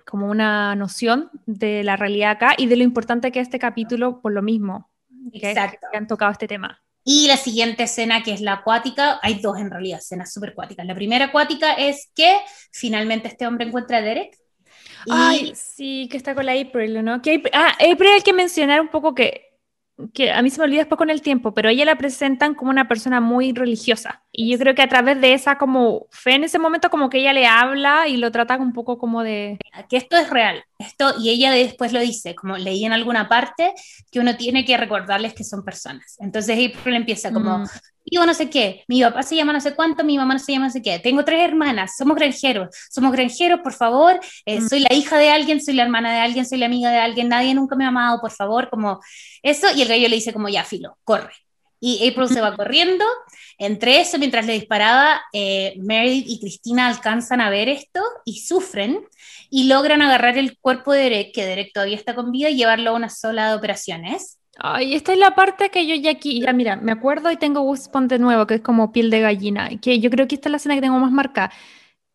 como 0.06 0.26
una 0.26 0.76
noción 0.76 1.30
de 1.46 1.82
la 1.82 1.96
realidad 1.96 2.32
acá 2.32 2.54
y 2.58 2.66
de 2.66 2.76
lo 2.76 2.84
importante 2.84 3.32
que 3.32 3.40
es 3.40 3.48
este 3.48 3.58
capítulo 3.58 4.20
por 4.20 4.32
lo 4.32 4.42
mismo 4.42 4.90
que, 5.32 5.40
que 5.40 5.96
han 5.96 6.06
tocado 6.06 6.30
este 6.30 6.46
tema. 6.46 6.82
Y 7.04 7.26
la 7.26 7.36
siguiente 7.36 7.84
escena, 7.84 8.22
que 8.22 8.32
es 8.32 8.40
la 8.42 8.52
acuática, 8.52 9.18
hay 9.22 9.40
dos 9.40 9.58
en 9.58 9.70
realidad, 9.70 9.98
escenas 9.98 10.32
súper 10.32 10.50
acuáticas. 10.50 10.86
La 10.86 10.94
primera 10.94 11.26
acuática 11.26 11.72
es 11.72 12.10
que 12.14 12.38
finalmente 12.70 13.28
este 13.28 13.46
hombre 13.46 13.66
encuentra 13.66 13.96
a 13.96 14.02
Derek. 14.02 14.36
Ay, 15.10 15.52
sí, 15.56 16.06
que 16.10 16.16
está 16.16 16.34
con 16.34 16.46
la 16.46 16.52
April, 16.52 17.02
¿no? 17.02 17.20
Que, 17.22 17.42
ah, 17.52 17.72
April 17.72 18.10
hay 18.14 18.22
que 18.22 18.32
mencionar 18.32 18.80
un 18.80 18.88
poco 18.88 19.14
que 19.14 19.51
que 20.14 20.30
a 20.32 20.42
mí 20.42 20.50
se 20.50 20.58
me 20.58 20.64
olvida 20.64 20.80
después 20.80 20.98
con 20.98 21.10
el 21.10 21.22
tiempo, 21.22 21.54
pero 21.54 21.68
ella 21.68 21.84
la 21.84 21.96
presentan 21.96 22.54
como 22.54 22.70
una 22.70 22.88
persona 22.88 23.20
muy 23.20 23.52
religiosa. 23.52 24.22
Y 24.32 24.50
yo 24.50 24.58
creo 24.58 24.74
que 24.74 24.82
a 24.82 24.88
través 24.88 25.20
de 25.20 25.34
esa 25.34 25.58
como 25.58 26.06
fe 26.10 26.34
en 26.34 26.44
ese 26.44 26.58
momento 26.58 26.90
como 26.90 27.10
que 27.10 27.18
ella 27.18 27.32
le 27.32 27.46
habla 27.46 28.08
y 28.08 28.16
lo 28.16 28.32
trata 28.32 28.56
un 28.56 28.72
poco 28.72 28.98
como 28.98 29.22
de... 29.22 29.58
Que 29.88 29.96
esto 29.96 30.16
es 30.16 30.30
real, 30.30 30.64
esto, 30.78 31.14
y 31.20 31.30
ella 31.30 31.50
después 31.52 31.92
lo 31.92 32.00
dice, 32.00 32.34
como 32.34 32.56
leí 32.56 32.84
en 32.84 32.92
alguna 32.92 33.28
parte, 33.28 33.74
que 34.10 34.20
uno 34.20 34.36
tiene 34.36 34.64
que 34.64 34.76
recordarles 34.76 35.34
que 35.34 35.44
son 35.44 35.64
personas. 35.64 36.16
Entonces 36.20 36.58
April 36.58 36.96
empieza 36.96 37.32
como, 37.32 37.58
Mm. 37.58 37.66
Digo 38.04 38.26
no 38.26 38.34
sé 38.34 38.50
qué, 38.50 38.84
mi 38.88 39.00
papá 39.02 39.22
se 39.22 39.36
llama 39.36 39.52
no 39.52 39.60
sé 39.60 39.74
cuánto, 39.74 40.04
mi 40.04 40.16
mamá 40.16 40.34
no 40.34 40.40
se 40.40 40.52
llama 40.52 40.66
no 40.66 40.72
sé 40.72 40.82
qué, 40.82 40.98
tengo 40.98 41.24
tres 41.24 41.40
hermanas, 41.40 41.94
somos 41.96 42.16
granjeros, 42.16 42.68
somos 42.90 43.12
granjeros, 43.12 43.60
por 43.60 43.72
favor, 43.72 44.20
eh, 44.46 44.60
Mm. 44.60 44.68
soy 44.68 44.80
la 44.80 44.94
hija 44.94 45.18
de 45.18 45.30
alguien, 45.30 45.62
soy 45.62 45.74
la 45.74 45.84
hermana 45.84 46.12
de 46.12 46.20
alguien, 46.20 46.46
soy 46.46 46.58
la 46.58 46.66
amiga 46.66 46.90
de 46.90 46.98
alguien, 46.98 47.28
nadie 47.28 47.54
nunca 47.54 47.76
me 47.76 47.84
ha 47.84 47.88
amado, 47.88 48.20
por 48.20 48.32
favor, 48.32 48.68
como 48.70 49.00
eso, 49.42 49.66
y 49.74 49.82
el 49.82 49.88
gallo 49.88 50.08
le 50.08 50.16
dice 50.16 50.32
como, 50.32 50.48
ya, 50.48 50.64
filo, 50.64 50.98
corre. 51.04 51.32
Y 51.84 52.08
April 52.08 52.28
se 52.28 52.40
va 52.40 52.54
corriendo, 52.54 53.04
entre 53.58 54.00
eso, 54.00 54.16
mientras 54.16 54.46
le 54.46 54.52
disparaba, 54.52 55.20
eh, 55.32 55.74
Meredith 55.78 56.26
y 56.28 56.38
Cristina 56.38 56.86
alcanzan 56.86 57.40
a 57.40 57.50
ver 57.50 57.68
esto 57.68 58.00
y 58.24 58.38
sufren 58.38 59.04
y 59.50 59.64
logran 59.64 60.00
agarrar 60.00 60.38
el 60.38 60.56
cuerpo 60.58 60.92
de 60.92 61.02
Derek, 61.02 61.34
que 61.34 61.44
Derek 61.44 61.72
todavía 61.72 61.96
está 61.96 62.14
con 62.14 62.30
vida, 62.30 62.50
y 62.50 62.56
llevarlo 62.56 62.90
a 62.90 62.94
una 62.94 63.08
sola 63.08 63.48
de 63.48 63.56
operaciones. 63.56 64.38
Ay, 64.58 64.94
esta 64.94 65.12
es 65.12 65.18
la 65.18 65.34
parte 65.34 65.70
que 65.70 65.86
yo 65.86 65.94
ya 65.94 66.10
aquí, 66.10 66.40
ya 66.40 66.52
mira, 66.52 66.76
me 66.76 66.92
acuerdo 66.92 67.30
y 67.30 67.36
tengo 67.36 67.74
de 67.74 68.18
nuevo, 68.18 68.46
que 68.46 68.54
es 68.54 68.60
como 68.60 68.92
piel 68.92 69.10
de 69.10 69.20
gallina, 69.20 69.70
que 69.80 69.98
yo 69.98 70.10
creo 70.10 70.28
que 70.28 70.34
esta 70.34 70.48
es 70.48 70.50
la 70.50 70.56
escena 70.58 70.74
que 70.74 70.82
tengo 70.82 70.98
más 70.98 71.12
marcada. 71.12 71.52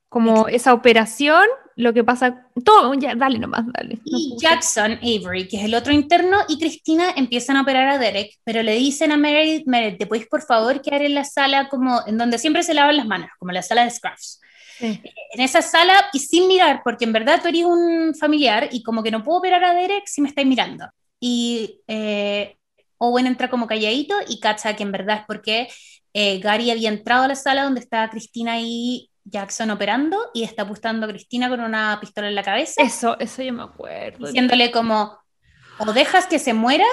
Como 0.10 0.48
esa 0.48 0.74
operación, 0.74 1.44
lo 1.76 1.94
que 1.94 2.04
pasa, 2.04 2.48
todo, 2.64 2.94
ya, 2.94 3.14
dale 3.16 3.40
nomás, 3.40 3.66
dale. 3.74 4.00
No 4.06 4.18
Y. 4.18 4.36
Jackson 4.40 4.94
Avery, 5.02 5.48
que 5.48 5.58
es 5.58 5.66
el 5.66 5.76
otro 5.76 5.92
interno, 5.92 6.38
y 6.48 6.58
Cristina 6.58 7.12
empiezan 7.16 7.58
a 7.58 7.64
operar 7.64 7.90
a 7.90 7.98
Derek, 7.98 8.32
pero 8.44 8.64
le 8.64 8.76
dicen 8.76 9.12
a 9.12 9.18
Meredith, 9.18 9.68
Meredith, 9.68 10.00
¿te 10.00 10.08
puedes 10.08 10.28
por 10.28 10.44
favor 10.44 10.82
quedar 10.82 11.02
en 11.02 11.16
la 11.16 11.26
sala 11.26 11.68
como 11.68 12.02
en 12.08 12.18
donde 12.18 12.38
siempre 12.38 12.64
se 12.64 12.74
lavan 12.74 12.98
las 12.98 13.06
manos, 13.06 13.30
como 13.38 13.52
la 13.52 13.62
sala 13.62 13.84
de 13.84 13.92
scruffs? 13.92 14.40
Sí. 14.78 15.02
En 15.34 15.42
esa 15.42 15.62
sala 15.62 15.94
y 16.14 16.20
sin 16.20 16.48
mirar, 16.48 16.82
porque 16.84 17.04
en 17.04 17.14
verdad 17.14 17.42
tú 17.42 17.50
eres 17.50 17.66
un 17.66 18.16
familiar 18.16 18.70
y 18.72 18.84
como 18.84 19.04
que 19.04 19.12
no 19.12 19.24
puedo 19.24 19.40
operar 19.40 19.64
a 19.64 19.74
Derek 19.74 20.06
si 20.06 20.22
me 20.22 20.30
estáis 20.30 20.48
mirando. 20.48 20.86
Y 21.20 21.82
eh, 21.88 22.58
Owen 22.98 23.28
entra 23.28 23.50
como 23.50 23.68
calladito 23.68 24.16
y 24.28 24.40
cacha 24.40 24.76
que 24.76 24.84
en 24.84 24.92
verdad 24.92 25.18
es 25.20 25.26
porque 25.26 25.68
eh, 26.14 26.40
Gary 26.40 26.72
había 26.72 26.90
entrado 26.90 27.24
a 27.24 27.28
la 27.28 27.36
sala 27.36 27.64
donde 27.64 27.80
estaba 27.80 28.10
Cristina 28.10 28.60
y 28.60 29.10
Jackson 29.24 29.72
operando 29.72 30.18
y 30.34 30.44
está 30.44 30.64
apuntando 30.64 31.06
a 31.06 31.10
Cristina 31.10 31.50
con 31.50 31.60
una 31.60 31.98
pistola 32.00 32.30
en 32.30 32.36
la 32.36 32.44
cabeza 32.44 32.82
Eso, 32.82 33.20
eso 33.20 33.42
yo 33.44 33.54
me 33.54 33.64
acuerdo. 33.64 34.26
diciéndole 34.26 34.72
como 34.72 35.18
o 35.80 35.94
dejas 35.94 36.26
que 36.28 36.40
se 36.40 36.54
muera 36.54 36.86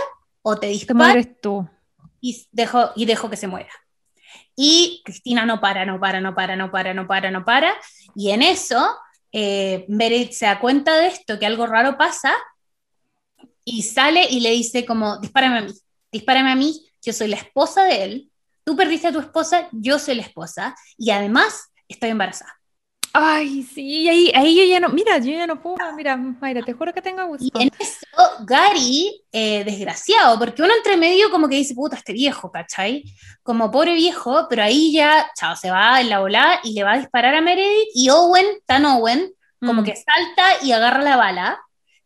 o 0.43 0.57
te 0.57 0.67
Te 0.67 0.73
disparo 0.73 0.99
mueres 0.99 1.41
tú. 1.41 1.69
y 2.21 2.47
dejo, 2.53 2.91
y 2.97 3.07
dejo 3.07 3.31
que 3.31 3.37
se 3.37 3.47
muera. 3.47 3.71
Y 4.57 5.01
Cristina 5.05 5.47
no 5.47 5.61
para, 5.61 5.85
no 5.87 5.99
para, 5.99 6.21
no 6.21 6.35
para, 6.35 6.55
no 6.57 6.71
para, 6.71 6.93
no 6.95 7.07
para, 7.07 7.31
no 7.31 7.45
para. 7.45 7.75
Y 8.15 8.31
en 8.31 8.43
eso, 8.43 8.97
eh, 9.33 9.85
Meredith 9.89 10.33
se 10.33 10.47
da 10.47 10.61
cuenta 10.61 10.97
de 10.97 11.07
esto, 11.09 11.39
que 11.39 11.47
algo 11.47 11.67
raro 11.67 11.97
pasa, 11.97 12.35
y 13.65 13.83
sale 13.83 14.27
y 14.31 14.41
le 14.41 14.51
dice 14.51 14.85
como, 14.85 15.19
dispárame 15.19 15.59
a 15.59 15.63
mí, 15.63 15.73
dispárame 16.13 16.51
a 16.53 16.57
mí, 16.57 16.87
yo 17.03 17.13
soy 17.13 17.29
la 17.29 17.37
esposa 17.37 17.85
de 17.85 18.05
él, 18.05 18.31
tú 18.65 18.77
perdiste 18.77 19.09
a 19.09 19.13
tu 19.13 19.21
esposa, 19.21 19.69
yo 19.73 19.99
soy 19.99 20.15
la 20.17 20.23
esposa, 20.23 20.75
y 20.97 21.11
además 21.11 21.71
estoy 21.89 22.11
embarazada. 22.11 22.53
Ay, 23.17 23.63
sí, 23.63 24.09
ahí, 24.09 24.33
ahí 24.35 24.57
yo 24.57 24.65
ya 24.65 24.81
no, 24.81 24.89
mira, 24.89 25.19
yo 25.19 25.31
ya 25.31 25.47
no 25.47 25.63
puedo, 25.63 25.77
mira, 25.95 26.17
Mayra, 26.17 26.63
te 26.65 26.73
juro 26.73 26.93
que 26.93 27.01
tengo 27.01 27.23
Y 27.23 27.27
Goosebumps. 27.27 27.61
en 27.61 27.71
eso, 27.79 28.45
Gary, 28.45 29.23
eh, 29.31 29.63
desgraciado, 29.63 30.37
porque 30.37 30.63
uno 30.63 30.73
entre 30.77 30.97
medio 30.97 31.31
como 31.31 31.49
que 31.49 31.55
dice, 31.55 31.75
puta, 31.77 31.95
este 31.97 32.13
viejo, 32.13 32.51
¿cachai? 32.51 33.05
Como 33.45 33.71
pobre 33.71 33.95
viejo, 33.95 34.47
pero 34.51 34.65
ahí 34.65 34.93
ya, 34.93 35.31
chao, 35.39 35.55
se 35.55 35.71
va 35.71 36.01
en 36.01 36.09
la 36.11 36.19
volada 36.19 36.59
y 36.65 36.73
le 36.75 36.83
va 36.83 36.95
a 36.95 36.99
disparar 36.99 37.37
a 37.37 37.41
Meredith 37.41 37.89
y 37.95 38.11
Owen, 38.11 38.47
tan 38.67 38.85
Owen, 38.85 39.33
como 39.61 39.83
Mm. 39.83 39.85
que 39.85 39.95
salta 39.97 40.65
y 40.65 40.73
agarra 40.73 41.03
la 41.03 41.17
bala. 41.17 41.61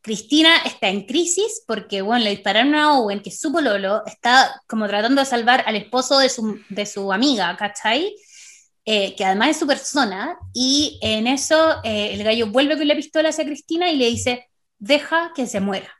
Cristina 0.08 0.56
está 0.64 0.88
en 0.88 1.04
crisis 1.04 1.62
porque, 1.66 2.00
bueno, 2.00 2.24
le 2.24 2.30
dispararon 2.30 2.74
a 2.74 2.94
Owen, 2.94 3.20
que 3.20 3.28
es 3.28 3.38
su 3.38 3.52
pololo, 3.52 4.02
está 4.06 4.58
como 4.66 4.88
tratando 4.88 5.20
de 5.20 5.26
salvar 5.26 5.62
al 5.66 5.76
esposo 5.76 6.18
de 6.18 6.30
su, 6.30 6.58
de 6.70 6.86
su 6.86 7.12
amiga, 7.12 7.54
¿cachai? 7.58 8.16
Eh, 8.86 9.14
que 9.14 9.24
además 9.26 9.50
es 9.50 9.58
su 9.58 9.66
persona, 9.66 10.38
y 10.54 10.98
en 11.02 11.26
eso 11.26 11.74
eh, 11.84 12.14
el 12.14 12.24
gallo 12.24 12.46
vuelve 12.46 12.78
con 12.78 12.88
la 12.88 12.96
pistola 12.96 13.28
hacia 13.28 13.44
Cristina 13.44 13.90
y 13.90 13.96
le 13.96 14.06
dice, 14.06 14.48
deja 14.78 15.32
que 15.36 15.46
se 15.46 15.60
muera. 15.60 15.94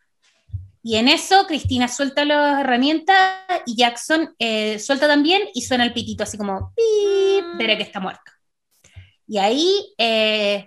Y 0.83 0.97
en 0.97 1.09
eso 1.09 1.47
Cristina 1.47 1.87
suelta 1.87 2.25
las 2.25 2.61
herramientas 2.61 3.43
y 3.67 3.77
Jackson 3.77 4.35
eh, 4.39 4.79
suelta 4.79 5.07
también 5.07 5.43
y 5.53 5.61
suena 5.61 5.85
el 5.85 5.93
pitito 5.93 6.23
así 6.23 6.39
como, 6.39 6.73
pip, 6.75 7.45
Derek 7.59 7.81
está 7.81 8.01
muerto. 8.01 8.33
Y 9.27 9.37
ahí, 9.37 9.93
eh, 9.99 10.67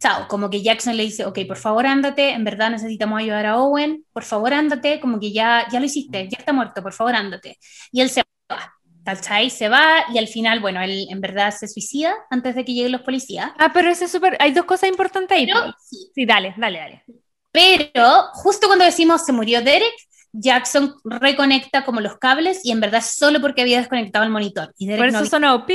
chao, 0.00 0.26
como 0.28 0.48
que 0.50 0.62
Jackson 0.62 0.96
le 0.96 1.02
dice, 1.04 1.24
ok, 1.26 1.38
por 1.46 1.58
favor 1.58 1.86
ándate, 1.86 2.30
en 2.30 2.42
verdad 2.44 2.70
necesitamos 2.70 3.20
ayudar 3.20 3.46
a 3.46 3.58
Owen, 3.58 4.04
por 4.12 4.24
favor 4.24 4.52
ándate, 4.54 4.98
como 5.00 5.20
que 5.20 5.32
ya, 5.32 5.66
ya 5.70 5.78
lo 5.78 5.86
hiciste, 5.86 6.26
ya 6.28 6.38
está 6.38 6.52
muerto, 6.52 6.82
por 6.82 6.92
favor 6.92 7.14
ándate. 7.14 7.58
Y 7.92 8.00
él 8.00 8.08
se 8.10 8.22
va, 8.50 8.72
¿cachai? 9.04 9.50
Se 9.50 9.68
va 9.68 10.04
y 10.12 10.18
al 10.18 10.26
final, 10.28 10.60
bueno, 10.60 10.80
él 10.82 11.06
en 11.10 11.20
verdad 11.20 11.50
se 11.54 11.68
suicida 11.68 12.14
antes 12.30 12.54
de 12.54 12.64
que 12.64 12.72
lleguen 12.74 12.92
los 12.92 13.02
policías. 13.02 13.50
Ah, 13.58 13.70
pero 13.72 13.90
ese 13.90 14.06
es 14.06 14.10
súper, 14.12 14.36
hay 14.40 14.52
dos 14.52 14.64
cosas 14.64 14.88
importantes 14.88 15.36
ahí. 15.36 15.46
Pero, 15.46 15.60
pues. 15.62 15.74
sí, 15.88 16.10
Sí, 16.14 16.24
dale, 16.26 16.54
dale, 16.56 16.78
dale. 16.78 17.04
Pero 17.52 18.28
justo 18.32 18.66
cuando 18.68 18.84
decimos 18.84 19.24
se 19.24 19.32
murió 19.32 19.60
Derek, 19.62 19.92
Jackson 20.32 20.94
reconecta 21.04 21.84
como 21.84 22.00
los 22.00 22.16
cables 22.18 22.60
y 22.64 22.70
en 22.70 22.78
verdad 22.80 23.02
solo 23.04 23.40
porque 23.40 23.62
había 23.62 23.78
desconectado 23.78 24.24
el 24.24 24.30
monitor. 24.30 24.72
Y 24.78 24.86
Derek 24.86 25.00
Por 25.00 25.06
no 25.12 25.18
eso 25.18 25.18
había- 25.18 25.30
sonó, 25.30 25.66
pi. 25.66 25.74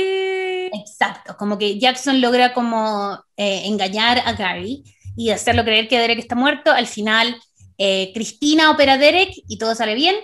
Exacto, 0.72 1.36
como 1.36 1.58
que 1.58 1.78
Jackson 1.78 2.20
logra 2.20 2.52
como 2.52 3.18
eh, 3.36 3.62
engañar 3.64 4.22
a 4.24 4.32
Gary 4.32 4.84
y 5.16 5.30
hacerlo 5.30 5.64
creer 5.64 5.88
que 5.88 5.98
Derek 5.98 6.18
está 6.18 6.34
muerto. 6.34 6.70
Al 6.70 6.86
final, 6.86 7.36
eh, 7.78 8.10
Cristina 8.14 8.70
opera 8.70 8.94
a 8.94 8.98
Derek 8.98 9.32
y 9.48 9.58
todo 9.58 9.74
sale 9.74 9.94
bien. 9.94 10.16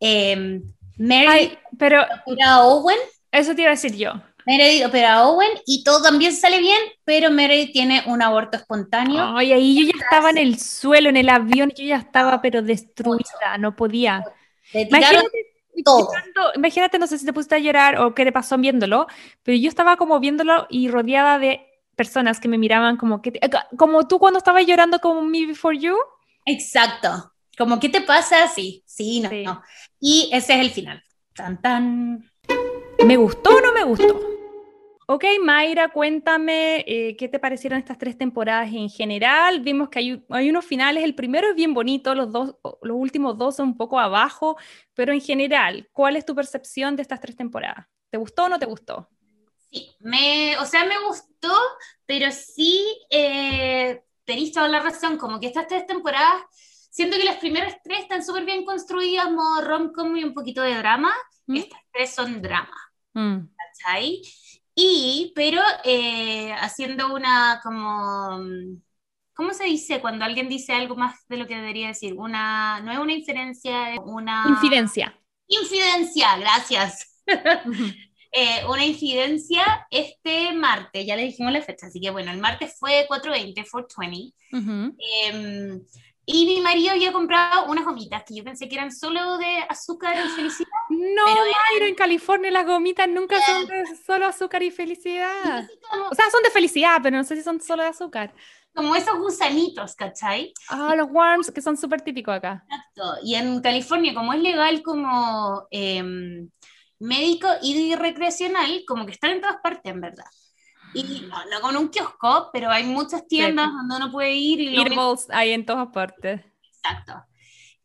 Eh, 0.00 0.60
Meredith 0.98 1.30
Ay, 1.30 1.58
pero 1.78 2.02
opera 2.26 2.54
a 2.54 2.64
Owen. 2.64 2.98
eso 3.32 3.54
te 3.54 3.62
iba 3.62 3.70
a 3.70 3.74
decir 3.74 3.96
yo. 3.96 4.12
Meredith 4.46 4.86
opera 4.86 5.14
a 5.14 5.28
Owen 5.28 5.50
y 5.66 5.84
todo 5.84 6.02
también 6.02 6.34
sale 6.34 6.58
bien, 6.58 6.78
pero 7.04 7.30
Meredith 7.30 7.72
tiene 7.72 8.02
un 8.06 8.22
aborto 8.22 8.56
espontáneo. 8.56 9.36
Ay, 9.36 9.52
ahí 9.52 9.78
yo 9.78 9.92
ya 9.92 10.02
estaba 10.02 10.30
en 10.30 10.38
el 10.38 10.58
suelo, 10.58 11.10
en 11.10 11.18
el 11.18 11.28
avión, 11.28 11.70
yo 11.76 11.84
ya 11.84 11.96
estaba 11.96 12.40
pero 12.40 12.62
destruida, 12.62 13.58
no 13.58 13.76
podía. 13.76 14.24
Imagínate, 14.72 15.28
todo. 15.82 16.08
imagínate, 16.54 16.98
no 16.98 17.06
sé 17.06 17.18
si 17.18 17.26
te 17.26 17.32
pusiste 17.32 17.54
a 17.54 17.58
llorar 17.58 17.98
o 18.00 18.14
qué 18.14 18.24
te 18.24 18.32
pasó 18.32 18.56
viéndolo, 18.58 19.06
pero 19.42 19.56
yo 19.58 19.68
estaba 19.68 19.96
como 19.96 20.20
viéndolo 20.20 20.66
y 20.70 20.88
rodeada 20.88 21.38
de 21.38 21.64
personas 21.96 22.38
que 22.40 22.48
me 22.48 22.58
miraban 22.58 22.96
como 22.96 23.20
que, 23.22 23.32
te- 23.32 23.40
como 23.76 24.06
tú 24.06 24.18
cuando 24.18 24.38
estabas 24.38 24.64
llorando 24.66 25.00
como 25.00 25.22
Me 25.22 25.46
Before 25.46 25.76
You. 25.78 25.96
Exacto. 26.46 27.32
Como, 27.56 27.80
¿qué 27.80 27.88
te 27.88 28.00
pasa? 28.02 28.46
Sí, 28.48 28.82
sí, 28.86 29.20
no, 29.20 29.28
Sí. 29.30 29.42
no. 29.44 29.62
Y 30.00 30.30
ese 30.32 30.54
es 30.54 30.60
el 30.60 30.70
final. 30.70 31.02
Tan, 31.34 31.60
tan. 31.60 32.30
¿Me 33.04 33.16
gustó 33.16 33.50
o 33.50 33.60
no 33.60 33.72
me 33.72 33.84
gustó? 33.84 34.20
Ok, 35.10 35.24
Mayra, 35.42 35.88
cuéntame 35.88 36.84
eh, 36.86 37.16
qué 37.16 37.30
te 37.30 37.38
parecieron 37.38 37.78
estas 37.78 37.96
tres 37.96 38.18
temporadas 38.18 38.68
en 38.74 38.90
general. 38.90 39.60
Vimos 39.60 39.88
que 39.88 40.00
hay, 40.00 40.22
hay 40.28 40.50
unos 40.50 40.66
finales, 40.66 41.02
el 41.02 41.14
primero 41.14 41.48
es 41.48 41.54
bien 41.54 41.72
bonito, 41.72 42.14
los, 42.14 42.30
dos, 42.30 42.56
los 42.82 42.94
últimos 42.94 43.38
dos 43.38 43.56
son 43.56 43.68
un 43.68 43.76
poco 43.78 43.98
abajo, 43.98 44.58
pero 44.92 45.14
en 45.14 45.22
general, 45.22 45.88
¿cuál 45.94 46.16
es 46.16 46.26
tu 46.26 46.34
percepción 46.34 46.94
de 46.94 47.00
estas 47.00 47.22
tres 47.22 47.36
temporadas? 47.36 47.86
¿Te 48.10 48.18
gustó 48.18 48.44
o 48.44 48.48
no 48.50 48.58
te 48.58 48.66
gustó? 48.66 49.08
Sí, 49.70 49.96
me, 50.00 50.58
o 50.58 50.66
sea, 50.66 50.84
me 50.84 50.98
gustó, 51.06 51.54
pero 52.04 52.30
sí 52.30 52.84
eh, 53.10 54.02
tenéis 54.26 54.52
toda 54.52 54.68
la 54.68 54.80
razón. 54.80 55.16
Como 55.16 55.40
que 55.40 55.46
estas 55.46 55.68
tres 55.68 55.86
temporadas, 55.86 56.42
siento 56.90 57.16
que 57.16 57.24
las 57.24 57.38
primeras 57.38 57.78
tres 57.82 58.00
están 58.00 58.22
súper 58.22 58.44
bien 58.44 58.66
construidas, 58.66 59.30
modo 59.30 59.62
rom-com 59.62 60.14
y 60.18 60.24
un 60.24 60.34
poquito 60.34 60.60
de 60.60 60.74
drama. 60.74 61.14
¿Mm? 61.46 61.56
Estas 61.56 61.80
tres 61.94 62.14
son 62.14 62.42
drama. 62.42 62.76
Mm. 63.14 63.48
¿cachai? 63.56 64.22
Y, 64.80 65.32
pero 65.34 65.60
eh, 65.82 66.52
haciendo 66.52 67.12
una 67.12 67.58
como, 67.64 68.38
¿cómo 69.34 69.52
se 69.52 69.64
dice 69.64 70.00
cuando 70.00 70.24
alguien 70.24 70.48
dice 70.48 70.72
algo 70.72 70.94
más 70.94 71.26
de 71.26 71.36
lo 71.36 71.48
que 71.48 71.56
debería 71.56 71.88
decir? 71.88 72.14
Una, 72.14 72.78
no 72.82 72.92
es 72.92 72.98
una 72.98 73.12
inferencia, 73.12 73.94
es 73.94 73.98
una... 74.04 74.44
Infidencia. 74.48 75.18
Infidencia, 75.48 76.36
gracias. 76.38 77.22
Eh, 78.30 78.60
una 78.68 78.84
incidencia 78.84 79.86
este 79.90 80.52
martes, 80.52 81.06
ya 81.06 81.16
le 81.16 81.22
dijimos 81.22 81.50
la 81.50 81.62
fecha, 81.62 81.86
así 81.86 81.98
que 81.98 82.10
bueno, 82.10 82.30
el 82.30 82.36
martes 82.36 82.76
fue 82.78 83.06
420, 83.08 83.64
420. 83.68 84.34
Ujú. 84.52 84.94
eh, 84.98 85.80
y 86.30 86.44
mi 86.46 86.60
marido 86.60 86.90
había 86.90 87.10
comprado 87.12 87.64
unas 87.70 87.84
gomitas 87.86 88.22
que 88.26 88.34
yo 88.36 88.44
pensé 88.44 88.68
que 88.68 88.74
eran 88.76 88.92
solo 88.92 89.38
de 89.38 89.64
azúcar 89.68 90.14
y 90.24 90.28
felicidad. 90.28 90.68
No, 90.90 91.24
Pero 91.26 91.40
Mayra, 91.70 91.86
en 91.86 91.94
California 91.94 92.50
las 92.50 92.66
gomitas 92.66 93.08
nunca 93.08 93.36
son 93.42 93.66
de 93.66 93.84
solo 94.06 94.26
azúcar 94.26 94.62
y 94.62 94.70
felicidad. 94.70 95.68
Como, 95.90 96.08
O 96.08 96.14
sea, 96.14 96.30
son 96.30 96.42
de 96.42 96.50
felicidad, 96.50 96.98
pero 97.02 97.16
no 97.16 97.24
sé 97.24 97.36
si 97.36 97.42
son 97.42 97.60
solo 97.60 97.82
de 97.82 97.90
azúcar. 97.90 98.32
como 98.74 98.94
esos 98.96 99.18
gusanitos, 99.18 99.94
¿cachai? 99.94 100.52
Ah, 100.68 100.94
los 100.96 101.08
worms, 101.10 101.50
que 101.50 101.60
son 101.60 101.76
súper 101.76 102.00
típicos 102.02 102.34
acá. 102.34 102.64
Exacto. 102.68 103.20
Y 103.24 103.34
en 103.34 103.60
California, 103.60 104.14
como 104.14 104.32
es 104.32 104.40
legal 104.40 104.82
como 104.82 105.66
em, 105.70 106.48
médico 106.98 107.48
y 107.62 107.94
recreacional, 107.96 108.82
como 108.86 109.04
que 109.06 109.12
están 109.12 109.32
en 109.32 109.40
todas 109.40 109.56
partes, 109.62 109.92
en 109.92 110.00
verdad. 110.00 110.24
Y 110.98 111.20
no, 111.28 111.44
no 111.46 111.60
con 111.60 111.76
un 111.76 111.88
kiosco, 111.88 112.50
pero 112.52 112.70
hay 112.70 112.84
muchas 112.84 113.26
tiendas 113.28 113.70
donde 113.72 113.96
uno 113.96 114.10
puede 114.10 114.34
ir 114.34 114.60
y 114.60 114.70
lo 114.70 114.82
Eatables 114.82 115.28
hay 115.30 115.52
en 115.52 115.64
todas 115.64 115.88
partes. 115.88 116.40
Exacto. 116.62 117.14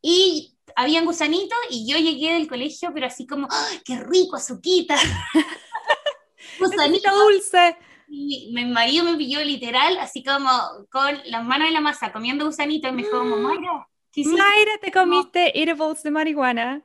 Y 0.02 0.58
habían 0.76 1.06
gusanitos 1.06 1.58
y 1.70 1.90
yo 1.90 1.98
llegué 1.98 2.34
del 2.34 2.48
colegio, 2.48 2.92
pero 2.94 3.06
así 3.08 3.28
como, 3.28 3.48
¡ay, 3.50 3.80
qué 3.86 4.00
rico, 4.00 4.36
azuquita! 4.36 4.96
Gusanito 6.60 7.14
dulce. 7.16 7.78
Y 8.08 8.52
mi 8.54 8.66
marido 8.66 9.04
me 9.06 9.16
pilló 9.16 9.44
literal, 9.44 9.98
así 9.98 10.24
como 10.24 10.50
con 10.92 11.20
las 11.26 11.44
manos 11.44 11.68
en 11.68 11.74
la 11.74 11.82
masa, 11.82 12.12
comiendo 12.12 12.46
gusanito, 12.46 12.88
y 12.88 12.92
me 12.92 13.04
dijo 13.04 13.18
como, 13.18 13.38
Mayra, 13.38 13.88
¿qué 14.12 14.22
hiciste?". 14.22 14.42
Mayra, 14.42 14.78
te 14.82 14.92
comiste 14.92 15.60
eatables 15.60 16.04
de 16.04 16.12
marihuana. 16.12 16.84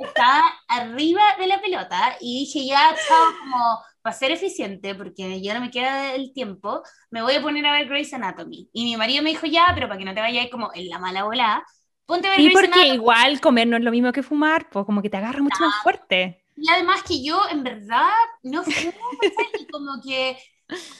Estaba 0.00 0.42
arriba 0.68 1.22
de 1.38 1.46
la 1.46 1.60
pelota 1.60 2.16
y 2.20 2.40
dije, 2.40 2.66
ya, 2.66 2.94
chao, 3.06 3.26
como 3.40 3.78
para 4.06 4.16
ser 4.16 4.32
eficiente, 4.32 4.94
porque 4.94 5.40
ya 5.42 5.54
no 5.54 5.60
me 5.60 5.70
queda 5.70 6.14
el 6.14 6.32
tiempo, 6.32 6.82
me 7.10 7.22
voy 7.22 7.34
a 7.34 7.42
poner 7.42 7.66
a 7.66 7.72
ver 7.72 7.88
Grey's 7.88 8.14
Anatomy. 8.14 8.70
Y 8.72 8.84
mi 8.84 8.96
marido 8.96 9.22
me 9.22 9.30
dijo, 9.30 9.46
ya, 9.46 9.66
pero 9.74 9.88
para 9.88 9.98
que 9.98 10.04
no 10.06 10.14
te 10.14 10.20
vayas 10.20 10.48
como 10.50 10.70
en 10.74 10.88
la 10.88 10.98
mala 11.00 11.24
bola, 11.24 11.64
ponte 12.06 12.28
a 12.28 12.32
ver 12.32 12.42
Sí, 12.42 12.44
Grey's 12.44 12.62
porque 12.62 12.68
Anatomy. 12.72 12.94
igual 12.94 13.40
comer 13.40 13.66
no 13.66 13.76
es 13.76 13.82
lo 13.82 13.90
mismo 13.90 14.12
que 14.12 14.22
fumar, 14.22 14.68
pues 14.70 14.84
como 14.86 15.02
que 15.02 15.10
te 15.10 15.16
agarra 15.16 15.42
mucho 15.42 15.64
más 15.64 15.74
fuerte. 15.74 16.44
Y 16.56 16.68
además 16.70 17.02
que 17.02 17.22
yo, 17.22 17.40
en 17.50 17.62
verdad, 17.64 18.10
no 18.42 18.64
fumo. 18.64 19.20
Y 19.54 19.66
como 19.68 20.00
que 20.02 20.38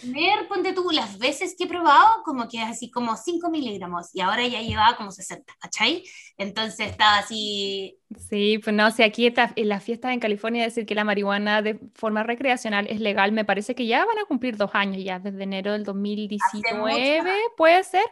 comer, 0.01 0.47
ponte 0.49 0.73
tú, 0.73 0.91
las 0.93 1.19
veces 1.19 1.55
que 1.59 1.65
he 1.65 1.67
probado, 1.69 2.23
como 2.25 2.49
que 2.49 2.61
así 2.61 2.91
como 2.91 3.17
5 3.17 3.51
miligramos, 3.51 4.15
y 4.15 4.21
ahora 4.21 4.47
ya 4.47 4.61
llevaba 4.63 4.97
como 4.97 5.11
60, 5.11 5.53
¿cachai? 5.59 6.05
Entonces 6.39 6.91
estaba 6.91 7.19
así, 7.19 7.99
Sí, 8.31 8.59
pues 8.59 8.75
no, 8.75 8.91
si 8.93 9.03
aquí 9.03 9.27
está- 9.27 9.53
en 9.57 9.69
las 9.69 9.83
fiestas 9.83 10.13
en 10.13 10.21
California 10.21 10.63
decir 10.63 10.87
que 10.87 10.95
la 10.95 11.03
marihuana 11.05 11.61
de 11.63 11.79
forma 11.95 12.23
recreacional 12.23 12.87
es 12.89 13.01
legal, 13.01 13.33
me 13.33 13.45
parece 13.45 13.75
que 13.75 13.87
ya 13.87 14.05
van 14.05 14.19
a 14.19 14.25
cumplir 14.27 14.57
dos 14.57 14.71
años 14.75 15.03
ya, 15.03 15.19
desde 15.19 15.43
enero 15.43 15.73
del 15.73 15.83
2019, 15.85 17.35
puede 17.57 17.83
ser. 17.83 18.05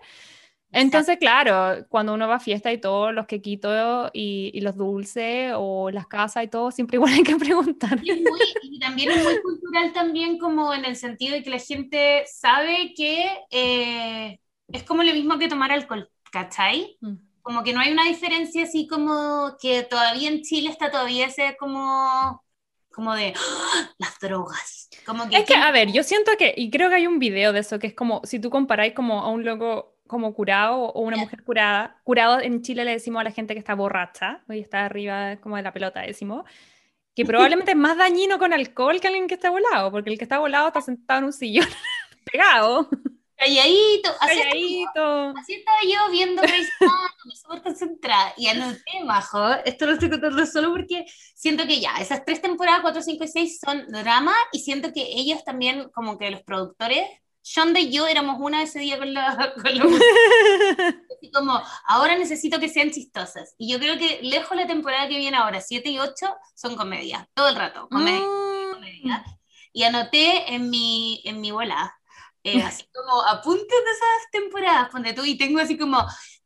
Entonces, 0.74 1.18
claro, 1.18 1.86
cuando 1.88 2.14
uno 2.14 2.26
va 2.28 2.36
a 2.36 2.40
fiesta 2.40 2.72
y 2.72 2.78
todo, 2.78 3.12
los 3.12 3.26
quequitos 3.26 4.10
y, 4.12 4.50
y 4.52 4.60
los 4.60 4.76
dulces 4.76 5.52
o 5.56 5.90
las 5.90 6.06
casas 6.06 6.44
y 6.44 6.48
todo, 6.48 6.70
siempre 6.70 6.96
igual 6.98 7.12
hay 7.14 7.22
que 7.22 7.36
preguntar. 7.36 8.00
y, 8.02 8.12
muy- 8.12 8.40
y 8.62 8.78
también 8.78 9.10
es 9.12 9.22
muy 9.22 9.40
cultural 9.40 9.92
también 9.92 10.38
como 10.38 10.74
en 10.74 10.84
el 10.84 10.96
sentido 10.96 11.34
de 11.34 11.42
que 11.42 11.50
la 11.50 11.58
gente 11.58 12.24
sabe 12.26 12.92
que 12.96 13.26
eh, 13.50 14.38
es 14.68 14.82
como 14.82 15.02
lo 15.02 15.12
mismo 15.12 15.38
que 15.38 15.48
tomar 15.48 15.70
alcohol, 15.72 16.08
¿cachai? 16.32 16.98
Mm. 17.00 17.14
Como 17.42 17.62
que 17.62 17.72
no 17.72 17.80
hay 17.80 17.92
una 17.92 18.04
diferencia 18.04 18.64
así 18.64 18.86
como 18.86 19.56
que 19.60 19.82
todavía 19.82 20.28
en 20.30 20.42
Chile 20.42 20.70
está 20.70 20.90
todavía 20.90 21.26
ese 21.26 21.56
como, 21.58 22.42
como 22.90 23.14
de 23.14 23.34
¡ah! 23.36 23.90
las 23.98 24.18
drogas. 24.20 24.88
Como 25.06 25.28
que 25.28 25.36
Es 25.38 25.44
que, 25.44 25.54
a 25.54 25.70
ver, 25.70 25.92
yo 25.92 26.02
siento 26.02 26.32
que, 26.38 26.54
y 26.56 26.70
creo 26.70 26.88
que 26.88 26.96
hay 26.96 27.06
un 27.06 27.18
video 27.18 27.52
de 27.52 27.60
eso, 27.60 27.78
que 27.78 27.86
es 27.88 27.94
como, 27.94 28.22
si 28.24 28.38
tú 28.40 28.50
comparáis 28.50 28.94
como 28.94 29.20
a 29.22 29.30
un 29.30 29.44
loco 29.44 29.93
como 30.06 30.34
curado 30.34 30.76
o 30.80 31.00
una 31.00 31.16
mujer 31.16 31.42
curada, 31.42 32.00
curado 32.04 32.40
en 32.40 32.62
Chile 32.62 32.84
le 32.84 32.92
decimos 32.92 33.20
a 33.20 33.24
la 33.24 33.30
gente 33.30 33.54
que 33.54 33.58
está 33.58 33.74
borracha, 33.74 34.42
hoy 34.48 34.60
está 34.60 34.84
arriba 34.84 35.36
como 35.36 35.56
de 35.56 35.62
la 35.62 35.72
pelota, 35.72 36.02
decimos, 36.02 36.44
que 37.14 37.24
probablemente 37.24 37.72
es 37.72 37.76
más 37.76 37.96
dañino 37.96 38.38
con 38.38 38.52
alcohol 38.52 39.00
que 39.00 39.08
alguien 39.08 39.26
que 39.26 39.34
está 39.34 39.50
volado, 39.50 39.90
porque 39.90 40.10
el 40.10 40.18
que 40.18 40.24
está 40.24 40.38
volado 40.38 40.68
está 40.68 40.80
sentado 40.80 41.20
en 41.20 41.24
un 41.26 41.32
sillón 41.32 41.66
pegado, 42.30 42.88
calladito, 43.36 44.10
así, 44.20 44.38
calladito. 44.38 45.34
así 45.38 45.54
estaba 45.54 45.78
yo 45.82 46.10
viendo 46.10 46.42
Grey's 46.42 46.70
Anatomy, 46.80 47.36
súper 47.36 47.62
concentrada, 47.62 48.34
y 48.36 48.46
anoté, 48.48 49.04
majo, 49.04 49.52
esto 49.64 49.86
lo 49.86 49.92
estoy 49.92 50.10
contando 50.10 50.44
solo 50.46 50.70
porque 50.70 51.06
siento 51.34 51.66
que 51.66 51.80
ya, 51.80 51.96
esas 51.98 52.24
tres 52.24 52.42
temporadas, 52.42 52.82
4, 52.82 53.02
5 53.02 53.24
y 53.24 53.28
6, 53.28 53.60
son 53.64 53.86
drama, 53.88 54.34
y 54.52 54.60
siento 54.60 54.92
que 54.92 55.02
ellos 55.02 55.44
también, 55.44 55.88
como 55.94 56.18
que 56.18 56.30
los 56.30 56.42
productores, 56.42 57.06
Shonda 57.44 57.78
y 57.78 57.92
yo 57.92 58.06
éramos 58.06 58.38
una 58.40 58.62
ese 58.62 58.78
día 58.80 58.98
con 58.98 59.12
la, 59.12 59.52
con 59.62 59.76
la. 59.76 59.84
Así 61.16 61.30
como, 61.30 61.62
ahora 61.86 62.16
necesito 62.18 62.58
que 62.58 62.68
sean 62.68 62.90
chistosas, 62.90 63.54
y 63.58 63.70
yo 63.70 63.78
creo 63.78 63.98
que 63.98 64.20
lejos 64.22 64.56
la 64.56 64.66
temporada 64.66 65.08
que 65.08 65.18
viene 65.18 65.36
ahora, 65.36 65.60
7 65.60 65.90
y 65.90 65.98
8, 65.98 66.26
son 66.54 66.74
comedias, 66.76 67.26
todo 67.34 67.48
el 67.48 67.56
rato, 67.56 67.88
comedia, 67.88 68.20
Mm. 68.20 68.72
comedia. 68.74 69.24
Y 69.72 69.82
anoté 69.84 70.54
en 70.54 70.70
mi, 70.70 71.20
en 71.24 71.40
mi 71.40 71.50
bola, 71.50 71.94
eh, 72.42 72.62
así 72.62 72.84
como 72.94 73.22
apuntes 73.22 73.66
de 73.68 73.90
esas 73.90 74.30
temporadas, 74.32 74.88
ponte 74.90 75.12
tú, 75.12 75.24
y 75.24 75.36
tengo 75.36 75.60
así 75.60 75.76
como, 75.76 76.04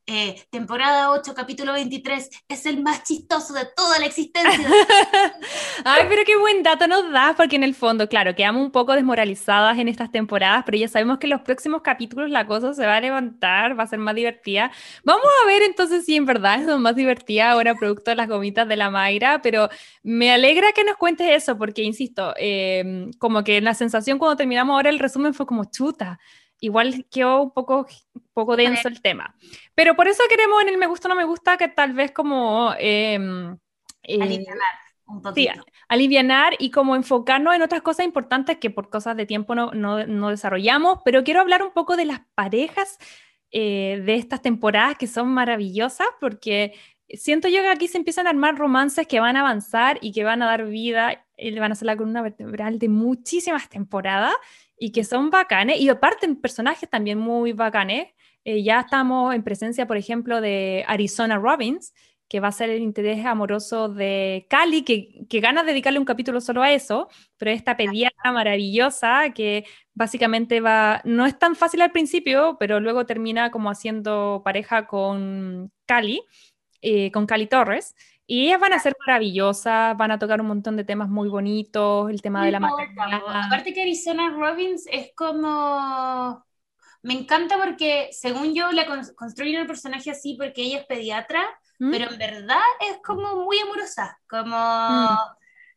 eh, 0.09 0.43
temporada 0.51 1.11
8, 1.11 1.35
capítulo 1.35 1.75
23, 1.75 2.31
es 2.49 2.67
el 2.67 2.83
más 2.83 3.05
chistoso 3.05 3.53
de 3.53 3.67
toda 3.77 3.99
la 3.99 4.07
existencia. 4.07 4.59
Ay, 5.85 6.07
pero 6.09 6.23
qué 6.25 6.37
buen 6.39 6.63
dato 6.63 6.87
nos 6.87 7.13
das, 7.13 7.37
porque 7.37 7.57
en 7.57 7.63
el 7.63 7.75
fondo, 7.75 8.09
claro, 8.09 8.35
quedamos 8.35 8.63
un 8.63 8.71
poco 8.71 8.95
desmoralizadas 8.95 9.79
en 9.79 9.87
estas 9.87 10.11
temporadas, 10.11 10.63
pero 10.65 10.79
ya 10.79 10.89
sabemos 10.89 11.19
que 11.19 11.27
en 11.27 11.33
los 11.33 11.43
próximos 11.43 11.83
capítulos 11.83 12.31
la 12.31 12.47
cosa 12.47 12.73
se 12.73 12.87
va 12.87 12.97
a 12.97 13.01
levantar, 13.03 13.79
va 13.79 13.83
a 13.83 13.87
ser 13.87 13.99
más 13.99 14.15
divertida. 14.15 14.73
Vamos 15.05 15.29
a 15.45 15.47
ver 15.47 15.63
entonces 15.63 16.07
si 16.07 16.17
en 16.17 16.25
verdad 16.25 16.63
es 16.63 16.79
más 16.79 16.97
divertida 16.97 17.51
ahora 17.51 17.75
producto 17.75 18.11
de 18.11 18.17
las 18.17 18.29
gomitas 18.29 18.67
de 18.67 18.77
la 18.77 18.91
Mayra, 18.91 19.43
pero 19.43 19.69
me 20.03 20.33
alegra 20.33 20.73
que 20.73 20.85
nos 20.85 20.97
cuentes 20.97 21.29
eso, 21.31 21.59
porque 21.59 21.83
insisto, 21.83 22.33
eh, 22.39 23.11
como 23.19 23.45
que 23.45 23.61
la 23.61 23.75
sensación 23.75 24.19
cuando 24.19 24.37
terminamos 24.37 24.73
ahora 24.73 24.89
el 24.89 24.99
resumen 24.99 25.35
fue 25.35 25.45
como 25.45 25.67
chuta. 25.67 26.19
Igual 26.61 27.07
quedó 27.11 27.43
un 27.43 27.51
poco, 27.53 27.87
un 28.15 28.23
poco 28.33 28.57
denso 28.57 28.89
el 28.89 29.01
tema. 29.01 29.35
Pero 29.75 29.95
por 29.97 30.09
eso 30.09 30.23
queremos 30.29 30.63
en 30.63 30.69
el 30.71 30.79
me 30.79 30.87
gusta 30.87 31.09
o 31.09 31.11
no 31.11 31.15
me 31.15 31.25
gusta 31.25 31.57
que 31.57 31.69
tal 31.69 31.93
vez 31.93 32.13
como... 32.13 32.75
em, 32.79 33.57
eh, 34.03 34.19
Alivianar 34.21 34.59
un 35.07 35.23
Sí, 35.35 35.49
poquito. 35.49 35.65
alivianar 35.89 36.55
y 36.59 36.71
como 36.71 36.95
enfocarnos 36.97 37.55
en 37.55 37.63
otras 37.63 37.81
cosas 37.83 38.05
importantes 38.05 38.59
que 38.59 38.71
por 38.71 38.91
cosas 38.91 39.17
de 39.17 39.25
tiempo 39.27 39.55
no, 39.55 39.71
no, 39.73 40.07
no 40.07 40.29
desarrollamos, 40.31 40.99
pero 41.05 41.25
quiero 41.25 41.41
hablar 41.41 41.63
un 41.63 41.73
poco 41.73 41.97
de 41.97 42.05
las 42.05 42.21
parejas 42.35 42.99
eh, 43.51 44.03
de 44.05 44.15
estas 44.17 44.43
temporadas 44.43 44.97
que 44.99 45.07
son 45.07 45.29
maravillosas 45.29 46.07
porque 46.21 46.75
siento 47.09 47.49
yo 47.49 47.63
que 47.63 47.69
aquí 47.71 47.89
se 47.89 47.97
empiezan 47.97 48.27
a 48.27 48.31
armar 48.31 48.57
romances 48.59 49.07
que 49.07 49.21
van 49.21 49.37
a 49.37 49.41
avanzar 49.41 49.99
y 50.03 50.13
que 50.13 50.25
van 50.25 50.43
a 50.43 50.47
dar 50.47 50.67
vida, 50.67 51.25
y 51.39 51.59
van 51.59 51.73
a 51.73 51.75
ser 51.75 51.87
la 51.87 51.97
columna 51.97 52.21
vertebral 52.21 52.79
de 52.79 52.89
muchísimas 52.91 53.71
temporadas 53.71 54.35
y 54.79 54.93
que 54.93 55.05
son 55.05 55.31
bacanes 55.31 55.81
y 55.81 55.89
aparte 55.89 56.29
personajes 56.37 56.89
también 56.89 57.19
muy 57.19 57.53
bacanes. 57.53 58.09
Eh, 58.45 58.63
ya 58.63 58.81
estamos 58.81 59.35
en 59.35 59.43
presencia, 59.43 59.87
por 59.87 59.97
ejemplo, 59.97 60.41
de 60.41 60.85
Arizona 60.87 61.37
Robbins, 61.37 61.93
que 62.29 62.41
va 62.41 62.49
a 62.49 62.53
ser 62.53 62.71
el 62.71 62.83
interés 62.83 63.25
amoroso 63.25 63.89
de 63.89 64.47
Cali, 64.51 64.83
que, 64.83 65.27
que 65.29 65.41
gana 65.41 65.65
dedicarle 65.65 65.99
un 65.99 66.05
capítulo 66.05 66.41
solo 66.41 66.63
a 66.63 66.73
eso, 66.73 67.09
pero 67.39 67.51
esta 67.51 67.77
pediatra 67.77 68.33
maravillosa 68.33 69.31
que 69.35 69.65
básicamente 69.95 70.61
va, 70.61 71.01
no 71.05 71.27
es 71.27 71.39
tan 71.39 71.57
fácil 71.57 71.81
al 71.81 71.91
principio, 71.91 72.57
pero 72.61 72.81
luego 72.81 73.07
termina 73.07 73.51
como 73.51 73.71
haciendo 73.71 74.43
pareja 74.45 74.87
con 74.87 75.73
Cali, 75.87 76.23
eh, 76.83 77.11
con 77.11 77.27
Cali 77.27 77.47
Torres, 77.47 77.95
y 78.29 78.47
ellas 78.47 78.61
van 78.61 78.75
a 78.75 78.79
ser 78.79 78.95
maravillosas, 79.07 79.97
van 79.97 80.13
a 80.13 80.19
tocar 80.21 80.41
un 80.41 80.47
montón 80.49 80.77
de 80.77 80.85
temas 80.85 81.09
muy 81.09 81.29
bonitos, 81.29 82.11
el 82.11 82.23
tema 82.23 82.45
de 82.45 82.53
la 82.53 82.61
maternidad. 82.61 83.23
Aparte 83.47 83.75
que 83.75 83.83
Arizona 83.83 84.31
Robbins 84.31 84.87
es 84.93 85.11
como... 85.17 86.45
Me 87.03 87.15
encanta 87.15 87.57
porque, 87.59 88.11
según 88.13 88.55
yo, 88.55 88.71
le 88.73 88.87
con- 88.87 89.03
construyen 89.17 89.61
el 89.63 89.67
personaje 89.67 90.11
así 90.11 90.37
porque 90.39 90.63
ella 90.63 90.81
es 90.81 90.87
pediatra, 90.87 91.43
¿Mm? 91.79 91.91
pero 91.93 92.11
en 92.11 92.19
verdad 92.19 92.61
es 92.91 92.99
como 93.05 93.37
muy 93.45 93.59
amorosa, 93.61 94.19
como, 94.29 94.57
Mm. 94.57 95.17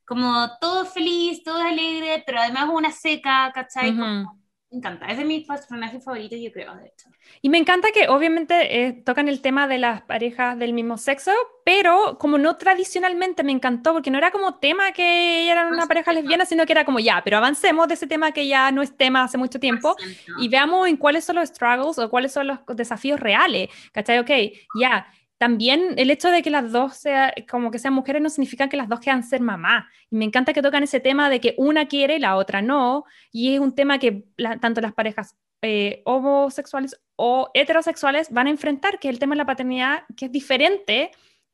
como 0.05 0.49
todo 0.59 0.85
feliz, 0.85 1.43
todo 1.43 1.59
alegre, 1.61 2.23
pero 2.25 2.39
además 2.41 2.69
una 2.73 2.91
seca, 2.91 3.51
¿cachai? 3.53 3.95
Como- 3.95 4.40
me 4.71 4.77
encanta, 4.77 5.07
es 5.07 5.17
de 5.17 5.25
mis 5.25 5.45
personajes 5.45 6.01
favoritos, 6.01 6.39
yo 6.41 6.49
creo, 6.51 6.73
de 6.75 6.87
hecho. 6.87 7.09
Y 7.41 7.49
me 7.49 7.57
encanta 7.57 7.89
que 7.93 8.07
obviamente 8.07 8.87
eh, 8.87 8.93
tocan 8.93 9.27
el 9.27 9.41
tema 9.41 9.67
de 9.67 9.77
las 9.77 10.01
parejas 10.03 10.57
del 10.57 10.71
mismo 10.71 10.97
sexo, 10.97 11.31
pero 11.65 12.17
como 12.17 12.37
no 12.37 12.55
tradicionalmente 12.55 13.43
me 13.43 13.51
encantó, 13.51 13.91
porque 13.91 14.09
no 14.11 14.17
era 14.17 14.31
como 14.31 14.59
tema 14.59 14.93
que 14.93 15.51
eran 15.51 15.73
una 15.73 15.87
pareja 15.87 16.13
lesbiana, 16.13 16.45
sino 16.45 16.65
que 16.65 16.71
era 16.71 16.85
como 16.85 16.99
ya, 16.99 17.21
pero 17.23 17.37
avancemos 17.37 17.89
de 17.89 17.95
ese 17.95 18.07
tema 18.07 18.31
que 18.31 18.47
ya 18.47 18.71
no 18.71 18.81
es 18.81 18.95
tema 18.95 19.25
hace 19.25 19.37
mucho 19.37 19.59
tiempo 19.59 19.95
y 20.39 20.47
veamos 20.47 20.87
en 20.87 20.95
cuáles 20.95 21.25
son 21.25 21.35
los 21.35 21.49
struggles 21.49 21.99
o 21.99 22.09
cuáles 22.09 22.31
son 22.31 22.47
los 22.47 22.59
desafíos 22.73 23.19
reales, 23.19 23.67
¿cachai? 23.91 24.19
Ok, 24.19 24.31
ya. 24.79 25.05
También 25.41 25.95
el 25.97 26.11
hecho 26.11 26.29
de 26.29 26.43
que 26.43 26.51
las 26.51 26.71
dos 26.71 26.95
sea, 26.97 27.33
como 27.49 27.71
que 27.71 27.79
sean 27.79 27.95
mujeres 27.95 28.21
no 28.21 28.29
significa 28.29 28.69
que 28.69 28.77
las 28.77 28.87
dos 28.87 28.99
quieran 28.99 29.23
ser 29.23 29.41
mamá. 29.41 29.89
Y 30.11 30.15
me 30.15 30.25
encanta 30.25 30.53
que 30.53 30.61
tocan 30.61 30.83
ese 30.83 30.99
tema 30.99 31.31
de 31.31 31.39
que 31.41 31.55
una 31.57 31.87
quiere 31.87 32.17
y 32.17 32.19
la 32.19 32.35
otra 32.35 32.61
no. 32.61 33.05
Y 33.31 33.55
es 33.55 33.59
un 33.59 33.73
tema 33.73 33.97
que 33.97 34.25
la- 34.37 34.59
tanto 34.59 34.81
las 34.81 34.93
parejas 34.93 35.35
eh, 35.63 36.03
homosexuales 36.05 37.01
o 37.15 37.49
heterosexuales 37.55 38.29
van 38.29 38.45
a 38.45 38.49
enfrentar, 38.51 38.99
que 38.99 39.07
es 39.09 39.13
el 39.13 39.19
tema 39.19 39.33
de 39.33 39.37
la 39.39 39.45
paternidad, 39.47 40.03
que 40.15 40.25
es 40.25 40.31
diferente, 40.31 41.09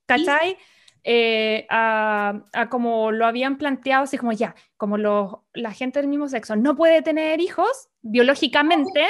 ¿cachai? 0.06 0.58
Eh, 1.06 1.66
a, 1.70 2.42
a 2.52 2.70
como 2.70 3.14
lo 3.14 3.26
habían 3.26 3.58
planteado, 3.58 4.04
así 4.04 4.18
como 4.18 4.34
ya, 4.34 4.54
como 4.76 4.98
los, 4.98 5.32
la 5.54 5.72
gente 5.72 6.02
del 6.02 6.10
mismo 6.10 6.28
sexo 6.28 6.58
no 6.58 6.76
puede 6.76 7.02
tener 7.02 7.40
hijos 7.40 7.88
biológicamente, 8.02 9.08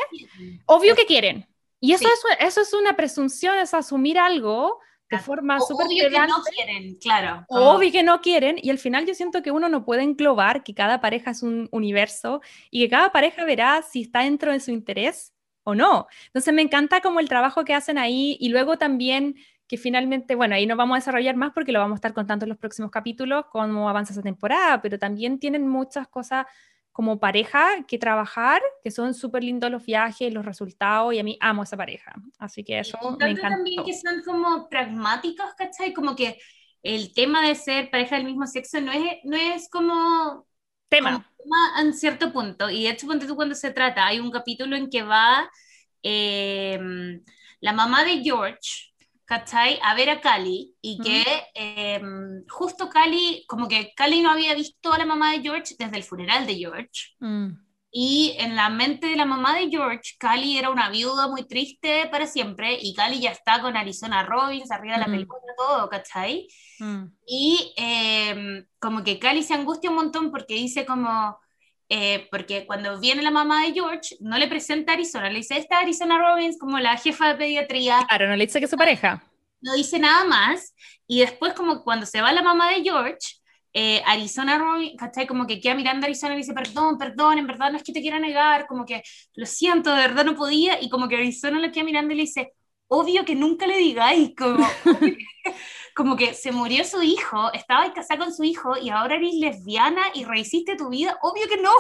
obvio 0.67 0.95
que 0.95 1.05
quieren. 1.07 1.47
Y 1.79 1.93
eso, 1.93 2.07
es, 2.07 2.47
eso 2.47 2.61
es 2.61 2.73
una 2.73 2.95
presunción, 2.95 3.57
es 3.59 3.73
asumir 3.73 4.17
algo 4.17 4.79
de 5.09 5.19
forma 5.19 5.59
súper 5.61 5.85
Obvio 5.87 6.09
que 6.09 6.19
no 6.27 6.35
quieren, 6.53 6.95
claro. 6.95 7.45
como- 7.47 7.71
Obvio 7.71 7.91
que 7.91 8.03
no 8.03 8.19
quieren, 8.19 8.57
y 8.61 8.69
al 8.71 8.77
final 8.77 9.05
yo 9.05 9.13
siento 9.13 9.41
que 9.41 9.51
uno 9.51 9.69
no 9.69 9.85
puede 9.85 10.03
englobar 10.03 10.63
que 10.63 10.73
cada 10.73 10.99
pareja 10.99 11.31
es 11.31 11.43
un 11.43 11.69
universo 11.71 12.41
y 12.71 12.81
que 12.83 12.89
cada 12.89 13.11
pareja 13.11 13.45
verá 13.45 13.81
si 13.83 14.01
está 14.01 14.21
dentro 14.23 14.51
de 14.51 14.59
su 14.59 14.71
interés 14.71 15.33
o 15.63 15.75
no. 15.75 16.07
Entonces 16.27 16.53
me 16.53 16.61
encanta 16.61 16.99
como 17.01 17.19
el 17.21 17.29
trabajo 17.29 17.63
que 17.63 17.73
hacen 17.73 17.97
ahí 17.97 18.37
y 18.39 18.49
luego 18.49 18.77
también 18.77 19.35
que 19.67 19.77
finalmente, 19.77 20.35
bueno, 20.35 20.55
ahí 20.55 20.65
no 20.65 20.75
vamos 20.77 20.95
a 20.95 20.99
desarrollar 20.99 21.35
más 21.35 21.51
porque 21.53 21.71
lo 21.73 21.79
vamos 21.79 21.95
a 21.95 21.99
estar 21.99 22.13
contando 22.13 22.45
en 22.45 22.49
los 22.49 22.57
próximos 22.57 22.89
capítulos, 22.89 23.45
cómo 23.51 23.89
avanza 23.89 24.13
esa 24.13 24.21
temporada, 24.21 24.81
pero 24.81 24.97
también 24.97 25.39
tienen 25.39 25.67
muchas 25.67 26.07
cosas 26.07 26.45
como 26.97 27.19
pareja 27.19 27.85
que 27.87 27.99
trabajar, 27.99 28.59
que 28.83 28.89
son 28.91 29.13
súper 29.13 29.43
lindos 29.43 29.69
los 29.71 29.85
viajes, 29.85 30.33
los 30.33 30.45
resultados, 30.45 31.13
y 31.13 31.19
a 31.19 31.23
mí 31.23 31.37
amo 31.41 31.61
esa 31.63 31.77
pareja. 31.77 32.13
Así 32.39 32.63
que 32.63 32.79
eso 32.79 32.97
Me 33.01 33.07
me 33.21 33.29
encanta 33.29 33.47
encantó. 33.47 33.57
también 33.57 33.83
que 33.85 33.93
son 33.93 34.23
como 34.25 34.67
pragmáticos, 34.69 35.53
¿cachai? 35.57 35.93
Como 35.93 36.15
que 36.15 36.39
el 36.83 37.13
tema 37.13 37.47
de 37.47 37.53
ser 37.55 37.91
pareja 37.91 38.15
del 38.15 38.25
mismo 38.25 38.47
sexo 38.47 38.81
no 38.81 38.91
es, 38.91 39.17
no 39.25 39.37
es 39.37 39.69
como 39.69 40.47
Tema. 40.89 41.11
como 41.11 41.25
tema 41.37 41.81
en 41.81 41.93
cierto 41.93 42.33
punto. 42.33 42.69
Y 42.69 42.83
de 42.83 42.89
hecho, 42.91 43.07
ponte 43.07 43.27
tú 43.27 43.35
cuando 43.35 43.55
se 43.55 43.71
trata, 43.71 44.07
hay 44.07 44.19
un 44.19 44.31
capítulo 44.31 44.75
en 44.75 44.89
que 44.89 45.03
va 45.03 45.49
eh, 46.03 46.79
la 47.61 47.73
mamá 47.73 48.03
de 48.05 48.23
George, 48.23 48.93
¿cachai? 49.27 49.79
A 49.83 49.93
ver 49.93 50.09
a 50.09 50.21
Cali 50.21 50.75
y 50.81 50.97
que 50.99 51.23
eh, 51.53 52.01
justo 52.49 52.89
Cali, 52.89 53.43
como 53.47 53.67
que 53.67 53.93
Cali 53.95 54.21
no 54.21 54.31
había 54.31 54.55
visto 54.55 54.91
a 54.93 54.97
la 54.97 55.05
mamá 55.05 55.33
de 55.33 55.41
George 55.41 55.75
desde 55.77 55.97
el 55.97 56.03
funeral 56.03 56.47
de 56.47 56.55
George. 56.55 57.15
Mm. 57.19 57.49
Y 57.91 58.35
en 58.39 58.55
la 58.55 58.69
mente 58.69 59.07
de 59.07 59.15
la 59.15 59.25
mamá 59.25 59.55
de 59.55 59.69
George, 59.69 60.15
Cali 60.19 60.57
era 60.57 60.69
una 60.69 60.89
viuda 60.89 61.27
muy 61.27 61.47
triste 61.47 62.07
para 62.11 62.27
siempre 62.27 62.77
y 62.79 62.93
Cali 62.93 63.19
ya 63.19 63.31
está 63.31 63.61
con 63.61 63.77
Arizona 63.77 64.23
Robbins 64.23 64.71
arriba 64.71 64.95
de 64.95 65.01
la 65.01 65.07
Mm. 65.07 65.11
película, 65.11 65.41
todo, 65.57 65.89
¿cachai? 65.89 66.47
Mm. 66.79 67.05
Y 67.25 67.73
eh, 67.77 68.65
como 68.79 69.03
que 69.03 69.19
Cali 69.19 69.43
se 69.43 69.53
angustia 69.55 69.89
un 69.89 69.95
montón 69.97 70.31
porque 70.31 70.53
dice 70.55 70.85
como, 70.85 71.37
eh, 71.89 72.27
porque 72.31 72.65
cuando 72.65 72.99
viene 72.99 73.21
la 73.21 73.31
mamá 73.31 73.63
de 73.65 73.73
George, 73.73 74.15
no 74.19 74.37
le 74.37 74.47
presenta 74.47 74.91
a 74.93 74.95
Arizona, 74.95 75.29
le 75.29 75.37
dice, 75.39 75.57
esta 75.57 75.77
es 75.77 75.83
Arizona 75.83 76.17
Robbins 76.19 76.57
como 76.59 76.79
la 76.79 76.97
jefa 76.97 77.29
de 77.29 77.35
pediatría, 77.35 78.05
Claro, 78.07 78.27
no 78.27 78.35
le 78.35 78.45
dice 78.45 78.59
que 78.59 78.65
es 78.65 78.71
su 78.71 78.77
pareja. 78.77 79.23
no 79.61 79.73
dice 79.75 79.99
nada 79.99 80.23
más, 80.25 80.75
y 81.07 81.19
después 81.21 81.53
como 81.53 81.83
cuando 81.83 82.05
se 82.05 82.21
va 82.21 82.31
la 82.31 82.41
mamá 82.43 82.69
de 82.71 82.83
George, 82.83 83.17
eh, 83.73 84.01
Arizona 84.05 84.57
Robbins, 84.57 84.95
¿cachai? 84.97 85.27
Como 85.27 85.45
que 85.47 85.59
queda 85.59 85.75
mirando 85.75 86.05
a 86.05 86.07
Arizona 86.07 86.33
y 86.33 86.37
dice, 86.37 86.53
perdón, 86.53 86.97
perdón, 86.97 87.37
en 87.37 87.47
verdad 87.47 87.71
no 87.71 87.77
es 87.77 87.83
que 87.83 87.93
te 87.93 88.01
quiera 88.01 88.19
negar, 88.19 88.65
como 88.67 88.85
que 88.85 89.03
lo 89.35 89.45
siento, 89.45 89.93
de 89.93 90.01
verdad 90.01 90.25
no 90.25 90.35
podía, 90.35 90.81
y 90.81 90.89
como 90.89 91.07
que 91.07 91.15
Arizona 91.17 91.59
lo 91.59 91.71
queda 91.71 91.83
mirando 91.83 92.13
y 92.13 92.17
le 92.17 92.23
dice, 92.23 92.53
obvio 92.87 93.25
que 93.25 93.35
nunca 93.35 93.67
le 93.67 93.77
digáis, 93.77 94.33
como, 94.37 94.65
como 95.95 96.15
que 96.15 96.33
se 96.33 96.51
murió 96.51 96.83
su 96.85 97.01
hijo, 97.01 97.51
estabas 97.53 97.91
casada 97.91 98.19
con 98.25 98.33
su 98.33 98.43
hijo 98.43 98.77
y 98.77 98.89
ahora 98.89 99.15
eres 99.15 99.33
lesbiana 99.35 100.03
y 100.13 100.25
rehiciste 100.25 100.75
tu 100.75 100.89
vida, 100.89 101.17
obvio 101.21 101.47
que 101.47 101.57
no, 101.57 101.71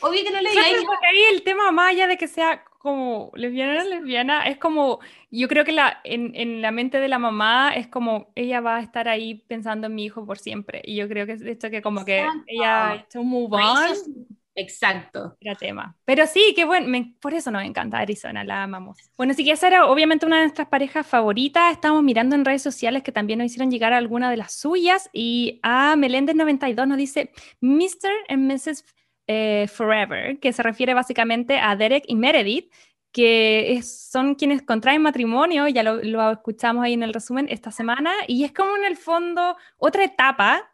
obvio 0.00 0.22
que 0.24 0.30
no 0.30 0.40
le 0.40 0.50
Claro, 0.50 0.68
digáis. 0.76 0.86
porque 0.86 1.06
ahí 1.06 1.22
el 1.32 1.42
tema 1.42 1.72
más 1.72 1.90
allá 1.92 2.06
de 2.06 2.16
que 2.16 2.28
sea 2.28 2.64
como 2.78 3.32
lesbiana 3.34 3.82
o 3.82 3.84
lesbiana, 3.88 4.46
es 4.48 4.58
como, 4.58 5.00
yo 5.30 5.48
creo 5.48 5.64
que 5.64 5.72
la, 5.72 6.00
en, 6.04 6.34
en 6.36 6.60
la 6.62 6.70
mente 6.70 6.98
de 7.00 7.08
la 7.08 7.18
mamá 7.18 7.72
es 7.74 7.88
como, 7.88 8.30
ella 8.34 8.60
va 8.60 8.76
a 8.76 8.82
estar 8.82 9.08
ahí 9.08 9.36
pensando 9.48 9.86
en 9.86 9.94
mi 9.94 10.04
hijo 10.04 10.26
por 10.26 10.38
siempre. 10.38 10.82
Y 10.84 10.96
yo 10.96 11.08
creo 11.08 11.26
que 11.26 11.32
es 11.32 11.42
hecho 11.42 11.70
que 11.70 11.82
como 11.82 12.04
que 12.04 12.20
Exacto. 12.20 12.44
ella 12.46 12.90
ha 12.90 12.94
hecho 12.96 13.20
un 13.22 13.28
move 13.30 13.56
on, 13.56 14.26
Exacto. 14.56 15.36
era 15.40 15.54
tema. 15.56 15.96
Pero 16.04 16.26
sí, 16.26 16.52
qué 16.54 16.64
bueno, 16.64 16.86
me- 16.88 17.14
por 17.20 17.34
eso 17.34 17.50
nos 17.50 17.62
encanta 17.64 17.98
Arizona, 17.98 18.44
la 18.44 18.62
amamos. 18.62 18.98
Bueno, 19.16 19.34
sí 19.34 19.44
que 19.44 19.50
esa 19.52 19.66
era 19.66 19.86
obviamente 19.86 20.26
una 20.26 20.36
de 20.36 20.42
nuestras 20.42 20.68
parejas 20.68 21.06
favoritas. 21.06 21.72
Estamos 21.72 22.02
mirando 22.02 22.36
en 22.36 22.44
redes 22.44 22.62
sociales 22.62 23.02
que 23.02 23.12
también 23.12 23.40
nos 23.40 23.46
hicieron 23.46 23.70
llegar 23.70 23.92
alguna 23.92 24.30
de 24.30 24.36
las 24.36 24.52
suyas. 24.54 25.10
Y 25.12 25.58
a 25.62 25.96
Meléndez92 25.96 26.86
nos 26.86 26.98
dice 26.98 27.32
Mr. 27.60 28.10
and 28.28 28.50
Mrs. 28.52 28.84
eh, 29.26 29.66
Forever, 29.72 30.38
que 30.38 30.52
se 30.52 30.62
refiere 30.62 30.94
básicamente 30.94 31.58
a 31.58 31.74
Derek 31.76 32.04
y 32.06 32.14
Meredith, 32.14 32.70
que 33.10 33.72
es- 33.74 34.10
son 34.10 34.34
quienes 34.34 34.62
contraen 34.62 35.00
matrimonio, 35.02 35.66
ya 35.68 35.82
lo, 35.82 35.96
lo 36.02 36.30
escuchamos 36.30 36.84
ahí 36.84 36.92
en 36.94 37.02
el 37.04 37.14
resumen 37.14 37.46
esta 37.50 37.70
semana, 37.70 38.12
y 38.28 38.44
es 38.44 38.52
como 38.52 38.76
en 38.76 38.84
el 38.84 38.96
fondo 38.96 39.56
otra 39.78 40.04
etapa, 40.04 40.70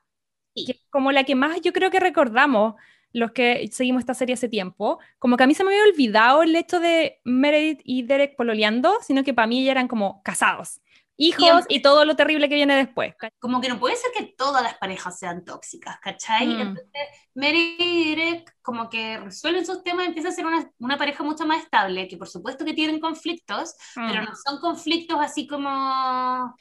Sí. 0.55 0.65
que 0.66 0.73
es 0.73 0.81
como 0.90 1.12
la 1.12 1.23
que 1.24 1.35
más 1.36 1.61
yo 1.61 1.73
creo 1.73 1.90
que 1.90 2.01
recordamos 2.01 2.74
los 3.12 3.32
que 3.32 3.69
seguimos 3.73 4.01
esta 4.01 4.15
serie 4.15 4.35
hace 4.35 4.49
tiempo, 4.49 4.99
como 5.19 5.37
que 5.37 5.45
a 5.45 5.47
mí 5.47 5.55
se 5.55 5.65
me 5.65 5.70
había 5.70 5.85
olvidado 5.93 6.43
el 6.43 6.55
hecho 6.57 6.81
de 6.81 7.20
Meredith 7.24 7.81
y 7.85 8.03
Derek 8.03 8.37
pololeando, 8.37 8.97
sino 9.03 9.24
que 9.24 9.35
para 9.35 9.47
mí 9.47 9.65
ya 9.65 9.73
eran 9.73 9.89
como 9.89 10.23
casados, 10.23 10.81
hijos 11.16 11.65
y 11.69 11.82
todo 11.82 12.05
lo 12.05 12.16
terrible 12.16 12.49
que 12.49 12.55
viene 12.55 12.77
después. 12.77 13.15
como 13.39 13.61
que 13.61 13.69
no 13.69 13.78
puede 13.78 13.97
ser 13.97 14.11
que 14.16 14.35
todas 14.37 14.62
las 14.62 14.77
parejas 14.78 15.19
sean 15.19 15.45
tóxicas, 15.45 15.99
¿cachai? 16.01 16.47
Mm. 16.47 16.61
Entonces, 16.61 16.91
Mary 17.35 17.77
y 17.78 18.15
Derek 18.15 18.55
como 18.62 18.89
que 18.91 19.19
resuelven 19.19 19.65
sus 19.65 19.82
temas 19.82 20.05
y 20.05 20.09
empieza 20.09 20.28
a 20.28 20.32
ser 20.32 20.47
una, 20.47 20.70
una 20.78 20.99
pareja 20.99 21.23
mucho 21.24 21.47
más 21.47 21.62
estable, 21.62 22.07
que 22.09 22.16
por 22.19 22.28
supuesto 22.28 22.65
que 22.65 22.74
tienen 22.74 23.01
conflictos, 23.01 23.74
pero 24.07 24.23
Mm. 24.23 24.24
no 24.24 24.32
son 24.37 24.61
conflictos 24.61 25.19
así 25.20 25.47
como 25.47 26.55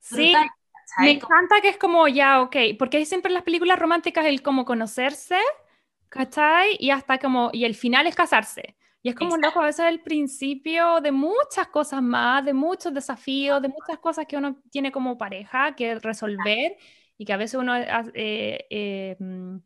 Sí, 0.00 0.32
brutales, 0.32 0.50
me 0.96 1.12
encanta 1.12 1.60
que 1.60 1.68
es 1.68 1.76
como 1.78 2.08
ya, 2.08 2.40
ok, 2.42 2.56
porque 2.78 2.96
hay 2.98 3.06
siempre 3.06 3.28
en 3.30 3.34
las 3.34 3.42
películas 3.44 3.78
románticas 3.78 4.26
el 4.26 4.42
como 4.42 4.64
conocerse, 4.64 5.36
¿cachai? 6.08 6.76
Y 6.78 6.90
hasta 6.90 7.18
como, 7.18 7.50
y 7.52 7.64
el 7.64 7.74
final 7.74 8.06
es 8.06 8.14
casarse. 8.14 8.76
Y 9.02 9.10
es 9.10 9.14
como 9.14 9.36
Exacto. 9.36 9.48
loco, 9.48 9.60
a 9.60 9.66
veces 9.66 9.86
el 9.86 10.00
principio 10.00 11.00
de 11.00 11.12
muchas 11.12 11.68
cosas 11.68 12.02
más, 12.02 12.44
de 12.44 12.52
muchos 12.52 12.92
desafíos, 12.92 13.62
de 13.62 13.68
muchas 13.68 13.98
cosas 14.00 14.26
que 14.26 14.36
uno 14.36 14.60
tiene 14.70 14.90
como 14.90 15.16
pareja 15.16 15.74
que 15.76 15.98
resolver 16.00 16.76
y 17.16 17.24
que 17.24 17.32
a 17.32 17.36
veces 17.36 17.60
uno 17.60 17.76
eh, 17.76 18.66
eh, 18.70 19.16
mm, 19.20 19.58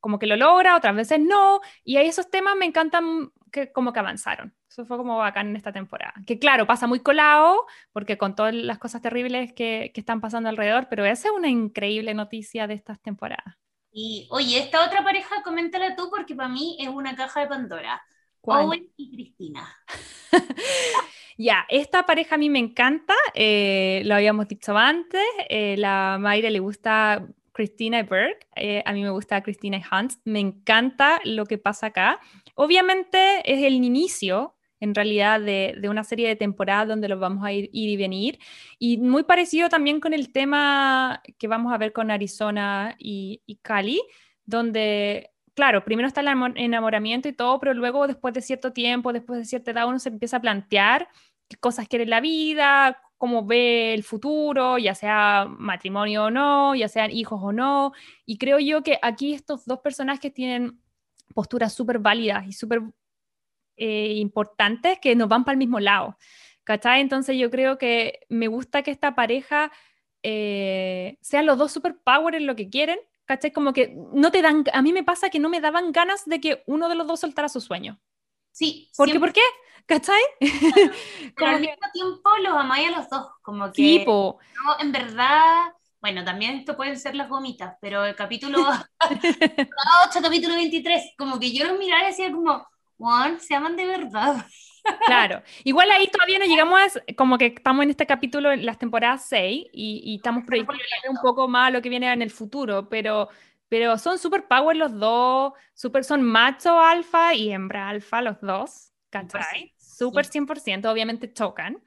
como 0.00 0.18
que 0.18 0.26
lo 0.26 0.36
logra, 0.36 0.76
otras 0.76 0.94
veces 0.94 1.18
no. 1.20 1.60
Y 1.82 1.96
ahí 1.96 2.08
esos 2.08 2.30
temas 2.30 2.56
me 2.56 2.66
encantan 2.66 3.30
que 3.50 3.72
como 3.72 3.92
que 3.92 4.00
avanzaron. 4.00 4.54
Eso 4.68 4.84
fue 4.84 4.96
como 4.98 5.16
bacán 5.18 5.48
en 5.48 5.56
esta 5.56 5.72
temporada. 5.72 6.14
Que 6.26 6.38
claro, 6.38 6.66
pasa 6.66 6.86
muy 6.86 7.00
colado, 7.00 7.64
porque 7.92 8.18
con 8.18 8.34
todas 8.34 8.54
las 8.54 8.78
cosas 8.78 9.00
terribles 9.02 9.52
que, 9.54 9.92
que 9.94 10.00
están 10.00 10.20
pasando 10.20 10.48
alrededor, 10.50 10.88
pero 10.90 11.04
esa 11.06 11.28
es 11.28 11.34
una 11.34 11.48
increíble 11.48 12.12
noticia 12.14 12.66
de 12.66 12.74
estas 12.74 13.00
temporadas. 13.00 13.56
Y 13.96 14.26
oye, 14.30 14.58
esta 14.58 14.84
otra 14.84 15.04
pareja, 15.04 15.42
coméntala 15.44 15.94
tú 15.94 16.10
porque 16.10 16.34
para 16.34 16.48
mí 16.48 16.76
es 16.80 16.88
una 16.88 17.14
caja 17.14 17.40
de 17.40 17.46
Pandora. 17.46 18.02
¿Cuál? 18.40 18.66
Owen 18.66 18.90
y 18.96 19.14
Cristina. 19.14 19.66
Ya, 21.36 21.66
esta 21.68 22.06
pareja 22.06 22.36
a 22.36 22.38
mí 22.38 22.48
me 22.48 22.60
encanta, 22.60 23.14
eh, 23.34 24.02
lo 24.04 24.14
habíamos 24.14 24.46
dicho 24.46 24.76
antes, 24.76 25.20
eh, 25.48 25.74
la 25.76 26.16
Mayra 26.20 26.48
le 26.48 26.60
gusta 26.60 27.26
Christina 27.50 27.98
y 27.98 28.02
Burke, 28.02 28.46
eh, 28.54 28.84
a 28.86 28.92
mí 28.92 29.02
me 29.02 29.10
gusta 29.10 29.42
Christina 29.42 29.78
y 29.78 29.82
Hans, 29.90 30.20
me 30.24 30.38
encanta 30.38 31.20
lo 31.24 31.46
que 31.46 31.58
pasa 31.58 31.88
acá. 31.88 32.20
Obviamente 32.54 33.42
es 33.52 33.64
el 33.64 33.74
inicio, 33.74 34.54
en 34.84 34.94
realidad, 34.94 35.40
de, 35.40 35.74
de 35.80 35.88
una 35.88 36.04
serie 36.04 36.28
de 36.28 36.36
temporadas 36.36 36.86
donde 36.86 37.08
los 37.08 37.18
vamos 37.18 37.44
a 37.44 37.52
ir, 37.52 37.70
y 37.72 37.96
venir, 37.96 38.38
y 38.78 38.98
muy 38.98 39.24
parecido 39.24 39.68
también 39.68 39.98
con 39.98 40.12
el 40.12 40.30
tema 40.30 41.22
que 41.38 41.48
vamos 41.48 41.72
a 41.72 41.78
ver 41.78 41.92
con 41.92 42.10
Arizona 42.10 42.94
y, 42.98 43.40
Cali, 43.62 44.00
donde 44.44 45.30
claro, 45.54 45.84
primero 45.84 46.08
está 46.08 46.20
el 46.20 46.28
amo- 46.28 46.52
enamoramiento 46.56 47.28
y 47.28 47.32
todo, 47.32 47.58
pero 47.60 47.74
luego 47.74 48.06
después 48.06 48.34
de 48.34 48.42
cierto 48.42 48.72
tiempo, 48.72 49.12
después 49.12 49.38
de 49.38 49.44
cierta 49.44 49.70
edad, 49.70 49.88
uno 49.88 49.98
se 49.98 50.10
empieza 50.10 50.36
a 50.36 50.40
plantear 50.40 51.08
qué 51.48 51.56
cosas 51.56 51.88
quiere 51.88 52.06
la 52.06 52.20
vida, 52.20 53.00
cómo 53.16 53.46
ve 53.46 53.94
el 53.94 54.02
futuro, 54.02 54.78
ya 54.78 54.94
sea 54.94 55.46
matrimonio 55.48 56.24
o 56.24 56.30
no, 56.30 56.74
ya 56.74 56.88
sean 56.88 57.10
hijos 57.10 57.40
o 57.42 57.52
no. 57.52 57.92
Y 58.26 58.36
creo 58.36 58.58
yo 58.58 58.82
que 58.82 58.98
aquí 59.00 59.32
estos 59.32 59.64
dos 59.64 59.78
personajes 59.78 60.32
tienen 60.34 60.80
posturas 61.34 61.72
súper 61.72 62.00
válidas 62.00 62.46
y 62.46 62.52
súper 62.52 62.82
eh, 63.76 64.14
importantes 64.16 64.98
que 65.00 65.14
nos 65.16 65.28
van 65.28 65.44
para 65.44 65.54
el 65.54 65.58
mismo 65.58 65.80
lado. 65.80 66.16
¿Cachai? 66.64 67.00
Entonces 67.00 67.36
yo 67.38 67.50
creo 67.50 67.78
que 67.78 68.20
me 68.28 68.48
gusta 68.48 68.82
que 68.82 68.90
esta 68.90 69.14
pareja 69.14 69.70
eh, 70.22 71.18
sean 71.20 71.46
los 71.46 71.58
dos 71.58 71.72
super 71.72 71.96
power 72.02 72.34
en 72.34 72.46
lo 72.46 72.56
que 72.56 72.70
quieren. 72.70 72.98
¿Cachai? 73.26 73.52
Como 73.52 73.72
que 73.72 73.94
no 74.12 74.30
te 74.30 74.42
dan, 74.42 74.64
a 74.72 74.82
mí 74.82 74.92
me 74.92 75.02
pasa 75.04 75.30
que 75.30 75.38
no 75.38 75.48
me 75.48 75.60
daban 75.60 75.92
ganas 75.92 76.24
de 76.26 76.40
que 76.40 76.62
uno 76.66 76.88
de 76.88 76.94
los 76.94 77.06
dos 77.06 77.20
soltara 77.20 77.48
su 77.48 77.60
sueño. 77.60 77.98
Sí, 78.52 78.90
¿Por 78.96 79.10
qué? 79.10 79.18
¿Por 79.18 79.32
qué? 79.32 79.40
¿Cachai? 79.86 80.20
pero 81.36 81.50
al 81.50 81.60
que- 81.60 81.60
mismo 81.68 81.86
tiempo 81.92 82.30
los 82.42 82.54
amáis 82.54 82.88
a 82.88 82.98
los 82.98 83.08
dos, 83.10 83.26
como 83.42 83.66
que... 83.66 83.72
Tipo, 83.72 84.38
No, 84.64 84.78
en 84.80 84.92
verdad, 84.92 85.72
bueno, 86.00 86.24
también 86.24 86.56
esto 86.56 86.76
pueden 86.76 86.98
ser 86.98 87.14
las 87.14 87.28
gomitas, 87.28 87.76
pero 87.80 88.04
el 88.04 88.14
capítulo 88.14 88.58
8, 89.00 90.20
capítulo 90.22 90.54
23, 90.54 91.12
como 91.18 91.38
que 91.40 91.52
yo 91.52 91.66
los 91.66 91.78
miraba 91.78 92.04
y 92.04 92.06
decía 92.06 92.30
como, 92.32 92.66
Juan, 92.98 93.40
se 93.40 93.54
aman 93.54 93.76
de 93.76 93.86
verdad. 93.86 94.46
Claro, 95.04 95.42
igual 95.64 95.90
ahí 95.90 96.08
todavía 96.08 96.38
no 96.38 96.46
llegamos 96.46 96.80
a, 96.96 97.14
como 97.14 97.36
que 97.36 97.46
estamos 97.46 97.82
en 97.84 97.90
este 97.90 98.06
capítulo 98.06 98.50
en 98.52 98.64
las 98.64 98.78
temporadas 98.78 99.26
6 99.28 99.66
y, 99.72 100.00
y 100.02 100.16
estamos 100.16 100.44
proyectando 100.44 100.80
un 101.10 101.20
poco 101.20 101.46
más 101.46 101.70
lo 101.72 101.82
que 101.82 101.90
viene 101.90 102.10
en 102.10 102.22
el 102.22 102.30
futuro, 102.30 102.88
pero, 102.88 103.28
pero 103.68 103.98
son 103.98 104.18
super 104.18 104.48
power 104.48 104.76
los 104.76 104.98
dos, 104.98 105.52
super 105.74 106.04
son 106.04 106.22
macho 106.22 106.80
alfa 106.80 107.34
y 107.34 107.50
hembra 107.52 107.88
alfa 107.90 108.22
los 108.22 108.40
dos, 108.40 108.92
¿cachai? 109.10 109.74
Súper 109.76 110.24
100%, 110.24 110.90
obviamente 110.90 111.30
chocan. 111.34 111.82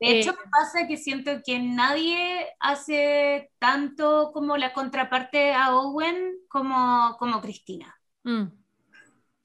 De 0.00 0.10
Eh, 0.10 0.20
hecho, 0.20 0.32
me 0.32 0.50
pasa 0.50 0.86
que 0.88 0.96
siento 0.96 1.30
que 1.44 1.58
nadie 1.60 2.46
hace 2.60 3.50
tanto 3.58 4.32
como 4.32 4.56
la 4.56 4.72
contraparte 4.72 5.52
a 5.54 5.74
Owen 5.76 6.34
como, 6.48 7.16
como 7.18 7.40
Cristina. 7.40 7.94
mm. 8.24 8.52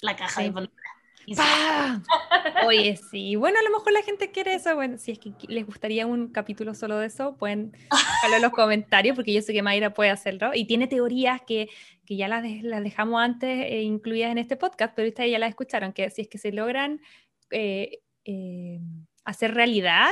La 0.01 0.15
caja 0.15 0.41
Sí. 0.41 0.51
de. 0.51 0.69
¡Pah! 1.35 2.01
Oye, 2.67 2.95
sí. 2.95 3.35
Bueno, 3.35 3.59
a 3.59 3.63
lo 3.63 3.69
mejor 3.77 3.91
la 3.91 4.01
gente 4.01 4.31
quiere 4.31 4.53
eso. 4.53 4.73
Bueno, 4.75 4.97
si 4.97 5.11
es 5.11 5.19
que 5.19 5.33
les 5.47 5.65
gustaría 5.65 6.05
un 6.07 6.29
capítulo 6.29 6.73
solo 6.73 6.97
de 6.97 7.07
eso, 7.07 7.35
pueden 7.37 7.71
dejarlo 7.71 8.35
en 8.37 8.41
los 8.41 8.51
comentarios, 8.51 9.15
porque 9.15 9.33
yo 9.33 9.41
sé 9.41 9.53
que 9.53 9.61
Mayra 9.61 9.93
puede 9.93 10.09
hacerlo. 10.09 10.51
Y 10.53 10.65
tiene 10.65 10.87
teorías 10.87 11.41
que, 11.45 11.67
que 12.05 12.15
ya 12.15 12.27
las, 12.27 12.43
de- 12.43 12.61
las 12.63 12.83
dejamos 12.83 13.21
antes 13.21 13.49
eh, 13.65 13.81
incluidas 13.81 14.31
en 14.31 14.37
este 14.37 14.55
podcast, 14.55 14.93
pero 14.95 15.07
ustedes 15.09 15.31
ya 15.31 15.39
las 15.39 15.49
escucharon, 15.49 15.91
que 15.93 16.09
si 16.09 16.21
es 16.21 16.27
que 16.29 16.37
se 16.37 16.51
logran 16.51 17.01
eh, 17.51 17.99
eh, 18.25 18.79
hacer 19.25 19.53
realidad, 19.53 20.09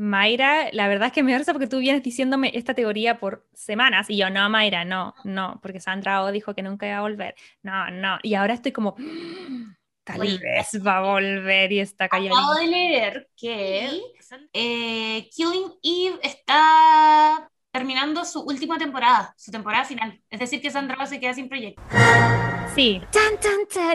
Mayra, 0.00 0.68
la 0.72 0.86
verdad 0.86 1.08
es 1.08 1.12
que 1.12 1.24
me 1.24 1.32
da 1.32 1.38
risa 1.38 1.52
porque 1.52 1.66
tú 1.66 1.80
vienes 1.80 2.04
diciéndome 2.04 2.52
esta 2.54 2.72
teoría 2.72 3.18
por 3.18 3.48
semanas 3.52 4.08
y 4.08 4.16
yo, 4.16 4.30
no, 4.30 4.48
Mayra, 4.48 4.84
no, 4.84 5.12
no, 5.24 5.58
porque 5.60 5.80
Sandra 5.80 6.22
O 6.22 6.30
dijo 6.30 6.54
que 6.54 6.62
nunca 6.62 6.86
iba 6.86 6.98
a 6.98 7.00
volver. 7.00 7.34
No, 7.64 7.90
no. 7.90 8.18
Y 8.22 8.34
ahora 8.34 8.54
estoy 8.54 8.70
como, 8.70 8.94
tal 10.12 10.20
vez 10.20 10.86
va 10.86 10.98
a 10.98 11.00
volver 11.00 11.72
y 11.72 11.80
está 11.80 12.04
Acabo 12.04 12.28
calladita. 12.28 12.60
de 12.60 12.66
leer 12.66 13.28
que 13.36 14.00
eh, 14.52 15.28
Killing 15.34 15.72
Eve 15.82 16.18
está 16.22 17.48
terminando 17.70 18.24
su 18.24 18.40
última 18.40 18.78
temporada, 18.78 19.34
su 19.36 19.50
temporada 19.50 19.84
final. 19.84 20.20
Es 20.30 20.40
decir, 20.40 20.60
que 20.60 20.70
Sandra 20.70 21.06
se 21.06 21.20
queda 21.20 21.34
sin 21.34 21.48
proyecto. 21.48 21.82
Sí. 22.74 23.00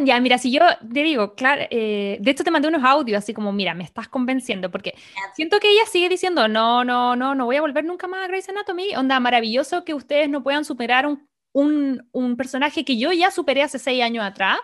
Ya, 0.03 0.19
mira, 0.19 0.38
si 0.38 0.52
yo 0.52 0.61
te 0.94 1.03
digo, 1.03 1.35
claro, 1.35 1.64
eh, 1.69 2.18
de 2.19 2.31
hecho 2.31 2.44
te 2.44 2.52
mandé 2.52 2.68
unos 2.68 2.84
audios 2.84 3.18
así 3.18 3.34
como, 3.34 3.52
mira, 3.52 3.73
me 3.73 3.84
estás 3.84 4.07
convenciendo, 4.07 4.69
porque 4.72 4.94
siento 5.35 5.60
que 5.60 5.72
ella 5.72 5.85
sigue 5.85 6.10
diciendo, 6.10 6.48
no, 6.48 6.84
no, 6.84 7.15
no, 7.15 7.34
no 7.34 7.45
voy 7.45 7.56
a 7.56 7.61
volver 7.61 7.85
nunca 7.85 8.07
más 8.07 8.23
a 8.23 8.27
Grey's 8.27 8.49
Anatomy. 8.49 8.95
Onda, 8.95 9.19
maravilloso 9.19 9.84
que 9.85 9.94
ustedes 9.94 10.30
no 10.30 10.44
puedan 10.44 10.65
superar 10.65 11.06
un, 11.07 11.27
un, 11.53 12.07
un 12.11 12.35
personaje 12.35 12.84
que 12.84 12.98
yo 12.98 13.11
ya 13.11 13.31
superé 13.31 13.64
hace 13.64 13.80
seis 13.80 14.03
años 14.03 14.26
atrás, 14.26 14.60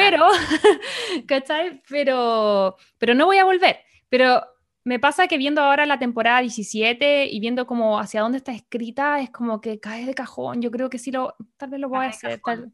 pero, 0.00 0.26
¿cachai? 1.26 1.82
Pero, 1.88 2.76
pero 2.98 3.14
no 3.14 3.26
voy 3.26 3.38
a 3.38 3.44
volver. 3.44 3.78
Pero 4.08 4.42
me 4.84 4.98
pasa 4.98 5.28
que 5.28 5.38
viendo 5.38 5.60
ahora 5.62 5.86
la 5.86 5.98
temporada 5.98 6.40
17 6.40 7.26
y 7.26 7.40
viendo 7.40 7.66
como 7.66 7.98
hacia 7.98 8.22
dónde 8.22 8.38
está 8.38 8.52
escrita, 8.52 9.20
es 9.20 9.30
como 9.30 9.60
que 9.60 9.78
cae 9.78 10.06
de 10.06 10.14
cajón. 10.14 10.62
Yo 10.62 10.70
creo 10.70 10.90
que 10.90 10.98
sí 10.98 11.10
lo, 11.12 11.34
tal 11.56 11.70
vez 11.70 11.80
lo 11.80 11.88
voy 11.88 12.06
a 12.06 12.08
hacer. 12.08 12.40
Tal, 12.44 12.72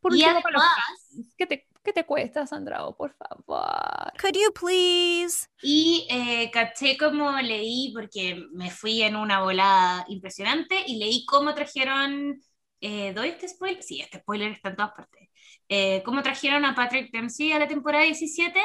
por 0.00 0.14
Y 0.14 0.20
los 0.20 0.28
además- 0.30 0.44
fans. 0.54 1.34
¿Qué 1.36 1.46
te, 1.46 1.66
¿Qué 1.82 1.92
te 1.94 2.04
cuesta, 2.04 2.46
Sandra? 2.46 2.86
Oh, 2.86 2.94
por 2.94 3.14
favor. 3.14 4.12
Could 4.20 4.34
you 4.34 4.52
please? 4.52 5.48
Y 5.62 6.06
eh, 6.10 6.50
caché 6.50 6.96
como 6.98 7.32
leí, 7.40 7.90
porque 7.94 8.42
me 8.52 8.70
fui 8.70 9.02
en 9.02 9.16
una 9.16 9.40
volada 9.40 10.04
impresionante, 10.08 10.76
y 10.86 10.98
leí 10.98 11.24
cómo 11.24 11.54
trajeron, 11.54 12.38
eh, 12.82 13.12
¿doy 13.14 13.30
este 13.30 13.48
spoiler? 13.48 13.82
Sí, 13.82 14.00
este 14.02 14.18
spoiler 14.20 14.52
está 14.52 14.68
en 14.70 14.76
todas 14.76 14.92
partes. 14.92 15.29
Eh, 15.70 16.02
cómo 16.04 16.22
trajeron 16.24 16.66
a 16.66 16.76
Patrick 16.76 17.12
Dempsey 17.12 17.52
a 17.52 17.60
la 17.60 17.68
temporada 17.68 18.04
17, 18.04 18.60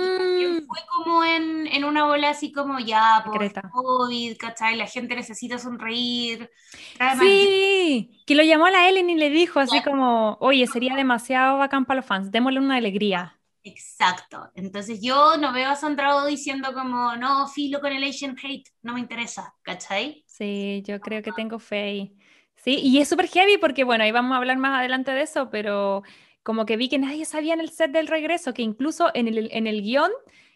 y 0.00 0.10
también 0.10 0.56
fue 0.66 0.78
como 0.88 1.24
en, 1.24 1.66
en 1.68 1.84
una 1.84 2.06
bola 2.06 2.30
así 2.30 2.52
como 2.52 2.80
ya, 2.80 3.22
por 3.26 3.34
Secreta. 3.38 3.62
COVID, 3.70 4.36
¿cachai? 4.38 4.76
La 4.76 4.86
gente 4.88 5.16
necesita 5.16 5.58
sonreír. 5.58 6.50
trae 6.92 7.16
más 7.16 7.32
Sí, 7.36 8.22
que 8.26 8.34
lo 8.34 8.42
llamó 8.42 8.66
a 8.66 8.70
la 8.70 8.88
Ellen 8.88 9.10
y 9.10 9.14
le 9.16 9.28
dijo 9.30 9.60
así 9.60 9.82
como, 9.82 10.36
oye, 10.40 10.66
sería 10.66 10.94
demasiado 10.96 11.58
bacán 11.58 11.84
para 11.84 11.98
los 12.00 12.06
fans, 12.06 12.30
démosle 12.30 12.60
una 12.60 12.76
alegría. 12.76 13.40
Exacto. 13.64 14.50
Entonces 14.54 15.00
yo 15.02 15.36
no 15.36 15.52
veo 15.52 15.68
a 15.70 15.76
Sandra 15.76 16.16
Oh 16.16 16.26
diciendo 16.26 16.72
como, 16.74 17.16
no, 17.16 17.46
filo 17.48 17.80
con 17.80 17.92
el 17.92 18.04
Asian 18.04 18.36
hate, 18.42 18.68
no 18.82 18.94
me 18.94 19.00
interesa, 19.00 19.54
¿cachai? 19.62 20.26
Sí, 20.26 20.82
yo 20.86 21.02
creo 21.02 21.22
que 21.22 21.32
tengo 21.32 21.58
fe 21.58 21.82
ahí. 21.82 22.16
Sí, 22.56 22.78
y 22.82 22.98
es 23.00 23.08
súper 23.08 23.28
heavy 23.28 23.58
porque, 23.58 23.84
bueno, 23.84 24.04
ahí 24.04 24.12
vamos 24.12 24.34
a 24.34 24.38
hablar 24.38 24.56
más 24.58 24.78
adelante 24.78 25.10
de 25.12 25.22
eso, 25.22 25.50
pero 25.50 26.02
como 26.42 26.66
que 26.66 26.76
vi 26.76 26.88
que 26.88 26.98
nadie 26.98 27.24
sabía 27.24 27.54
en 27.54 27.60
el 27.60 27.70
set 27.70 27.90
del 27.92 28.06
regreso, 28.08 28.54
que 28.54 28.62
incluso 28.62 29.10
en 29.14 29.28
el, 29.28 29.48
en 29.52 29.66
el 29.66 29.82
guion, 29.82 30.10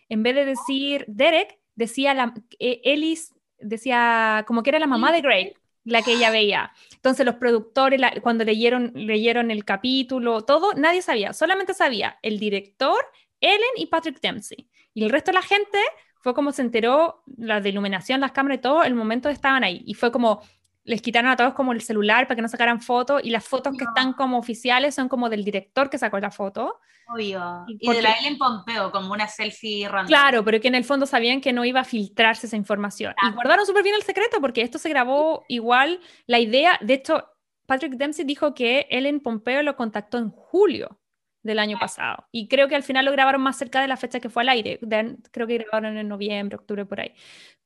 en 0.09 0.23
vez 0.23 0.35
de 0.35 0.45
decir 0.45 1.05
Derek, 1.09 1.59
decía 1.75 2.15
la, 2.15 2.35
eh, 2.59 2.81
Ellis, 2.85 3.35
decía 3.59 4.45
como 4.47 4.63
que 4.63 4.71
era 4.71 4.79
la 4.79 4.87
mamá 4.87 5.13
de 5.13 5.21
Greg, 5.21 5.55
la 5.85 6.03
que 6.03 6.13
ella 6.15 6.31
veía. 6.31 6.73
Entonces 6.95 7.25
los 7.25 7.37
productores, 7.37 8.01
la- 8.01 8.13
cuando 8.21 8.45
leyeron, 8.45 8.93
leyeron 8.95 9.51
el 9.51 9.65
capítulo, 9.65 10.43
todo, 10.43 10.75
nadie 10.75 11.03
sabía, 11.03 11.33
solamente 11.33 11.75
sabía 11.75 12.19
el 12.23 12.39
director, 12.39 12.99
Ellen 13.41 13.61
y 13.77 13.87
Patrick 13.87 14.21
Dempsey. 14.21 14.69
Y 14.95 15.05
el 15.05 15.11
resto 15.11 15.31
de 15.31 15.35
la 15.37 15.43
gente 15.43 15.79
fue 16.21 16.35
como 16.35 16.51
se 16.53 16.63
enteró, 16.63 17.23
la 17.37 17.61
de 17.61 17.69
iluminación, 17.69 18.21
las 18.21 18.33
cámaras 18.33 18.59
y 18.59 18.61
todo, 18.63 18.83
el 18.83 18.95
momento 18.95 19.29
estaban 19.29 19.63
ahí. 19.63 19.83
Y 19.87 19.95
fue 19.95 20.11
como, 20.11 20.43
les 20.87 21.03
quitaron 21.03 21.31
a 21.31 21.37
todos 21.37 21.53
como 21.55 21.73
el 21.73 21.81
celular 21.83 22.27
para 22.27 22.37
que 22.37 22.43
no 22.43 22.49
sacaran 22.49 22.81
fotos 22.81 23.21
y 23.23 23.31
las 23.31 23.45
fotos 23.45 23.77
que 23.77 23.85
están 23.85 24.13
como 24.15 24.39
oficiales 24.39 24.95
son 24.95 25.09
como 25.09 25.29
del 25.29 25.45
director 25.45 25.91
que 25.91 25.99
sacó 25.99 26.19
la 26.19 26.31
foto. 26.31 26.79
Obvio. 27.09 27.65
Y 27.69 27.77
Y 27.81 27.93
de 27.95 28.03
la 28.03 28.09
porque- 28.11 28.27
Ellen 28.27 28.39
Pompeo, 28.39 28.91
como 28.91 29.13
una 29.13 29.29
selfie 29.29 29.89
random. 29.89 30.07
Claro, 30.09 30.45
pero 30.45 30.61
que 30.61 30.69
en 30.69 30.75
el 30.75 30.85
fondo 30.85 31.05
sabían 31.07 31.41
que 31.41 31.53
no 31.53 31.65
iba 31.65 31.81
a 31.81 31.85
filtrarse 31.85 32.47
esa 32.47 32.57
información. 32.57 33.15
Y 33.29 33.33
guardaron 33.35 33.67
súper 33.67 33.83
bien 33.83 33.95
el 33.95 34.03
secreto 34.03 34.41
porque 34.41 34.63
esto 34.63 34.79
se 34.79 34.89
grabó 34.89 35.45
igual. 35.49 36.01
La 36.27 36.39
idea, 36.39 36.79
de 36.81 36.95
hecho, 36.95 37.29
Patrick 37.67 37.95
Dempsey 37.95 38.25
dijo 38.25 38.55
que 38.55 38.87
Ellen 38.91 39.21
Pompeo 39.21 39.63
lo 39.63 39.77
contactó 39.77 40.19
en 40.19 40.31
julio 40.31 41.01
del 41.43 41.59
año 41.61 41.79
pasado. 41.79 42.27
Y 42.33 42.49
creo 42.49 42.67
que 42.67 42.75
al 42.75 42.83
final 42.83 43.05
lo 43.05 43.13
grabaron 43.13 43.41
más 43.41 43.57
cerca 43.57 43.81
de 43.81 43.87
la 43.89 43.97
fecha 43.97 44.19
que 44.19 44.29
fue 44.29 44.43
al 44.43 44.49
aire. 44.49 44.79
De- 44.83 45.17
creo 45.31 45.47
que 45.47 45.59
grabaron 45.59 45.97
en 45.97 46.09
noviembre, 46.09 46.57
octubre, 46.57 46.85
por 46.87 47.01
ahí. 47.01 47.13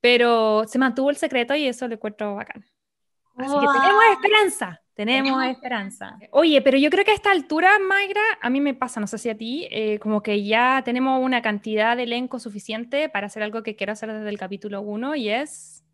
Pero 0.03 0.65
se 0.67 0.79
mantuvo 0.79 1.09
el 1.11 1.17
secreto 1.17 1.55
y 1.55 1.67
eso 1.67 1.89
le 1.89 1.95
encuentro 1.95 2.35
bacán. 2.35 2.65
Así 3.47 3.55
que 3.55 3.81
tenemos 3.81 4.05
esperanza, 4.13 4.81
tenemos 4.95 5.45
esperanza. 5.45 6.19
Oye, 6.31 6.61
pero 6.63 6.77
yo 6.79 6.91
creo 6.91 7.05
que 7.05 7.11
a 7.11 7.15
esta 7.15 7.31
altura, 7.31 7.79
Mayra, 7.79 8.21
a 8.41 8.51
mí 8.51 8.61
me 8.61 8.75
pasa, 8.75 9.01
no 9.01 9.07
sé 9.07 9.19
si 9.19 9.31
a 9.31 9.37
ti, 9.37 9.69
eh, 9.71 9.99
como 9.99 10.23
que 10.23 10.45
ya 10.45 10.83
tenemos 10.85 11.23
una 11.23 11.43
cantidad 11.43 11.97
de 11.97 12.05
elenco 12.05 12.39
suficiente 12.39 13.09
para 13.09 13.27
hacer 13.27 13.43
algo 13.43 13.63
que 13.63 13.77
quiero 13.77 13.93
hacer 13.93 14.13
desde 14.13 14.29
el 14.29 14.39
capítulo 14.39 14.83
1 14.83 15.17
y 15.17 15.31
es 15.31 15.85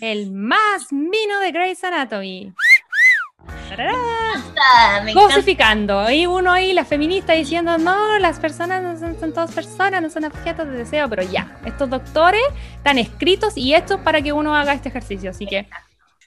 el 0.00 0.32
más 0.32 0.92
mino 0.92 1.40
de 1.40 1.52
Grey's 1.52 1.82
Anatomy. 1.84 2.52
Cosificando. 5.14 6.10
Y 6.10 6.26
uno 6.26 6.52
ahí, 6.52 6.72
la 6.72 6.84
feminista, 6.84 7.32
diciendo, 7.32 7.78
no, 7.78 8.18
las 8.18 8.38
personas 8.38 8.82
no 8.82 8.98
son, 8.98 9.18
son 9.18 9.32
todas 9.32 9.52
personas, 9.52 10.02
no 10.02 10.10
son 10.10 10.24
objetos 10.24 10.66
de 10.66 10.78
deseo, 10.78 11.08
pero 11.08 11.22
ya, 11.22 11.58
estos 11.64 11.88
doctores 11.88 12.42
están 12.76 12.98
escritos 12.98 13.56
y 13.56 13.74
hechos 13.74 14.00
para 14.00 14.22
que 14.22 14.32
uno 14.32 14.54
haga 14.54 14.74
este 14.74 14.88
ejercicio. 14.88 15.30
Así 15.30 15.46
que 15.46 15.66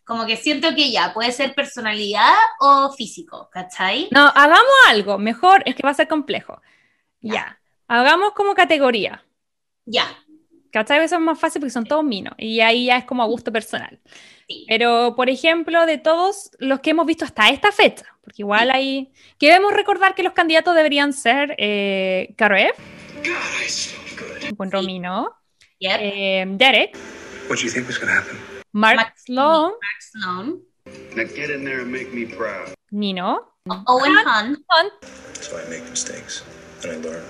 Como 0.06 0.26
que 0.26 0.38
siento 0.38 0.76
que 0.76 0.92
ya, 0.92 1.14
puede 1.14 1.32
ser 1.32 1.56
personalidad 1.56 2.34
o 2.60 2.92
físico, 2.94 3.50
¿cachai? 3.52 4.08
No, 4.12 4.28
hagamos 4.28 4.74
algo. 4.88 5.18
Mejor 5.18 5.64
es 5.66 5.76
que 5.76 5.82
va 5.84 5.90
a 5.90 5.96
ser 5.96 6.08
complejo. 6.08 6.62
Ya. 7.22 7.60
Hagamos 7.88 8.34
como 8.34 8.54
categoría. 8.54 9.26
Ya. 9.86 10.06
¿Cachai? 10.72 11.04
Eso 11.04 11.16
es 11.16 11.22
más 11.22 11.40
fácil 11.40 11.60
porque 11.60 11.72
son 11.72 11.86
todos 11.86 12.04
minos. 12.04 12.36
Y 12.38 12.60
ahí 12.60 12.86
ya 12.86 12.98
es 12.98 13.06
como 13.06 13.24
a 13.24 13.26
gusto 13.26 13.52
personal. 13.52 14.00
Pero, 14.68 15.16
por 15.16 15.30
ejemplo, 15.30 15.88
de 15.88 15.98
todos 15.98 16.52
los 16.60 16.82
que 16.82 16.92
hemos 16.92 17.08
visto 17.08 17.26
hasta 17.26 17.50
esta 17.50 17.72
fecha, 17.72 18.06
porque 18.22 18.44
igual 18.44 18.70
hay. 18.70 19.12
Que 19.40 19.48
debemos 19.48 19.74
recordar 19.74 20.14
que 20.14 20.22
los 20.22 20.34
candidatos 20.34 20.76
deberían 20.76 21.14
ser 21.14 21.56
eh, 21.58 22.34
Karev, 22.38 22.76
buen 24.56 24.72
Romino, 24.72 25.36
eh, 25.80 26.46
Derek, 26.48 26.96
What 27.48 27.58
do 27.58 27.64
you 27.64 27.70
think 27.70 27.88
was 27.88 27.98
going 27.98 28.08
to 28.08 28.20
happen? 28.20 28.55
Mark 28.76 29.16
Sloan, 29.16 29.72
Mark 29.72 30.02
Sloan, 30.12 30.60
Now 31.16 31.24
get 31.24 31.50
in 31.50 31.64
there 31.64 31.80
and 31.80 31.92
make 31.92 32.14
me 32.14 32.26
proud. 32.26 32.74
Nino, 32.92 33.40
Owen 33.88 34.12
Hunt, 34.28 34.60
So 35.40 35.56
I 35.58 35.64
make 35.70 35.88
mistakes, 35.90 36.44
and 36.84 36.92
I 36.92 36.98
learn. 37.00 37.24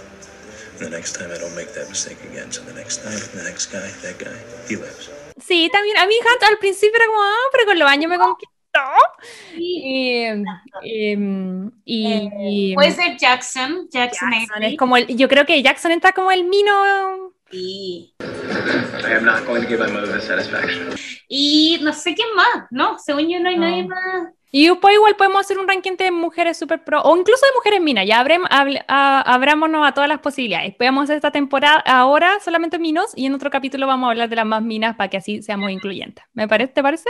And 0.79 0.79
the 0.81 0.89
next 0.89 1.13
time 1.13 1.29
I 1.29 1.37
don't 1.37 1.53
make 1.55 1.71
that 1.77 1.87
mistake 1.87 2.17
again. 2.31 2.51
So 2.51 2.63
the 2.63 2.73
next 2.73 3.03
time, 3.03 3.13
the 3.37 3.43
next 3.43 3.67
guy, 3.71 3.85
that 4.01 4.17
guy, 4.17 4.33
he 4.67 4.75
lives. 4.75 5.11
Sí, 5.37 5.69
también 5.71 5.97
a 5.97 6.07
mí 6.07 6.15
Hunt 6.19 6.43
al 6.49 6.57
principio 6.57 6.95
era 6.95 7.05
como, 7.05 7.21
ah, 7.21 7.47
pero 7.51 7.65
con 7.65 7.77
los 7.77 7.87
años 7.89 8.09
me 8.09 8.17
conquistó. 8.17 8.51
Y, 9.55 10.23
em, 10.83 11.71
y- 11.85 12.73
puede 12.75 12.91
ser 12.91 13.17
Jackson, 13.17 13.87
Jackson, 13.91 14.31
Jackson 14.31 14.63
es 14.63 14.77
como 14.77 14.97
el, 14.97 15.15
yo 15.15 15.27
creo 15.29 15.45
que 15.45 15.61
Jackson 15.61 15.91
entra 15.91 16.11
como 16.11 16.31
el 16.31 16.43
mino. 16.45 17.34
Sí. 17.51 18.13
I 18.19 19.13
am 19.13 19.25
not 19.25 19.45
going 19.45 19.61
to 19.61 19.67
give 19.67 19.79
my 19.79 19.91
mother 19.91 20.11
the 20.11 20.21
satisfaction. 20.21 20.89
Y 21.29 21.79
no 21.81 21.93
sé 21.93 22.15
quién 22.15 22.27
más, 22.35 22.65
¿no? 22.71 22.97
Según 22.99 23.29
yo 23.29 23.39
no 23.39 23.49
hay 23.49 23.55
No. 23.57 23.61
nadie 23.67 23.83
más. 23.87 24.29
Y 24.51 24.69
después 24.69 24.95
igual 24.95 25.15
podemos 25.17 25.41
hacer 25.41 25.59
un 25.59 25.67
ranking 25.67 25.97
de 25.97 26.11
mujeres 26.11 26.57
super 26.57 26.81
pro, 26.83 27.01
o 27.01 27.17
incluso 27.17 27.45
de 27.45 27.51
mujeres 27.55 27.81
minas, 27.81 28.05
ya 28.07 28.23
abrem- 28.23 28.47
a- 28.87 29.21
abrámonos 29.33 29.85
a 29.85 29.91
todas 29.93 30.07
las 30.07 30.19
posibilidades. 30.19 30.73
Podemos 30.75 31.03
hacer 31.03 31.17
esta 31.17 31.31
temporada 31.31 31.79
ahora 31.85 32.39
solamente 32.39 32.79
minos 32.79 33.11
y 33.17 33.25
en 33.25 33.33
otro 33.35 33.49
capítulo 33.49 33.85
vamos 33.85 34.07
a 34.07 34.11
hablar 34.11 34.29
de 34.29 34.37
las 34.37 34.45
más 34.45 34.61
minas 34.61 34.95
para 34.95 35.09
que 35.09 35.17
así 35.17 35.41
seamos 35.43 35.71
incluyentes. 35.71 36.23
¿Me 36.33 36.47
parece? 36.47 36.71
¿Te 36.71 36.81
parece? 36.81 37.09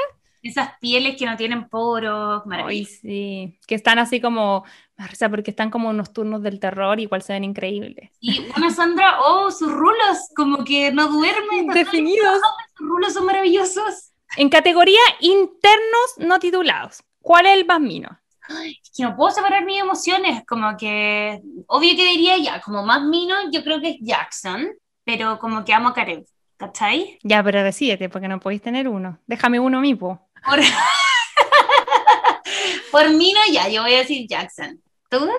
Esas 0.50 0.78
pieles 0.80 1.18
que 1.18 1.26
no 1.26 1.36
tienen 1.38 1.68
poros, 1.70 2.44
Ay, 2.44 2.50
maravilloso. 2.50 2.94
sí, 3.02 3.60
que 3.68 3.76
están 3.76 4.00
así 4.00 4.22
como, 4.22 4.64
risa 4.98 5.30
porque 5.30 5.52
están 5.52 5.72
como 5.72 5.90
unos 5.90 6.14
turnos 6.14 6.42
del 6.44 6.60
terror, 6.60 7.00
igual 7.00 7.22
se 7.22 7.34
ven 7.34 7.44
increíbles. 7.44 8.12
Y 8.20 8.46
una 8.56 8.70
Sandra, 8.70 9.20
oh, 9.26 9.50
sus 9.52 9.72
rulos, 9.72 10.30
como 10.36 10.64
que 10.64 10.92
no 10.92 11.08
duermen. 11.08 11.68
Definidos. 11.68 12.40
Sus 12.78 12.88
rulos 12.88 13.14
son 13.14 13.26
maravillosos. 13.26 14.12
En 14.38 14.50
categoría 14.50 15.00
internos 15.22 16.16
no 16.18 16.40
titulados, 16.40 17.04
¿cuál 17.22 17.46
es 17.48 17.58
el 17.58 17.66
más 17.66 17.80
mino? 17.80 18.10
Es 18.48 18.92
que 18.96 19.04
no 19.04 19.16
puedo 19.16 19.32
separar 19.32 19.66
mis 19.66 19.82
emociones, 19.82 20.44
como 20.46 20.78
que, 20.78 21.42
obvio 21.68 21.96
que 21.96 22.06
diría 22.06 22.38
ya, 22.38 22.62
como 22.62 22.86
más 22.86 23.02
mino, 23.02 23.34
yo 23.52 23.64
creo 23.64 23.82
que 23.82 23.92
es 23.92 23.98
Jackson, 24.02 24.68
pero 25.04 25.40
como 25.40 25.66
que 25.66 25.74
amo 25.74 25.90
a 25.90 25.94
Karev, 25.94 26.26
¿cachai? 26.58 27.18
Ya, 27.24 27.44
pero 27.44 27.64
decídete, 27.64 28.10
porque 28.10 28.28
no 28.28 28.40
podéis 28.40 28.62
tener 28.62 28.88
uno. 28.88 29.18
Déjame 29.26 29.60
uno 29.60 29.82
mismo. 29.82 30.30
Por, 30.46 30.60
por 32.92 33.10
mino 33.12 33.40
ya, 33.52 33.70
yo 33.70 33.84
voy 33.84 33.94
a 33.94 34.00
decir 34.00 34.28
Jackson. 34.28 34.82
¿Tú? 35.10 35.30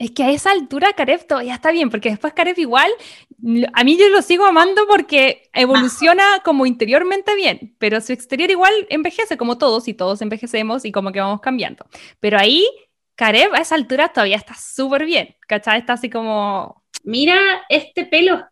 Es 0.00 0.12
que 0.12 0.22
a 0.22 0.30
esa 0.30 0.52
altura 0.52 0.94
Karev 0.94 1.26
todavía 1.26 1.54
está 1.54 1.70
bien, 1.72 1.90
porque 1.90 2.08
después 2.08 2.32
Karev 2.32 2.58
igual, 2.58 2.90
a 3.74 3.84
mí 3.84 3.98
yo 3.98 4.08
lo 4.08 4.22
sigo 4.22 4.46
amando 4.46 4.86
porque 4.88 5.50
evoluciona 5.52 6.40
como 6.42 6.64
interiormente 6.64 7.34
bien, 7.34 7.76
pero 7.78 8.00
su 8.00 8.14
exterior 8.14 8.50
igual 8.50 8.72
envejece 8.88 9.36
como 9.36 9.58
todos 9.58 9.88
y 9.88 9.94
todos 9.94 10.22
envejecemos 10.22 10.86
y 10.86 10.92
como 10.92 11.12
que 11.12 11.20
vamos 11.20 11.42
cambiando. 11.42 11.84
Pero 12.18 12.38
ahí 12.38 12.66
Karev 13.14 13.54
a 13.54 13.58
esa 13.58 13.74
altura 13.74 14.08
todavía 14.08 14.36
está 14.36 14.54
súper 14.54 15.04
bien, 15.04 15.36
¿cachai? 15.46 15.80
Está 15.80 15.92
así 15.92 16.08
como... 16.08 16.82
Mira 17.02 17.38
este 17.68 18.06
pelo. 18.06 18.42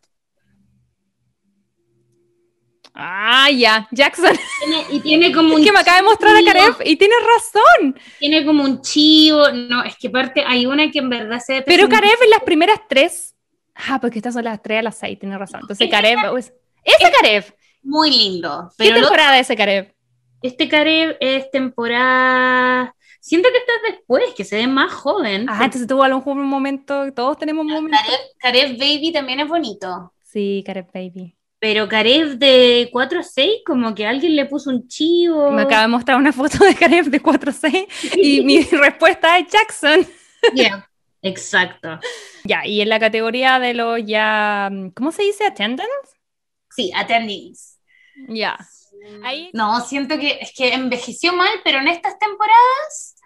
Ah, 3.00 3.48
ya, 3.50 3.86
Jackson. 3.92 4.36
Tiene- 4.64 4.86
y 4.90 5.00
tiene 5.00 5.32
como 5.32 5.50
Es 5.50 5.58
un 5.60 5.64
que 5.64 5.70
me 5.72 5.78
acaba 5.78 5.98
de 5.98 6.02
mostrar 6.02 6.34
a 6.36 6.42
Karev 6.44 6.74
y 6.84 6.96
tienes 6.96 7.18
razón. 7.24 7.96
Tiene 8.18 8.44
como 8.44 8.64
un 8.64 8.82
chivo. 8.82 9.48
No, 9.52 9.84
es 9.84 9.96
que 9.96 10.08
aparte 10.08 10.42
hay 10.44 10.66
una 10.66 10.90
que 10.90 10.98
en 10.98 11.08
verdad 11.08 11.38
se 11.38 11.62
Pero. 11.62 11.88
Karev 11.88 12.20
en 12.24 12.30
las 12.30 12.42
primeras 12.42 12.80
tres... 12.88 13.36
Ah, 13.76 14.00
porque 14.00 14.18
estas 14.18 14.34
son 14.34 14.42
las 14.42 14.60
tres 14.60 14.80
a 14.80 14.82
las 14.82 14.98
seis, 14.98 15.16
tienes 15.16 15.38
razón. 15.38 15.60
Entonces 15.60 15.88
Karev... 15.88 16.18
pues, 16.30 16.52
¡Ese 16.82 17.12
Karev! 17.12 17.54
muy 17.84 18.10
lindo. 18.10 18.68
¿Qué 18.76 18.84
Pero 18.86 18.96
lo- 18.96 19.00
temporada 19.02 19.38
es 19.38 19.46
ese 19.46 19.54
Karev? 19.56 19.94
este 20.42 20.68
Karev 20.68 21.16
es 21.20 21.48
temporada. 21.52 22.94
Siento 23.20 23.48
que 23.50 23.58
esta 23.58 23.72
es 23.86 23.94
después, 23.94 24.24
que 24.36 24.44
se 24.44 24.56
ve 24.56 24.66
más 24.66 24.92
joven. 24.92 25.46
Ah, 25.48 25.64
entonces 25.64 25.86
tuvo 25.86 26.02
a 26.02 26.08
lo 26.08 26.16
mejor 26.18 26.36
un 26.36 26.46
momento, 26.48 27.12
todos 27.12 27.38
tenemos 27.38 27.64
un 27.64 27.72
momento. 27.72 27.96
Karev, 28.40 28.66
Karev 28.66 28.78
Baby 28.78 29.12
también 29.12 29.38
es 29.40 29.48
bonito. 29.48 30.12
Sí, 30.24 30.64
Karev 30.66 30.86
Baby. 30.92 31.36
Pero 31.60 31.88
Karev 31.88 32.38
de 32.38 32.88
4 32.92 33.20
a 33.20 33.22
6, 33.22 33.62
como 33.66 33.94
que 33.94 34.06
alguien 34.06 34.36
le 34.36 34.46
puso 34.46 34.70
un 34.70 34.86
chivo. 34.86 35.50
Me 35.50 35.62
acaba 35.62 35.82
de 35.82 35.88
mostrar 35.88 36.16
una 36.16 36.32
foto 36.32 36.64
de 36.64 36.74
Karev 36.74 37.06
de 37.06 37.20
4C 37.20 37.88
y 38.16 38.42
mi 38.42 38.62
respuesta 38.72 39.38
es 39.38 39.48
Jackson. 39.48 40.06
Yeah, 40.54 40.88
Exacto. 41.22 41.98
Ya, 42.44 42.64
y 42.64 42.80
en 42.80 42.88
la 42.88 43.00
categoría 43.00 43.58
de 43.58 43.74
los 43.74 44.00
ya, 44.04 44.70
¿cómo 44.94 45.10
se 45.10 45.22
dice? 45.22 45.46
¿Attendance? 45.46 45.90
Sí, 46.70 46.92
attendings. 46.94 47.78
Ya. 48.28 48.56
Ahí, 49.24 49.50
No, 49.52 49.80
siento 49.80 50.18
que 50.18 50.38
es 50.40 50.52
que 50.56 50.74
envejeció 50.74 51.32
mal, 51.32 51.50
pero 51.64 51.78
en 51.78 51.88
estas 51.88 52.18
temporadas, 52.18 53.16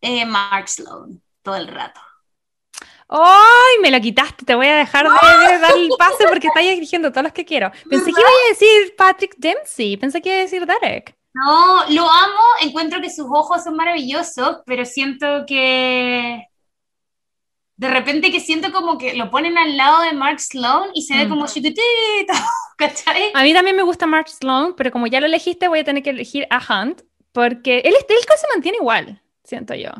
eh, 0.00 0.24
Mark 0.24 0.68
Sloan, 0.68 1.22
todo 1.42 1.56
el 1.56 1.68
rato. 1.68 2.00
¡Ay! 3.12 3.78
Me 3.82 3.90
lo 3.90 4.00
quitaste, 4.00 4.44
te 4.44 4.54
voy 4.54 4.66
a 4.66 4.76
dejar 4.76 5.06
de, 5.06 5.52
de 5.52 5.58
dar 5.58 5.72
el 5.76 5.88
pase 5.98 6.26
porque 6.28 6.48
estás 6.48 6.64
eligiendo 6.64 7.10
todos 7.10 7.24
los 7.24 7.32
que 7.32 7.44
quiero. 7.44 7.70
Pensé 7.88 8.06
que 8.12 8.20
iba 8.20 8.28
a 8.28 8.48
decir 8.48 8.94
Patrick 8.96 9.34
Dempsey, 9.36 9.96
pensé 9.96 10.20
que 10.22 10.28
iba 10.30 10.38
a 10.38 10.42
decir 10.42 10.66
Derek. 10.66 11.14
No, 11.34 11.84
lo 11.88 12.02
amo, 12.10 12.40
encuentro 12.60 13.00
que 13.00 13.10
sus 13.10 13.26
ojos 13.30 13.64
son 13.64 13.76
maravillosos, 13.76 14.58
pero 14.66 14.84
siento 14.84 15.44
que 15.46 16.46
de 17.76 17.90
repente 17.90 18.30
que 18.30 18.38
siento 18.40 18.70
como 18.70 18.98
que 18.98 19.14
lo 19.14 19.30
ponen 19.30 19.56
al 19.58 19.76
lado 19.76 20.02
de 20.02 20.12
Mark 20.12 20.40
Sloan 20.40 20.90
y 20.94 21.02
se 21.02 21.16
ve 21.16 21.26
Mm. 21.26 21.30
como 21.30 21.46
chiquitito, 21.46 21.82
¿cachai? 22.76 23.30
A 23.34 23.42
mí 23.42 23.52
también 23.54 23.76
me 23.76 23.82
gusta 23.82 24.06
Mark 24.06 24.28
Sloan, 24.28 24.74
pero 24.74 24.90
como 24.90 25.06
ya 25.06 25.20
lo 25.20 25.26
elegiste, 25.26 25.68
voy 25.68 25.80
a 25.80 25.84
tener 25.84 26.02
que 26.02 26.10
elegir 26.10 26.46
a 26.50 26.58
Hunt 26.58 27.02
porque 27.32 27.78
él, 27.78 27.94
él 27.96 28.16
se 28.38 28.48
mantiene 28.52 28.78
igual, 28.78 29.22
siento 29.42 29.74
yo. 29.74 29.90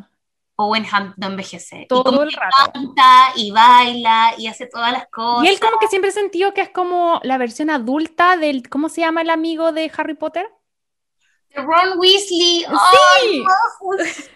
Owen 0.67 0.85
Hunt 0.85 1.15
no 1.17 1.27
envejece. 1.29 1.87
Todo 1.89 2.01
y 2.01 2.05
como 2.05 2.23
el 2.23 2.33
rato. 2.33 2.73
canta 2.73 3.33
y 3.37 3.51
baila 3.51 4.35
y 4.39 4.47
hace 4.47 4.67
todas 4.67 4.93
las 4.93 5.09
cosas. 5.09 5.45
Y 5.45 5.49
él 5.49 5.61
como 5.61 5.79
que 5.79 5.89
siempre 5.89 6.11
he 6.11 6.15
sentido 6.15 6.55
que 6.55 6.61
es 6.63 6.71
como 6.71 7.21
la 7.23 7.39
versión 7.39 7.71
adulta 7.71 8.37
del, 8.37 8.69
¿cómo 8.69 8.89
se 8.89 9.03
llama 9.03 9.23
el 9.23 9.31
amigo 9.31 9.73
de 9.73 9.91
Harry 9.97 10.15
Potter? 10.15 10.49
Ron 11.55 11.99
Weasley. 11.99 12.61
Sí. 12.61 12.67
¡Ay, 12.69 13.41
bajo, 13.41 14.05
sí! 14.05 14.31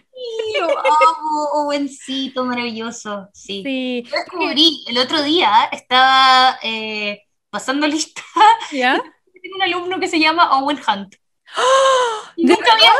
Owencito, 1.53 2.45
maravilloso. 2.45 3.29
Sí. 3.33 3.63
Sí. 3.65 4.03
Yo 4.07 4.17
descubrí 4.17 4.85
el 4.89 4.99
otro 4.99 5.23
día, 5.23 5.69
estaba 5.73 6.59
eh, 6.63 7.23
pasando 7.51 7.87
lista, 7.87 8.23
¿Ya? 8.73 8.95
tengo 9.43 9.57
un 9.57 9.63
alumno 9.63 10.01
que 10.01 10.09
se 10.09 10.19
llama 10.19 10.59
Owen 10.59 10.79
Hunt. 10.87 11.15
¿De 12.37 12.45
nunca 12.45 12.73
había, 12.73 12.93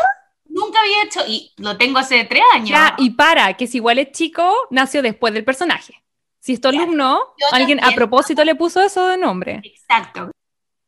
nunca 0.57 0.81
había 0.81 1.05
hecho, 1.05 1.21
y 1.27 1.53
lo 1.59 1.77
tengo 1.77 1.99
hace 1.99 2.25
tres 2.25 2.43
años. 2.55 2.71
Ya, 2.71 2.95
y 2.99 3.11
para, 3.11 3.55
que 3.55 3.67
si 3.67 3.77
igual 3.77 3.99
es 3.99 4.13
chico, 4.13 4.53
nació 4.71 5.03
después 5.03 5.33
del 5.35 5.45
personaje. 5.45 6.03
Si 6.41 6.55
es 6.55 6.61
tu 6.61 6.69
alumno, 6.69 7.35
Yo 7.39 7.47
alguien 7.53 7.83
a 7.85 7.91
propósito 7.93 8.45
le 8.45 8.55
puso 8.55 8.81
eso 8.81 9.07
de 9.07 9.19
nombre. 9.19 9.61
Exacto. 9.65 10.31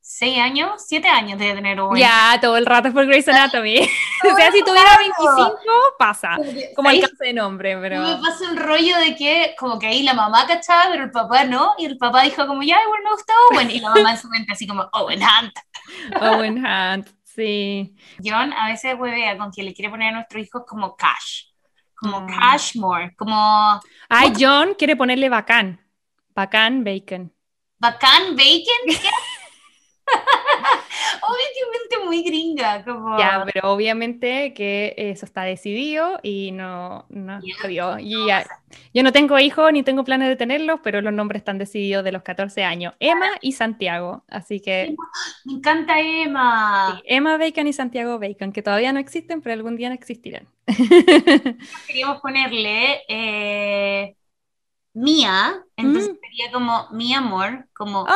Seis 0.01 0.39
años, 0.39 0.82
siete 0.86 1.07
años 1.07 1.39
debe 1.39 1.55
tener 1.55 1.78
Owen. 1.81 2.01
Ya, 2.01 2.39
todo 2.40 2.57
el 2.57 2.65
rato 2.65 2.89
es 2.89 2.95
por 2.95 3.05
Grey's 3.07 3.28
Anatomy. 3.28 3.78
o 4.32 4.36
sea, 4.36 4.51
si 4.51 4.62
tuviera 4.62 4.97
25, 4.99 5.55
pasa. 5.99 6.39
Como 6.74 6.89
alcance 6.89 7.24
de 7.27 7.32
nombre, 7.35 7.77
pero... 7.78 8.03
Me 8.03 8.16
pasa 8.16 8.51
el 8.51 8.57
rollo 8.57 8.97
de 8.99 9.15
que 9.16 9.55
como 9.59 9.78
que 9.78 9.86
ahí 9.86 10.03
la 10.03 10.15
mamá 10.15 10.47
cachaba, 10.47 10.85
pero 10.90 11.05
el 11.05 11.11
papá 11.11 11.45
no, 11.45 11.74
y 11.77 11.85
el 11.85 11.99
papá 11.99 12.23
dijo 12.23 12.47
como, 12.47 12.62
ya, 12.62 12.82
igual 12.82 13.03
me 13.05 13.11
gusta 13.11 13.35
Owen, 13.53 13.70
y 13.70 13.81
la 13.81 13.90
mamá 13.90 14.12
en 14.12 14.19
su 14.19 14.28
mente 14.28 14.53
así 14.53 14.66
como, 14.66 14.89
Owen 14.93 15.20
Hunt. 15.20 15.53
Owen 16.23 16.65
Hunt, 16.65 17.09
sí. 17.39 17.94
John 18.24 18.52
a 18.52 18.69
veces 18.69 18.97
huevea 18.98 19.39
con 19.39 19.51
que 19.52 19.62
le 19.62 19.73
quiere 19.73 19.90
poner 19.90 20.09
a 20.09 20.16
nuestros 20.16 20.43
hijos 20.43 20.62
como 20.66 20.97
Cash, 20.97 21.44
como 21.94 22.20
Mm. 22.23 22.27
Cashmore, 22.27 23.15
como 23.16 23.81
Ay, 24.09 24.32
John 24.39 24.74
quiere 24.78 24.97
ponerle 24.97 25.28
bacán. 25.28 25.81
Bacán 26.35 26.85
Bacon. 26.85 27.32
Bacán 27.78 28.36
Bacon. 28.36 28.86
¿Qué? 28.86 29.09
Muy 32.05 32.23
gringa, 32.23 32.85
como... 32.85 33.19
Ya, 33.19 33.43
pero 33.52 33.73
obviamente 33.73 34.55
que 34.55 34.94
eso 34.97 35.27
está 35.27 35.43
decidido 35.43 36.20
y 36.23 36.52
no, 36.52 37.06
no 37.09 37.40
jodió. 37.62 37.98
Y 37.98 38.27
ya- 38.27 38.47
yo 38.94 39.02
no 39.02 39.12
tengo 39.12 39.39
hijos 39.39 39.73
ni 39.73 39.82
tengo 39.82 40.05
planes 40.05 40.28
de 40.28 40.36
tenerlos, 40.36 40.81
pero 40.82 41.01
los 41.01 41.12
nombres 41.12 41.40
están 41.40 41.59
decididos 41.59 42.05
de 42.05 42.12
los 42.12 42.23
14 42.23 42.65
años. 42.65 42.94
Emma 43.01 43.27
y 43.40 43.52
Santiago. 43.52 44.24
Así 44.28 44.60
que 44.60 44.94
Me 45.44 45.55
encanta 45.55 46.01
Emma. 46.01 46.97
sí, 46.97 47.02
Emma 47.06 47.36
Bacon 47.39 47.66
y 47.66 47.73
Santiago 47.73 48.19
Bacon, 48.19 48.52
que 48.52 48.62
todavía 48.62 48.93
no 48.93 49.01
existen, 49.01 49.40
pero 49.43 49.55
algún 49.55 49.77
día 49.77 49.89
no 49.89 49.94
existirán. 49.94 50.47
Queríamos 51.86 52.20
ponerle 52.20 53.02
eh, 53.09 54.16
Mía, 54.94 55.65
entonces 55.77 56.12
sería 56.20 56.52
como 56.52 56.89
mi 56.93 57.15
amor, 57.15 57.69
como... 57.74 58.06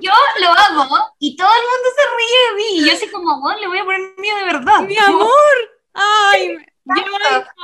Yo 0.00 0.12
lo 0.40 0.48
hago 0.48 1.14
y 1.18 1.36
todo 1.36 1.48
el 1.48 1.62
mundo 1.62 1.88
se 1.96 2.02
ríe 2.16 2.48
de 2.48 2.54
mí. 2.56 2.82
Y 2.82 2.86
yo 2.86 2.92
así 2.92 3.10
como, 3.10 3.40
bueno, 3.40 3.60
le 3.60 3.68
voy 3.68 3.78
a 3.78 3.84
poner 3.84 4.00
mío 4.18 4.36
de 4.36 4.44
verdad. 4.44 4.80
¡Mi 4.82 4.96
amor! 4.96 5.30
¡Ay! 5.94 6.56
Yo 6.84 7.02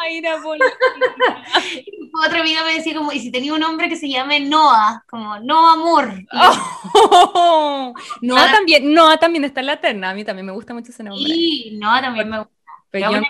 a 0.01 0.11
ir 0.11 0.27
a 0.27 0.37
Otra 2.27 2.41
amiga 2.41 2.65
me 2.65 2.75
decía 2.75 2.95
como, 2.95 3.13
¿y 3.13 3.19
si 3.19 3.33
tenía 3.33 3.53
un 3.55 3.63
hombre 3.63 3.89
que 3.89 3.97
se 3.97 4.09
llame 4.09 4.41
Noah? 4.41 5.05
Como, 5.09 5.39
no 5.41 5.69
amor. 5.69 6.13
Oh, 6.33 7.95
Noah 8.23 8.53
también, 8.53 8.93
Noah 8.93 9.19
también 9.19 9.45
está 9.45 9.61
en 9.61 9.67
la 9.67 9.81
terna. 9.81 10.11
A 10.11 10.15
mí 10.15 10.25
también 10.25 10.47
me 10.47 10.53
gusta 10.53 10.75
mucho 10.75 10.93
ese 10.93 11.03
nombre. 11.03 11.25
Sí, 11.25 11.77
Noah 11.81 12.03
también 12.03 12.29
me 12.29 12.39
gusta. 12.39 12.53
Pero 12.91 13.09
Owen, 13.09 13.25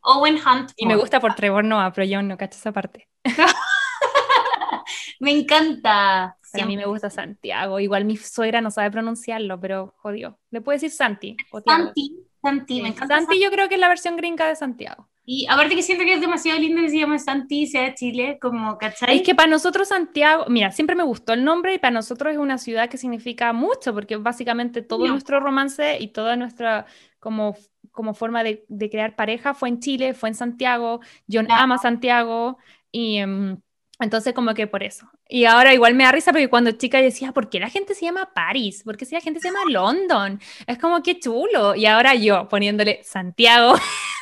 Owen 0.00 0.36
Hunt. 0.36 0.72
y 0.76 0.86
me 0.86 0.96
gusta 0.96 1.20
por 1.20 1.34
Trevor 1.34 1.64
Noah, 1.64 1.92
pero 1.92 2.06
yo 2.06 2.22
no 2.22 2.38
cacho 2.38 2.58
esa 2.58 2.72
parte. 2.72 3.08
Me 5.20 5.30
encanta. 5.30 6.36
Pero 6.54 6.64
a 6.64 6.68
mí 6.68 6.76
me 6.76 6.86
gusta 6.86 7.10
Santiago. 7.10 7.80
Igual 7.80 8.04
mi 8.04 8.16
suegra 8.16 8.60
no 8.60 8.70
sabe 8.70 8.90
pronunciarlo, 8.90 9.60
pero 9.60 9.94
jodió. 9.98 10.38
Le 10.50 10.60
puede 10.60 10.76
decir 10.76 10.90
Santi. 10.90 11.36
o. 11.52 11.60
Santi, 11.60 12.16
Santi, 12.40 12.80
me 12.82 12.88
encanta. 12.88 13.16
Santi 13.18 13.40
yo 13.42 13.50
creo 13.50 13.68
que 13.68 13.74
es 13.74 13.80
la 13.80 13.88
versión 13.88 14.16
gringa 14.16 14.46
de 14.48 14.56
Santiago. 14.56 15.08
Y 15.26 15.46
aparte 15.48 15.74
que 15.74 15.82
siento 15.82 16.04
que 16.04 16.12
es 16.12 16.20
demasiado 16.20 16.58
lindo 16.60 16.82
que 16.82 16.90
se 16.90 16.98
llame 16.98 17.18
Santi 17.18 17.66
sea 17.66 17.84
de 17.84 17.94
Chile, 17.94 18.38
como, 18.42 18.76
¿cachai? 18.76 19.16
Es 19.16 19.22
que 19.22 19.34
para 19.34 19.48
nosotros 19.48 19.88
Santiago, 19.88 20.44
mira, 20.48 20.70
siempre 20.70 20.94
me 20.94 21.02
gustó 21.02 21.32
el 21.32 21.44
nombre 21.44 21.72
y 21.74 21.78
para 21.78 21.92
nosotros 21.92 22.30
es 22.32 22.38
una 22.38 22.58
ciudad 22.58 22.90
que 22.90 22.98
significa 22.98 23.52
mucho, 23.54 23.94
porque 23.94 24.16
básicamente 24.18 24.82
todo 24.82 25.06
No. 25.06 25.12
nuestro 25.12 25.40
romance 25.40 25.96
y 25.98 26.08
toda 26.08 26.36
nuestra 26.36 26.84
como, 27.20 27.56
como 27.90 28.12
forma 28.12 28.42
de, 28.44 28.66
de 28.68 28.90
crear 28.90 29.16
pareja 29.16 29.54
fue 29.54 29.70
en 29.70 29.80
Chile, 29.80 30.12
fue 30.12 30.28
en 30.28 30.34
Santiago, 30.34 31.00
John 31.26 31.46
Claro. 31.46 31.62
ama 31.62 31.78
Santiago 31.78 32.58
y, 32.92 33.16
em, 33.16 33.56
Entonces, 34.00 34.34
como 34.34 34.54
que 34.54 34.66
por 34.66 34.82
eso. 34.82 35.08
Y 35.28 35.44
ahora 35.44 35.72
igual 35.72 35.94
me 35.94 36.04
da 36.04 36.12
risa 36.12 36.32
porque 36.32 36.48
cuando 36.48 36.72
chica 36.72 37.00
decía, 37.00 37.32
¿por 37.32 37.48
qué 37.48 37.60
la 37.60 37.70
gente 37.70 37.94
se 37.94 38.04
llama 38.04 38.30
Paris? 38.34 38.82
¿Por 38.82 38.96
qué 38.96 39.04
si 39.04 39.14
la 39.14 39.20
gente 39.20 39.40
se 39.40 39.48
llama 39.48 39.60
London? 39.70 40.40
Es 40.66 40.78
como 40.78 41.02
que 41.02 41.20
chulo. 41.20 41.74
Y 41.74 41.86
ahora 41.86 42.14
yo 42.14 42.48
poniéndole 42.48 43.02
Santiago. 43.04 43.74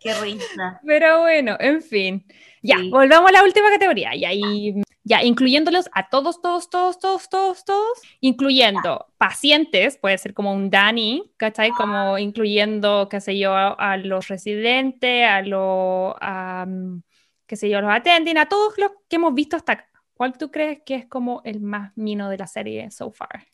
Qué 0.00 0.14
risa. 0.14 0.80
Pero 0.84 1.20
bueno, 1.20 1.56
en 1.58 1.82
fin. 1.82 2.24
Ya, 2.62 2.76
volvamos 2.90 3.30
a 3.30 3.32
la 3.32 3.44
última 3.44 3.70
categoría. 3.70 4.14
Y 4.14 4.24
ahí, 4.24 4.82
ya, 5.04 5.22
incluyéndolos 5.22 5.88
a 5.92 6.08
todos, 6.08 6.42
todos, 6.42 6.68
todos, 6.68 6.98
todos, 6.98 7.28
todos, 7.28 7.64
todos, 7.64 7.98
incluyendo 8.20 9.06
pacientes, 9.18 9.98
puede 9.98 10.18
ser 10.18 10.34
como 10.34 10.52
un 10.52 10.68
Dani, 10.68 11.30
¿cachai? 11.36 11.70
Como 11.70 12.18
incluyendo, 12.18 13.08
qué 13.08 13.20
sé 13.20 13.38
yo, 13.38 13.54
a, 13.54 13.96
los 13.98 14.28
residentes, 14.28 15.28
a 15.28 15.42
los, 15.42 16.14
qué 17.46 17.56
sé 17.56 17.68
yo, 17.68 17.80
los 17.80 17.92
attending, 17.92 18.38
a 18.38 18.46
todos 18.46 18.76
los 18.78 18.90
que 19.08 19.16
hemos 19.16 19.34
visto 19.34 19.56
hasta 19.56 19.72
acá. 19.72 19.88
¿Cuál 20.14 20.36
tú 20.38 20.50
crees 20.50 20.80
que 20.84 20.94
es 20.94 21.06
como 21.06 21.42
el 21.44 21.60
más 21.60 21.92
mino 21.96 22.30
de 22.30 22.38
la 22.38 22.46
serie 22.46 22.90
so 22.90 23.10
far? 23.10 23.46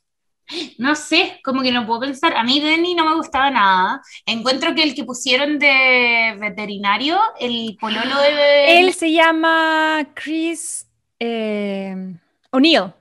No 0.78 0.94
sé, 0.94 1.40
como 1.42 1.62
que 1.62 1.72
no 1.72 1.86
puedo 1.86 2.00
pensar. 2.00 2.36
A 2.36 2.44
mí 2.44 2.60
Denny 2.60 2.94
no 2.94 3.04
me 3.04 3.14
gustaba 3.14 3.50
nada. 3.50 4.02
Encuentro 4.26 4.74
que 4.74 4.82
el 4.82 4.94
que 4.94 5.04
pusieron 5.04 5.58
de 5.58 6.36
veterinario, 6.38 7.18
el 7.40 7.76
pololo 7.80 8.20
de... 8.20 8.80
Él 8.80 8.92
se 8.92 9.12
llama 9.12 10.06
Chris 10.14 10.86
eh, 11.18 12.14
O'Neill. 12.50 12.92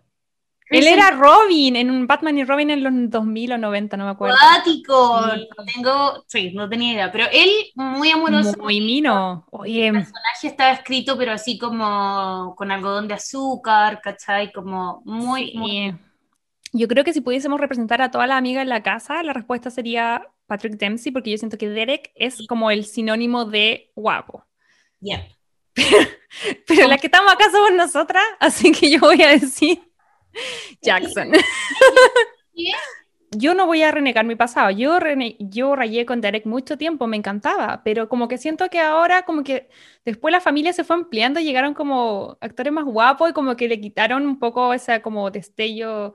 Él 0.72 0.88
era 0.88 1.12
Robin 1.12 1.76
en 1.76 1.92
un 1.92 2.08
Batman 2.08 2.38
y 2.38 2.44
Robin 2.44 2.70
en 2.70 2.84
los 2.84 2.94
2000 3.10 3.54
o 3.54 3.58
90, 3.58 3.98
no 3.98 4.06
me 4.06 4.12
acuerdo. 4.12 4.36
Cuático. 4.40 5.22
Tengo, 5.74 6.24
sí, 6.28 6.52
no 6.54 6.70
tenía 6.70 6.94
idea. 6.94 7.12
Pero 7.12 7.26
él, 7.32 7.50
muy 7.76 8.10
amoroso. 8.10 8.54
Muy 8.58 8.82
mino. 8.82 9.46
Oye. 9.52 9.88
El 9.88 9.94
personaje 9.94 10.48
estaba 10.48 10.72
escrito, 10.72 11.18
pero 11.18 11.34
así 11.34 11.58
como 11.58 12.56
con 12.56 12.72
algodón 12.72 13.08
de 13.08 13.16
azúcar, 13.16 14.02
¿cachai? 14.02 14.52
Como 14.52 15.02
muy, 15.06 15.54
muy 15.56 15.94
yo 16.74 16.88
creo 16.88 17.04
que 17.04 17.14
si 17.14 17.22
pudiésemos 17.22 17.60
representar 17.60 18.02
a 18.02 18.12
toda 18.12 18.28
la 18.28 18.38
amiga 18.38 18.62
en 18.62 18.70
la 18.70 18.82
casa, 18.82 19.24
la 19.24 19.34
respuesta 19.34 19.70
sería 19.70 20.28
Patrick 20.48 20.78
Dempsey, 20.78 21.12
porque 21.12 21.32
yo 21.32 21.38
siento 21.38 21.58
que 21.58 21.70
Derek 21.70 22.12
es 22.16 22.46
como 22.48 22.72
el 22.72 22.86
sinónimo 22.86 23.46
de 23.46 23.92
guapo. 23.96 24.46
Yeah. 25.02 25.28
Pero, 26.68 26.88
la 26.88 26.98
que 26.98 27.08
estamos 27.08 27.32
acá 27.32 27.52
somos 27.52 27.74
nosotras, 27.74 28.24
así 28.40 28.72
que 28.72 28.90
yo 28.90 29.00
voy 29.00 29.22
a 29.22 29.30
decir 29.30 29.82
Jackson. 30.82 31.32
yo 33.32 33.54
no 33.54 33.66
voy 33.66 33.84
a 33.84 33.92
renegar 33.92 34.26
mi 34.26 34.36
pasado. 34.36 34.72
Yo, 34.72 35.00
yo 35.40 35.76
rayé 35.76 36.06
con 36.06 36.22
Derek 36.22 36.46
mucho 36.46 36.78
tiempo, 36.78 37.08
me 37.08 37.18
encantaba, 37.18 37.82
pero 37.84 38.10
como 38.10 38.28
que 38.28 38.38
siento 38.38 38.70
que 38.70 38.80
ahora, 38.80 39.24
como 39.24 39.44
que 39.44 39.70
después 40.06 40.32
la 40.32 40.42
familia 40.42 40.74
se 40.74 40.84
fue 40.84 40.96
ampliando, 40.96 41.40
llegaron 41.40 41.74
como 41.74 42.38
actores 42.42 42.74
más 42.74 42.86
guapos 42.86 43.30
y 43.30 43.34
como 43.34 43.56
que 43.56 43.68
le 43.68 43.80
quitaron 43.80 44.26
un 44.26 44.40
poco 44.40 44.74
ese 44.74 45.02
como 45.02 45.32
destello 45.32 46.14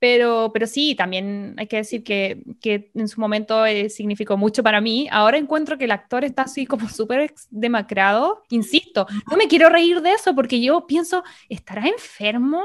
pero, 0.00 0.50
pero 0.52 0.66
sí, 0.66 0.94
también 0.94 1.54
hay 1.58 1.66
que 1.66 1.76
decir 1.76 2.02
que, 2.02 2.42
que 2.62 2.90
en 2.94 3.06
su 3.06 3.20
momento 3.20 3.66
eh, 3.66 3.90
significó 3.90 4.38
mucho 4.38 4.62
para 4.62 4.80
mí. 4.80 5.06
Ahora 5.12 5.36
encuentro 5.36 5.76
que 5.76 5.84
el 5.84 5.90
actor 5.90 6.24
está 6.24 6.42
así 6.42 6.64
como 6.64 6.88
súper 6.88 7.34
demacrado. 7.50 8.42
Insisto, 8.48 9.06
no 9.30 9.36
me 9.36 9.46
quiero 9.46 9.68
reír 9.68 10.00
de 10.00 10.14
eso 10.14 10.34
porque 10.34 10.62
yo 10.62 10.86
pienso, 10.86 11.22
¿estará 11.50 11.86
enfermo? 11.86 12.64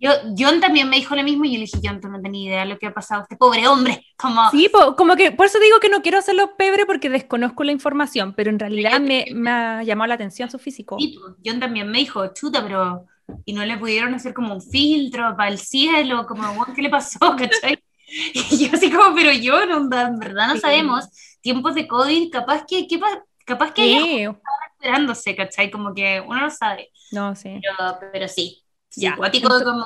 Yo, 0.00 0.12
John 0.36 0.60
también 0.60 0.88
me 0.88 0.96
dijo 0.96 1.16
lo 1.16 1.24
mismo 1.24 1.44
y 1.44 1.52
yo 1.52 1.58
le 1.58 1.64
dije, 1.64 1.80
John, 1.82 2.00
tú 2.00 2.08
no 2.08 2.20
tenía 2.20 2.48
idea 2.48 2.60
de 2.60 2.66
lo 2.66 2.78
que 2.78 2.86
ha 2.86 2.94
pasado 2.94 3.22
este 3.22 3.36
pobre 3.36 3.66
hombre. 3.66 4.06
Como... 4.16 4.48
Sí, 4.50 4.70
como 4.96 5.16
que 5.16 5.32
por 5.32 5.46
eso 5.46 5.58
digo 5.58 5.80
que 5.80 5.88
no 5.88 6.02
quiero 6.02 6.18
hacerlo 6.18 6.56
pebre 6.56 6.86
porque 6.86 7.10
desconozco 7.10 7.64
la 7.64 7.72
información, 7.72 8.32
pero 8.34 8.50
en 8.50 8.58
realidad 8.58 9.00
me, 9.00 9.26
me 9.32 9.50
ha 9.50 9.82
llamado 9.82 10.08
la 10.08 10.14
atención 10.14 10.50
su 10.50 10.58
físico. 10.58 10.96
Sí, 10.98 11.18
John 11.44 11.58
también 11.58 11.90
me 11.90 11.98
dijo, 11.98 12.28
chuta, 12.32 12.62
pero 12.62 13.06
y 13.44 13.52
no 13.52 13.64
le 13.64 13.76
pudieron 13.76 14.14
hacer 14.14 14.32
como 14.34 14.54
un 14.54 14.62
filtro 14.62 15.36
para 15.36 15.50
el 15.50 15.58
cielo, 15.58 16.26
como, 16.26 16.64
¿qué 16.74 16.82
le 16.82 16.90
pasó? 16.90 17.18
¿cachai? 17.38 17.82
Y 18.06 18.56
yo 18.56 18.70
así 18.72 18.90
como, 18.90 19.14
pero 19.14 19.32
yo, 19.32 19.66
no, 19.66 19.76
en 19.78 20.18
verdad 20.18 20.48
no 20.48 20.56
sabemos, 20.56 21.08
tiempos 21.40 21.74
de 21.74 21.86
COVID, 21.86 22.30
capaz 22.30 22.64
que, 22.66 22.86
¿qué 22.86 22.98
capaz 23.44 23.72
que 23.72 23.82
sí. 23.82 24.28
esperándose, 24.72 25.36
¿cachai? 25.36 25.70
Como 25.70 25.92
que 25.92 26.20
uno 26.20 26.40
no 26.40 26.50
sabe. 26.50 26.90
No, 27.12 27.34
sí. 27.34 27.60
Pero, 27.60 27.98
pero 28.12 28.28
sí, 28.28 28.62
ya. 28.96 29.16
como 29.16 29.84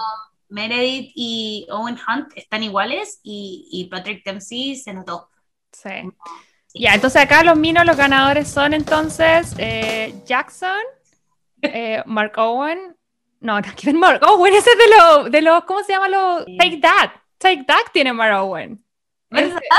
Meredith 0.48 1.12
y 1.14 1.66
Owen 1.70 1.98
Hunt 2.06 2.32
están 2.36 2.62
iguales 2.62 3.20
y, 3.22 3.68
y 3.70 3.86
Patrick 3.86 4.24
Dempsey 4.24 4.76
se 4.76 4.92
notó. 4.92 5.28
Sí. 5.72 5.90
Ya, 6.74 6.94
entonces 6.94 7.22
acá 7.22 7.42
los 7.42 7.56
minos, 7.56 7.84
los 7.84 7.96
ganadores 7.96 8.48
son 8.48 8.72
entonces 8.72 9.54
eh, 9.58 10.14
Jackson, 10.24 10.80
eh, 11.62 12.02
Mark 12.06 12.32
Owen, 12.36 12.96
no, 13.40 13.60
no, 13.60 13.74
Kevin 13.76 13.98
Mark 13.98 14.22
Owen, 14.26 14.54
ese 14.54 14.70
es 14.70 14.78
de 14.78 14.96
los, 14.96 15.30
de 15.30 15.42
los, 15.42 15.64
¿cómo 15.64 15.82
se 15.82 15.92
llama? 15.92 16.08
Los, 16.08 16.44
Take 16.58 16.78
That. 16.78 17.10
Take 17.38 17.64
That 17.64 17.90
tiene 17.92 18.12
Mark 18.12 18.42
Owen. 18.42 18.84
¿Verdad? 19.30 19.60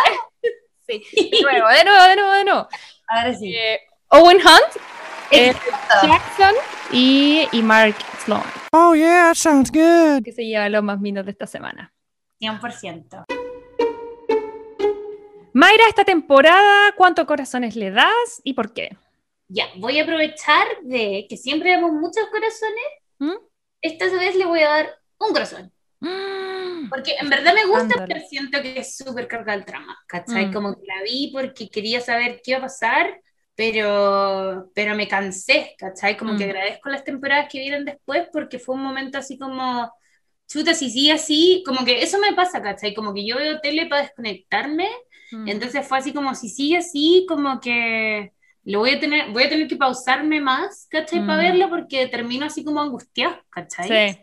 Sí. 0.86 1.02
De 1.32 1.42
nuevo, 1.42 1.70
de 1.70 1.84
nuevo, 1.86 2.04
de 2.04 2.16
nuevo, 2.18 2.32
de 2.34 2.44
nuevo. 2.44 2.68
Ahora 3.08 3.34
sí. 3.34 3.56
Eh, 3.56 3.80
Owen 4.10 4.36
Hunt, 4.36 4.84
eh, 5.34 5.54
Jackson 6.04 6.54
y, 6.92 7.48
y 7.52 7.62
Mark 7.64 7.96
Sloan. 8.24 8.44
Oh, 8.72 8.94
yeah, 8.94 9.28
that 9.28 9.36
sounds 9.36 9.72
good. 9.72 10.24
Que 10.24 10.32
se 10.32 10.46
lleva 10.46 10.70
los 10.70 10.84
más 10.84 11.00
minos 11.00 11.26
de 11.26 11.32
esta 11.32 11.48
semana. 11.48 11.92
100%. 12.40 13.26
Mayra, 15.54 15.88
esta 15.88 16.04
temporada, 16.04 16.94
¿cuántos 16.96 17.26
corazones 17.26 17.76
le 17.76 17.92
das 17.92 18.42
y 18.44 18.54
por 18.54 18.74
qué? 18.74 18.98
Ya, 19.48 19.66
voy 19.78 20.00
a 20.00 20.04
aprovechar 20.04 20.66
de 20.84 21.26
que 21.30 21.38
siempre 21.38 21.72
damos 21.72 21.92
muchos 21.92 22.26
corazones 22.32 22.84
¿Mm? 23.20 23.38
esta 23.82 24.10
vez 24.10 24.36
le 24.36 24.46
voy 24.46 24.62
a 24.62 24.70
dar 24.70 25.00
un 25.20 25.34
corazón. 25.34 25.72
Porque 26.90 27.16
en 27.20 27.30
verdad 27.30 27.54
me 27.54 27.66
gusta, 27.66 28.06
pero 28.06 28.20
siento 28.28 28.62
que 28.62 28.80
es 28.80 28.98
súper 28.98 29.28
cargada 29.28 29.54
el 29.54 29.66
trama, 29.66 29.98
¿cachai? 30.08 30.48
Mm. 30.48 30.54
Como 30.54 30.76
que 30.76 30.86
la 30.86 31.02
vi 31.04 31.32
porque 31.32 31.70
quería 31.70 32.02
saber 32.02 32.42
qué 32.44 32.52
iba 32.52 32.60
a 32.60 32.64
pasar, 32.64 33.22
pero, 33.56 34.72
pero 34.74 34.96
me 34.96 35.08
cansé, 35.08 35.76
¿cachai? 35.78 36.18
Como 36.18 36.38
que 36.38 36.46
mm. 36.46 36.50
agradezco 36.50 36.90
las 36.90 37.04
temporadas 37.04 37.48
que 37.52 37.60
vienen 37.60 37.86
después 37.86 38.28
porque 38.32 38.60
fue 38.60 38.76
un 38.76 38.84
momento 38.84 39.18
así 39.18 39.38
como, 39.38 39.92
chuta, 40.48 40.74
si 40.74 40.90
sí, 40.90 41.12
así, 41.12 41.64
como 41.66 41.86
que 41.86 42.02
eso 42.02 42.20
me 42.20 42.34
pasa, 42.34 42.62
¿cachai? 42.62 42.94
Como 42.94 43.14
que 43.14 43.26
yo 43.26 43.38
veo 43.38 43.60
tele 43.60 43.86
para 43.88 44.04
desconectarme, 44.04 44.88
entonces 45.48 45.88
fue 45.88 45.98
así 45.98 46.14
como, 46.14 46.36
si 46.36 46.48
sigue 46.48 46.78
así, 46.78 47.26
como 47.28 47.60
que 47.60 48.34
lo 48.66 48.80
voy 48.80 48.92
a 48.92 49.00
tener, 49.00 49.32
voy 49.32 49.44
a 49.44 49.50
tener 49.50 49.68
que 49.68 49.76
pausarme 49.76 50.40
más, 50.42 50.88
¿cachai? 50.92 51.26
Para 51.26 51.42
mm. 51.42 51.46
verlo 51.46 51.70
porque 51.70 52.08
termino 52.08 52.46
así 52.46 52.64
como 52.64 52.82
angustiado, 52.82 53.36
¿cachai? 53.50 53.88
Sí, 53.88 54.20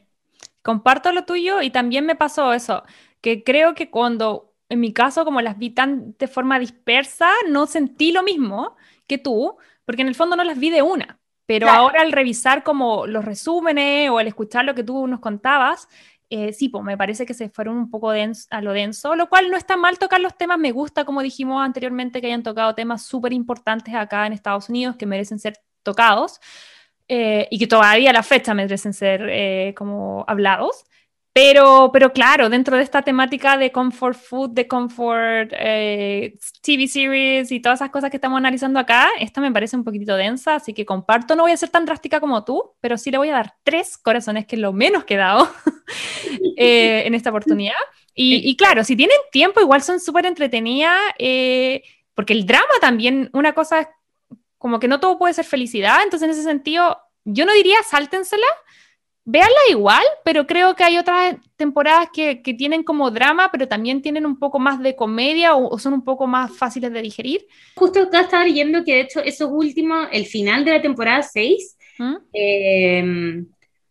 comparto 0.62 1.10
lo 1.10 1.24
tuyo 1.24 1.62
y 1.62 1.70
también 1.70 2.06
me 2.06 2.14
pasó 2.14 2.52
eso, 2.52 2.84
que 3.20 3.42
creo 3.42 3.74
que 3.74 3.90
cuando, 3.90 4.54
en 4.68 4.78
mi 4.78 4.92
caso, 4.92 5.24
como 5.24 5.40
las 5.40 5.58
vi 5.58 5.70
tan 5.70 6.14
de 6.16 6.28
forma 6.28 6.60
dispersa, 6.60 7.28
no 7.48 7.66
sentí 7.66 8.12
lo 8.12 8.22
mismo 8.22 8.76
que 9.10 9.18
tú, 9.18 9.58
porque 9.84 10.02
en 10.02 10.08
el 10.08 10.14
fondo 10.14 10.36
no 10.36 10.44
las 10.44 10.58
vi 10.58 10.70
de 10.70 10.82
una. 10.82 11.18
Pero 11.46 11.68
ahora 11.68 12.02
al 12.02 12.12
revisar 12.12 12.62
como 12.62 13.08
los 13.08 13.24
resúmenes 13.24 14.08
o 14.08 14.18
al 14.18 14.28
escuchar 14.28 14.64
lo 14.64 14.76
que 14.76 14.84
tú 14.84 15.08
nos 15.08 15.18
contabas, 15.18 15.88
eh, 16.30 16.52
sí, 16.52 16.68
pues 16.68 16.84
me 16.84 16.96
parece 16.96 17.26
que 17.26 17.34
se 17.34 17.48
fueron 17.48 17.76
un 17.76 17.90
poco 17.90 18.10
a 18.10 18.60
lo 18.62 18.72
denso, 18.72 19.16
lo 19.16 19.28
cual 19.28 19.50
no 19.50 19.56
está 19.56 19.76
mal 19.76 19.98
tocar 19.98 20.20
los 20.20 20.36
temas, 20.36 20.60
me 20.60 20.70
gusta, 20.70 21.04
como 21.04 21.22
dijimos 21.22 21.60
anteriormente, 21.60 22.20
que 22.20 22.28
hayan 22.28 22.44
tocado 22.44 22.76
temas 22.76 23.04
súper 23.04 23.32
importantes 23.32 23.92
acá 23.96 24.28
en 24.28 24.32
Estados 24.32 24.68
Unidos 24.68 24.94
que 24.94 25.06
merecen 25.06 25.40
ser 25.40 25.58
tocados 25.82 26.40
eh, 27.08 27.48
y 27.50 27.58
que 27.58 27.66
todavía 27.66 28.10
a 28.10 28.12
la 28.12 28.22
fecha 28.22 28.54
merecen 28.54 28.92
ser 28.92 29.26
eh, 29.28 29.74
como 29.76 30.24
hablados. 30.28 30.84
Pero, 31.32 31.90
pero 31.92 32.12
claro, 32.12 32.48
dentro 32.48 32.76
de 32.76 32.82
esta 32.82 33.02
temática 33.02 33.56
de 33.56 33.70
comfort 33.70 34.18
food, 34.18 34.50
de 34.50 34.66
comfort 34.66 35.52
eh, 35.52 36.36
TV 36.60 36.88
series 36.88 37.52
y 37.52 37.60
todas 37.60 37.78
esas 37.78 37.90
cosas 37.90 38.10
que 38.10 38.16
estamos 38.16 38.36
analizando 38.36 38.80
acá, 38.80 39.08
esta 39.20 39.40
me 39.40 39.52
parece 39.52 39.76
un 39.76 39.84
poquitito 39.84 40.16
densa, 40.16 40.56
así 40.56 40.74
que 40.74 40.84
comparto, 40.84 41.36
no 41.36 41.44
voy 41.44 41.52
a 41.52 41.56
ser 41.56 41.68
tan 41.68 41.86
drástica 41.86 42.18
como 42.18 42.44
tú, 42.44 42.72
pero 42.80 42.98
sí 42.98 43.12
le 43.12 43.18
voy 43.18 43.28
a 43.28 43.34
dar 43.34 43.54
tres 43.62 43.96
corazones, 43.96 44.44
que 44.46 44.56
es 44.56 44.62
lo 44.62 44.72
menos 44.72 45.04
que 45.04 45.14
he 45.14 45.18
dado 45.18 45.48
eh, 46.56 47.04
en 47.06 47.14
esta 47.14 47.30
oportunidad. 47.30 47.74
Y, 48.22 48.54
claro, 48.56 48.84
si 48.84 48.96
tienen 48.96 49.16
tiempo, 49.32 49.62
igual 49.62 49.82
son 49.82 49.98
súper 49.98 50.26
entretenidas, 50.26 51.00
eh, 51.18 51.82
porque 52.14 52.34
el 52.34 52.44
drama 52.44 52.74
también, 52.78 53.30
una 53.32 53.54
cosa 53.54 53.80
es 53.80 53.88
como 54.58 54.78
que 54.78 54.88
no 54.88 55.00
todo 55.00 55.16
puede 55.16 55.32
ser 55.32 55.46
felicidad, 55.46 56.02
entonces 56.02 56.26
en 56.26 56.32
ese 56.32 56.42
sentido, 56.42 56.98
yo 57.24 57.46
no 57.46 57.54
diría 57.54 57.76
sáltensela, 57.82 58.46
véanla 59.24 59.60
igual, 59.68 60.04
pero 60.24 60.46
creo 60.46 60.74
que 60.74 60.84
hay 60.84 60.98
otras 60.98 61.36
temporadas 61.56 62.08
que, 62.12 62.42
que, 62.42 62.54
tienen 62.54 62.82
como 62.82 63.10
drama, 63.10 63.50
pero 63.52 63.68
también 63.68 64.02
tienen 64.02 64.26
un 64.26 64.38
poco 64.38 64.58
más 64.58 64.80
de 64.80 64.96
comedia 64.96 65.54
o, 65.54 65.78
son 65.78 65.92
un 65.92 66.04
poco 66.04 66.26
más 66.26 66.56
fáciles 66.56 66.92
de 66.92 67.02
digerir. 67.02 67.46
Justo 67.76 68.02
acá 68.02 68.22
estaba 68.22 68.44
leyendo 68.44 68.84
que 68.84 68.94
de 68.94 69.00
hecho 69.02 69.20
esos 69.20 69.50
últimos, 69.52 70.08
el 70.12 70.26
final 70.26 70.64
de 70.64 70.72
la 70.72 70.82
temporada 70.82 71.22
6, 71.22 71.76
¿Mm? 71.98 72.16
em, 72.32 73.46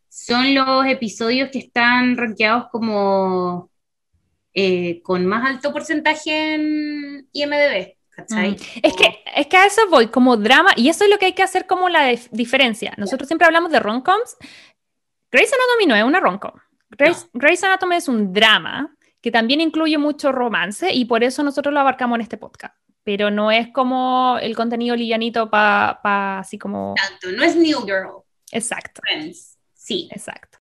son 0.10 0.54
los 0.56 0.86
episodios 0.88 1.50
que 1.52 1.60
están 1.60 2.18
rankeados 2.18 2.66
como 2.72 3.70
eh, 4.54 5.02
con 5.04 5.26
más 5.26 5.46
alto 5.46 5.72
porcentaje 5.72 6.56
en 6.56 7.28
IMDB. 7.32 8.00
Mm. 8.30 8.56
Es, 8.84 8.94
que, 8.94 9.24
es 9.36 9.48
que 9.48 9.58
a 9.58 9.66
eso 9.66 9.82
voy, 9.90 10.08
como 10.08 10.38
drama, 10.38 10.72
y 10.76 10.90
eso 10.90 11.04
es 11.04 11.10
lo 11.10 11.18
que 11.18 11.28
hay 11.28 11.34
que 11.34 11.44
hacer 11.44 11.66
como 11.66 11.90
la 11.90 12.14
diferencia. 12.32 12.94
Nosotros 12.98 13.28
siempre 13.28 13.46
hablamos 13.46 13.72
de 13.72 13.80
rom-coms. 13.80 14.36
Grey's 15.32 15.54
Anatomy 15.54 15.86
no 15.86 15.96
es 15.96 16.04
una 16.04 16.20
rom-com. 16.20 16.52
Grey's, 17.34 17.64
Anatomy 17.64 17.96
es 17.96 18.08
un 18.08 18.34
drama 18.34 18.96
que 19.22 19.32
también 19.32 19.62
incluye 19.62 19.98
mucho 19.98 20.32
romance 20.32 20.92
y 20.94 21.06
por 21.06 21.24
eso 21.24 21.44
nosotros 21.44 21.74
lo 21.74 21.80
abarcamos 21.80 22.16
en 22.16 22.22
este 22.22 22.38
podcast. 22.38 22.76
Pero 23.04 23.32
no 23.32 23.52
es 23.52 23.70
como 23.72 24.38
el 24.42 24.56
contenido 24.56 24.96
livianito 24.96 25.50
para 25.50 26.00
pa, 26.02 26.40
así 26.40 26.58
como... 26.58 26.94
Exacto, 26.98 27.32
no 27.32 27.44
es 27.44 27.56
New 27.56 27.82
Girl. 27.86 28.24
Exacto. 28.52 29.02
Friends. 29.04 29.58
Sí. 29.74 30.10
Exacto. 30.12 30.60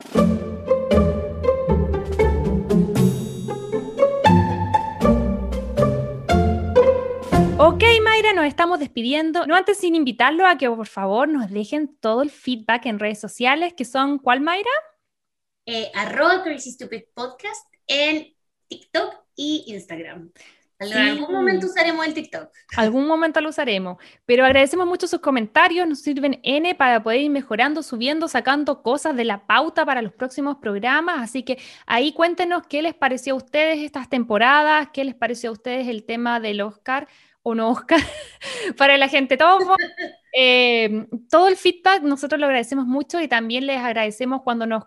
Ok, 7.64 7.84
Mayra, 8.02 8.32
nos 8.32 8.46
estamos 8.46 8.80
despidiendo. 8.80 9.46
No 9.46 9.54
antes 9.54 9.78
sin 9.78 9.94
invitarlo 9.94 10.48
a 10.48 10.58
que 10.58 10.68
por 10.68 10.88
favor 10.88 11.28
nos 11.28 11.48
dejen 11.48 11.96
todo 12.00 12.22
el 12.22 12.30
feedback 12.30 12.86
en 12.86 12.98
redes 12.98 13.20
sociales, 13.20 13.72
que 13.72 13.84
son, 13.84 14.18
¿cuál, 14.18 14.40
Mayra? 14.40 14.68
Eh, 15.66 15.88
arroba 15.94 16.42
Crazy 16.42 16.72
Stupid 16.72 17.02
Podcast 17.14 17.72
en 17.86 18.34
TikTok 18.66 19.14
y 19.36 19.66
Instagram. 19.68 20.32
En 20.80 20.92
algún 20.92 21.32
momento 21.32 21.66
usaremos 21.66 22.04
el 22.04 22.14
TikTok. 22.14 22.48
Algún 22.76 23.06
momento 23.06 23.40
lo 23.40 23.50
usaremos. 23.50 23.98
Pero 24.26 24.44
agradecemos 24.44 24.84
mucho 24.84 25.06
sus 25.06 25.20
comentarios, 25.20 25.86
nos 25.86 26.00
sirven 26.00 26.40
N 26.42 26.74
para 26.74 27.00
poder 27.00 27.20
ir 27.20 27.30
mejorando, 27.30 27.84
subiendo, 27.84 28.26
sacando 28.26 28.82
cosas 28.82 29.14
de 29.14 29.24
la 29.24 29.46
pauta 29.46 29.86
para 29.86 30.02
los 30.02 30.12
próximos 30.12 30.56
programas. 30.56 31.20
Así 31.20 31.44
que 31.44 31.60
ahí 31.86 32.12
cuéntenos 32.12 32.66
qué 32.66 32.82
les 32.82 32.94
pareció 32.94 33.34
a 33.34 33.36
ustedes 33.36 33.78
estas 33.78 34.08
temporadas, 34.08 34.88
qué 34.92 35.04
les 35.04 35.14
pareció 35.14 35.50
a 35.50 35.52
ustedes 35.52 35.86
el 35.86 36.04
tema 36.04 36.40
del 36.40 36.60
Oscar 36.60 37.06
o 37.42 37.54
no 37.54 37.70
Oscar 37.70 38.00
para 38.76 38.96
la 38.96 39.08
gente. 39.08 39.36
Todo, 39.36 39.74
eh, 40.32 41.06
todo 41.28 41.48
el 41.48 41.56
feedback 41.56 42.02
nosotros 42.02 42.40
lo 42.40 42.46
agradecemos 42.46 42.86
mucho 42.86 43.20
y 43.20 43.28
también 43.28 43.66
les 43.66 43.78
agradecemos 43.78 44.42
cuando 44.42 44.66
nos, 44.66 44.84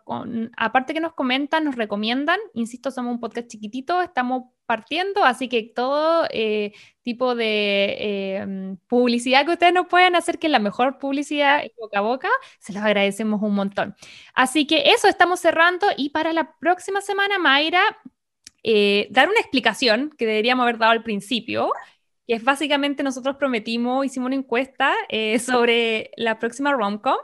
aparte 0.58 0.94
que 0.94 1.00
nos 1.00 1.14
comentan, 1.14 1.66
nos 1.66 1.76
recomiendan. 1.76 2.40
Insisto, 2.54 2.92
somos 2.92 3.14
un 3.14 3.20
podcast 3.20 3.48
chiquitito, 3.48 4.02
estamos 4.02 4.44
partiendo, 4.66 5.24
así 5.24 5.48
que 5.48 5.72
todo 5.76 6.28
eh, 6.32 6.72
tipo 7.04 7.36
de 7.36 7.98
eh, 8.00 8.76
publicidad 8.88 9.46
que 9.46 9.52
ustedes 9.52 9.74
nos 9.74 9.88
puedan 9.88 10.16
hacer, 10.16 10.40
que 10.40 10.48
es 10.48 10.52
la 10.52 10.60
mejor 10.60 10.98
publicidad 10.98 11.62
boca 11.78 12.00
a 12.00 12.02
boca, 12.02 12.30
se 12.60 12.74
los 12.74 12.82
agradecemos 12.82 13.42
un 13.42 13.54
montón. 13.54 13.96
Así 14.34 14.66
que 14.66 14.92
eso 14.92 15.08
estamos 15.08 15.40
cerrando 15.40 15.88
y 15.98 16.10
para 16.10 16.34
la 16.34 16.56
próxima 16.58 17.02
semana, 17.02 17.38
Mayra, 17.38 17.84
dar 19.12 19.30
una 19.30 19.40
explicación 19.40 20.10
que 20.18 20.26
deberíamos 20.26 20.64
haber 20.64 20.80
dado 20.80 20.94
al 20.94 21.04
principio 21.04 21.72
que 22.28 22.34
es 22.36 22.44
básicamente 22.44 23.04
nosotros 23.04 23.36
prometimos, 23.38 24.06
hicimos 24.06 24.28
una 24.28 24.36
encuesta 24.36 24.94
eh, 25.10 25.40
sobre 25.40 26.12
la 26.18 26.40
próxima 26.40 26.74
romcom 26.74 27.18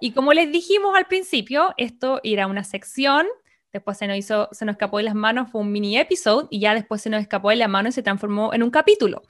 y 0.00 0.12
como 0.12 0.32
les 0.32 0.50
dijimos 0.50 0.96
al 0.96 1.06
principio, 1.06 1.74
esto 1.76 2.20
era 2.24 2.46
una 2.46 2.64
sección, 2.64 3.26
después 3.70 3.98
se 3.98 4.06
nos 4.06 4.16
hizo, 4.16 4.48
se 4.50 4.64
nos 4.64 4.72
escapó 4.72 4.96
de 4.96 5.04
las 5.04 5.14
manos, 5.14 5.50
fue 5.50 5.60
un 5.60 5.70
mini 5.70 5.98
episode 5.98 6.48
y 6.50 6.58
ya 6.58 6.74
después 6.74 7.02
se 7.02 7.10
nos 7.10 7.20
escapó 7.20 7.50
de 7.50 7.56
las 7.56 7.68
manos 7.68 7.90
y 7.90 7.96
se 7.96 8.02
transformó 8.02 8.54
en 8.54 8.62
un 8.62 8.70
capítulo. 8.70 9.22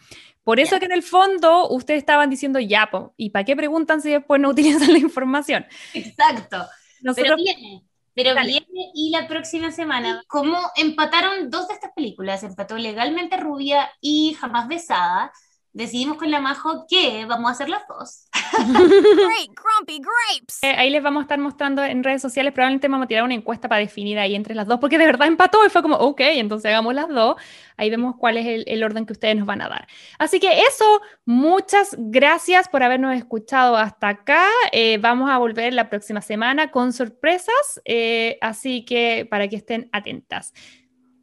Por 0.44 0.60
eso 0.60 0.78
que 0.78 0.86
en 0.86 0.92
el 0.92 1.02
fondo 1.02 1.68
ustedes 1.68 1.98
estaban 1.98 2.30
diciendo 2.30 2.60
ya, 2.60 2.88
¿y 3.16 3.30
para 3.30 3.44
qué 3.44 3.56
preguntan 3.56 4.00
si 4.00 4.10
después 4.10 4.40
no 4.40 4.48
utilizan 4.50 4.92
la 4.92 4.98
información? 4.98 5.66
Exacto. 5.92 6.66
Nosotros, 7.02 7.36
Pero 7.36 7.36
viene. 7.36 7.82
Pero 8.14 8.34
viene 8.34 8.66
y 8.94 9.10
la 9.10 9.28
próxima 9.28 9.70
semana, 9.70 10.22
como 10.26 10.58
empataron 10.76 11.48
dos 11.50 11.68
de 11.68 11.74
estas 11.74 11.92
películas, 11.94 12.42
empató 12.42 12.76
Legalmente 12.76 13.36
Rubia 13.36 13.90
y 14.00 14.34
Jamás 14.34 14.68
Besada, 14.68 15.32
decidimos 15.72 16.16
con 16.16 16.30
la 16.30 16.40
Majo 16.40 16.84
que 16.88 17.24
vamos 17.26 17.48
a 17.48 17.52
hacer 17.52 17.68
las 17.68 17.82
dos. 17.88 18.28
Great, 18.52 19.50
grumpy 19.54 20.00
grapes. 20.00 20.62
Eh, 20.62 20.74
ahí 20.76 20.90
les 20.90 21.02
vamos 21.02 21.20
a 21.20 21.22
estar 21.22 21.38
mostrando 21.38 21.82
en 21.84 22.02
redes 22.02 22.22
sociales, 22.22 22.52
probablemente 22.52 22.88
vamos 22.88 23.04
a 23.04 23.08
tirar 23.08 23.24
una 23.24 23.34
encuesta 23.34 23.68
para 23.68 23.80
definir 23.80 24.18
ahí 24.18 24.34
entre 24.34 24.54
las 24.54 24.66
dos, 24.66 24.78
porque 24.80 24.98
de 24.98 25.06
verdad 25.06 25.28
empató 25.28 25.64
y 25.64 25.70
fue 25.70 25.82
como, 25.82 25.96
ok, 25.96 26.20
entonces 26.20 26.68
hagamos 26.70 26.94
las 26.94 27.08
dos. 27.08 27.36
Ahí 27.76 27.88
vemos 27.90 28.16
cuál 28.18 28.36
es 28.36 28.64
el, 28.66 28.82
orden 28.82 29.06
que 29.06 29.12
ustedes 29.12 29.36
nos 29.36 29.46
van 29.46 29.62
a 29.62 29.68
dar. 29.68 29.86
Así 30.18 30.40
que 30.40 30.62
eso, 30.62 31.00
muchas 31.24 31.96
gracias 31.98 32.68
por 32.68 32.82
habernos 32.82 33.14
escuchado 33.16 33.76
hasta 33.76 34.08
acá. 34.08 34.46
Eh, 34.72 34.98
vamos 34.98 35.30
a 35.30 35.38
volver 35.38 35.72
la 35.72 35.88
próxima 35.88 36.20
semana 36.20 36.70
con 36.70 36.92
sorpresas, 36.92 37.80
eh, 37.84 38.38
así 38.40 38.84
que 38.84 39.26
para 39.30 39.48
que 39.48 39.56
estén 39.56 39.88
atentas. 39.92 40.52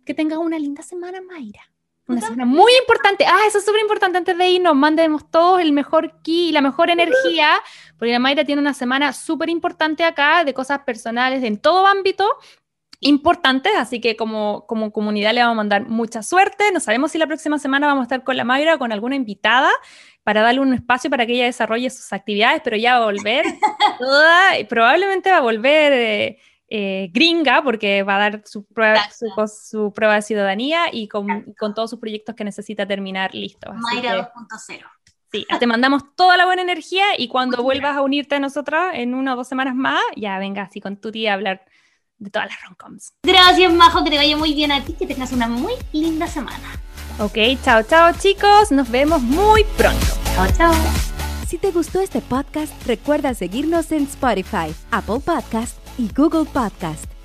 Que 0.06 0.14
tengan 0.14 0.40
una 0.40 0.57
linda 0.57 0.84
semana, 0.84 1.22
Mayra. 1.22 1.61
Una 2.07 2.21
semana 2.21 2.45
muy 2.45 2.71
importante. 2.79 3.25
Ah, 3.25 3.41
eso 3.47 3.57
es 3.57 3.65
súper 3.65 3.81
importante. 3.81 4.17
Antes 4.17 4.38
de 4.38 4.47
irnos, 4.47 4.75
mandemos 4.75 5.29
todos 5.29 5.59
el 5.59 5.73
mejor 5.73 6.21
ki 6.21 6.49
y 6.49 6.51
la 6.53 6.61
mejor 6.61 6.89
energía, 6.89 7.61
porque 7.97 8.13
la 8.13 8.19
Mayra 8.19 8.45
tiene 8.45 8.61
una 8.61 8.73
semana 8.73 9.11
súper 9.11 9.49
importante 9.49 10.05
acá 10.05 10.45
de 10.45 10.53
cosas 10.53 10.79
personales 10.79 11.43
en 11.43 11.57
todo 11.57 11.85
ámbito 11.85 12.25
importantes, 12.99 13.73
así 13.75 14.01
que 14.01 14.15
como, 14.15 14.65
como 14.65 14.91
comunidad 14.91 15.34
le 15.34 15.41
vamos 15.41 15.53
a 15.53 15.57
mandar 15.57 15.88
mucha 15.88 16.23
suerte. 16.23 16.71
No 16.71 16.79
sabemos 16.79 17.11
si 17.11 17.17
la 17.17 17.27
próxima 17.27 17.59
semana 17.59 17.88
vamos 17.88 18.01
a 18.01 18.05
estar 18.05 18.23
con 18.23 18.38
la 18.38 18.45
Mayra 18.45 18.75
o 18.75 18.79
con 18.79 18.91
alguna 18.91 19.15
invitada 19.15 19.69
para 20.23 20.41
darle 20.41 20.61
un 20.61 20.73
espacio 20.73 21.09
para 21.09 21.25
que 21.25 21.34
ella 21.34 21.45
desarrolle 21.45 21.89
sus 21.89 22.11
actividades, 22.13 22.61
pero 22.63 22.77
ya 22.77 22.97
va 22.97 23.03
a 23.03 23.11
volver 23.11 23.45
toda, 23.99 24.57
y 24.57 24.63
probablemente 24.63 25.29
va 25.29 25.38
a 25.38 25.41
volver... 25.41 25.93
Eh, 25.93 26.39
eh, 26.69 27.10
gringa, 27.14 27.64
porque 27.64 28.03
va 28.03 28.18
a 28.18 28.19
dar 28.19 28.41
su 28.45 28.65
prueba, 28.65 29.02
su, 29.48 29.94
prueba 29.94 30.15
de 30.15 30.22
ciudadanía 30.22 30.88
y 30.91 31.07
con, 31.07 31.53
con, 31.57 31.73
todos 31.73 31.89
sus 31.89 31.99
proyectos 31.99 32.35
que 32.35 32.44
necesita 32.44 32.85
terminar 32.85 33.34
listos. 33.34 33.73
Mayra 33.76 34.18
2.0. 34.18 34.85
Sí, 35.31 35.45
te 35.60 35.68
mandamos 35.68 36.15
toda 36.15 36.38
la 36.38 36.45
buena 36.45 36.61
energía 36.61 37.06
y 37.18 37.27
cuando 37.27 37.61
vuelvas 37.61 37.98
a 37.98 38.02
unirte 38.02 38.35
a 38.35 38.39
nosotros 38.39 38.81
en 38.94 39.14
una 39.14 39.34
o 39.34 39.35
dos 39.38 39.48
semanas 39.48 39.76
más, 39.76 40.02
ya 40.15 40.39
venga 40.39 40.64
así 40.64 40.80
con 40.80 40.98
tu 40.98 41.11
tía 41.11 41.31
a 41.31 41.34
hablar 41.35 41.65
de 42.18 42.30
todas 42.30 42.49
las 42.49 42.61
romcoms. 42.64 43.14
Gracias, 43.23 43.72
Majo, 43.73 44.03
que 44.03 44.10
te 44.10 44.18
vaya 44.18 44.38
muy 44.38 44.53
bien 44.53 44.72
a 44.72 44.84
ti, 44.84 44.94
que 44.94 45.06
tengas 45.06 45.31
una 45.34 45.48
muy 45.48 45.73
linda 45.91 46.27
semana. 46.27 46.80
Ok, 47.19 47.38
chao, 47.64 47.84
chao 47.84 48.14
chicos, 48.18 48.72
nos 48.72 48.89
vemos 48.89 49.22
muy 49.22 49.64
pronto. 49.77 50.06
Chao, 50.35 50.48
chao. 50.56 50.73
Si 51.45 51.57
te 51.57 51.72
gustó 51.72 51.99
este 52.02 52.22
podcast, 52.22 52.73
recuerda 52.85 53.34
seguirnos 53.34 53.91
en 53.91 54.03
Spotify, 54.03 54.73
Apple 54.91 55.19
Podcast 55.19 55.86
y 55.98 56.07
Google 56.15 56.45
Podcast. 56.45 57.16